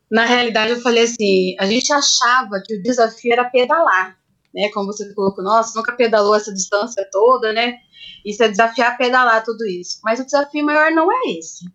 na 0.10 0.26
realidade, 0.26 0.72
eu 0.72 0.82
falei 0.82 1.04
assim: 1.04 1.56
a 1.60 1.66
gente 1.66 1.92
achava 1.92 2.62
que 2.66 2.76
o 2.76 2.82
desafio 2.82 3.34
era 3.34 3.50
pedalar, 3.50 4.18
né? 4.56 4.70
Como 4.74 4.88
você 4.88 5.14
colocou, 5.14 5.44
nossa, 5.44 5.78
nunca 5.78 5.92
pedalou 5.92 6.34
essa 6.34 6.54
distância 6.54 7.08
toda, 7.12 7.52
né? 7.52 7.78
Isso 8.26 8.42
é 8.42 8.48
desafiar 8.48 8.98
pedalar 8.98 9.44
tudo 9.44 9.66
isso. 9.68 10.00
Mas 10.04 10.20
o 10.20 10.26
desafio 10.26 10.66
maior 10.66 10.92
não 10.92 11.12
é 11.12 11.38
esse. 11.38 11.66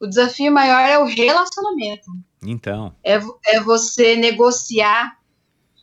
O 0.00 0.06
desafio 0.06 0.52
maior 0.52 0.80
é 0.80 0.98
o 0.98 1.04
relacionamento. 1.04 2.06
Então. 2.42 2.94
É, 3.04 3.20
é 3.48 3.60
você 3.60 4.14
negociar, 4.14 5.18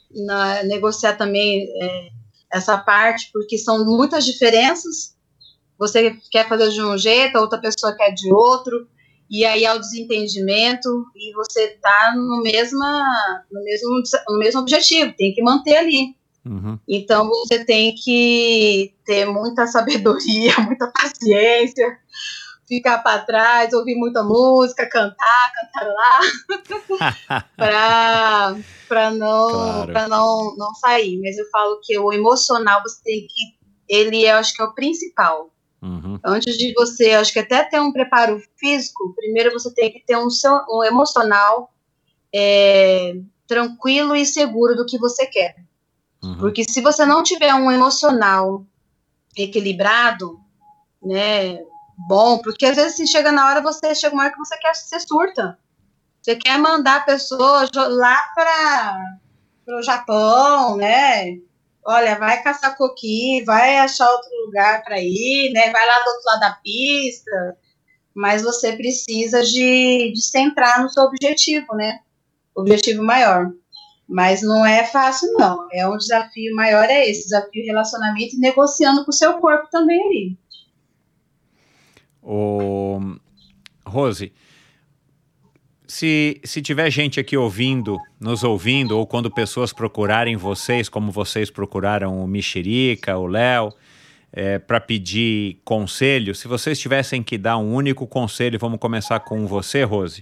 na, 0.10 0.64
negociar 0.64 1.18
também 1.18 1.68
é, 1.82 2.10
essa 2.52 2.78
parte, 2.78 3.30
porque 3.34 3.58
são 3.58 3.86
muitas 3.86 4.26
diferenças. 4.26 5.16
Você 5.78 6.18
quer 6.32 6.48
fazer 6.48 6.70
de 6.70 6.82
um 6.82 6.98
jeito, 6.98 7.36
a 7.38 7.42
outra 7.42 7.60
pessoa 7.60 7.94
quer 7.94 8.12
de 8.12 8.34
outro 8.34 8.88
e 9.30 9.44
aí 9.46 9.66
há 9.66 9.74
o 9.74 9.80
desentendimento 9.80 11.06
e 11.16 11.34
você 11.34 11.64
está 11.66 12.14
no, 12.16 12.42
mesma, 12.44 13.04
no, 13.52 13.64
mesmo, 13.64 14.02
no 14.30 14.40
mesmo 14.40 14.62
objetivo, 14.62 15.14
tem 15.18 15.34
que 15.34 15.42
manter 15.42 15.78
ali. 15.78 16.16
Uhum. 16.46 16.78
Então 16.88 17.28
você 17.28 17.66
tem 17.66 17.96
que 17.96 18.94
ter 19.04 19.26
muita 19.26 19.66
sabedoria, 19.66 20.54
muita 20.62 20.92
paciência, 20.92 21.98
ficar 22.68 23.00
para 23.00 23.24
trás, 23.26 23.74
ouvir 23.74 23.96
muita 23.96 24.24
música, 24.24 24.88
cantar, 24.88 25.52
cantar 25.56 25.88
lá, 25.88 26.20
para 28.88 29.12
não, 29.12 29.50
Claro. 29.50 29.92
pra 29.92 30.08
não, 30.08 30.56
não 30.56 30.74
sair. 30.76 31.20
Mas 31.20 31.36
eu 31.38 31.50
falo 31.50 31.80
que 31.84 31.98
o 31.98 32.14
emocional 32.14 32.82
você 32.84 33.02
tem 33.04 33.22
que. 33.22 33.56
Ele 33.88 34.24
eu 34.24 34.36
acho 34.38 34.54
que 34.56 34.62
é 34.62 34.66
o 34.66 34.74
principal. 34.74 35.52
Uhum. 35.82 36.20
Antes 36.24 36.58
de 36.58 36.74
você, 36.74 37.12
acho 37.12 37.32
que 37.32 37.40
até 37.40 37.64
ter 37.64 37.80
um 37.80 37.92
preparo 37.92 38.42
físico, 38.58 39.14
primeiro 39.16 39.52
você 39.52 39.74
tem 39.74 39.92
que 39.92 40.00
ter 40.00 40.18
um, 40.18 40.30
seu- 40.30 40.66
um 40.70 40.84
emocional 40.84 41.72
é, 42.34 43.14
tranquilo 43.48 44.16
e 44.16 44.26
seguro 44.26 44.76
do 44.76 44.86
que 44.86 44.98
você 44.98 45.26
quer. 45.26 45.56
Uhum. 46.24 46.38
Porque 46.38 46.64
se 46.64 46.82
você 46.82 47.06
não 47.06 47.24
tiver 47.24 47.54
um 47.54 47.72
emocional 47.72 48.66
equilibrado, 49.38 50.40
né, 51.04 51.60
bom, 52.08 52.40
porque 52.40 52.66
às 52.66 52.76
vezes 52.76 52.96
se 52.96 53.08
chega 53.08 53.32
na 53.32 53.48
hora, 53.48 53.62
você 53.62 53.94
chega 53.94 54.14
uma 54.16 54.24
hora 54.24 54.34
que 54.34 54.40
você 54.40 54.58
quer, 54.58 54.74
você 54.74 55.00
surta. 55.00 55.58
Você 56.22 56.36
quer 56.36 56.58
mandar 56.58 56.98
a 56.98 57.02
pessoa 57.02 57.70
lá 57.76 58.20
para 58.34 58.98
o 59.78 59.82
Japão, 59.84 60.76
né? 60.78 61.38
Olha, 61.88 62.18
vai 62.18 62.42
caçar 62.42 62.76
coqui, 62.76 63.44
vai 63.46 63.78
achar 63.78 64.10
outro 64.10 64.30
lugar 64.46 64.84
para 64.84 65.00
ir, 65.00 65.52
né? 65.54 65.72
Vai 65.72 65.86
lá 65.86 66.00
do 66.00 66.10
outro 66.10 66.26
lado 66.26 66.40
da 66.40 66.52
pista. 66.64 67.58
Mas 68.14 68.42
você 68.42 68.76
precisa 68.76 69.44
de, 69.44 70.12
de 70.12 70.22
centrar 70.22 70.82
no 70.82 70.90
seu 70.90 71.04
objetivo, 71.04 71.76
né? 71.76 72.00
Objetivo 72.56 73.04
maior. 73.04 73.52
Mas 74.08 74.42
não 74.42 74.66
é 74.66 74.84
fácil, 74.86 75.32
não. 75.34 75.68
É 75.72 75.88
um 75.88 75.98
desafio 75.98 76.56
maior, 76.56 76.86
é 76.86 77.08
esse, 77.08 77.26
desafio 77.26 77.62
de 77.62 77.68
relacionamento 77.68 78.36
e 78.36 78.40
negociando 78.40 79.04
com 79.04 79.12
o 79.12 79.14
seu 79.14 79.36
corpo 79.40 79.70
também 79.70 80.02
ali. 80.08 80.38
O... 82.24 83.00
Rose, 83.86 84.34
se, 85.96 86.42
se 86.44 86.62
tiver 86.62 86.92
gente 86.92 87.22
aqui 87.22 87.38
ouvindo, 87.38 87.98
nos 88.20 88.44
ouvindo, 88.44 88.98
ou 88.98 89.08
quando 89.08 89.32
pessoas 89.32 89.72
procurarem 89.72 90.36
vocês, 90.36 90.90
como 90.90 91.10
vocês 91.10 91.50
procuraram 91.50 92.22
o 92.22 92.28
Mexerica, 92.28 93.18
o 93.18 93.26
Léo, 93.26 93.74
para 94.68 94.82
pedir 94.82 95.62
conselho, 95.64 96.36
se 96.36 96.50
vocês 96.50 96.78
tivessem 96.78 97.24
que 97.24 97.38
dar 97.38 97.58
um 97.58 97.74
único 97.74 98.06
conselho, 98.06 98.60
vamos 98.60 98.78
começar 98.78 99.22
com 99.22 99.48
você, 99.48 99.84
Rose. 99.84 100.22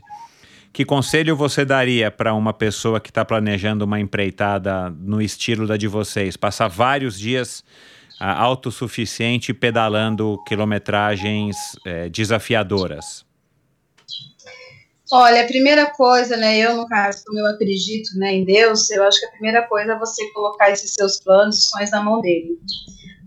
Que 0.72 0.86
conselho 0.86 1.36
você 1.36 1.66
daria 1.66 2.12
para 2.12 2.36
uma 2.36 2.54
pessoa 2.54 3.00
que 3.00 3.10
está 3.10 3.26
planejando 3.26 3.84
uma 3.84 4.00
empreitada 4.00 4.92
no 4.92 5.20
estilo 5.20 5.66
da 5.66 5.76
de 5.76 5.88
vocês? 5.88 6.38
Passar 6.38 6.68
vários 6.68 7.18
dias 7.18 7.64
ah, 8.20 8.40
autossuficiente 8.40 9.52
pedalando 9.56 10.40
quilometragens 10.48 11.58
eh, 11.84 12.10
desafiadoras. 12.10 13.26
Olha, 15.16 15.44
a 15.44 15.46
primeira 15.46 15.92
coisa, 15.92 16.36
né, 16.36 16.58
eu 16.58 16.76
no 16.76 16.88
caso, 16.88 17.24
como 17.28 17.38
eu 17.38 17.46
acredito 17.46 18.18
né, 18.18 18.34
em 18.34 18.44
Deus, 18.44 18.90
eu 18.90 19.04
acho 19.04 19.20
que 19.20 19.28
a 19.28 19.32
primeira 19.32 19.62
coisa 19.68 19.92
é 19.92 20.00
você 20.00 20.28
colocar 20.32 20.72
esses 20.72 20.96
seus 20.96 21.20
planos 21.20 21.60
e 21.60 21.62
sonhos 21.70 21.92
na 21.92 22.04
mão 22.04 22.20
dele. 22.20 22.58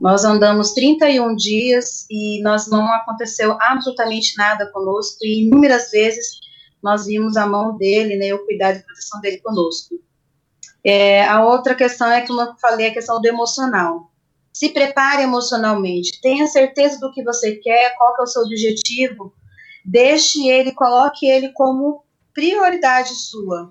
Nós 0.00 0.24
andamos 0.24 0.72
31 0.72 1.36
dias 1.36 2.04
e 2.10 2.42
nós 2.42 2.66
não 2.66 2.92
aconteceu 2.92 3.56
absolutamente 3.60 4.36
nada 4.36 4.68
conosco 4.72 5.18
e 5.22 5.46
inúmeras 5.46 5.92
vezes 5.92 6.40
nós 6.82 7.06
vimos 7.06 7.36
a 7.36 7.46
mão 7.46 7.76
dele, 7.76 8.16
né, 8.16 8.34
o 8.34 8.44
cuidado 8.44 8.78
e 8.78 8.82
proteção 8.82 9.20
dele 9.20 9.38
conosco. 9.38 9.94
É, 10.82 11.24
a 11.24 11.44
outra 11.44 11.72
questão 11.72 12.10
é, 12.10 12.26
como 12.26 12.40
eu 12.40 12.52
falei, 12.60 12.88
a 12.88 12.94
questão 12.94 13.20
do 13.20 13.28
emocional. 13.28 14.10
Se 14.52 14.70
prepare 14.70 15.22
emocionalmente, 15.22 16.20
tenha 16.20 16.48
certeza 16.48 16.98
do 16.98 17.12
que 17.12 17.22
você 17.22 17.54
quer, 17.54 17.94
qual 17.96 18.12
que 18.16 18.22
é 18.22 18.24
o 18.24 18.26
seu 18.26 18.42
objetivo, 18.42 19.32
deixe 19.86 20.48
ele, 20.48 20.72
coloque 20.72 21.26
ele 21.26 21.50
como 21.52 22.04
prioridade 22.34 23.14
sua. 23.14 23.70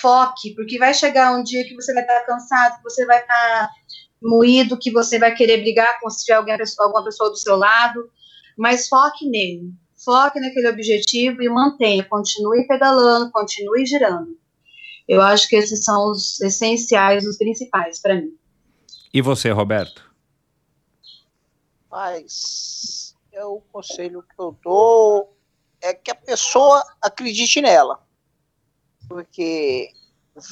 Foque, 0.00 0.54
porque 0.54 0.78
vai 0.78 0.94
chegar 0.94 1.36
um 1.36 1.42
dia 1.42 1.64
que 1.64 1.74
você 1.74 1.92
vai 1.92 2.02
estar 2.02 2.20
cansado, 2.22 2.78
que 2.78 2.82
você 2.82 3.04
vai 3.04 3.20
estar 3.20 3.70
moído, 4.20 4.78
que 4.78 4.90
você 4.90 5.18
vai 5.18 5.34
querer 5.34 5.58
brigar 5.58 6.00
com 6.00 6.08
se 6.08 6.24
tiver 6.24 6.38
alguém, 6.38 6.56
alguma 6.78 7.04
pessoa 7.04 7.30
do 7.30 7.36
seu 7.36 7.56
lado, 7.56 8.10
mas 8.56 8.88
foque 8.88 9.28
nele. 9.28 9.70
Foque 10.02 10.40
naquele 10.40 10.68
objetivo 10.68 11.42
e 11.42 11.48
mantenha, 11.48 12.04
continue 12.04 12.66
pedalando, 12.66 13.30
continue 13.30 13.84
girando. 13.86 14.36
Eu 15.06 15.20
acho 15.20 15.48
que 15.48 15.56
esses 15.56 15.84
são 15.84 16.10
os 16.10 16.40
essenciais, 16.40 17.26
os 17.26 17.36
principais 17.36 18.00
para 18.00 18.16
mim. 18.16 18.34
E 19.12 19.22
você, 19.22 19.50
Roberto? 19.50 20.04
Mas 21.90 23.05
é 23.36 23.44
o 23.44 23.60
conselho 23.70 24.22
que 24.22 24.40
eu 24.40 24.56
dou 24.62 25.36
é 25.82 25.92
que 25.92 26.10
a 26.10 26.14
pessoa 26.14 26.82
acredite 27.02 27.60
nela. 27.60 28.00
Porque 29.06 29.90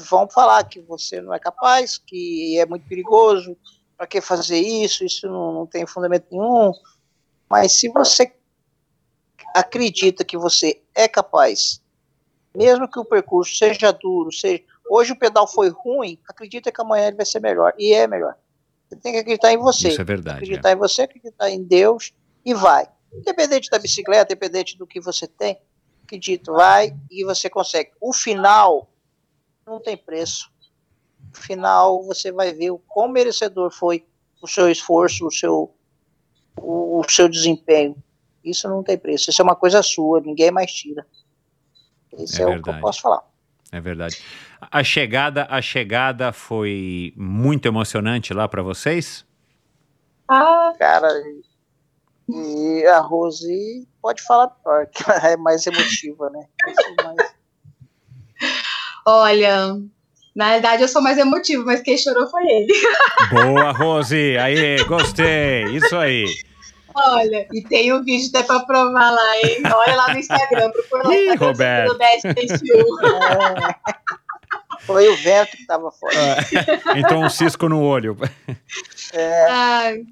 vão 0.09 0.28
falar 0.28 0.62
que 0.65 0.81
você 0.82 1.20
não 1.20 1.32
é 1.32 1.39
capaz, 1.39 1.97
que 1.97 2.59
é 2.59 2.66
muito 2.66 2.86
perigoso, 2.86 3.56
para 3.97 4.06
que 4.06 4.20
fazer 4.20 4.59
isso, 4.59 5.05
isso 5.05 5.27
não, 5.27 5.52
não 5.52 5.66
tem 5.66 5.86
fundamento 5.86 6.27
nenhum. 6.31 6.73
Mas 7.48 7.81
se 7.81 7.89
você 7.89 8.32
acredita 9.55 10.24
que 10.24 10.36
você 10.36 10.82
é 10.94 11.09
capaz, 11.09 11.81
mesmo 12.55 12.89
que 12.89 12.98
o 12.98 13.05
percurso 13.05 13.56
seja 13.56 13.93
duro, 13.93 14.31
seja 14.31 14.62
hoje 14.90 15.12
o 15.12 15.19
pedal 15.19 15.48
foi 15.48 15.70
ruim, 15.70 16.20
acredita 16.28 16.70
que 16.70 16.81
amanhã 16.82 17.09
ele 17.09 17.16
vai 17.16 17.27
ser 17.27 17.40
melhor 17.40 17.73
e 17.78 17.94
é 17.94 18.06
melhor. 18.06 18.36
Você 18.89 18.97
tem 18.97 19.12
que 19.12 19.19
acreditar 19.20 19.52
em 19.52 19.56
você. 19.56 19.89
Isso 19.89 20.01
é 20.02 20.05
verdade. 20.05 20.36
acreditar 20.36 20.73
em 20.73 20.77
você, 20.77 21.02
acreditar 21.02 21.48
em 21.48 21.62
Deus 21.62 22.12
e 22.45 22.55
vai. 22.55 22.87
Independente 23.12 23.71
da 23.71 23.79
bicicleta, 23.79 24.33
independente 24.33 24.77
do 24.77 24.87
que 24.87 25.01
você 25.01 25.27
tem, 25.27 25.59
acredito, 26.03 26.53
vai 26.53 26.95
e 27.11 27.25
você 27.25 27.49
consegue. 27.49 27.91
O 28.01 28.12
final 28.12 28.91
não 29.66 29.81
tem 29.81 29.97
preço. 29.97 30.51
No 31.33 31.37
final 31.41 32.03
você 32.05 32.31
vai 32.33 32.53
ver 32.53 32.71
o 32.71 32.79
quão 32.79 33.09
merecedor 33.09 33.71
foi 33.71 34.05
o 34.43 34.47
seu 34.47 34.69
esforço, 34.71 35.27
o 35.27 35.31
seu, 35.33 35.75
o, 36.57 37.01
o 37.01 37.11
seu 37.11 37.29
desempenho. 37.29 37.97
Isso 38.45 38.69
não 38.69 38.83
tem 38.83 38.99
preço. 38.99 39.31
Isso 39.31 39.41
é 39.41 39.45
uma 39.45 39.57
coisa 39.57 39.83
sua, 39.83 40.21
ninguém 40.21 40.51
mais 40.51 40.71
tira. 40.73 41.07
Isso 42.19 42.41
É 42.41 42.43
é, 42.43 42.47
o 42.47 42.49
que 42.49 42.55
verdade. 42.57 42.77
eu 42.79 42.81
posso 42.83 43.01
falar. 43.01 43.23
É 43.73 43.81
verdade. 43.81 44.23
A 44.61 44.85
chegada, 44.85 45.47
a 45.51 45.61
chegada 45.62 46.33
foi 46.33 47.12
muito 47.16 47.66
emocionante 47.66 48.33
lá 48.35 48.47
para 48.49 48.62
vocês? 48.62 49.25
Ah, 50.29 50.73
Cara, 50.79 51.09
e 52.29 52.87
a 52.87 52.99
Rose 53.01 53.87
pode 54.01 54.23
falar 54.23 54.49
pior, 54.49 54.87
que 54.87 55.03
ela 55.11 55.29
é 55.31 55.37
mais 55.37 55.67
emotiva, 55.67 56.31
né? 56.31 56.47
Sou 56.75 56.95
mais- 57.05 57.35
olha, 59.07 59.77
na 60.35 60.51
verdade 60.53 60.83
eu 60.83 60.89
sou 60.89 61.03
mais 61.03 61.19
emotivo, 61.19 61.65
mas 61.65 61.81
quem 61.83 61.97
chorou 61.99 62.27
foi 62.29 62.45
ele. 62.47 62.73
Boa, 63.31 63.73
Rose! 63.73 64.37
Aí, 64.39 64.83
gostei! 64.85 65.65
Isso 65.77 65.97
aí! 65.97 66.25
Olha, 66.97 67.49
e 67.53 67.61
tem 67.63 67.93
um 67.93 68.05
vídeo 68.05 68.29
até 68.33 68.45
pra 68.47 68.61
provar 68.61 69.11
lá, 69.11 69.37
hein? 69.39 69.63
Olha 69.65 69.97
lá 69.97 70.13
no 70.13 70.19
Instagram, 70.19 70.71
procura 70.71 71.09
lá 71.09 71.15
Ih, 71.15 71.25
Instagram 71.25 71.47
Roberto. 71.49 71.99
É. 72.03 73.75
Foi 74.83 75.09
o 75.09 75.17
vento 75.17 75.57
que 75.57 75.67
tava 75.67 75.91
fora. 75.91 76.15
Ah, 76.87 76.99
Entrou 76.99 77.25
um 77.25 77.29
cisco 77.31 77.69
no 77.69 77.83
olho. 77.83 78.17
É, 79.13 79.47
Ai, 79.51 80.03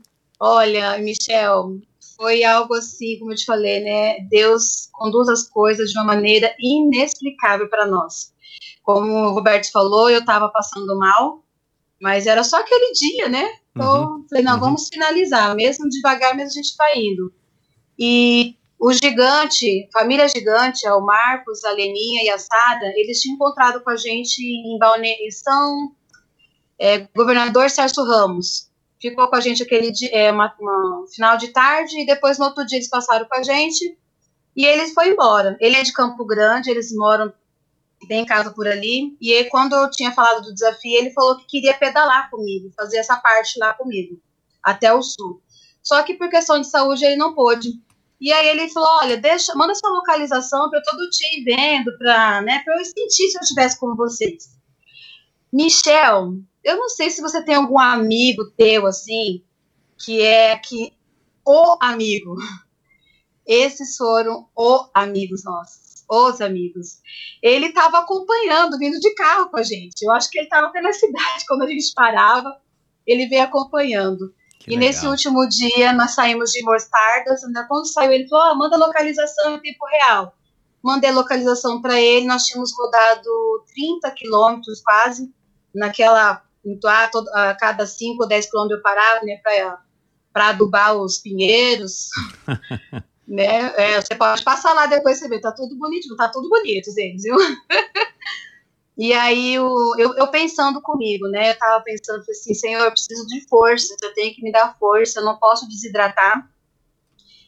olha, 0.41 0.99
Michel, 0.99 1.77
foi 2.23 2.45
algo 2.45 2.75
assim, 2.75 3.19
como 3.19 3.33
eu 3.33 3.37
te 3.37 3.45
falei, 3.45 3.81
né? 3.81 4.21
Deus 4.31 4.89
conduz 4.93 5.29
as 5.29 5.49
coisas 5.49 5.91
de 5.91 5.99
uma 5.99 6.05
maneira 6.05 6.55
inexplicável 6.61 7.69
para 7.69 7.85
nós. 7.85 8.33
Como 8.85 9.13
o 9.13 9.33
Roberto 9.33 9.73
falou, 9.73 10.09
eu 10.09 10.21
estava 10.21 10.49
passando 10.49 10.97
mal, 10.97 11.45
mas 12.01 12.29
era 12.29 12.45
só 12.45 12.61
aquele 12.61 12.93
dia, 12.93 13.29
né? 13.29 13.51
Então, 13.73 14.05
uhum. 14.05 14.27
falei, 14.31 14.45
não, 14.45 14.55
uhum. 14.55 14.61
vamos 14.61 14.87
finalizar, 14.87 15.53
mesmo 15.57 15.89
devagar, 15.89 16.37
mesmo 16.37 16.51
a 16.51 16.63
gente 16.63 16.77
vai 16.77 16.97
indo. 16.97 17.33
E 17.99 18.55
o 18.79 18.93
gigante, 18.93 19.89
família 19.93 20.29
gigante, 20.29 20.87
é 20.87 20.93
o 20.93 21.05
Marcos, 21.05 21.65
a 21.65 21.73
Leninha 21.73 22.23
e 22.23 22.31
a 22.31 22.39
Sada, 22.39 22.87
eles 22.95 23.21
tinham 23.21 23.35
encontrado 23.35 23.83
com 23.83 23.91
a 23.91 23.97
gente 23.97 24.41
em 24.41 24.79
Balneário, 24.79 25.33
São 25.33 25.93
é, 26.79 27.01
Governador 27.17 27.69
Sérgio 27.69 28.05
Ramos. 28.05 28.71
Ficou 29.03 29.29
com 29.29 29.35
a 29.35 29.41
gente 29.41 29.65
aquele 29.65 29.91
dia, 29.91 30.09
é, 30.13 30.31
uma, 30.31 30.55
uma, 30.61 31.05
final 31.13 31.37
de 31.37 31.49
tarde 31.49 32.01
e 32.01 32.07
depois 32.07 32.39
no 32.39 32.45
outro 32.45 32.65
dia 32.65 32.79
eles 32.79 32.89
passaram 32.89 33.27
com 33.27 33.37
a 33.37 33.43
gente 33.43 33.99
e 34.57 34.65
eles 34.65 34.95
foram 34.95 35.11
embora. 35.11 35.57
Ele 35.61 35.75
é 35.75 35.83
de 35.83 35.93
Campo 35.93 36.25
Grande, 36.25 36.71
eles 36.71 36.95
moram 36.95 37.33
tem 38.07 38.25
casa 38.25 38.53
por 38.53 38.67
ali. 38.67 39.17
E 39.21 39.33
aí, 39.33 39.49
quando 39.49 39.75
eu 39.75 39.91
tinha 39.91 40.13
falado 40.13 40.43
do 40.43 40.55
desafio, 40.55 40.99
ele 40.99 41.11
falou 41.11 41.37
que 41.37 41.47
queria 41.47 41.75
pedalar 41.75 42.31
comigo, 42.31 42.73
fazer 42.77 42.99
essa 42.99 43.17
parte 43.17 43.59
lá 43.59 43.75
comigo, 43.75 44.21
até 44.63 44.93
o 44.93 45.03
sul. 45.03 45.43
Só 45.83 46.03
que 46.03 46.15
por 46.15 46.29
questão 46.29 46.61
de 46.61 46.69
saúde 46.69 47.05
ele 47.05 47.17
não 47.17 47.35
pôde. 47.35 47.71
E 48.21 48.33
aí 48.33 48.49
ele 48.49 48.69
falou: 48.69 48.89
olha, 49.01 49.17
deixa, 49.17 49.53
manda 49.57 49.75
sua 49.75 49.91
localização 49.91 50.71
para 50.71 50.81
todo 50.83 51.11
dia 51.11 51.39
ir 51.39 51.45
vendo, 51.45 51.99
para 51.99 52.41
né, 52.43 52.63
eu 52.67 52.85
sentir 52.85 53.31
se 53.31 53.37
eu 53.37 53.43
estivesse 53.43 53.79
com 53.81 53.97
vocês. 53.97 54.57
Michel, 55.53 56.35
eu 56.65 56.77
não 56.77 56.89
sei 56.89 57.11
se 57.11 57.21
você 57.21 57.45
tem 57.45 57.55
algum 57.55 57.79
amigo 57.79 58.51
teu 58.57 58.87
assim, 58.87 59.43
que 59.99 60.21
é 60.21 60.57
que 60.57 60.93
o 61.45 61.77
amigo. 61.81 62.37
Esses 63.47 63.97
foram 63.97 64.49
os 64.55 64.89
amigos 64.95 65.45
nossos, 65.45 66.05
os 66.09 66.41
amigos. 66.41 67.01
Ele 67.43 67.67
estava 67.67 67.99
acompanhando, 67.99 68.79
vindo 68.79 69.01
de 69.01 69.15
carro 69.15 69.51
com 69.51 69.57
a 69.57 69.63
gente. 69.63 70.03
Eu 70.03 70.13
acho 70.13 70.31
que 70.31 70.39
ele 70.39 70.47
estava 70.47 70.69
até 70.69 70.81
na 70.81 70.93
cidade 70.93 71.45
quando 71.47 71.63
a 71.63 71.67
gente 71.67 71.93
parava. 71.93 72.57
Ele 73.05 73.27
veio 73.27 73.43
acompanhando. 73.43 74.33
Que 74.61 74.71
e 74.71 74.77
legal. 74.77 74.87
nesse 74.87 75.07
último 75.09 75.49
dia 75.49 75.93
nós 75.93 76.13
saímos 76.13 76.53
de 76.53 76.63
Mostardas, 76.63 77.43
né? 77.51 77.67
quando 77.69 77.87
saiu 77.87 78.13
ele 78.13 78.29
falou, 78.29 78.53
oh, 78.53 78.59
manda 78.59 78.77
localização 78.77 79.57
em 79.57 79.61
tempo 79.61 79.85
real. 79.87 80.37
Mandei 80.81 81.11
a 81.11 81.15
localização 81.15 81.81
para 81.81 82.01
ele, 82.01 82.27
nós 82.27 82.45
tínhamos 82.45 82.73
rodado 82.77 83.65
30 83.75 84.11
quilômetros 84.13 84.81
quase, 84.83 85.33
naquela, 85.75 86.45
a, 86.87 87.09
todo, 87.09 87.29
a 87.35 87.55
cada 87.55 87.87
5 87.87 88.23
ou 88.23 88.29
10 88.29 88.51
quilômetros 88.51 88.79
eu 88.79 88.83
parava, 88.83 89.25
né, 89.25 89.41
para 90.33 90.49
adubar 90.49 90.97
os 90.97 91.19
pinheiros, 91.19 92.09
né, 93.27 93.73
é, 93.77 94.01
você 94.01 94.15
pode 94.15 94.43
passar 94.43 94.73
lá 94.73 94.87
depois 94.87 95.19
você 95.19 95.29
vê, 95.29 95.41
tá 95.41 95.53
tudo 95.53 95.77
bonitinho, 95.77 96.17
tá 96.17 96.29
tudo 96.29 96.49
bonito 96.49 96.91
eles, 96.97 97.23
viu? 97.23 97.37
E 98.97 99.13
aí 99.15 99.55
eu, 99.55 99.69
eu, 99.99 100.15
eu, 100.17 100.29
pensando 100.29 100.81
comigo, 100.83 101.27
né? 101.27 101.51
Eu 101.51 101.59
tava 101.59 101.83
pensando 101.83 102.23
assim, 102.31 102.53
Senhor, 102.53 102.85
eu 102.85 102.91
preciso 102.91 103.27
de 103.27 103.41
força, 103.49 103.97
eu 104.03 104.13
tenho 104.15 104.35
que 104.35 104.43
me 104.43 104.53
dar 104.53 104.77
força, 104.79 105.19
eu 105.19 105.25
não 105.25 105.39
posso 105.39 105.67
desidratar. 105.67 106.47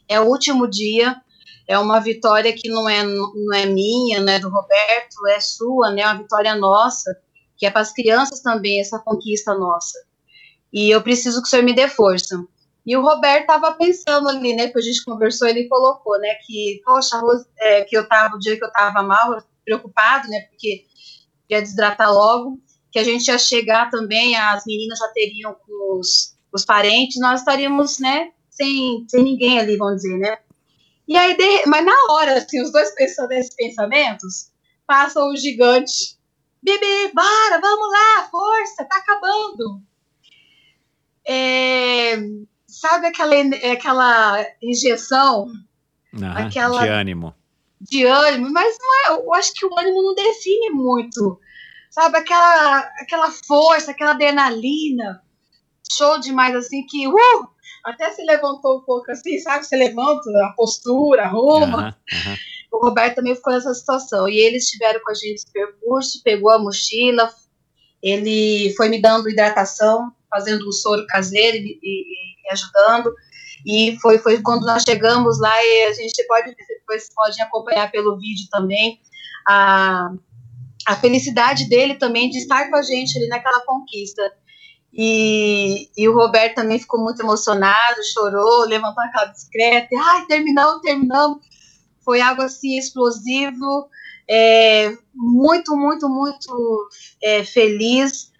É 0.09 0.19
o 0.19 0.24
último 0.24 0.66
dia, 0.66 1.20
é 1.69 1.78
uma 1.78 2.01
vitória 2.01 2.53
que 2.53 2.69
não 2.69 2.89
é, 2.89 3.03
não 3.03 3.55
é 3.55 3.66
minha, 3.66 4.20
não 4.20 4.32
é 4.32 4.39
do 4.39 4.49
Roberto, 4.49 5.27
é 5.28 5.41
sua, 5.41 5.91
né? 5.91 6.03
É 6.03 6.07
uma 6.07 6.23
vitória 6.23 6.55
nossa, 6.55 7.15
que 7.65 7.69
é 7.69 7.70
para 7.70 7.81
as 7.81 7.93
crianças 7.93 8.41
também, 8.41 8.78
essa 8.78 8.99
conquista 8.99 9.55
nossa. 9.55 9.99
E 10.70 10.91
eu 10.91 11.03
preciso 11.03 11.41
que 11.41 11.47
o 11.47 11.51
Senhor 11.51 11.62
me 11.62 11.74
dê 11.74 11.89
força. 11.89 12.45
E 12.85 12.95
o 12.95 13.01
Roberto 13.01 13.41
estava 13.41 13.73
pensando 13.73 14.28
ali, 14.28 14.55
né? 14.55 14.69
Que 14.69 14.78
a 14.78 14.82
gente 14.82 15.03
conversou, 15.03 15.49
ele 15.49 15.66
colocou, 15.66 16.19
né? 16.19 16.35
Que, 16.47 16.82
poxa, 16.85 17.19
é, 17.59 17.85
que 17.85 17.97
eu 17.97 18.07
tava, 18.07 18.36
o 18.36 18.39
dia 18.39 18.59
que 18.59 18.65
eu 18.65 18.70
tava 18.70 19.03
mal, 19.03 19.43
preocupado, 19.65 20.28
né? 20.28 20.41
Porque 20.51 20.85
ia 21.49 21.62
desidratar 21.62 22.12
logo, 22.12 22.61
que 22.93 22.99
a 22.99 23.05
gente 23.05 23.28
ia 23.28 23.39
chegar 23.39 23.89
também, 23.89 24.36
as 24.36 24.65
meninas 24.66 24.99
já 24.99 25.09
teriam 25.09 25.55
com 25.55 25.99
os, 25.99 26.36
os 26.53 26.66
parentes, 26.66 27.19
nós 27.19 27.41
estaríamos, 27.41 27.99
né, 27.99 28.31
sem, 28.51 29.05
sem 29.09 29.23
ninguém 29.23 29.59
ali, 29.59 29.77
vamos 29.77 30.03
dizer, 30.03 30.19
né. 30.19 30.39
E 31.07 31.16
aí, 31.16 31.36
de, 31.36 31.66
mas 31.66 31.85
na 31.85 31.97
hora, 32.11 32.39
assim, 32.39 32.62
os 32.62 32.73
dois 32.73 32.95
pensando 32.95 33.28
nesses 33.28 33.55
pensamentos, 33.55 34.51
passa 34.86 35.23
o 35.23 35.36
gigante, 35.36 36.19
bebê, 36.65 37.12
bora, 37.15 37.61
vamos 37.61 37.93
lá, 37.93 38.28
força, 38.31 38.85
tá 38.85 38.97
acabando. 38.97 39.82
É, 41.27 42.16
sabe 42.66 43.07
aquela, 43.07 43.35
aquela 43.73 44.47
injeção? 44.62 45.47
aquela, 46.36 46.82
de 46.82 46.89
ânimo 46.89 47.35
de 47.89 48.05
ânimo, 48.05 48.51
mas 48.51 48.77
não 48.81 49.16
é, 49.16 49.20
eu 49.20 49.35
acho 49.35 49.53
que 49.53 49.66
o 49.66 49.78
ânimo 49.78 50.03
não 50.03 50.15
define 50.15 50.70
muito, 50.70 51.39
sabe? 51.91 52.16
Aquela, 52.16 52.78
aquela 53.01 53.31
força, 53.31 53.91
aquela 53.91 54.12
adrenalina, 54.12 55.23
show 55.93 56.19
demais, 56.19 56.55
assim, 56.55 56.86
que 56.86 57.07
uh, 57.07 57.49
até 57.85 58.11
se 58.11 58.24
levantou 58.24 58.78
um 58.78 58.81
pouco 58.81 59.11
assim, 59.11 59.39
sabe? 59.39 59.65
Você 59.65 59.77
levanta 59.77 60.31
a 60.45 60.55
postura, 60.57 61.24
arruma. 61.24 61.95
Uhum, 62.12 62.31
uhum. 62.31 62.36
O 62.74 62.86
Roberto 62.86 63.16
também 63.16 63.36
ficou 63.36 63.52
nessa 63.52 63.72
situação. 63.72 64.28
E 64.28 64.36
eles 64.36 64.64
estiveram 64.64 65.01
com 65.01 65.10
a 65.12 65.14
gente 65.14 65.36
esse 65.36 65.52
percurso, 65.52 66.22
pegou 66.24 66.51
a 66.51 66.59
mochila, 66.59 67.32
ele 68.02 68.74
foi 68.76 68.88
me 68.88 69.01
dando 69.01 69.30
hidratação, 69.30 70.12
fazendo 70.28 70.68
um 70.68 70.72
soro 70.72 71.06
caseiro 71.06 71.56
e, 71.56 71.78
e, 71.80 72.48
e 72.48 72.52
ajudando. 72.52 73.14
E 73.64 73.96
foi, 74.02 74.18
foi 74.18 74.42
quando 74.42 74.66
nós 74.66 74.82
chegamos 74.82 75.40
lá 75.40 75.55
e 75.64 75.84
a 75.84 75.92
gente 75.92 76.26
pode 76.26 76.55
depois 76.55 77.09
pode 77.14 77.40
acompanhar 77.40 77.90
pelo 77.90 78.18
vídeo 78.18 78.46
também 78.51 79.01
a, 79.46 80.12
a 80.86 80.96
felicidade 80.96 81.68
dele 81.68 81.94
também 81.94 82.28
de 82.28 82.38
estar 82.38 82.68
com 82.68 82.76
a 82.76 82.82
gente 82.82 83.16
ali 83.16 83.28
naquela 83.28 83.60
conquista. 83.60 84.22
E, 84.92 85.88
e 85.96 86.09
o 86.09 86.14
Roberto 86.14 86.56
também 86.56 86.78
ficou 86.78 87.01
muito 87.01 87.20
emocionado, 87.22 88.05
chorou, 88.12 88.66
levantou 88.66 89.02
aquela 89.02 89.26
bicicleta, 89.26 89.88
e, 89.90 89.96
ai, 89.96 90.26
terminamos, 90.26 90.80
terminamos. 90.82 91.38
Foi 92.05 92.20
algo 92.20 92.43
assim 92.43 92.78
explosivo, 92.78 93.89
é, 94.28 94.97
muito, 95.14 95.76
muito, 95.76 96.09
muito 96.09 96.89
é, 97.22 97.44
feliz 97.44 98.32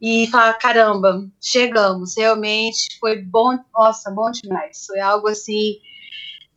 e 0.00 0.26
falar, 0.28 0.54
caramba, 0.54 1.28
chegamos, 1.40 2.16
realmente 2.16 2.98
foi 2.98 3.22
bom, 3.22 3.56
nossa, 3.72 4.10
bom 4.10 4.30
demais. 4.30 4.84
Foi 4.86 4.98
algo 5.00 5.28
assim 5.28 5.78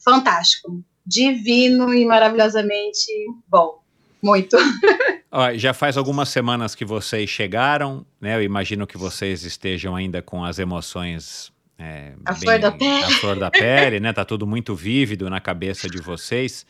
fantástico, 0.04 0.84
divino 1.06 1.94
e 1.94 2.06
maravilhosamente 2.06 3.06
bom. 3.48 3.84
Muito. 4.22 4.58
Já 5.56 5.74
faz 5.74 5.98
algumas 5.98 6.30
semanas 6.30 6.74
que 6.74 6.86
vocês 6.86 7.30
chegaram, 7.30 8.06
né? 8.20 8.38
Eu 8.38 8.42
imagino 8.42 8.88
que 8.88 8.98
vocês 8.98 9.44
estejam 9.44 9.96
ainda 9.96 10.22
com 10.22 10.44
as 10.44 10.58
emoções 10.58 11.52
é, 11.78 12.14
a 12.26 12.34
bem, 12.34 12.42
flor 12.42 12.60
da 12.60 12.72
pele. 12.72 13.04
A 13.04 13.10
flor 13.10 13.40
da 13.40 13.52
pele, 13.52 14.00
né? 14.00 14.14
Tá 14.14 14.24
tudo 14.24 14.48
muito 14.48 14.76
vívido 14.76 15.30
na 15.30 15.40
cabeça 15.40 15.90
de 15.90 16.02
vocês. 16.02 16.66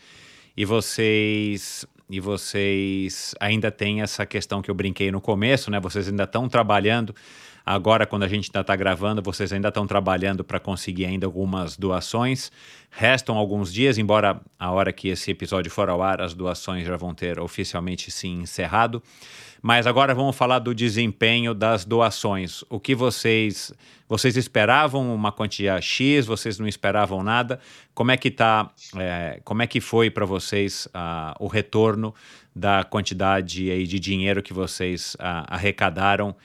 E 0.57 0.65
vocês 0.65 1.85
e 2.09 2.19
vocês 2.19 3.33
ainda 3.39 3.71
têm 3.71 4.01
essa 4.01 4.25
questão 4.25 4.61
que 4.61 4.69
eu 4.69 4.75
brinquei 4.75 5.11
no 5.11 5.19
começo, 5.19 5.71
né? 5.71 5.79
Vocês 5.79 6.07
ainda 6.07 6.23
estão 6.23 6.47
trabalhando. 6.47 7.15
Agora, 7.65 8.05
quando 8.05 8.21
a 8.21 8.27
gente 8.27 8.49
ainda 8.49 8.61
está 8.61 8.75
gravando, 8.75 9.23
vocês 9.23 9.51
ainda 9.51 9.69
estão 9.69 9.87
trabalhando 9.87 10.43
para 10.43 10.59
conseguir 10.59 11.05
ainda 11.05 11.25
algumas 11.25 11.75
doações. 11.75 12.51
Restam 12.91 13.35
alguns 13.35 13.73
dias, 13.73 13.97
embora 13.97 14.39
a 14.59 14.71
hora 14.71 14.93
que 14.93 15.07
esse 15.07 15.31
episódio 15.31 15.71
for 15.71 15.89
ao 15.89 16.03
ar, 16.03 16.21
as 16.21 16.35
doações 16.35 16.85
já 16.85 16.95
vão 16.95 17.15
ter 17.15 17.39
oficialmente 17.39 18.11
se 18.11 18.27
encerrado. 18.27 19.01
Mas 19.67 19.87
agora 19.87 20.13
vamos 20.13 20.35
falar 20.35 20.59
do 20.59 20.75
desempenho 20.75 21.51
das 21.51 21.85
doações. 21.85 22.63
O 22.69 22.79
que 22.79 22.93
vocês 22.93 23.73
vocês 24.07 24.37
esperavam 24.37 25.11
uma 25.15 25.31
quantia 25.31 25.81
X? 25.81 26.27
Vocês 26.27 26.59
não 26.59 26.67
esperavam 26.67 27.23
nada? 27.23 27.59
Como 27.91 28.11
é 28.11 28.17
que 28.17 28.29
tá? 28.29 28.69
É, 28.95 29.41
como 29.43 29.63
é 29.63 29.67
que 29.67 29.81
foi 29.81 30.11
para 30.11 30.23
vocês 30.23 30.85
uh, 30.93 31.33
o 31.39 31.47
retorno 31.47 32.13
da 32.55 32.83
quantidade 32.83 33.71
aí 33.71 33.87
de 33.87 33.99
dinheiro 33.99 34.43
que 34.43 34.53
vocês 34.53 35.15
uh, 35.15 35.47
arrecadaram 35.47 36.35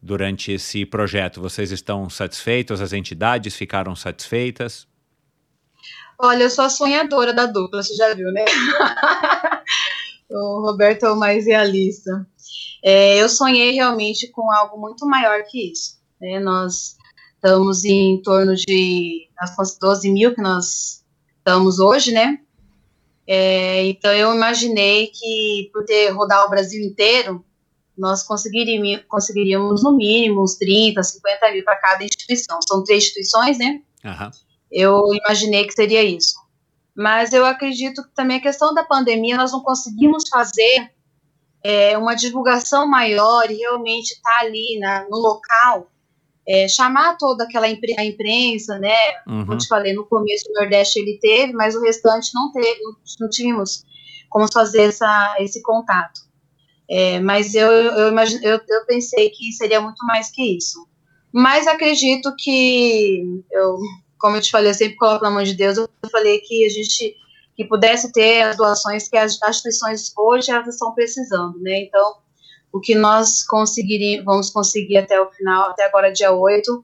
durante 0.00 0.50
esse 0.50 0.86
projeto? 0.86 1.38
Vocês 1.38 1.70
estão 1.72 2.08
satisfeitos? 2.08 2.80
As 2.80 2.94
entidades 2.94 3.54
ficaram 3.54 3.94
satisfeitas? 3.94 4.88
Olha, 6.18 6.44
eu 6.44 6.50
sou 6.50 6.64
a 6.64 6.70
sonhadora 6.70 7.34
da 7.34 7.44
dupla, 7.44 7.82
você 7.82 7.94
já 7.94 8.14
viu, 8.14 8.32
né? 8.32 8.46
o 10.30 10.62
Roberto 10.62 11.04
é 11.04 11.12
o 11.12 11.16
mais 11.16 11.44
realista. 11.44 12.26
É, 12.82 13.22
eu 13.22 13.28
sonhei 13.28 13.72
realmente 13.72 14.28
com 14.28 14.50
algo 14.52 14.78
muito 14.78 15.06
maior 15.06 15.42
que 15.44 15.72
isso. 15.72 15.98
Né? 16.20 16.40
Nós 16.40 16.96
estamos 17.34 17.84
em 17.84 18.20
torno 18.22 18.54
de 18.54 19.28
12 19.80 20.10
mil 20.10 20.34
que 20.34 20.42
nós 20.42 21.04
estamos 21.38 21.78
hoje, 21.78 22.12
né? 22.12 22.38
É, 23.26 23.86
então 23.86 24.12
eu 24.12 24.34
imaginei 24.34 25.06
que 25.08 25.70
por 25.72 25.84
ter 25.84 26.10
rodar 26.10 26.44
o 26.44 26.50
Brasil 26.50 26.82
inteiro, 26.82 27.44
nós 27.96 28.22
conseguiríamos, 28.22 29.04
conseguiríamos 29.06 29.84
no 29.84 29.96
mínimo 29.96 30.42
uns 30.42 30.56
30, 30.56 31.02
50 31.02 31.52
mil 31.52 31.64
para 31.64 31.76
cada 31.76 32.04
instituição. 32.04 32.58
São 32.66 32.82
três 32.82 33.04
instituições, 33.04 33.58
né? 33.58 33.82
Uhum. 34.04 34.30
Eu 34.70 35.02
imaginei 35.14 35.66
que 35.66 35.72
seria 35.72 36.02
isso. 36.02 36.34
Mas 36.94 37.32
eu 37.32 37.44
acredito 37.44 38.02
que 38.02 38.14
também 38.14 38.38
a 38.38 38.42
questão 38.42 38.74
da 38.74 38.84
pandemia, 38.84 39.36
nós 39.36 39.52
não 39.52 39.60
conseguimos 39.60 40.24
fazer 40.28 40.90
é, 41.62 41.96
uma 41.96 42.14
divulgação 42.14 42.86
maior 42.86 43.50
e 43.50 43.54
realmente 43.54 44.12
estar 44.12 44.38
tá 44.38 44.40
ali 44.40 44.78
na, 44.80 45.06
no 45.08 45.18
local, 45.18 45.90
é, 46.48 46.66
chamar 46.66 47.16
toda 47.18 47.44
aquela 47.44 47.68
impre, 47.68 47.94
a 47.98 48.04
imprensa, 48.04 48.78
né? 48.78 48.96
Uhum. 49.26 49.40
Como 49.40 49.52
eu 49.54 49.58
te 49.58 49.68
falei, 49.68 49.92
no 49.92 50.06
começo 50.06 50.50
o 50.50 50.54
Nordeste 50.54 50.98
ele 50.98 51.18
teve, 51.20 51.52
mas 51.52 51.74
o 51.74 51.82
restante 51.82 52.30
não 52.34 52.50
teve, 52.52 52.80
não, 52.80 52.92
não 53.20 53.28
tínhamos 53.28 53.84
como 54.28 54.50
fazer 54.50 54.82
essa, 54.82 55.36
esse 55.40 55.60
contato. 55.62 56.20
É, 56.88 57.20
mas 57.20 57.54
eu, 57.54 57.70
eu, 57.70 58.08
imagine, 58.08 58.44
eu, 58.44 58.60
eu 58.68 58.86
pensei 58.86 59.30
que 59.30 59.52
seria 59.52 59.80
muito 59.80 60.04
mais 60.06 60.30
que 60.30 60.56
isso. 60.56 60.88
Mas 61.32 61.68
acredito 61.68 62.34
que, 62.36 63.22
eu, 63.52 63.78
como 64.18 64.36
eu 64.36 64.40
te 64.40 64.50
falei, 64.50 64.70
eu 64.70 64.74
sempre 64.74 64.96
coloco 64.96 65.22
na 65.22 65.30
mão 65.30 65.42
de 65.44 65.54
Deus, 65.54 65.76
eu 65.76 65.88
falei 66.10 66.40
que 66.40 66.64
a 66.64 66.68
gente 66.68 67.14
que 67.60 67.68
pudesse 67.68 68.10
ter 68.10 68.40
as 68.40 68.56
doações 68.56 69.06
que 69.06 69.18
as 69.18 69.34
instituições 69.34 70.10
hoje 70.16 70.50
elas 70.50 70.66
estão 70.68 70.94
precisando, 70.94 71.60
né? 71.60 71.82
Então, 71.82 72.14
o 72.72 72.80
que 72.80 72.94
nós 72.94 73.44
conseguiríamos, 73.46 74.24
vamos 74.24 74.50
conseguir 74.50 74.96
até 74.96 75.20
o 75.20 75.30
final, 75.30 75.68
até 75.68 75.84
agora 75.84 76.10
dia 76.10 76.32
8, 76.32 76.82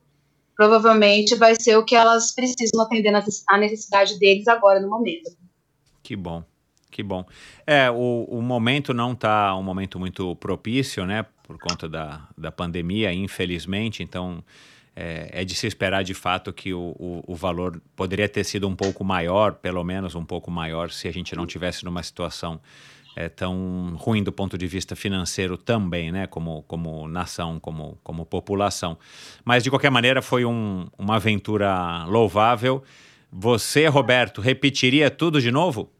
provavelmente 0.55 1.35
vai 1.35 1.55
ser 1.59 1.79
o 1.79 1.85
que 1.85 1.97
elas 1.97 2.35
precisam 2.35 2.83
atender 2.83 3.11
a 3.49 3.59
necessidade 3.59 4.19
deles 4.19 4.47
agora 4.49 4.79
no 4.79 4.91
momento. 4.91 5.31
Que 6.03 6.15
bom. 6.15 6.45
Que 6.91 7.03
bom. 7.03 7.25
É, 7.67 7.91
o, 7.91 8.27
o 8.29 8.43
momento 8.43 8.93
não 8.93 9.13
está 9.13 9.57
um 9.57 9.63
momento 9.63 9.99
muito 9.99 10.37
propício, 10.37 11.07
né? 11.07 11.25
Por 11.43 11.59
conta 11.59 11.89
da, 11.89 12.29
da 12.37 12.53
pandemia, 12.53 13.15
infelizmente. 13.15 14.03
Então, 14.03 14.45
é, 14.97 15.43
é 15.43 15.45
de 15.45 15.55
se 15.55 15.67
esperar 15.67 16.03
de 16.03 16.15
fato 16.15 16.51
que 16.53 16.73
o, 16.73 16.97
o, 16.99 17.23
o, 17.27 17.35
valor 17.35 17.81
poderia 17.95 18.27
ter 18.27 18.43
sido 18.45 18.67
um 18.67 18.75
pouco 18.75 19.05
maior, 19.05 19.53
pelo 19.53 19.85
menos 19.85 20.15
um 20.15 20.25
pouco 20.25 20.51
maior, 20.51 20.91
se 20.91 21.07
a 21.07 21.13
gente 21.13 21.37
não 21.37 21.47
tivesse 21.47 21.85
numa 21.85 22.03
situação 22.03 22.59
é, 23.15 23.29
tão 23.29 23.95
ruim 23.99 24.23
do 24.23 24.33
ponto 24.33 24.57
de 24.57 24.67
vista 24.67 24.97
financeiro 24.97 25.59
também, 25.59 26.11
né? 26.11 26.27
Como, 26.27 26.63
como 26.65 27.07
nação, 27.07 27.61
como, 27.61 27.99
como 28.03 28.25
população. 28.25 28.99
Mas, 29.45 29.63
de 29.63 29.71
qualquer 29.71 29.91
maneira, 29.91 30.23
foi 30.23 30.45
um, 30.45 30.87
uma 30.99 31.17
aventura 31.17 32.05
louvável. 32.05 32.83
Você, 33.31 33.87
Roberto, 33.87 34.41
repetiria 34.41 35.11
tudo 35.11 35.41
de 35.41 35.51
novo? 35.51 35.91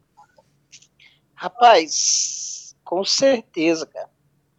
Rapaz, 1.35 2.75
com 2.83 3.03
certeza, 3.03 3.85
cara. 3.85 4.09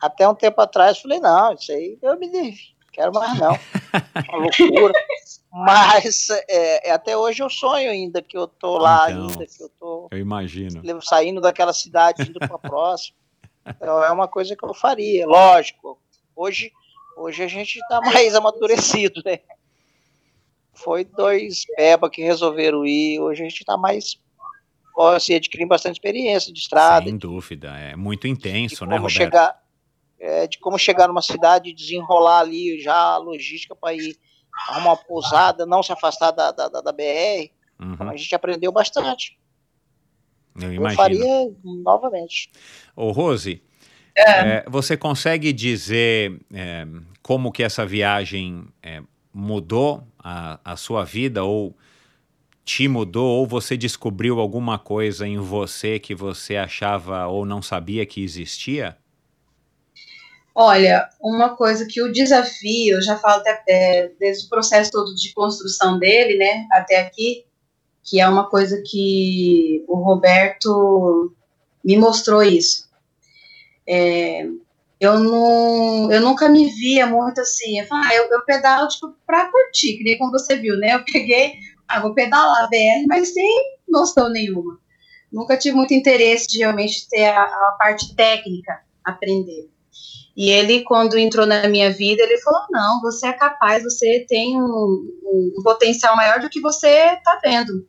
Até 0.00 0.28
um 0.28 0.34
tempo 0.34 0.60
atrás 0.60 1.00
falei, 1.00 1.18
não, 1.18 1.54
isso 1.54 1.72
aí 1.72 1.98
eu 2.00 2.16
me 2.18 2.30
devi, 2.30 2.76
quero 2.92 3.12
mais 3.12 3.36
não. 3.38 3.58
Uma 4.28 4.38
loucura. 4.38 4.92
Mas 5.50 6.28
é, 6.48 6.88
é, 6.88 6.92
até 6.92 7.16
hoje 7.16 7.42
eu 7.42 7.48
sonho 7.48 7.90
ainda 7.90 8.22
que 8.22 8.36
eu 8.36 8.46
tô 8.46 8.76
lá 8.76 9.10
então, 9.10 9.28
ainda, 9.28 9.46
que 9.46 9.62
eu 9.62 9.68
tô. 9.78 10.08
Eu 10.10 10.18
imagino. 10.18 10.82
Saindo 11.02 11.40
daquela 11.40 11.72
cidade, 11.72 12.22
indo 12.22 12.38
para 12.38 12.54
a 12.54 12.58
próxima. 12.58 13.16
Então 13.66 14.02
é 14.02 14.10
uma 14.10 14.28
coisa 14.28 14.54
que 14.54 14.64
eu 14.64 14.74
faria, 14.74 15.26
lógico. 15.26 15.98
Hoje, 16.36 16.70
hoje 17.16 17.42
a 17.42 17.48
gente 17.48 17.76
está 17.78 18.00
mais 18.00 18.34
amadurecido, 18.34 19.22
né? 19.24 19.40
Foi 20.72 21.04
dois 21.04 21.64
peba 21.76 22.08
que 22.08 22.22
resolveram 22.22 22.86
ir, 22.86 23.18
hoje 23.20 23.42
a 23.42 23.48
gente 23.48 23.60
está 23.60 23.76
mais 23.76 24.18
assim, 25.14 25.34
adquirir 25.34 25.66
bastante 25.66 25.94
experiência 25.94 26.52
de 26.52 26.58
estrada. 26.58 27.06
Sem 27.06 27.16
dúvida, 27.16 27.76
é 27.76 27.94
muito 27.94 28.26
intenso, 28.26 28.84
né, 28.84 28.96
Roberto? 28.96 29.12
Chegar, 29.12 29.62
é, 30.18 30.46
de 30.46 30.58
como 30.58 30.78
chegar 30.78 31.08
numa 31.08 31.22
cidade, 31.22 31.72
desenrolar 31.72 32.40
ali 32.40 32.80
já 32.80 32.94
a 32.94 33.18
logística 33.18 33.74
para 33.74 33.94
ir 33.94 34.16
a 34.68 34.78
uma 34.78 34.96
pousada, 34.96 35.64
não 35.64 35.82
se 35.82 35.92
afastar 35.92 36.32
da, 36.32 36.50
da, 36.50 36.68
da, 36.68 36.80
da 36.80 36.92
BR. 36.92 37.50
Uhum. 37.78 37.92
Então 37.92 38.08
a 38.10 38.16
gente 38.16 38.34
aprendeu 38.34 38.72
bastante. 38.72 39.38
Eu 40.56 40.72
imagino. 40.72 40.88
Eu 40.90 40.96
faria 40.96 41.50
novamente. 41.64 42.50
Ô, 42.96 43.12
Rose, 43.12 43.62
é. 44.16 44.56
É, 44.56 44.64
você 44.68 44.96
consegue 44.96 45.52
dizer 45.52 46.40
é, 46.52 46.86
como 47.22 47.52
que 47.52 47.62
essa 47.62 47.86
viagem 47.86 48.66
é, 48.82 49.00
mudou 49.32 50.02
a, 50.18 50.58
a 50.64 50.76
sua 50.76 51.04
vida 51.04 51.44
ou 51.44 51.76
te 52.64 52.88
mudou 52.88 53.38
ou 53.38 53.46
você 53.46 53.76
descobriu 53.76 54.40
alguma 54.40 54.78
coisa 54.78 55.26
em 55.26 55.38
você 55.38 56.00
que 56.00 56.14
você 56.14 56.56
achava 56.56 57.28
ou 57.28 57.46
não 57.46 57.62
sabia 57.62 58.04
que 58.04 58.22
existia? 58.22 58.96
Olha, 60.60 61.08
uma 61.20 61.54
coisa 61.54 61.86
que 61.86 62.02
o 62.02 62.10
desafio, 62.10 62.96
eu 62.96 63.00
já 63.00 63.16
falo 63.16 63.40
até 63.42 63.62
é, 63.68 64.10
desde 64.18 64.46
o 64.46 64.48
processo 64.48 64.90
todo 64.90 65.14
de 65.14 65.32
construção 65.32 66.00
dele, 66.00 66.36
né, 66.36 66.66
até 66.72 66.98
aqui, 66.98 67.44
que 68.02 68.18
é 68.20 68.28
uma 68.28 68.50
coisa 68.50 68.82
que 68.84 69.84
o 69.86 69.94
Roberto 69.94 71.32
me 71.84 71.96
mostrou 71.96 72.42
isso. 72.42 72.88
É, 73.86 74.48
eu, 74.98 75.20
não, 75.20 76.10
eu 76.10 76.20
nunca 76.20 76.48
me 76.48 76.68
via 76.70 77.06
muito 77.06 77.40
assim, 77.40 77.78
eu, 77.78 77.86
ah, 77.92 78.14
eu, 78.16 78.24
eu 78.24 78.44
pedalo 78.44 78.88
tipo, 78.88 79.14
para 79.24 79.48
curtir, 79.52 79.96
que 79.96 80.02
nem 80.02 80.18
como 80.18 80.32
você 80.32 80.56
viu, 80.56 80.76
né? 80.76 80.96
Eu 80.96 81.04
peguei 81.04 81.52
ah, 81.86 82.00
vou 82.00 82.14
pedalar 82.14 82.68
BR, 82.68 83.06
mas 83.06 83.32
sem 83.32 83.78
noção 83.88 84.28
nenhuma. 84.28 84.80
Nunca 85.30 85.56
tive 85.56 85.76
muito 85.76 85.94
interesse 85.94 86.48
de 86.48 86.58
realmente 86.58 87.08
ter 87.08 87.26
a, 87.26 87.44
a 87.44 87.76
parte 87.78 88.12
técnica, 88.16 88.80
aprender. 89.04 89.70
E 90.38 90.50
ele, 90.50 90.84
quando 90.84 91.18
entrou 91.18 91.44
na 91.44 91.66
minha 91.66 91.90
vida, 91.90 92.22
ele 92.22 92.38
falou: 92.38 92.64
não, 92.70 93.00
você 93.00 93.26
é 93.26 93.32
capaz, 93.32 93.82
você 93.82 94.24
tem 94.28 94.56
um, 94.56 95.10
um 95.24 95.62
potencial 95.64 96.14
maior 96.14 96.38
do 96.38 96.48
que 96.48 96.60
você 96.60 96.86
está 96.86 97.40
vendo. 97.42 97.84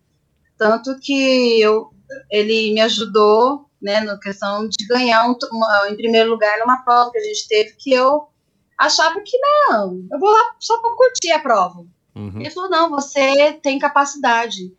Tanto 0.57 0.99
que 0.99 1.61
eu, 1.61 1.91
ele 2.27 2.73
me 2.73 2.81
ajudou 2.81 3.69
né, 3.79 4.01
na 4.01 4.17
questão 4.17 4.67
de 4.67 4.83
ganhar, 4.87 5.29
um, 5.29 5.35
uma, 5.51 5.89
em 5.91 5.95
primeiro 5.95 6.31
lugar, 6.31 6.57
numa 6.57 6.83
prova 6.83 7.11
que 7.11 7.19
a 7.19 7.23
gente 7.23 7.47
teve, 7.47 7.75
que 7.77 7.93
eu 7.93 8.27
achava 8.75 9.21
que 9.21 9.37
não, 9.37 10.03
eu 10.11 10.19
vou 10.19 10.31
lá 10.31 10.55
só 10.59 10.75
para 10.81 10.95
curtir 10.95 11.31
a 11.31 11.39
prova. 11.39 11.85
Uhum. 12.15 12.39
Ele 12.39 12.49
falou: 12.49 12.71
não, 12.71 12.89
você 12.89 13.53
tem 13.61 13.77
capacidade. 13.77 14.73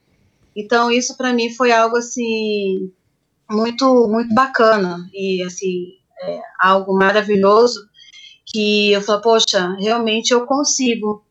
Então, 0.56 0.90
isso 0.90 1.16
para 1.16 1.32
mim 1.32 1.55
foi 1.55 1.70
algo 1.70 1.97
assim 1.97 2.92
muito, 3.48 4.09
muito 4.09 4.34
bacana 4.34 5.09
e 5.14 5.40
assim, 5.44 5.99
é, 6.22 6.40
algo 6.60 6.94
maravilhoso 6.94 7.88
que 8.47 8.92
eu 8.92 9.01
falo, 9.01 9.20
poxa, 9.20 9.76
realmente 9.78 10.32
eu 10.32 10.47
consigo. 10.47 11.24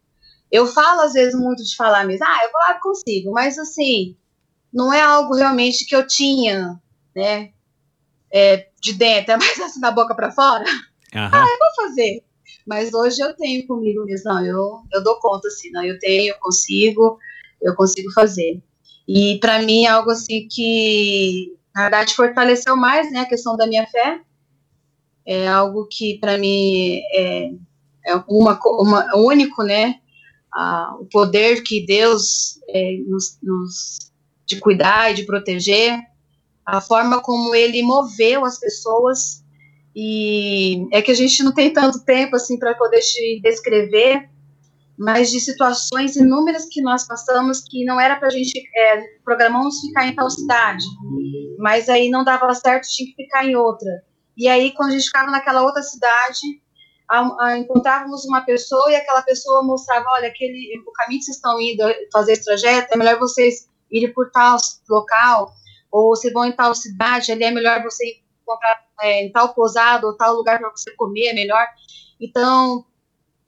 Eu 0.52 0.66
falo 0.66 1.02
às 1.02 1.14
vezes 1.14 1.40
muito 1.40 1.64
de 1.64 1.76
falar 1.76 2.06
mesmo, 2.06 2.26
ah, 2.26 2.40
eu 2.44 2.52
vou 2.52 2.62
lá 2.62 2.80
consigo, 2.80 3.32
mas 3.32 3.58
assim, 3.60 4.16
não 4.74 4.92
é 4.92 5.02
algo 5.02 5.36
realmente 5.36 5.86
que 5.86 5.96
eu 5.96 6.08
tinha, 6.08 6.80
né, 7.16 7.52
é, 8.32 8.68
de 8.82 8.94
dentro, 8.94 9.34
é 9.34 9.38
mais 9.38 9.60
assim 9.62 9.80
da 9.80 9.92
boca 9.92 10.16
para 10.16 10.32
fora. 10.32 10.64
Uhum. 10.64 11.30
Ah, 11.32 11.46
eu 11.48 11.58
vou 11.58 11.88
fazer. 11.88 12.24
Mas 12.66 12.94
hoje 12.94 13.20
eu 13.22 13.36
tenho 13.36 13.66
comigo 13.66 14.06
mesmo, 14.06 14.32
não, 14.32 14.46
eu, 14.46 14.82
eu 14.94 15.04
dou 15.04 15.20
conta, 15.20 15.48
assim, 15.48 15.72
não, 15.72 15.84
eu 15.84 15.98
tenho, 16.00 16.34
eu 16.34 16.40
consigo, 16.40 17.20
eu 17.62 17.76
consigo 17.76 18.12
fazer. 18.12 18.62
E 19.08 19.40
para 19.40 19.62
mim 19.62 19.86
é 19.86 19.90
algo 19.90 20.12
assim 20.12 20.48
que, 20.48 21.56
na 21.74 21.84
verdade, 21.84 22.14
fortaleceu 22.14 22.76
mais, 22.76 23.12
né, 23.12 23.22
a 23.22 23.26
questão 23.26 23.58
da 23.58 23.66
minha 23.66 23.88
fé. 23.88 24.22
É 25.32 25.48
algo 25.48 25.88
que 25.88 26.18
para 26.18 26.40
mim 26.40 27.02
é, 27.14 27.52
é 28.08 28.16
uma, 28.28 28.60
uma 28.80 29.16
único, 29.16 29.64
né, 29.64 30.00
a, 30.52 30.96
o 31.00 31.06
poder 31.06 31.62
que 31.62 31.86
Deus 31.86 32.60
é, 32.68 32.98
nos, 33.08 33.38
nos 33.44 34.12
de 34.44 34.60
cuidar 34.60 35.12
e 35.12 35.14
de 35.14 35.26
proteger, 35.26 36.00
a 36.66 36.82
forma 36.82 37.22
como 37.22 37.54
Ele 37.54 37.84
moveu 37.84 38.44
as 38.44 38.60
pessoas 38.60 39.44
e 39.96 40.88
é 40.92 41.00
que 41.00 41.12
a 41.12 41.16
gente 41.16 41.44
não 41.44 41.54
tem 41.54 41.72
tanto 41.72 42.04
tempo 42.04 42.36
assim 42.36 42.58
para 42.58 42.74
poder 42.74 43.02
te 43.02 43.40
descrever, 43.44 44.28
mas 44.98 45.30
de 45.30 45.40
situações 45.40 46.16
inúmeras 46.16 46.66
que 46.66 46.82
nós 46.82 47.06
passamos 47.06 47.62
que 47.62 47.86
não 47.86 48.00
era 48.00 48.16
para 48.16 48.30
a 48.30 48.32
gente 48.32 48.60
é, 48.76 49.04
programamos 49.24 49.80
ficar 49.80 50.08
em 50.08 50.16
tal 50.16 50.30
cidade, 50.30 50.84
mas 51.60 51.88
aí 51.88 52.10
não 52.10 52.24
dava 52.24 52.52
certo, 52.56 52.88
tinha 52.90 53.08
que 53.10 53.24
ficar 53.24 53.46
em 53.46 53.56
outra. 53.56 54.09
E 54.40 54.48
aí 54.48 54.72
quando 54.74 54.92
a 54.92 54.94
gente 54.94 55.06
ficava 55.06 55.30
naquela 55.30 55.64
outra 55.64 55.84
cidade, 55.84 56.62
a, 57.10 57.46
a, 57.46 57.58
encontrávamos 57.58 58.24
uma 58.24 58.42
pessoa 58.46 58.90
e 58.90 58.96
aquela 58.96 59.22
pessoa 59.22 59.62
mostrava, 59.62 60.06
olha, 60.14 60.30
aquele 60.30 60.82
o 60.88 60.92
caminho 60.94 61.20
que 61.20 61.26
vocês 61.26 61.36
estão 61.36 61.60
indo 61.60 61.84
fazer 62.14 62.32
esse 62.32 62.46
trajeto, 62.46 62.94
é 62.94 62.98
melhor 62.98 63.20
vocês 63.20 63.68
irem 63.92 64.14
por 64.14 64.32
tal 64.32 64.58
local, 64.90 65.52
ou 65.92 66.16
se 66.16 66.32
vão 66.32 66.46
em 66.46 66.56
tal 66.56 66.74
cidade, 66.74 67.34
ali 67.34 67.44
é 67.44 67.52
melhor 67.52 67.84
você 67.84 68.22
encontrar 68.42 68.82
é, 69.02 69.26
em 69.26 69.32
tal 69.32 69.54
pousada 69.54 70.08
ou 70.08 70.16
tal 70.16 70.36
lugar 70.36 70.58
para 70.58 70.70
você 70.70 70.92
comer 70.96 71.28
é 71.28 71.34
melhor. 71.34 71.68
Então, 72.22 72.86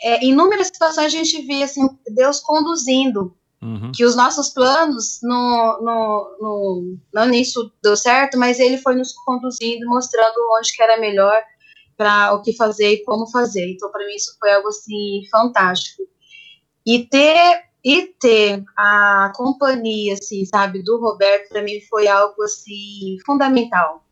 é, 0.02 0.26
inúmeras 0.26 0.68
situações 0.68 1.06
a 1.06 1.10
gente 1.10 1.42
vê 1.44 1.64
assim, 1.64 1.88
Deus 2.10 2.42
conduzindo, 2.42 3.34
uhum. 3.62 3.92
que 3.94 4.04
os 4.06 4.16
nossos 4.16 4.50
planos 4.50 5.20
no, 5.22 5.80
no, 5.82 6.38
no, 6.40 6.98
no 7.14 7.26
início 7.26 7.72
deu 7.84 7.96
certo, 7.96 8.38
mas 8.38 8.60
ele 8.60 8.78
foi 8.78 8.96
nos 8.96 9.14
conduzindo, 9.14 9.86
mostrando 9.88 10.36
onde 10.58 10.76
que 10.76 10.82
era 10.82 11.00
melhor 11.00 11.42
para 11.98 12.34
o 12.34 12.42
que 12.42 12.54
fazer 12.54 12.94
e 12.94 13.04
como 13.04 13.28
fazer. 13.28 13.72
Então, 13.72 13.92
para 13.92 14.06
mim, 14.06 14.16
isso 14.16 14.36
foi 14.40 14.52
algo 14.52 14.68
assim 14.68 15.22
fantástico. 15.32 16.04
E 16.86 17.06
ter 17.08 17.72
e 17.84 18.14
ter 18.20 18.64
a 18.78 19.32
companhia, 19.36 20.14
assim, 20.14 20.46
sabe, 20.46 20.84
do 20.84 21.00
Roberto, 21.00 21.50
para 21.50 21.64
mim 21.64 21.82
foi 21.90 22.08
algo, 22.08 22.42
assim, 22.44 23.18
fundamental. 23.26 24.06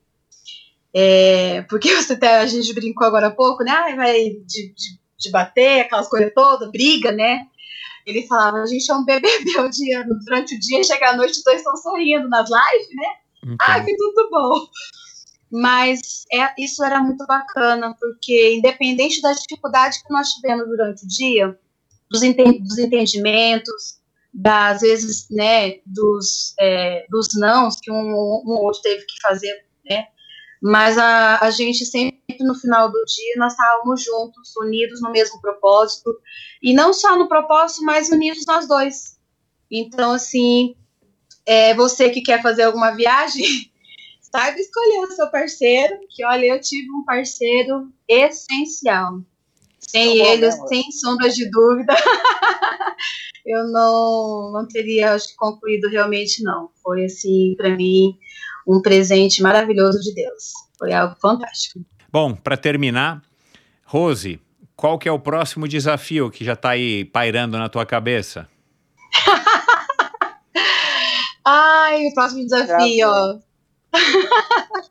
É, 0.93 1.61
porque 1.63 1.93
você 1.95 2.13
até, 2.13 2.37
a 2.37 2.45
gente 2.47 2.73
brincou 2.73 3.05
agora 3.05 3.27
há 3.27 3.31
pouco, 3.31 3.63
né, 3.63 3.71
ah, 3.71 3.95
vai 3.95 4.29
de, 4.29 4.73
de, 4.73 4.99
de 5.17 5.31
bater, 5.31 5.81
aquelas 5.81 6.09
coisas 6.09 6.33
todas, 6.33 6.71
briga, 6.71 7.11
né, 7.11 7.45
ele 8.05 8.25
falava, 8.27 8.57
a 8.57 8.65
gente 8.65 8.89
é 8.89 8.95
um 8.95 9.05
BBB 9.05 9.59
o 9.59 9.69
dia, 9.69 10.05
durante 10.25 10.55
o 10.55 10.59
dia, 10.59 10.83
chega 10.83 11.09
à 11.09 11.15
noite, 11.15 11.37
os 11.37 11.43
dois 11.43 11.57
estão 11.57 11.75
sorrindo 11.77 12.27
nas 12.29 12.49
lives, 12.49 12.95
né, 12.95 13.07
então. 13.43 13.55
ah, 13.61 13.83
que 13.83 13.95
tudo 13.95 14.29
bom. 14.29 14.67
Mas 15.51 16.25
é, 16.31 16.53
isso 16.59 16.83
era 16.83 17.01
muito 17.01 17.25
bacana, 17.25 17.95
porque 17.99 18.55
independente 18.55 19.19
da 19.21 19.33
dificuldade 19.33 20.01
que 20.03 20.13
nós 20.13 20.29
tivemos 20.29 20.67
durante 20.67 21.03
o 21.03 21.07
dia, 21.07 21.59
dos, 22.09 22.21
enten 22.21 22.61
dos 22.61 22.77
entendimentos, 22.77 23.99
das 24.31 24.81
vezes, 24.81 25.27
né, 25.31 25.79
dos, 25.85 26.53
é, 26.59 27.05
dos 27.09 27.29
nãos 27.39 27.77
que 27.81 27.91
um, 27.91 27.95
um 27.95 28.59
outro 28.63 28.81
teve 28.81 29.03
que 29.05 29.19
fazer, 29.21 29.65
né, 29.89 30.07
mas 30.61 30.97
a, 30.97 31.39
a 31.39 31.49
gente 31.49 31.85
sempre 31.85 32.18
no 32.39 32.55
final 32.55 32.91
do 32.91 33.03
dia 33.05 33.35
nós 33.37 33.53
estávamos 33.53 34.03
juntos, 34.03 34.55
unidos 34.57 35.01
no 35.01 35.11
mesmo 35.11 35.39
propósito, 35.41 36.15
e 36.61 36.73
não 36.73 36.93
só 36.93 37.17
no 37.17 37.27
propósito, 37.27 37.83
mas 37.83 38.09
unidos 38.09 38.45
nós 38.45 38.67
dois. 38.67 39.17
Então, 39.71 40.13
assim, 40.13 40.75
é, 41.45 41.73
você 41.73 42.09
que 42.09 42.21
quer 42.21 42.41
fazer 42.41 42.63
alguma 42.63 42.91
viagem, 42.91 43.43
saiba 44.21 44.59
escolher 44.59 44.99
o 45.05 45.11
seu 45.11 45.29
parceiro, 45.29 45.99
que 46.09 46.25
olha, 46.25 46.45
eu 46.45 46.61
tive 46.61 46.89
um 46.91 47.03
parceiro 47.03 47.91
essencial. 48.07 49.21
Sem 49.79 50.19
ele, 50.19 50.41
mesmo. 50.41 50.67
sem 50.67 50.83
sombras 50.91 51.35
de 51.35 51.49
dúvida, 51.49 51.95
eu 53.45 53.67
não, 53.69 54.51
não 54.53 54.67
teria, 54.67 55.13
acho 55.13 55.35
concluído 55.35 55.89
realmente, 55.89 56.43
não. 56.43 56.69
Foi, 56.83 57.05
assim, 57.05 57.55
para 57.57 57.75
mim, 57.75 58.15
um 58.67 58.81
presente 58.81 59.41
maravilhoso 59.41 59.99
de 59.99 60.13
Deus. 60.13 60.51
Foi 60.77 60.93
algo 60.93 61.15
fantástico. 61.19 61.79
Bom, 62.11 62.35
para 62.35 62.57
terminar, 62.57 63.21
Rose, 63.85 64.41
qual 64.75 64.97
que 64.97 65.07
é 65.07 65.11
o 65.11 65.19
próximo 65.19 65.67
desafio 65.67 66.31
que 66.31 66.43
já 66.43 66.53
está 66.53 66.71
aí 66.71 67.05
pairando 67.05 67.55
na 67.55 67.69
tua 67.69 67.85
cabeça? 67.85 68.49
Ai, 71.45 72.07
o 72.07 72.13
próximo 72.15 72.43
desafio, 72.43 73.07
ó. 73.07 73.37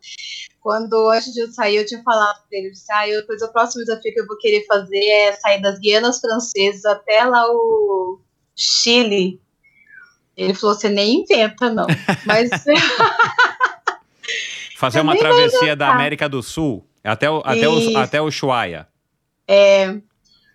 Quando 0.61 1.11
antes 1.11 1.33
de 1.33 1.41
eu 1.41 1.51
sair, 1.51 1.77
eu 1.77 1.87
tinha 1.87 2.03
falado 2.03 2.41
para 2.49 2.59
ele, 2.59 2.71
disse, 2.71 2.93
ah, 2.93 3.09
eu, 3.09 3.21
depois 3.21 3.43
o 3.43 3.53
próximo 3.53 3.85
desafio 3.85 4.13
que 4.13 4.21
eu 4.21 4.27
vou 4.27 4.39
querer 4.39 4.65
fazer 4.67 5.05
é 5.05 5.33
sair 5.33 5.61
das 5.61 5.81
Guianas 5.81 6.21
Francesas 6.21 6.85
até 6.85 7.25
lá 7.25 7.45
o 7.51 8.21
Chile. 8.55 9.41
Ele 10.37 10.55
falou, 10.55 10.77
você 10.77 10.89
nem 10.89 11.23
inventa, 11.23 11.71
não. 11.71 11.87
Mas. 12.27 12.51
Fazer 14.77 15.01
uma 15.01 15.17
travessia 15.17 15.75
da 15.75 15.93
América 15.93 16.29
do 16.29 16.43
Sul 16.43 16.89
até 17.09 17.31
o, 17.31 17.43
até 17.45 17.69
o, 17.69 17.99
até 17.99 18.21
o 18.23 18.27
Ushuaia. 18.27 18.87
É, 19.47 20.01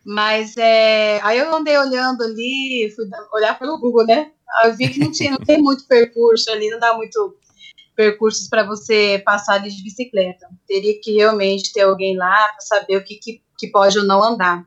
mas 0.06 0.56
é, 0.58 1.20
aí 1.24 1.38
eu 1.38 1.54
andei 1.56 1.78
olhando 1.78 2.24
ali, 2.24 2.92
fui 2.96 3.06
olhar 3.34 3.58
pelo 3.58 3.80
Google, 3.80 4.06
né? 4.06 4.32
Eu 4.64 4.76
vi 4.76 4.90
que 4.90 5.00
não, 5.00 5.12
tinha, 5.12 5.32
não 5.32 5.40
tem 5.40 5.62
muito 5.62 5.86
percurso 5.88 6.52
ali, 6.52 6.70
não 6.70 6.80
dá 6.80 6.94
muito 6.94 7.36
percursos 7.96 8.48
para 8.48 8.64
você 8.64 9.22
passar 9.26 9.56
ali 9.56 9.70
de 9.70 9.84
bicicleta. 9.84 10.48
Teria 10.68 11.00
que 11.02 11.14
realmente 11.14 11.74
ter 11.74 11.82
alguém 11.82 12.16
lá 12.18 12.50
para 12.50 12.62
saber 12.62 12.98
o 12.98 13.04
que, 13.04 13.16
que, 13.16 13.42
que, 13.58 13.68
pode 13.68 13.98
ou 13.98 14.06
não 14.06 14.24
andar. 14.24 14.66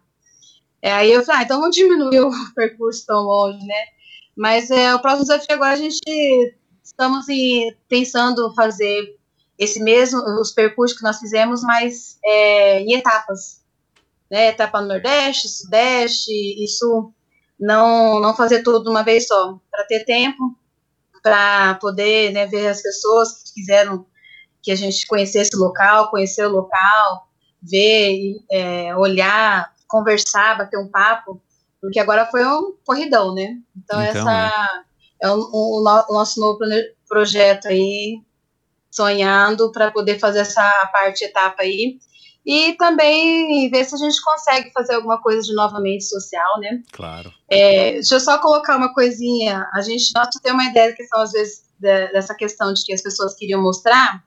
É, 0.82 0.92
aí 0.92 1.12
eu 1.12 1.24
falei, 1.24 1.42
ah, 1.42 1.44
então 1.44 1.60
vamos 1.60 1.76
diminuir 1.76 2.20
o 2.20 2.30
percurso 2.54 3.04
tão 3.06 3.22
longe, 3.22 3.64
né? 3.64 3.84
Mas 4.36 4.70
é, 4.70 4.94
o 4.94 5.00
próximo 5.00 5.24
desafio 5.24 5.54
agora 5.54 5.72
a 5.72 5.76
gente 5.76 6.00
estamos 6.82 7.20
assim, 7.20 7.72
pensando 7.88 8.54
fazer 8.54 9.15
esse 9.58 9.82
mesmo, 9.82 10.20
os 10.40 10.52
percursos 10.52 10.96
que 10.96 11.04
nós 11.04 11.18
fizemos, 11.18 11.62
mas 11.62 12.18
é, 12.24 12.80
em 12.80 12.94
etapas. 12.94 13.62
Né? 14.30 14.48
Etapa 14.48 14.80
no 14.80 14.88
Nordeste, 14.88 15.48
Sudeste, 15.48 16.32
isso 16.62 17.12
não, 17.58 18.20
não 18.20 18.34
fazer 18.34 18.62
tudo 18.62 18.82
de 18.82 18.90
uma 18.90 19.02
vez 19.02 19.26
só, 19.26 19.58
para 19.70 19.84
ter 19.84 20.04
tempo, 20.04 20.56
para 21.22 21.74
poder 21.76 22.32
né, 22.32 22.46
ver 22.46 22.68
as 22.68 22.82
pessoas 22.82 23.42
que 23.42 23.54
quiseram 23.54 24.06
que 24.62 24.72
a 24.72 24.76
gente 24.76 25.06
conhecesse 25.06 25.56
o 25.56 25.60
local, 25.60 26.10
conhecer 26.10 26.44
o 26.44 26.50
local, 26.50 27.28
ver, 27.62 28.36
é, 28.50 28.94
olhar, 28.96 29.72
conversar, 29.86 30.58
bater 30.58 30.78
um 30.78 30.88
papo, 30.88 31.40
porque 31.80 32.00
agora 32.00 32.26
foi 32.26 32.44
um 32.44 32.74
corridão, 32.84 33.32
né? 33.32 33.58
Então, 33.76 34.02
então 34.02 34.22
essa 34.22 34.84
é, 35.22 35.26
é 35.26 35.30
o, 35.30 35.38
o, 35.38 35.80
o, 35.80 36.12
nosso 36.12 36.40
novo 36.40 36.58
projeto 37.08 37.68
aí, 37.68 38.20
sonhando 38.96 39.70
para 39.70 39.90
poder 39.90 40.18
fazer 40.18 40.40
essa 40.40 40.88
parte 40.92 41.24
etapa 41.24 41.62
aí. 41.62 41.98
E 42.44 42.74
também 42.74 43.68
ver 43.70 43.84
se 43.84 43.94
a 43.96 43.98
gente 43.98 44.22
consegue 44.22 44.70
fazer 44.72 44.94
alguma 44.94 45.20
coisa 45.20 45.42
de 45.42 45.52
novamente 45.52 46.04
social, 46.04 46.60
né? 46.60 46.80
Claro. 46.92 47.32
É, 47.50 47.94
deixa 47.94 48.14
eu 48.14 48.20
só 48.20 48.38
colocar 48.38 48.76
uma 48.76 48.94
coisinha. 48.94 49.68
A 49.74 49.80
gente, 49.80 50.12
nós 50.14 50.28
tem 50.40 50.52
uma 50.52 50.64
ideia 50.64 50.94
que 50.94 51.04
são, 51.04 51.20
às 51.22 51.32
vezes, 51.32 51.64
de, 51.78 52.12
dessa 52.12 52.34
questão 52.36 52.72
de 52.72 52.84
que 52.84 52.92
as 52.92 53.02
pessoas 53.02 53.34
queriam 53.34 53.60
mostrar 53.60 54.24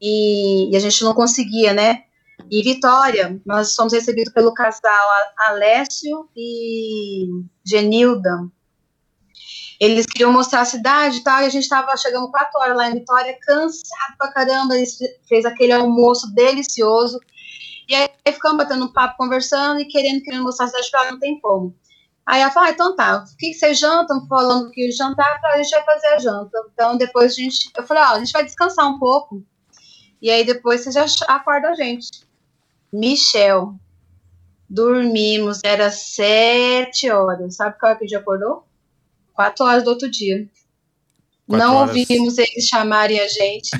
e, 0.00 0.72
e, 0.72 0.76
a 0.76 0.80
gente 0.80 1.04
não 1.04 1.12
conseguia, 1.12 1.74
né? 1.74 2.04
E 2.50 2.62
Vitória, 2.62 3.38
nós 3.44 3.74
fomos 3.74 3.92
recebidos 3.92 4.32
pelo 4.32 4.54
casal 4.54 5.08
Alessio 5.46 6.30
e 6.34 7.26
Genilda, 7.64 8.48
eles 9.80 10.04
queriam 10.04 10.30
mostrar 10.30 10.60
a 10.60 10.66
cidade 10.66 11.16
e 11.16 11.24
tal, 11.24 11.40
e 11.40 11.46
a 11.46 11.48
gente 11.48 11.62
estava 11.62 11.96
chegando 11.96 12.30
quatro 12.30 12.60
horas 12.60 12.76
lá 12.76 12.90
em 12.90 12.94
Vitória, 12.94 13.38
cansado 13.40 14.14
pra 14.18 14.30
caramba, 14.30 14.76
eles 14.76 14.98
fez 15.26 15.46
aquele 15.46 15.72
almoço 15.72 16.32
delicioso, 16.34 17.18
e 17.88 17.94
aí 17.94 18.10
ficamos 18.28 18.58
batendo 18.58 18.92
papo, 18.92 19.16
conversando, 19.16 19.80
e 19.80 19.86
querendo, 19.86 20.22
querendo 20.22 20.44
mostrar 20.44 20.66
a 20.66 20.68
cidade 20.68 20.90
pra 20.90 21.00
ela, 21.00 21.12
não 21.12 21.18
tem 21.18 21.40
como. 21.40 21.74
Aí 22.26 22.42
ela 22.42 22.50
falou, 22.50 22.68
ah, 22.68 22.72
então 22.72 22.94
tá, 22.94 23.24
o 23.24 23.36
que, 23.38 23.48
que 23.48 23.54
vocês 23.54 23.78
jantam? 23.78 24.26
Falando 24.28 24.70
que 24.70 24.92
jantar, 24.92 25.40
a 25.42 25.56
gente 25.56 25.70
vai 25.70 25.84
fazer 25.84 26.06
a 26.08 26.18
janta. 26.18 26.58
Então 26.72 26.96
depois 26.98 27.32
a 27.32 27.34
gente, 27.34 27.70
eu 27.74 27.82
falei, 27.82 28.02
ó, 28.02 28.06
ah, 28.06 28.12
a 28.12 28.18
gente 28.18 28.32
vai 28.32 28.44
descansar 28.44 28.86
um 28.86 28.98
pouco, 28.98 29.42
e 30.20 30.30
aí 30.30 30.44
depois 30.44 30.82
você 30.82 30.92
já 30.92 31.06
acorda 31.26 31.70
a 31.70 31.74
gente. 31.74 32.10
Michel, 32.92 33.74
dormimos, 34.68 35.60
era 35.64 35.90
sete 35.90 37.10
horas, 37.10 37.56
sabe 37.56 37.78
qual 37.78 37.92
é 37.92 37.96
que 37.96 38.04
a 38.04 38.06
gente 38.06 38.16
acordou? 38.16 38.69
Quatro 39.40 39.64
horas 39.64 39.84
do 39.84 39.88
outro 39.88 40.10
dia. 40.10 40.46
Quatro 41.48 41.66
não 41.66 41.76
horas. 41.76 41.96
ouvimos 41.96 42.36
eles 42.36 42.66
chamarem 42.66 43.18
a 43.18 43.26
gente, 43.26 43.70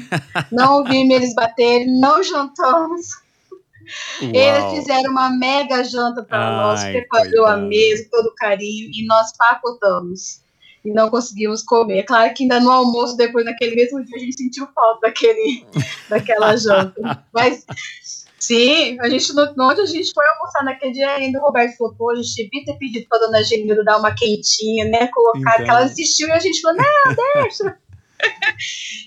não 0.51 0.79
ouvimos 0.79 1.15
eles 1.15 1.35
baterem, 1.35 2.01
não 2.01 2.23
jantamos. 2.23 3.09
Uau. 4.23 4.33
Eles 4.35 4.79
fizeram 4.79 5.11
uma 5.11 5.29
mega 5.29 5.85
janta 5.85 6.23
para 6.23 6.51
nós, 6.57 6.83
preparou 6.83 7.45
a 7.45 7.59
mesa, 7.59 8.09
todo 8.11 8.35
carinho, 8.37 8.91
e 8.91 9.05
nós 9.05 9.37
pacotamos. 9.37 10.41
E 10.83 10.91
não 10.95 11.11
conseguimos 11.11 11.63
comer. 11.63 12.05
Claro 12.05 12.33
que 12.33 12.45
ainda 12.45 12.59
no 12.59 12.71
almoço, 12.71 13.15
depois 13.15 13.45
naquele 13.45 13.77
mesmo 13.77 14.03
dia, 14.03 14.17
a 14.17 14.21
gente 14.21 14.39
sentiu 14.39 14.67
falta 14.75 15.09
daquele, 15.09 15.67
daquela 16.09 16.57
janta. 16.57 17.23
Mas 17.35 17.67
Sim, 18.41 18.99
a 19.01 19.09
gente, 19.11 19.33
onde 19.37 19.81
a 19.83 19.87
gente 19.87 20.13
foi 20.15 20.25
almoçar 20.27 20.65
naquele 20.65 20.93
dia 20.93 21.11
ainda, 21.11 21.39
o 21.39 21.43
Roberto 21.43 21.77
falou, 21.77 21.95
pô, 21.95 22.11
a 22.11 22.17
gente 22.17 22.49
devia 22.49 22.65
ter 22.65 22.79
pedido 22.79 23.07
pra 23.07 23.19
dona 23.19 23.45
Genilda 23.45 23.85
dar 23.85 23.99
uma 23.99 24.15
quentinha, 24.15 24.87
né, 24.87 25.09
colocar, 25.09 25.53
então... 25.57 25.65
que 25.65 25.71
ela 25.71 25.85
insistiu 25.85 26.27
e 26.29 26.33
a 26.33 26.39
gente 26.39 26.59
falou, 26.63 26.79
não, 26.79 27.15
deixa. 27.43 27.79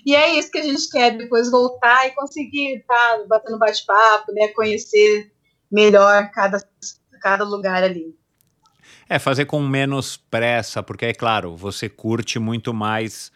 e 0.05 0.15
é 0.15 0.37
isso 0.37 0.51
que 0.51 0.59
a 0.59 0.63
gente 0.63 0.87
quer, 0.87 1.17
depois 1.17 1.49
voltar 1.49 2.07
e 2.07 2.11
conseguir 2.11 2.77
estar 2.77 2.95
tá, 2.95 3.25
batendo 3.27 3.57
bate-papo, 3.57 4.31
né, 4.33 4.49
conhecer 4.49 5.31
melhor 5.71 6.29
cada, 6.29 6.63
cada 7.19 7.43
lugar 7.43 7.83
ali. 7.83 8.15
É, 9.09 9.17
fazer 9.17 9.45
com 9.45 9.59
menos 9.61 10.15
pressa, 10.15 10.83
porque 10.83 11.05
é 11.07 11.13
claro, 11.13 11.57
você 11.57 11.89
curte 11.89 12.37
muito 12.37 12.71
mais 12.71 13.31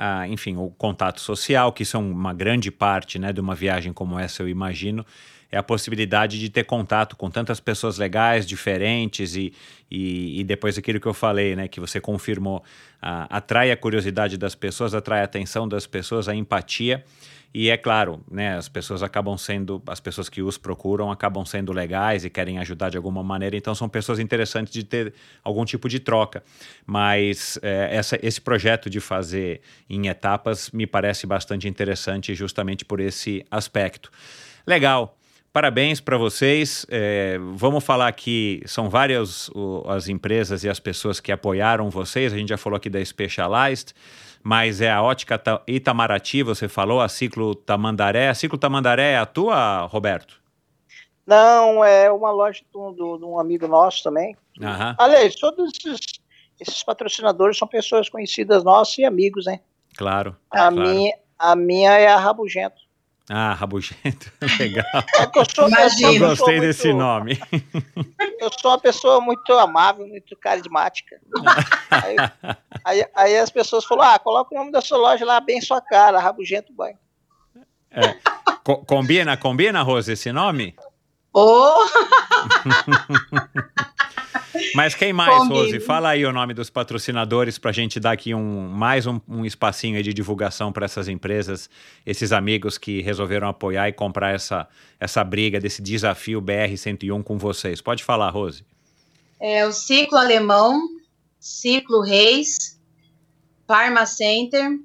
ah, 0.00 0.28
enfim, 0.28 0.56
o 0.56 0.70
contato 0.70 1.20
social, 1.20 1.72
que 1.72 1.84
são 1.84 2.08
uma 2.08 2.32
grande 2.32 2.70
parte 2.70 3.18
né, 3.18 3.32
de 3.32 3.40
uma 3.40 3.52
viagem 3.52 3.92
como 3.92 4.16
essa, 4.16 4.44
eu 4.44 4.48
imagino, 4.48 5.04
é 5.50 5.58
a 5.58 5.62
possibilidade 5.62 6.38
de 6.38 6.48
ter 6.48 6.62
contato 6.62 7.16
com 7.16 7.28
tantas 7.28 7.58
pessoas 7.58 7.98
legais, 7.98 8.46
diferentes 8.46 9.34
e, 9.34 9.52
e, 9.90 10.40
e 10.40 10.44
depois 10.44 10.78
aquilo 10.78 11.00
que 11.00 11.06
eu 11.06 11.14
falei, 11.14 11.56
né, 11.56 11.66
que 11.66 11.80
você 11.80 12.00
confirmou, 12.00 12.62
ah, 13.02 13.26
atrai 13.28 13.72
a 13.72 13.76
curiosidade 13.76 14.38
das 14.38 14.54
pessoas, 14.54 14.94
atrai 14.94 15.20
a 15.20 15.24
atenção 15.24 15.66
das 15.66 15.84
pessoas, 15.84 16.28
a 16.28 16.34
empatia 16.34 17.04
e 17.52 17.70
é 17.70 17.76
claro, 17.76 18.22
né, 18.30 18.56
as 18.56 18.68
pessoas 18.68 19.02
acabam 19.02 19.36
sendo, 19.36 19.82
as 19.86 20.00
pessoas 20.00 20.28
que 20.28 20.42
os 20.42 20.58
procuram 20.58 21.10
acabam 21.10 21.44
sendo 21.44 21.72
legais 21.72 22.24
e 22.24 22.30
querem 22.30 22.58
ajudar 22.58 22.90
de 22.90 22.96
alguma 22.96 23.22
maneira, 23.22 23.56
então 23.56 23.74
são 23.74 23.88
pessoas 23.88 24.18
interessantes 24.18 24.72
de 24.72 24.84
ter 24.84 25.14
algum 25.42 25.64
tipo 25.64 25.88
de 25.88 25.98
troca. 25.98 26.42
Mas 26.86 27.58
é, 27.62 27.88
essa, 27.90 28.18
esse 28.22 28.40
projeto 28.40 28.90
de 28.90 29.00
fazer 29.00 29.62
em 29.88 30.08
etapas 30.08 30.70
me 30.70 30.86
parece 30.86 31.26
bastante 31.26 31.66
interessante 31.66 32.34
justamente 32.34 32.84
por 32.84 33.00
esse 33.00 33.44
aspecto. 33.50 34.10
Legal. 34.66 35.14
Parabéns 35.50 35.98
para 35.98 36.18
vocês. 36.18 36.86
É, 36.90 37.38
vamos 37.54 37.82
falar 37.82 38.06
aqui, 38.06 38.62
são 38.66 38.90
várias 38.90 39.48
o, 39.48 39.82
as 39.88 40.06
empresas 40.06 40.62
e 40.62 40.68
as 40.68 40.78
pessoas 40.78 41.20
que 41.20 41.32
apoiaram 41.32 41.88
vocês. 41.88 42.32
A 42.32 42.36
gente 42.36 42.50
já 42.50 42.58
falou 42.58 42.76
aqui 42.76 42.90
da 42.90 43.02
Specialized, 43.02 43.94
mas 44.42 44.80
é 44.80 44.90
a 44.90 45.02
Ótica 45.02 45.38
Ta- 45.38 45.62
Itamaraty, 45.66 46.42
você 46.42 46.68
falou, 46.68 47.00
a 47.00 47.08
Ciclo 47.08 47.54
Tamandaré. 47.54 48.28
A 48.28 48.34
Ciclo 48.34 48.58
Tamandaré 48.58 49.12
é 49.12 49.18
a 49.18 49.26
tua, 49.26 49.82
Roberto? 49.86 50.40
Não, 51.26 51.84
é 51.84 52.10
uma 52.10 52.30
loja 52.30 52.62
de 52.72 52.78
um, 52.78 52.94
de 52.94 53.24
um 53.24 53.38
amigo 53.38 53.68
nosso 53.68 54.02
também. 54.02 54.34
Aham, 54.62 54.96
Aliás, 54.98 55.34
todos 55.34 55.70
esses, 55.74 56.00
esses 56.58 56.82
patrocinadores 56.82 57.58
são 57.58 57.68
pessoas 57.68 58.08
conhecidas 58.08 58.64
nossas 58.64 58.96
e 58.98 59.04
amigos, 59.04 59.44
né? 59.46 59.60
claro. 59.96 60.36
A, 60.50 60.56
claro. 60.56 60.74
minha, 60.76 61.14
a 61.38 61.54
minha 61.54 61.92
é 61.98 62.06
a 62.06 62.16
Rabugento. 62.16 62.87
Ah, 63.30 63.52
Rabugento, 63.52 64.32
legal. 64.58 64.84
É 65.18 65.26
que 65.26 65.38
eu 65.38 65.44
sou, 65.54 65.68
Imagina. 65.68 66.08
eu 66.08 66.14
Eu 66.14 66.28
gostei 66.30 66.60
pessoa 66.60 66.60
desse 66.60 66.92
muito- 66.92 66.98
nome. 67.04 67.38
Eu 68.40 68.50
sou 68.58 68.70
uma 68.70 68.78
pessoa 68.78 69.20
muito 69.20 69.52
amável, 69.52 70.06
muito 70.06 70.34
carismática. 70.36 71.20
aí, 71.90 72.16
aí, 72.84 73.06
aí 73.14 73.36
as 73.38 73.50
pessoas 73.50 73.84
falaram: 73.84 74.14
ah, 74.14 74.18
coloca 74.18 74.54
o 74.54 74.58
nome 74.58 74.72
da 74.72 74.80
sua 74.80 74.96
loja 74.98 75.24
lá 75.26 75.40
bem 75.40 75.60
sua 75.60 75.80
cara, 75.80 76.18
Rabugento 76.18 76.72
Banho. 76.72 76.96
Co- 78.64 78.78
combina, 78.84 79.36
combina, 79.36 79.82
Rose, 79.82 80.12
esse 80.12 80.32
nome? 80.32 80.74
Oh, 81.32 81.74
Mas 84.74 84.94
quem 84.94 85.12
mais, 85.12 85.36
Combina. 85.36 85.60
Rose? 85.60 85.80
Fala 85.80 86.10
aí 86.10 86.24
o 86.24 86.32
nome 86.32 86.54
dos 86.54 86.70
patrocinadores 86.70 87.58
para 87.58 87.70
a 87.70 87.74
gente 87.74 88.00
dar 88.00 88.12
aqui 88.12 88.34
um, 88.34 88.68
mais 88.68 89.06
um, 89.06 89.20
um 89.28 89.44
espacinho 89.44 90.02
de 90.02 90.12
divulgação 90.12 90.72
para 90.72 90.84
essas 90.84 91.08
empresas, 91.08 91.68
esses 92.04 92.32
amigos 92.32 92.78
que 92.78 93.00
resolveram 93.00 93.48
apoiar 93.48 93.88
e 93.88 93.92
comprar 93.92 94.34
essa, 94.34 94.66
essa 94.98 95.22
briga, 95.22 95.60
desse 95.60 95.82
desafio 95.82 96.40
BR-101 96.40 97.22
com 97.22 97.38
vocês. 97.38 97.80
Pode 97.80 98.04
falar, 98.04 98.30
Rose. 98.30 98.64
é 99.40 99.66
o 99.66 99.72
Ciclo 99.72 100.18
Alemão, 100.18 100.80
Ciclo 101.38 102.02
Reis, 102.02 102.78
Parma 103.66 104.06
Center, 104.06 104.78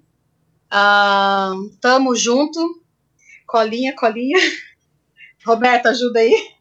ah, 0.70 1.54
Tamo 1.80 2.16
Junto, 2.16 2.82
Colinha, 3.48 3.96
Colinha. 3.96 4.40
Roberto, 5.46 5.88
ajuda 5.88 6.20
aí. 6.20 6.54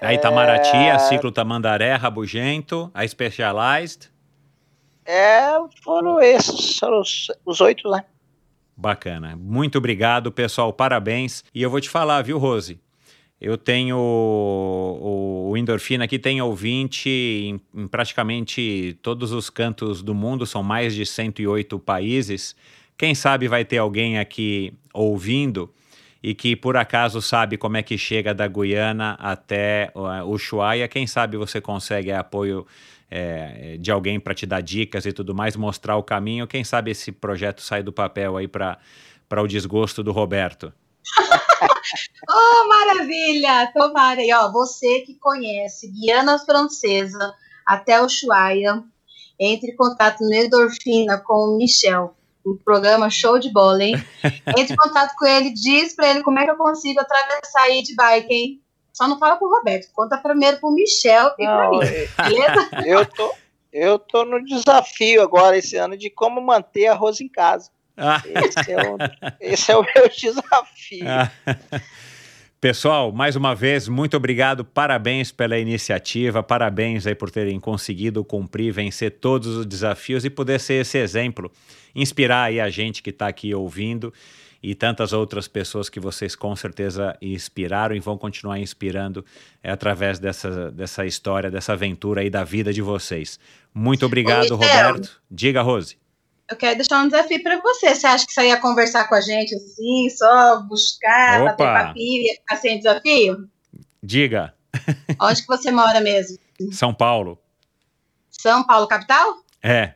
A 0.00 0.12
Itamaraty, 0.12 0.76
É. 0.76 0.90
a 0.90 0.98
Ciclo 0.98 1.32
Tamandaré, 1.32 1.94
Rabugento, 1.94 2.90
a 2.92 3.06
Specialized. 3.06 4.10
É, 5.04 5.52
foram 5.82 6.20
esses, 6.20 6.78
foram 6.78 7.00
os, 7.00 7.28
os 7.44 7.60
oito, 7.60 7.88
né? 7.90 8.04
Bacana. 8.76 9.36
Muito 9.36 9.78
obrigado, 9.78 10.30
pessoal. 10.30 10.72
Parabéns. 10.72 11.42
E 11.54 11.62
eu 11.62 11.70
vou 11.70 11.80
te 11.80 11.88
falar, 11.88 12.20
viu, 12.22 12.38
Rose? 12.38 12.78
Eu 13.40 13.56
tenho 13.56 13.96
o, 13.98 15.50
o 15.50 15.56
Endorfina 15.56 16.04
aqui 16.04 16.18
tem 16.18 16.40
ouvinte 16.40 17.08
em, 17.08 17.60
em 17.74 17.86
praticamente 17.86 18.98
todos 19.02 19.30
os 19.32 19.50
cantos 19.50 20.02
do 20.02 20.14
mundo, 20.14 20.46
são 20.46 20.62
mais 20.62 20.94
de 20.94 21.04
108 21.04 21.78
países. 21.78 22.56
Quem 22.96 23.14
sabe 23.14 23.46
vai 23.46 23.64
ter 23.64 23.76
alguém 23.78 24.18
aqui 24.18 24.72
ouvindo 24.92 25.70
e 26.26 26.34
que 26.34 26.56
por 26.56 26.76
acaso 26.76 27.22
sabe 27.22 27.56
como 27.56 27.76
é 27.76 27.84
que 27.84 27.96
chega 27.96 28.34
da 28.34 28.48
Guiana 28.48 29.16
até 29.20 29.92
uh, 29.94 30.28
Ushuaia. 30.28 30.88
Quem 30.88 31.06
sabe 31.06 31.36
você 31.36 31.60
consegue 31.60 32.10
apoio 32.10 32.66
é, 33.08 33.76
de 33.78 33.92
alguém 33.92 34.18
para 34.18 34.34
te 34.34 34.44
dar 34.44 34.60
dicas 34.60 35.06
e 35.06 35.12
tudo 35.12 35.32
mais, 35.32 35.54
mostrar 35.54 35.96
o 35.96 36.02
caminho. 36.02 36.48
Quem 36.48 36.64
sabe 36.64 36.90
esse 36.90 37.12
projeto 37.12 37.62
sai 37.62 37.80
do 37.80 37.92
papel 37.92 38.36
aí 38.36 38.48
para 38.48 38.76
o 39.40 39.46
desgosto 39.46 40.02
do 40.02 40.10
Roberto. 40.10 40.72
Oh, 42.28 42.68
maravilha! 42.68 43.70
Tomara 43.72 44.20
aí, 44.20 44.32
ó, 44.32 44.50
você 44.50 45.02
que 45.02 45.14
conhece 45.14 45.88
Guiana 45.92 46.36
Francesa 46.40 47.32
até 47.64 48.02
Ushuaia, 48.02 48.82
entre 49.38 49.70
em 49.70 49.76
contato 49.76 50.18
no 50.24 50.34
Endorfina 50.34 51.22
com 51.24 51.54
o 51.54 51.56
Michel, 51.56 52.15
o 52.46 52.56
programa 52.56 53.10
Show 53.10 53.38
de 53.38 53.50
Bola, 53.52 53.82
hein? 53.82 53.94
Entre 54.56 54.72
em 54.72 54.76
contato 54.76 55.14
com 55.18 55.26
ele, 55.26 55.52
diz 55.52 55.94
pra 55.94 56.08
ele 56.10 56.22
como 56.22 56.38
é 56.38 56.44
que 56.44 56.50
eu 56.50 56.56
consigo 56.56 57.00
atravessar 57.00 57.62
aí 57.62 57.82
de 57.82 57.94
bike, 57.94 58.32
hein? 58.32 58.60
Só 58.92 59.06
não 59.08 59.18
fala 59.18 59.36
pro 59.36 59.50
Roberto, 59.50 59.88
conta 59.92 60.16
primeiro 60.16 60.58
pro 60.58 60.70
Michel 60.70 61.30
e 61.38 61.44
pra 61.44 61.70
mim, 61.70 61.78
beleza? 61.78 62.70
eu 62.86 63.04
tô, 63.04 63.34
eu 63.72 63.98
tô 63.98 64.24
no 64.24 64.42
desafio 64.42 65.20
agora 65.22 65.58
esse 65.58 65.76
ano 65.76 65.96
de 65.96 66.08
como 66.08 66.40
manter 66.40 66.86
arroz 66.86 67.20
em 67.20 67.28
casa. 67.28 67.70
Ah, 67.98 68.22
Esse 68.26 68.72
é 68.72 68.76
o, 68.76 68.96
esse 69.40 69.72
é 69.72 69.76
o 69.76 69.82
meu 69.82 70.08
desafio. 70.14 71.06
ah. 71.08 71.30
Pessoal, 72.58 73.12
mais 73.12 73.36
uma 73.36 73.54
vez, 73.54 73.86
muito 73.86 74.16
obrigado, 74.16 74.64
parabéns 74.64 75.30
pela 75.30 75.58
iniciativa, 75.58 76.42
parabéns 76.42 77.06
aí 77.06 77.14
por 77.14 77.30
terem 77.30 77.60
conseguido 77.60 78.24
cumprir, 78.24 78.72
vencer 78.72 79.18
todos 79.20 79.48
os 79.56 79.66
desafios 79.66 80.24
e 80.24 80.30
poder 80.30 80.58
ser 80.58 80.80
esse 80.80 80.96
exemplo, 80.98 81.52
inspirar 81.96 82.44
aí 82.44 82.60
a 82.60 82.68
gente 82.70 83.02
que 83.02 83.10
está 83.10 83.26
aqui 83.26 83.52
ouvindo 83.54 84.12
e 84.62 84.74
tantas 84.74 85.12
outras 85.12 85.48
pessoas 85.48 85.88
que 85.88 85.98
vocês 85.98 86.36
com 86.36 86.54
certeza 86.54 87.16
inspiraram 87.20 87.94
e 87.96 88.00
vão 88.00 88.16
continuar 88.16 88.58
inspirando 88.58 89.24
é, 89.62 89.70
através 89.70 90.18
dessa, 90.18 90.70
dessa 90.70 91.04
história, 91.04 91.50
dessa 91.50 91.72
aventura 91.72 92.20
aí 92.20 92.30
da 92.30 92.44
vida 92.44 92.72
de 92.72 92.82
vocês. 92.82 93.40
Muito 93.72 94.06
obrigado, 94.06 94.56
Michel. 94.56 94.56
Roberto. 94.56 95.20
Diga, 95.30 95.62
Rose. 95.62 95.98
Eu 96.48 96.56
quero 96.56 96.76
deixar 96.76 97.02
um 97.02 97.08
desafio 97.08 97.42
pra 97.42 97.60
você. 97.60 97.94
Você 97.94 98.06
acha 98.06 98.26
que 98.26 98.32
você 98.32 98.46
ia 98.46 98.60
conversar 98.60 99.08
com 99.08 99.14
a 99.14 99.20
gente 99.20 99.54
assim, 99.54 100.08
só 100.10 100.60
buscar, 100.62 101.42
Opa. 101.42 101.50
bater 101.50 101.86
papinho 101.86 102.36
sem 102.60 102.78
desafio? 102.78 103.48
Diga, 104.00 104.54
Onde 105.20 105.42
que 105.42 105.48
você 105.48 105.70
mora 105.70 106.00
mesmo? 106.00 106.38
São 106.72 106.94
Paulo. 106.94 107.38
São 108.30 108.64
Paulo, 108.64 108.86
capital? 108.86 109.38
É, 109.62 109.94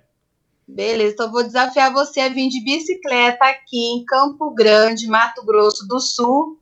Beleza, 0.74 1.14
então 1.14 1.30
vou 1.32 1.42
desafiar 1.42 1.92
você 1.92 2.20
a 2.20 2.28
vir 2.28 2.48
de 2.48 2.62
bicicleta 2.64 3.44
aqui 3.44 3.76
em 3.76 4.04
Campo 4.04 4.54
Grande, 4.54 5.06
Mato 5.06 5.44
Grosso 5.44 5.86
do 5.86 6.00
Sul. 6.00 6.58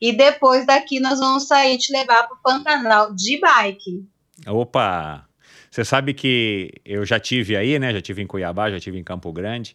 E 0.00 0.12
depois 0.16 0.66
daqui 0.66 1.00
nós 1.00 1.18
vamos 1.18 1.46
sair 1.48 1.78
te 1.78 1.90
levar 1.92 2.24
para 2.24 2.36
o 2.36 2.40
Pantanal 2.42 3.14
de 3.14 3.40
bike. 3.40 4.04
Opa! 4.46 5.24
Você 5.70 5.84
sabe 5.84 6.12
que 6.14 6.70
eu 6.84 7.04
já 7.04 7.18
tive 7.18 7.56
aí, 7.56 7.78
né? 7.78 7.92
Já 7.92 8.00
tive 8.00 8.22
em 8.22 8.26
Cuiabá, 8.26 8.70
já 8.70 8.78
tive 8.78 8.98
em 8.98 9.04
Campo 9.04 9.32
Grande. 9.32 9.74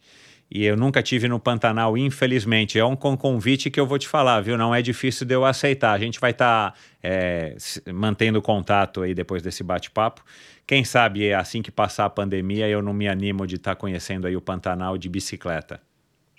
E 0.53 0.66
eu 0.66 0.76
nunca 0.76 1.02
tive 1.02 1.28
no 1.28 1.40
Pantanal, 1.40 1.98
infelizmente. 1.98 2.78
É 2.78 2.84
um 2.86 2.95
con- 2.95 3.16
convite 3.16 3.70
que 3.72 3.80
eu 3.80 3.88
vou 3.88 3.98
te 3.98 4.08
falar, 4.08 4.41
viu? 4.41 4.58
Não 4.58 4.76
é 4.76 4.82
difícil 4.82 5.26
de 5.26 5.34
eu 5.34 5.45
aceitar. 5.45 5.94
A 5.94 5.98
gente 5.98 6.20
vai 6.20 6.32
estar 6.32 6.76
mantendo 7.94 8.41
contato 8.41 9.02
aí 9.02 9.14
depois 9.14 9.41
desse 9.41 9.64
bate-papo. 9.64 10.24
Quem 10.72 10.85
sabe 10.85 11.27
é 11.27 11.35
assim 11.35 11.61
que 11.61 11.69
passar 11.69 12.06
a 12.06 12.10
pandemia 12.10 12.65
eu 12.69 12.81
não 12.81 12.93
me 12.93 13.06
animo 13.06 13.45
de 13.45 13.57
estar 13.57 13.76
conhecendo 13.76 14.26
aí 14.26 14.38
o 14.38 14.41
Pantanal 14.41 14.98
de 14.98 15.10
bicicleta. 15.10 15.81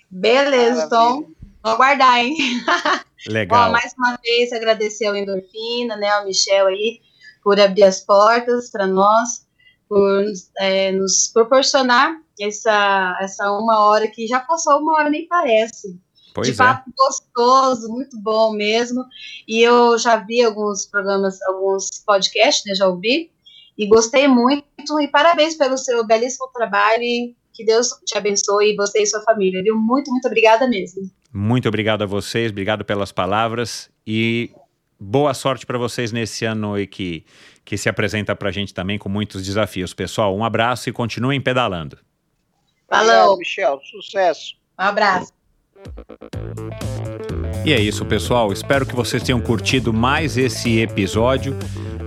Beleza, 0.09 0.85
então 0.85 1.21
Maravilha. 1.21 1.35
vamos 1.61 1.75
aguardar, 1.75 2.17
hein? 2.17 2.35
Legal. 3.29 3.69
Ó, 3.69 3.71
mais 3.71 3.93
uma 3.95 4.17
vez 4.23 4.51
agradecer 4.51 5.05
ao 5.05 5.15
Endorfina, 5.15 5.97
né, 5.97 6.09
ao 6.09 6.25
Michel 6.25 6.65
aí, 6.65 6.99
por 7.43 7.59
abrir 7.59 7.83
as 7.83 7.99
portas 7.99 8.71
para 8.71 8.87
nós, 8.87 9.45
por 9.87 10.25
é, 10.57 10.91
nos 10.93 11.27
proporcionar 11.31 12.19
essa, 12.41 13.15
essa 13.21 13.51
uma 13.51 13.81
hora 13.81 14.07
que 14.07 14.25
já 14.25 14.39
passou 14.39 14.79
uma 14.79 14.93
hora, 14.93 15.11
nem 15.11 15.27
parece. 15.27 15.95
Pois 16.33 16.47
de 16.47 16.53
é. 16.53 16.57
papo 16.57 16.91
gostoso, 16.97 17.87
muito 17.87 18.19
bom 18.19 18.51
mesmo. 18.51 19.05
E 19.47 19.61
eu 19.61 19.95
já 19.99 20.15
vi 20.15 20.43
alguns 20.43 20.87
programas, 20.87 21.39
alguns 21.43 22.01
podcasts, 22.03 22.63
né, 22.65 22.73
já 22.73 22.87
ouvi, 22.87 23.31
e 23.77 23.87
gostei 23.87 24.27
muito. 24.27 24.63
E 25.01 25.07
parabéns 25.07 25.55
pelo 25.55 25.77
seu 25.77 26.05
belíssimo 26.05 26.47
trabalho. 26.53 27.01
E 27.01 27.35
que 27.53 27.63
Deus 27.63 27.89
te 28.05 28.17
abençoe, 28.17 28.75
você 28.75 29.03
e 29.03 29.05
sua 29.05 29.21
família, 29.21 29.61
viu? 29.61 29.75
Muito, 29.75 30.09
muito 30.09 30.25
obrigada 30.25 30.67
mesmo. 30.67 31.09
Muito 31.31 31.67
obrigado 31.67 32.03
a 32.03 32.05
vocês, 32.05 32.51
obrigado 32.51 32.83
pelas 32.83 33.11
palavras 33.11 33.89
e 34.05 34.51
boa 34.99 35.33
sorte 35.33 35.65
para 35.65 35.77
vocês 35.77 36.11
nesse 36.11 36.45
ano 36.45 36.75
aí 36.75 36.87
que, 36.87 37.25
que 37.63 37.77
se 37.77 37.89
apresenta 37.89 38.35
para 38.35 38.49
a 38.49 38.51
gente 38.51 38.73
também 38.73 38.97
com 38.97 39.09
muitos 39.09 39.45
desafios. 39.45 39.93
Pessoal, 39.93 40.35
um 40.35 40.43
abraço 40.43 40.89
e 40.89 40.91
continuem 40.91 41.41
pedalando. 41.41 41.97
Falou. 42.87 43.37
Michel. 43.37 43.79
Sucesso. 43.83 44.55
Um 44.79 44.83
abraço. 44.83 45.31
E 47.65 47.73
é 47.73 47.79
isso, 47.79 48.05
pessoal. 48.05 48.51
Espero 48.51 48.85
que 48.85 48.95
vocês 48.95 49.23
tenham 49.23 49.41
curtido 49.41 49.93
mais 49.93 50.37
esse 50.37 50.79
episódio. 50.79 51.57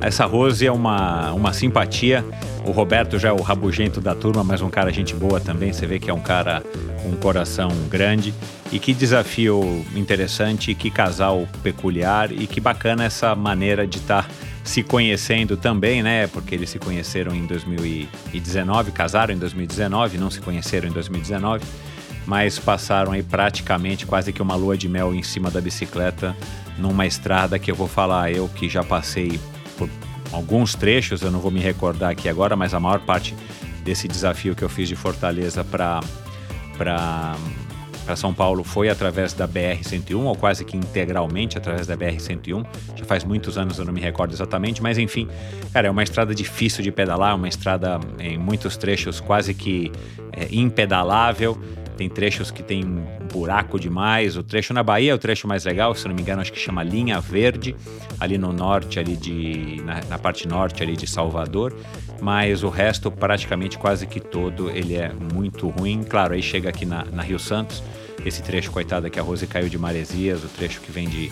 Essa 0.00 0.24
Rose 0.26 0.66
é 0.66 0.70
uma, 0.70 1.32
uma 1.32 1.52
simpatia. 1.52 2.24
O 2.64 2.70
Roberto 2.70 3.18
já 3.18 3.28
é 3.28 3.32
o 3.32 3.40
rabugento 3.40 4.00
da 4.00 4.14
turma, 4.14 4.44
mas 4.44 4.60
um 4.60 4.68
cara 4.68 4.92
gente 4.92 5.14
boa 5.14 5.40
também. 5.40 5.72
Você 5.72 5.86
vê 5.86 5.98
que 5.98 6.10
é 6.10 6.14
um 6.14 6.20
cara 6.20 6.62
com 7.02 7.08
um 7.08 7.16
coração 7.16 7.70
grande. 7.88 8.34
E 8.70 8.78
que 8.78 8.92
desafio 8.92 9.84
interessante, 9.94 10.74
que 10.74 10.90
casal 10.90 11.46
peculiar 11.62 12.30
e 12.32 12.46
que 12.46 12.60
bacana 12.60 13.04
essa 13.04 13.34
maneira 13.34 13.86
de 13.86 13.98
estar 13.98 14.28
se 14.64 14.82
conhecendo 14.82 15.56
também, 15.56 16.02
né? 16.02 16.26
Porque 16.26 16.54
eles 16.54 16.70
se 16.70 16.78
conheceram 16.78 17.34
em 17.34 17.46
2019, 17.46 18.90
casaram 18.90 19.32
em 19.32 19.38
2019, 19.38 20.18
não 20.18 20.30
se 20.30 20.40
conheceram 20.40 20.88
em 20.88 20.92
2019 20.92 21.64
mas 22.26 22.58
passaram 22.58 23.12
aí 23.12 23.22
praticamente 23.22 24.04
quase 24.04 24.32
que 24.32 24.42
uma 24.42 24.56
lua 24.56 24.76
de 24.76 24.88
mel 24.88 25.14
em 25.14 25.22
cima 25.22 25.48
da 25.48 25.60
bicicleta 25.60 26.36
numa 26.76 27.06
estrada 27.06 27.56
que 27.56 27.70
eu 27.70 27.74
vou 27.76 27.86
falar, 27.86 28.32
eu 28.32 28.48
que 28.48 28.68
já 28.68 28.82
passei 28.82 29.38
por 29.76 29.88
alguns 30.32 30.74
trechos, 30.74 31.22
eu 31.22 31.30
não 31.30 31.40
vou 31.40 31.50
me 31.50 31.60
recordar 31.60 32.10
aqui 32.10 32.28
agora, 32.28 32.56
mas 32.56 32.74
a 32.74 32.80
maior 32.80 33.00
parte 33.00 33.34
desse 33.84 34.08
desafio 34.08 34.54
que 34.54 34.62
eu 34.62 34.68
fiz 34.68 34.88
de 34.88 34.96
Fortaleza 34.96 35.64
para 35.64 36.00
para 38.06 38.14
São 38.14 38.32
Paulo 38.32 38.62
foi 38.62 38.88
através 38.88 39.32
da 39.32 39.48
BR-101, 39.48 40.22
ou 40.22 40.36
quase 40.36 40.64
que 40.64 40.76
integralmente 40.76 41.58
através 41.58 41.86
da 41.86 41.96
BR-101. 41.96 42.64
Já 42.94 43.04
faz 43.04 43.24
muitos 43.24 43.58
anos, 43.58 43.78
eu 43.78 43.84
não 43.84 43.92
me 43.92 44.00
recordo 44.00 44.32
exatamente, 44.32 44.82
mas 44.82 44.96
enfim, 44.96 45.28
cara, 45.72 45.88
é 45.88 45.90
uma 45.90 46.02
estrada 46.02 46.34
difícil 46.34 46.84
de 46.84 46.92
pedalar, 46.92 47.34
uma 47.34 47.48
estrada 47.48 47.98
em 48.20 48.38
muitos 48.38 48.76
trechos 48.76 49.20
quase 49.20 49.54
que 49.54 49.90
é, 50.32 50.46
impedalável. 50.52 51.58
Tem 51.96 52.08
trechos 52.08 52.50
que 52.50 52.62
tem 52.62 52.84
buraco 53.32 53.80
demais. 53.80 54.36
O 54.36 54.42
trecho 54.42 54.74
na 54.74 54.82
Bahia 54.82 55.12
é 55.12 55.14
o 55.14 55.18
trecho 55.18 55.48
mais 55.48 55.64
legal, 55.64 55.94
se 55.94 56.06
não 56.06 56.14
me 56.14 56.22
engano, 56.22 56.42
acho 56.42 56.52
que 56.52 56.58
chama 56.58 56.82
Linha 56.82 57.20
Verde, 57.20 57.74
ali 58.20 58.36
no 58.36 58.52
norte, 58.52 58.98
ali 58.98 59.16
de 59.16 59.80
na, 59.82 60.00
na 60.08 60.18
parte 60.18 60.46
norte 60.46 60.82
ali 60.82 60.96
de 60.96 61.06
Salvador. 61.06 61.74
Mas 62.20 62.62
o 62.62 62.68
resto, 62.68 63.10
praticamente 63.10 63.78
quase 63.78 64.06
que 64.06 64.20
todo, 64.20 64.70
ele 64.70 64.94
é 64.94 65.12
muito 65.32 65.68
ruim. 65.68 66.02
Claro, 66.02 66.34
aí 66.34 66.42
chega 66.42 66.68
aqui 66.68 66.84
na, 66.84 67.04
na 67.04 67.22
Rio 67.22 67.38
Santos, 67.38 67.82
esse 68.24 68.42
trecho, 68.42 68.70
coitada, 68.70 69.08
que 69.08 69.18
a 69.18 69.22
Rose 69.22 69.46
caiu 69.46 69.68
de 69.68 69.78
Maresias, 69.78 70.44
o 70.44 70.48
trecho 70.48 70.80
que 70.80 70.90
vem 70.90 71.08
de, 71.08 71.30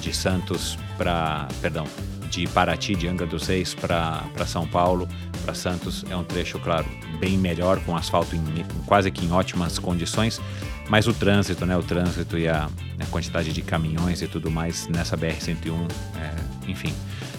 de 0.00 0.14
Santos 0.14 0.78
para. 0.96 1.48
Perdão, 1.60 1.86
de 2.30 2.46
Paraty, 2.46 2.94
de 2.94 3.08
Angra 3.08 3.26
dos 3.26 3.46
Reis 3.46 3.74
para 3.74 4.46
São 4.46 4.66
Paulo, 4.66 5.08
para 5.44 5.52
Santos, 5.52 6.04
é 6.08 6.16
um 6.16 6.24
trecho, 6.24 6.58
claro, 6.60 6.86
bem 7.18 7.36
melhor, 7.36 7.80
com 7.80 7.96
asfalto 7.96 8.36
em, 8.36 8.42
quase 8.86 9.10
que 9.10 9.26
em 9.26 9.32
ótimas 9.32 9.78
condições, 9.78 10.40
mas 10.88 11.06
o 11.06 11.12
trânsito, 11.12 11.66
né, 11.66 11.76
o 11.76 11.82
trânsito 11.82 12.38
e 12.38 12.48
a, 12.48 12.68
a 12.98 13.06
quantidade 13.06 13.52
de 13.52 13.62
caminhões 13.62 14.22
e 14.22 14.28
tudo 14.28 14.50
mais 14.50 14.88
nessa 14.88 15.16
BR-101, 15.16 15.90
é, 16.16 16.70
enfim, 16.70 16.94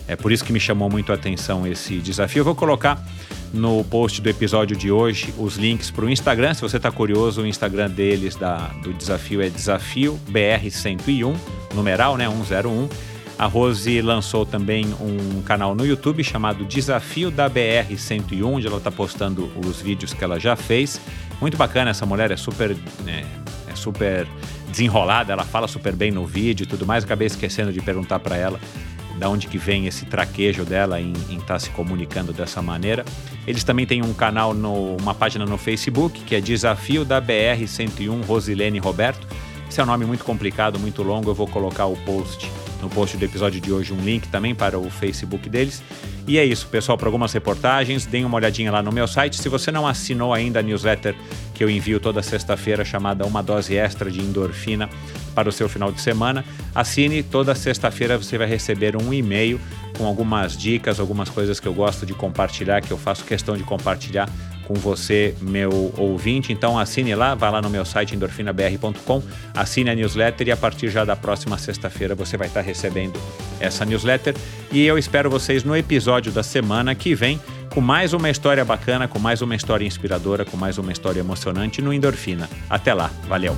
é 0.07 0.15
por 0.15 0.31
isso 0.31 0.43
que 0.43 0.51
me 0.51 0.59
chamou 0.59 0.89
muito 0.89 1.11
a 1.11 1.15
atenção 1.15 1.65
esse 1.65 1.99
desafio. 1.99 2.41
Eu 2.41 2.45
vou 2.45 2.55
colocar 2.55 3.01
no 3.53 3.83
post 3.85 4.21
do 4.21 4.29
episódio 4.29 4.75
de 4.75 4.91
hoje 4.91 5.33
os 5.37 5.55
links 5.55 5.89
para 5.89 6.05
o 6.05 6.09
Instagram. 6.09 6.53
Se 6.53 6.61
você 6.61 6.77
está 6.77 6.91
curioso, 6.91 7.41
o 7.41 7.47
Instagram 7.47 7.89
deles 7.89 8.35
da, 8.35 8.67
do 8.83 8.93
desafio 8.93 9.41
é 9.41 9.49
Desafio 9.49 10.19
BR101, 10.29 11.35
numeral, 11.73 12.17
né? 12.17 12.27
101. 12.29 13.10
A 13.41 13.47
Rose 13.47 14.03
lançou 14.03 14.45
também 14.45 14.85
um 15.01 15.41
canal 15.41 15.73
no 15.73 15.83
YouTube 15.83 16.23
chamado 16.23 16.63
Desafio 16.63 17.31
da 17.31 17.49
BR 17.49 17.97
101, 17.97 18.45
onde 18.47 18.67
ela 18.67 18.77
está 18.77 18.91
postando 18.91 19.51
os 19.65 19.81
vídeos 19.81 20.13
que 20.13 20.23
ela 20.23 20.39
já 20.39 20.55
fez. 20.55 21.01
Muito 21.41 21.57
bacana, 21.57 21.89
essa 21.89 22.05
mulher 22.05 22.29
é 22.29 22.37
super, 22.37 22.77
é, 23.07 23.25
é 23.67 23.75
super 23.75 24.27
desenrolada, 24.69 25.33
ela 25.33 25.43
fala 25.43 25.67
super 25.67 25.95
bem 25.95 26.11
no 26.11 26.23
vídeo 26.23 26.65
e 26.65 26.67
tudo 26.67 26.85
mais. 26.85 27.03
Acabei 27.03 27.25
esquecendo 27.25 27.73
de 27.73 27.81
perguntar 27.81 28.19
para 28.19 28.37
ela 28.37 28.59
da 29.17 29.27
onde 29.27 29.47
que 29.47 29.57
vem 29.57 29.87
esse 29.87 30.05
traquejo 30.05 30.63
dela 30.63 31.01
em 31.01 31.13
estar 31.31 31.45
tá 31.45 31.59
se 31.59 31.71
comunicando 31.71 32.31
dessa 32.31 32.61
maneira. 32.61 33.03
Eles 33.47 33.63
também 33.63 33.87
têm 33.87 34.03
um 34.03 34.13
canal, 34.13 34.53
no, 34.53 34.97
uma 34.97 35.15
página 35.15 35.47
no 35.47 35.57
Facebook, 35.57 36.21
que 36.25 36.35
é 36.35 36.41
Desafio 36.41 37.03
da 37.03 37.19
BR 37.19 37.65
101 37.65 38.21
Rosilene 38.21 38.77
Roberto. 38.77 39.27
Esse 39.67 39.81
é 39.81 39.83
um 39.83 39.87
nome 39.87 40.05
muito 40.05 40.23
complicado, 40.23 40.77
muito 40.77 41.01
longo, 41.01 41.31
eu 41.31 41.33
vou 41.33 41.47
colocar 41.47 41.87
o 41.87 41.97
post 42.05 42.60
no 42.81 42.89
post 42.89 43.15
do 43.15 43.23
episódio 43.23 43.61
de 43.61 43.71
hoje 43.71 43.93
um 43.93 44.01
link 44.01 44.27
também 44.27 44.55
para 44.55 44.77
o 44.79 44.89
Facebook 44.89 45.47
deles. 45.49 45.83
E 46.27 46.37
é 46.37 46.45
isso, 46.45 46.67
pessoal, 46.67 46.97
para 46.97 47.07
algumas 47.07 47.33
reportagens, 47.33 48.05
deem 48.05 48.25
uma 48.25 48.35
olhadinha 48.37 48.71
lá 48.71 48.81
no 48.81 48.91
meu 48.91 49.07
site. 49.07 49.41
Se 49.41 49.49
você 49.49 49.71
não 49.71 49.87
assinou 49.87 50.33
ainda 50.33 50.59
a 50.59 50.63
newsletter 50.63 51.15
que 51.53 51.63
eu 51.63 51.69
envio 51.69 51.99
toda 51.99 52.21
sexta-feira, 52.21 52.85
chamada 52.85 53.25
Uma 53.25 53.41
Dose 53.41 53.75
Extra 53.75 54.09
de 54.09 54.21
Endorfina 54.21 54.89
para 55.33 55.49
o 55.49 55.51
seu 55.51 55.67
final 55.67 55.91
de 55.91 56.01
semana, 56.01 56.43
assine. 56.73 57.23
Toda 57.23 57.55
sexta-feira 57.55 58.17
você 58.17 58.37
vai 58.37 58.47
receber 58.47 58.95
um 58.95 59.13
e-mail 59.13 59.59
com 59.97 60.05
algumas 60.05 60.57
dicas, 60.57 60.99
algumas 60.99 61.29
coisas 61.29 61.59
que 61.59 61.67
eu 61.67 61.73
gosto 61.73 62.05
de 62.05 62.13
compartilhar, 62.13 62.81
que 62.81 62.91
eu 62.91 62.97
faço 62.97 63.23
questão 63.23 63.57
de 63.57 63.63
compartilhar 63.63 64.29
com 64.71 64.79
você, 64.79 65.35
meu 65.41 65.93
ouvinte. 65.97 66.53
Então 66.53 66.79
assine 66.79 67.13
lá, 67.13 67.35
vá 67.35 67.49
lá 67.49 67.61
no 67.61 67.69
meu 67.69 67.83
site 67.83 68.15
endorfinabr.com, 68.15 69.21
assine 69.53 69.89
a 69.89 69.95
newsletter 69.95 70.47
e 70.47 70.51
a 70.51 70.57
partir 70.57 70.89
já 70.89 71.03
da 71.03 71.15
próxima 71.15 71.57
sexta-feira 71.57 72.15
você 72.15 72.37
vai 72.37 72.47
estar 72.47 72.61
recebendo 72.61 73.19
essa 73.59 73.83
newsletter. 73.83 74.33
E 74.71 74.85
eu 74.85 74.97
espero 74.97 75.29
vocês 75.29 75.63
no 75.63 75.75
episódio 75.75 76.31
da 76.31 76.43
semana 76.43 76.95
que 76.95 77.13
vem 77.13 77.39
com 77.73 77.81
mais 77.81 78.13
uma 78.13 78.29
história 78.29 78.63
bacana, 78.63 79.07
com 79.07 79.19
mais 79.19 79.41
uma 79.41 79.55
história 79.55 79.85
inspiradora, 79.85 80.45
com 80.45 80.57
mais 80.57 80.77
uma 80.77 80.91
história 80.91 81.19
emocionante 81.19 81.81
no 81.81 81.93
Endorfina. 81.93 82.49
Até 82.69 82.93
lá, 82.93 83.11
valeu! 83.27 83.55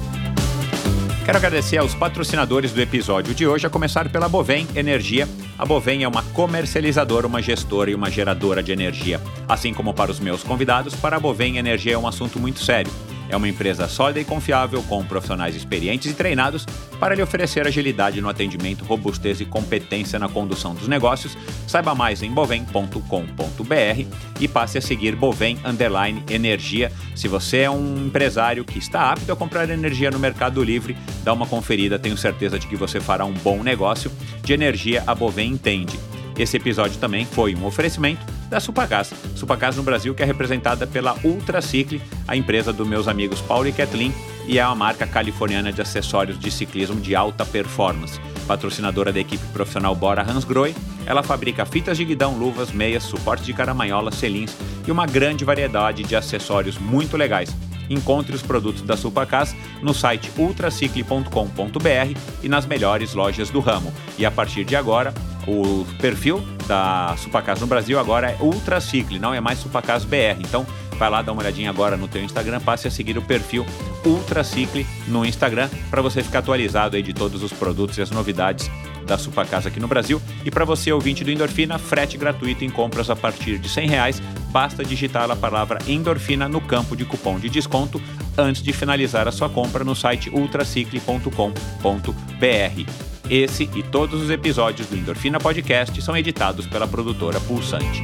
Quero 1.26 1.38
agradecer 1.38 1.78
aos 1.78 1.96
patrocinadores 1.96 2.74
do 2.74 2.82
episódio 2.82 3.34
de 3.34 3.48
hoje, 3.48 3.66
a 3.66 3.70
começar 3.70 4.10
pela 4.10 4.28
Bovem 4.28 4.68
Energia. 4.76 5.26
A 5.58 5.66
Bovem 5.66 6.04
é 6.04 6.08
uma 6.08 6.22
comercializadora, 6.22 7.26
uma 7.26 7.42
gestora 7.42 7.90
e 7.90 7.96
uma 7.96 8.12
geradora 8.12 8.62
de 8.62 8.74
energia. 8.74 9.22
Assim 9.48 9.74
como 9.74 9.94
para 9.94 10.12
os 10.12 10.20
meus 10.20 10.44
convidados, 10.44 10.94
para 10.96 11.16
a 11.16 11.20
Bovem 11.22 11.58
Energia 11.58 11.94
é 11.94 11.98
um 11.98 12.06
assunto 12.06 12.38
muito 12.42 12.60
sério. 12.60 12.92
É 13.34 13.36
uma 13.36 13.50
empresa 13.50 13.88
sólida 13.88 14.20
e 14.20 14.24
confiável, 14.24 14.84
com 14.84 15.04
profissionais 15.04 15.56
experientes 15.56 16.12
e 16.12 16.14
treinados 16.14 16.68
para 17.00 17.16
lhe 17.16 17.22
oferecer 17.24 17.66
agilidade 17.66 18.22
no 18.22 18.30
atendimento, 18.30 18.86
robustez 18.86 19.42
e 19.42 19.46
competência 19.46 20.20
na 20.20 20.30
condução 20.30 20.76
dos 20.76 20.88
negócios. 20.88 21.36
Saiba 21.66 21.96
mais 21.96 22.22
em 22.22 22.30
bovem.com.br 22.32 24.06
e 24.40 24.48
passe 24.48 24.78
a 24.78 24.82
seguir 24.82 25.16
Bovem 25.16 25.58
Underline 25.66 26.24
Energia. 26.30 26.92
Se 27.16 27.28
você 27.28 27.62
é 27.62 27.72
um 27.72 28.06
empresário 28.06 28.64
que 28.64 28.78
está 28.78 29.12
apto 29.12 29.32
a 29.32 29.36
comprar 29.36 29.68
energia 29.68 30.12
no 30.12 30.20
Mercado 30.20 30.64
Livre, 30.64 30.96
dá 31.24 31.34
uma 31.34 31.48
conferida, 31.48 31.98
tenho 31.98 32.16
certeza 32.16 32.60
de 32.60 32.68
que 32.68 32.76
você 32.76 33.02
fará 33.02 33.26
um 33.26 33.34
bom 33.34 33.64
negócio. 33.64 34.12
De 34.44 34.54
energia, 34.54 35.04
a 35.08 35.16
Bovem 35.16 35.50
entende. 35.50 35.98
Esse 36.38 36.58
episódio 36.58 37.00
também 37.00 37.26
foi 37.26 37.56
um 37.56 37.66
oferecimento 37.66 38.26
da 38.50 38.60
Supagás. 38.60 39.14
Supagás 39.36 39.76
no 39.76 39.84
Brasil, 39.84 40.14
que 40.16 40.24
é 40.24 40.26
representada 40.26 40.88
pela 40.88 41.16
Ultracicle, 41.24 42.02
a 42.28 42.36
empresa 42.36 42.74
dos 42.74 42.88
meus 42.88 43.08
amigos 43.08 43.42
Paulo 43.42 43.68
e 43.68 43.72
Kathleen, 43.72 44.14
e 44.46 44.60
é 44.60 44.66
uma 44.66 44.76
marca 44.76 45.08
californiana 45.08 45.72
de 45.72 45.82
acessórios 45.82 46.38
de 46.38 46.52
ciclismo 46.52 47.00
de 47.00 47.16
alta 47.16 47.46
performance. 47.46 48.20
Patrocinadora 48.48 49.14
da 49.14 49.20
equipe 49.20 49.46
profissional 49.54 49.96
Bora 49.96 50.22
Hansgrohe, 50.22 50.76
ela 51.06 51.24
fabrica 51.24 51.66
fitas 51.66 51.98
de 51.98 52.06
guidão, 52.06 52.38
luvas, 52.38 52.72
meias, 52.72 53.04
suporte 53.04 53.44
de 53.44 53.54
caramanhola, 53.54 54.12
selins 54.12 54.56
e 54.86 54.92
uma 54.92 55.06
grande 55.06 55.46
variedade 55.46 56.04
de 56.04 56.16
acessórios 56.16 56.78
muito 56.78 57.16
legais. 57.16 57.56
Encontre 57.90 58.36
os 58.36 58.42
produtos 58.42 58.82
da 58.82 58.96
Supacas 58.96 59.56
no 59.82 59.94
site 59.94 60.32
ultracicle.com.br 60.38 62.20
e 62.42 62.50
nas 62.50 62.66
melhores 62.66 63.14
lojas 63.14 63.50
do 63.50 63.60
ramo. 63.60 63.94
E 64.18 64.26
a 64.26 64.32
partir 64.32 64.64
de 64.64 64.76
agora, 64.76 65.14
o 65.48 65.86
perfil 66.00 66.42
da 66.68 67.16
Supacas 67.18 67.60
no 67.60 67.68
Brasil 67.68 68.00
agora 68.00 68.32
é 68.32 68.38
Ultracicle, 68.40 69.20
não 69.20 69.34
é 69.34 69.42
mais 69.42 69.60
Supacas 69.60 70.06
BR. 70.06 70.40
Então, 70.40 70.66
vai 70.98 71.10
lá 71.10 71.22
dar 71.22 71.32
uma 71.34 71.42
olhadinha 71.42 71.70
agora 71.70 71.98
no 71.98 72.08
teu 72.08 72.24
Instagram, 72.24 72.60
passe 72.62 72.88
a 72.88 72.92
seguir 72.92 73.18
o 73.18 73.22
perfil 73.22 73.66
Ultracicle 74.06 74.86
no 75.08 75.26
Instagram 75.26 75.70
para 75.90 76.02
você 76.02 76.24
ficar 76.24 76.40
atualizado 76.40 76.96
aí 76.96 77.04
de 77.04 77.14
todos 77.14 77.44
os 77.44 77.52
produtos 77.52 77.98
e 77.98 78.02
as 78.02 78.12
novidades 78.12 78.70
da 79.04 79.18
Supacasa 79.18 79.70
aqui 79.70 79.80
no 79.80 79.88
Brasil. 79.88 80.22
E 80.46 80.52
para 80.52 80.66
você, 80.66 80.92
ouvinte 80.92 81.24
do 81.24 81.32
Endorfina, 81.32 81.78
frete 81.78 82.18
gratuito 82.18 82.64
em 82.64 82.70
compras 82.70 83.10
a 83.10 83.16
partir 83.16 83.58
de 83.58 83.70
100 83.70 83.88
reais. 83.88 84.22
Basta 84.50 84.84
digitar 84.84 85.30
a 85.30 85.36
palavra 85.36 85.80
Endorfina 85.88 86.48
no 86.48 86.62
campo 86.62 86.96
de 86.96 87.06
cupom 87.06 87.40
de 87.40 87.50
desconto 87.50 88.02
antes 88.38 88.62
de 88.62 88.74
finalizar 88.74 89.28
a 89.28 89.32
sua 89.32 89.50
compra 89.50 89.84
no 89.84 89.96
site 89.96 90.30
ultracicle.com.br. 90.30 92.92
Esse 93.30 93.70
e 93.74 93.84
todos 93.84 94.22
os 94.22 94.30
episódios 94.30 94.88
do 94.88 94.98
Endorfina 94.98 95.40
Podcast 95.40 96.00
são 96.02 96.16
editados 96.16 96.68
pela 96.68 96.88
produtora 96.88 97.40
Pulsante. 97.40 98.04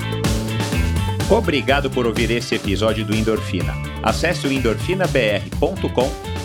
Obrigado 1.30 1.91
por 1.91 2.07
ouvir 2.07 2.31
esse 2.31 2.55
episódio 2.55 3.05
do 3.05 3.13
Endorfina. 3.13 3.73
Acesse 4.01 4.47
o 4.47 4.51
endorfinabr.com, 4.51 6.11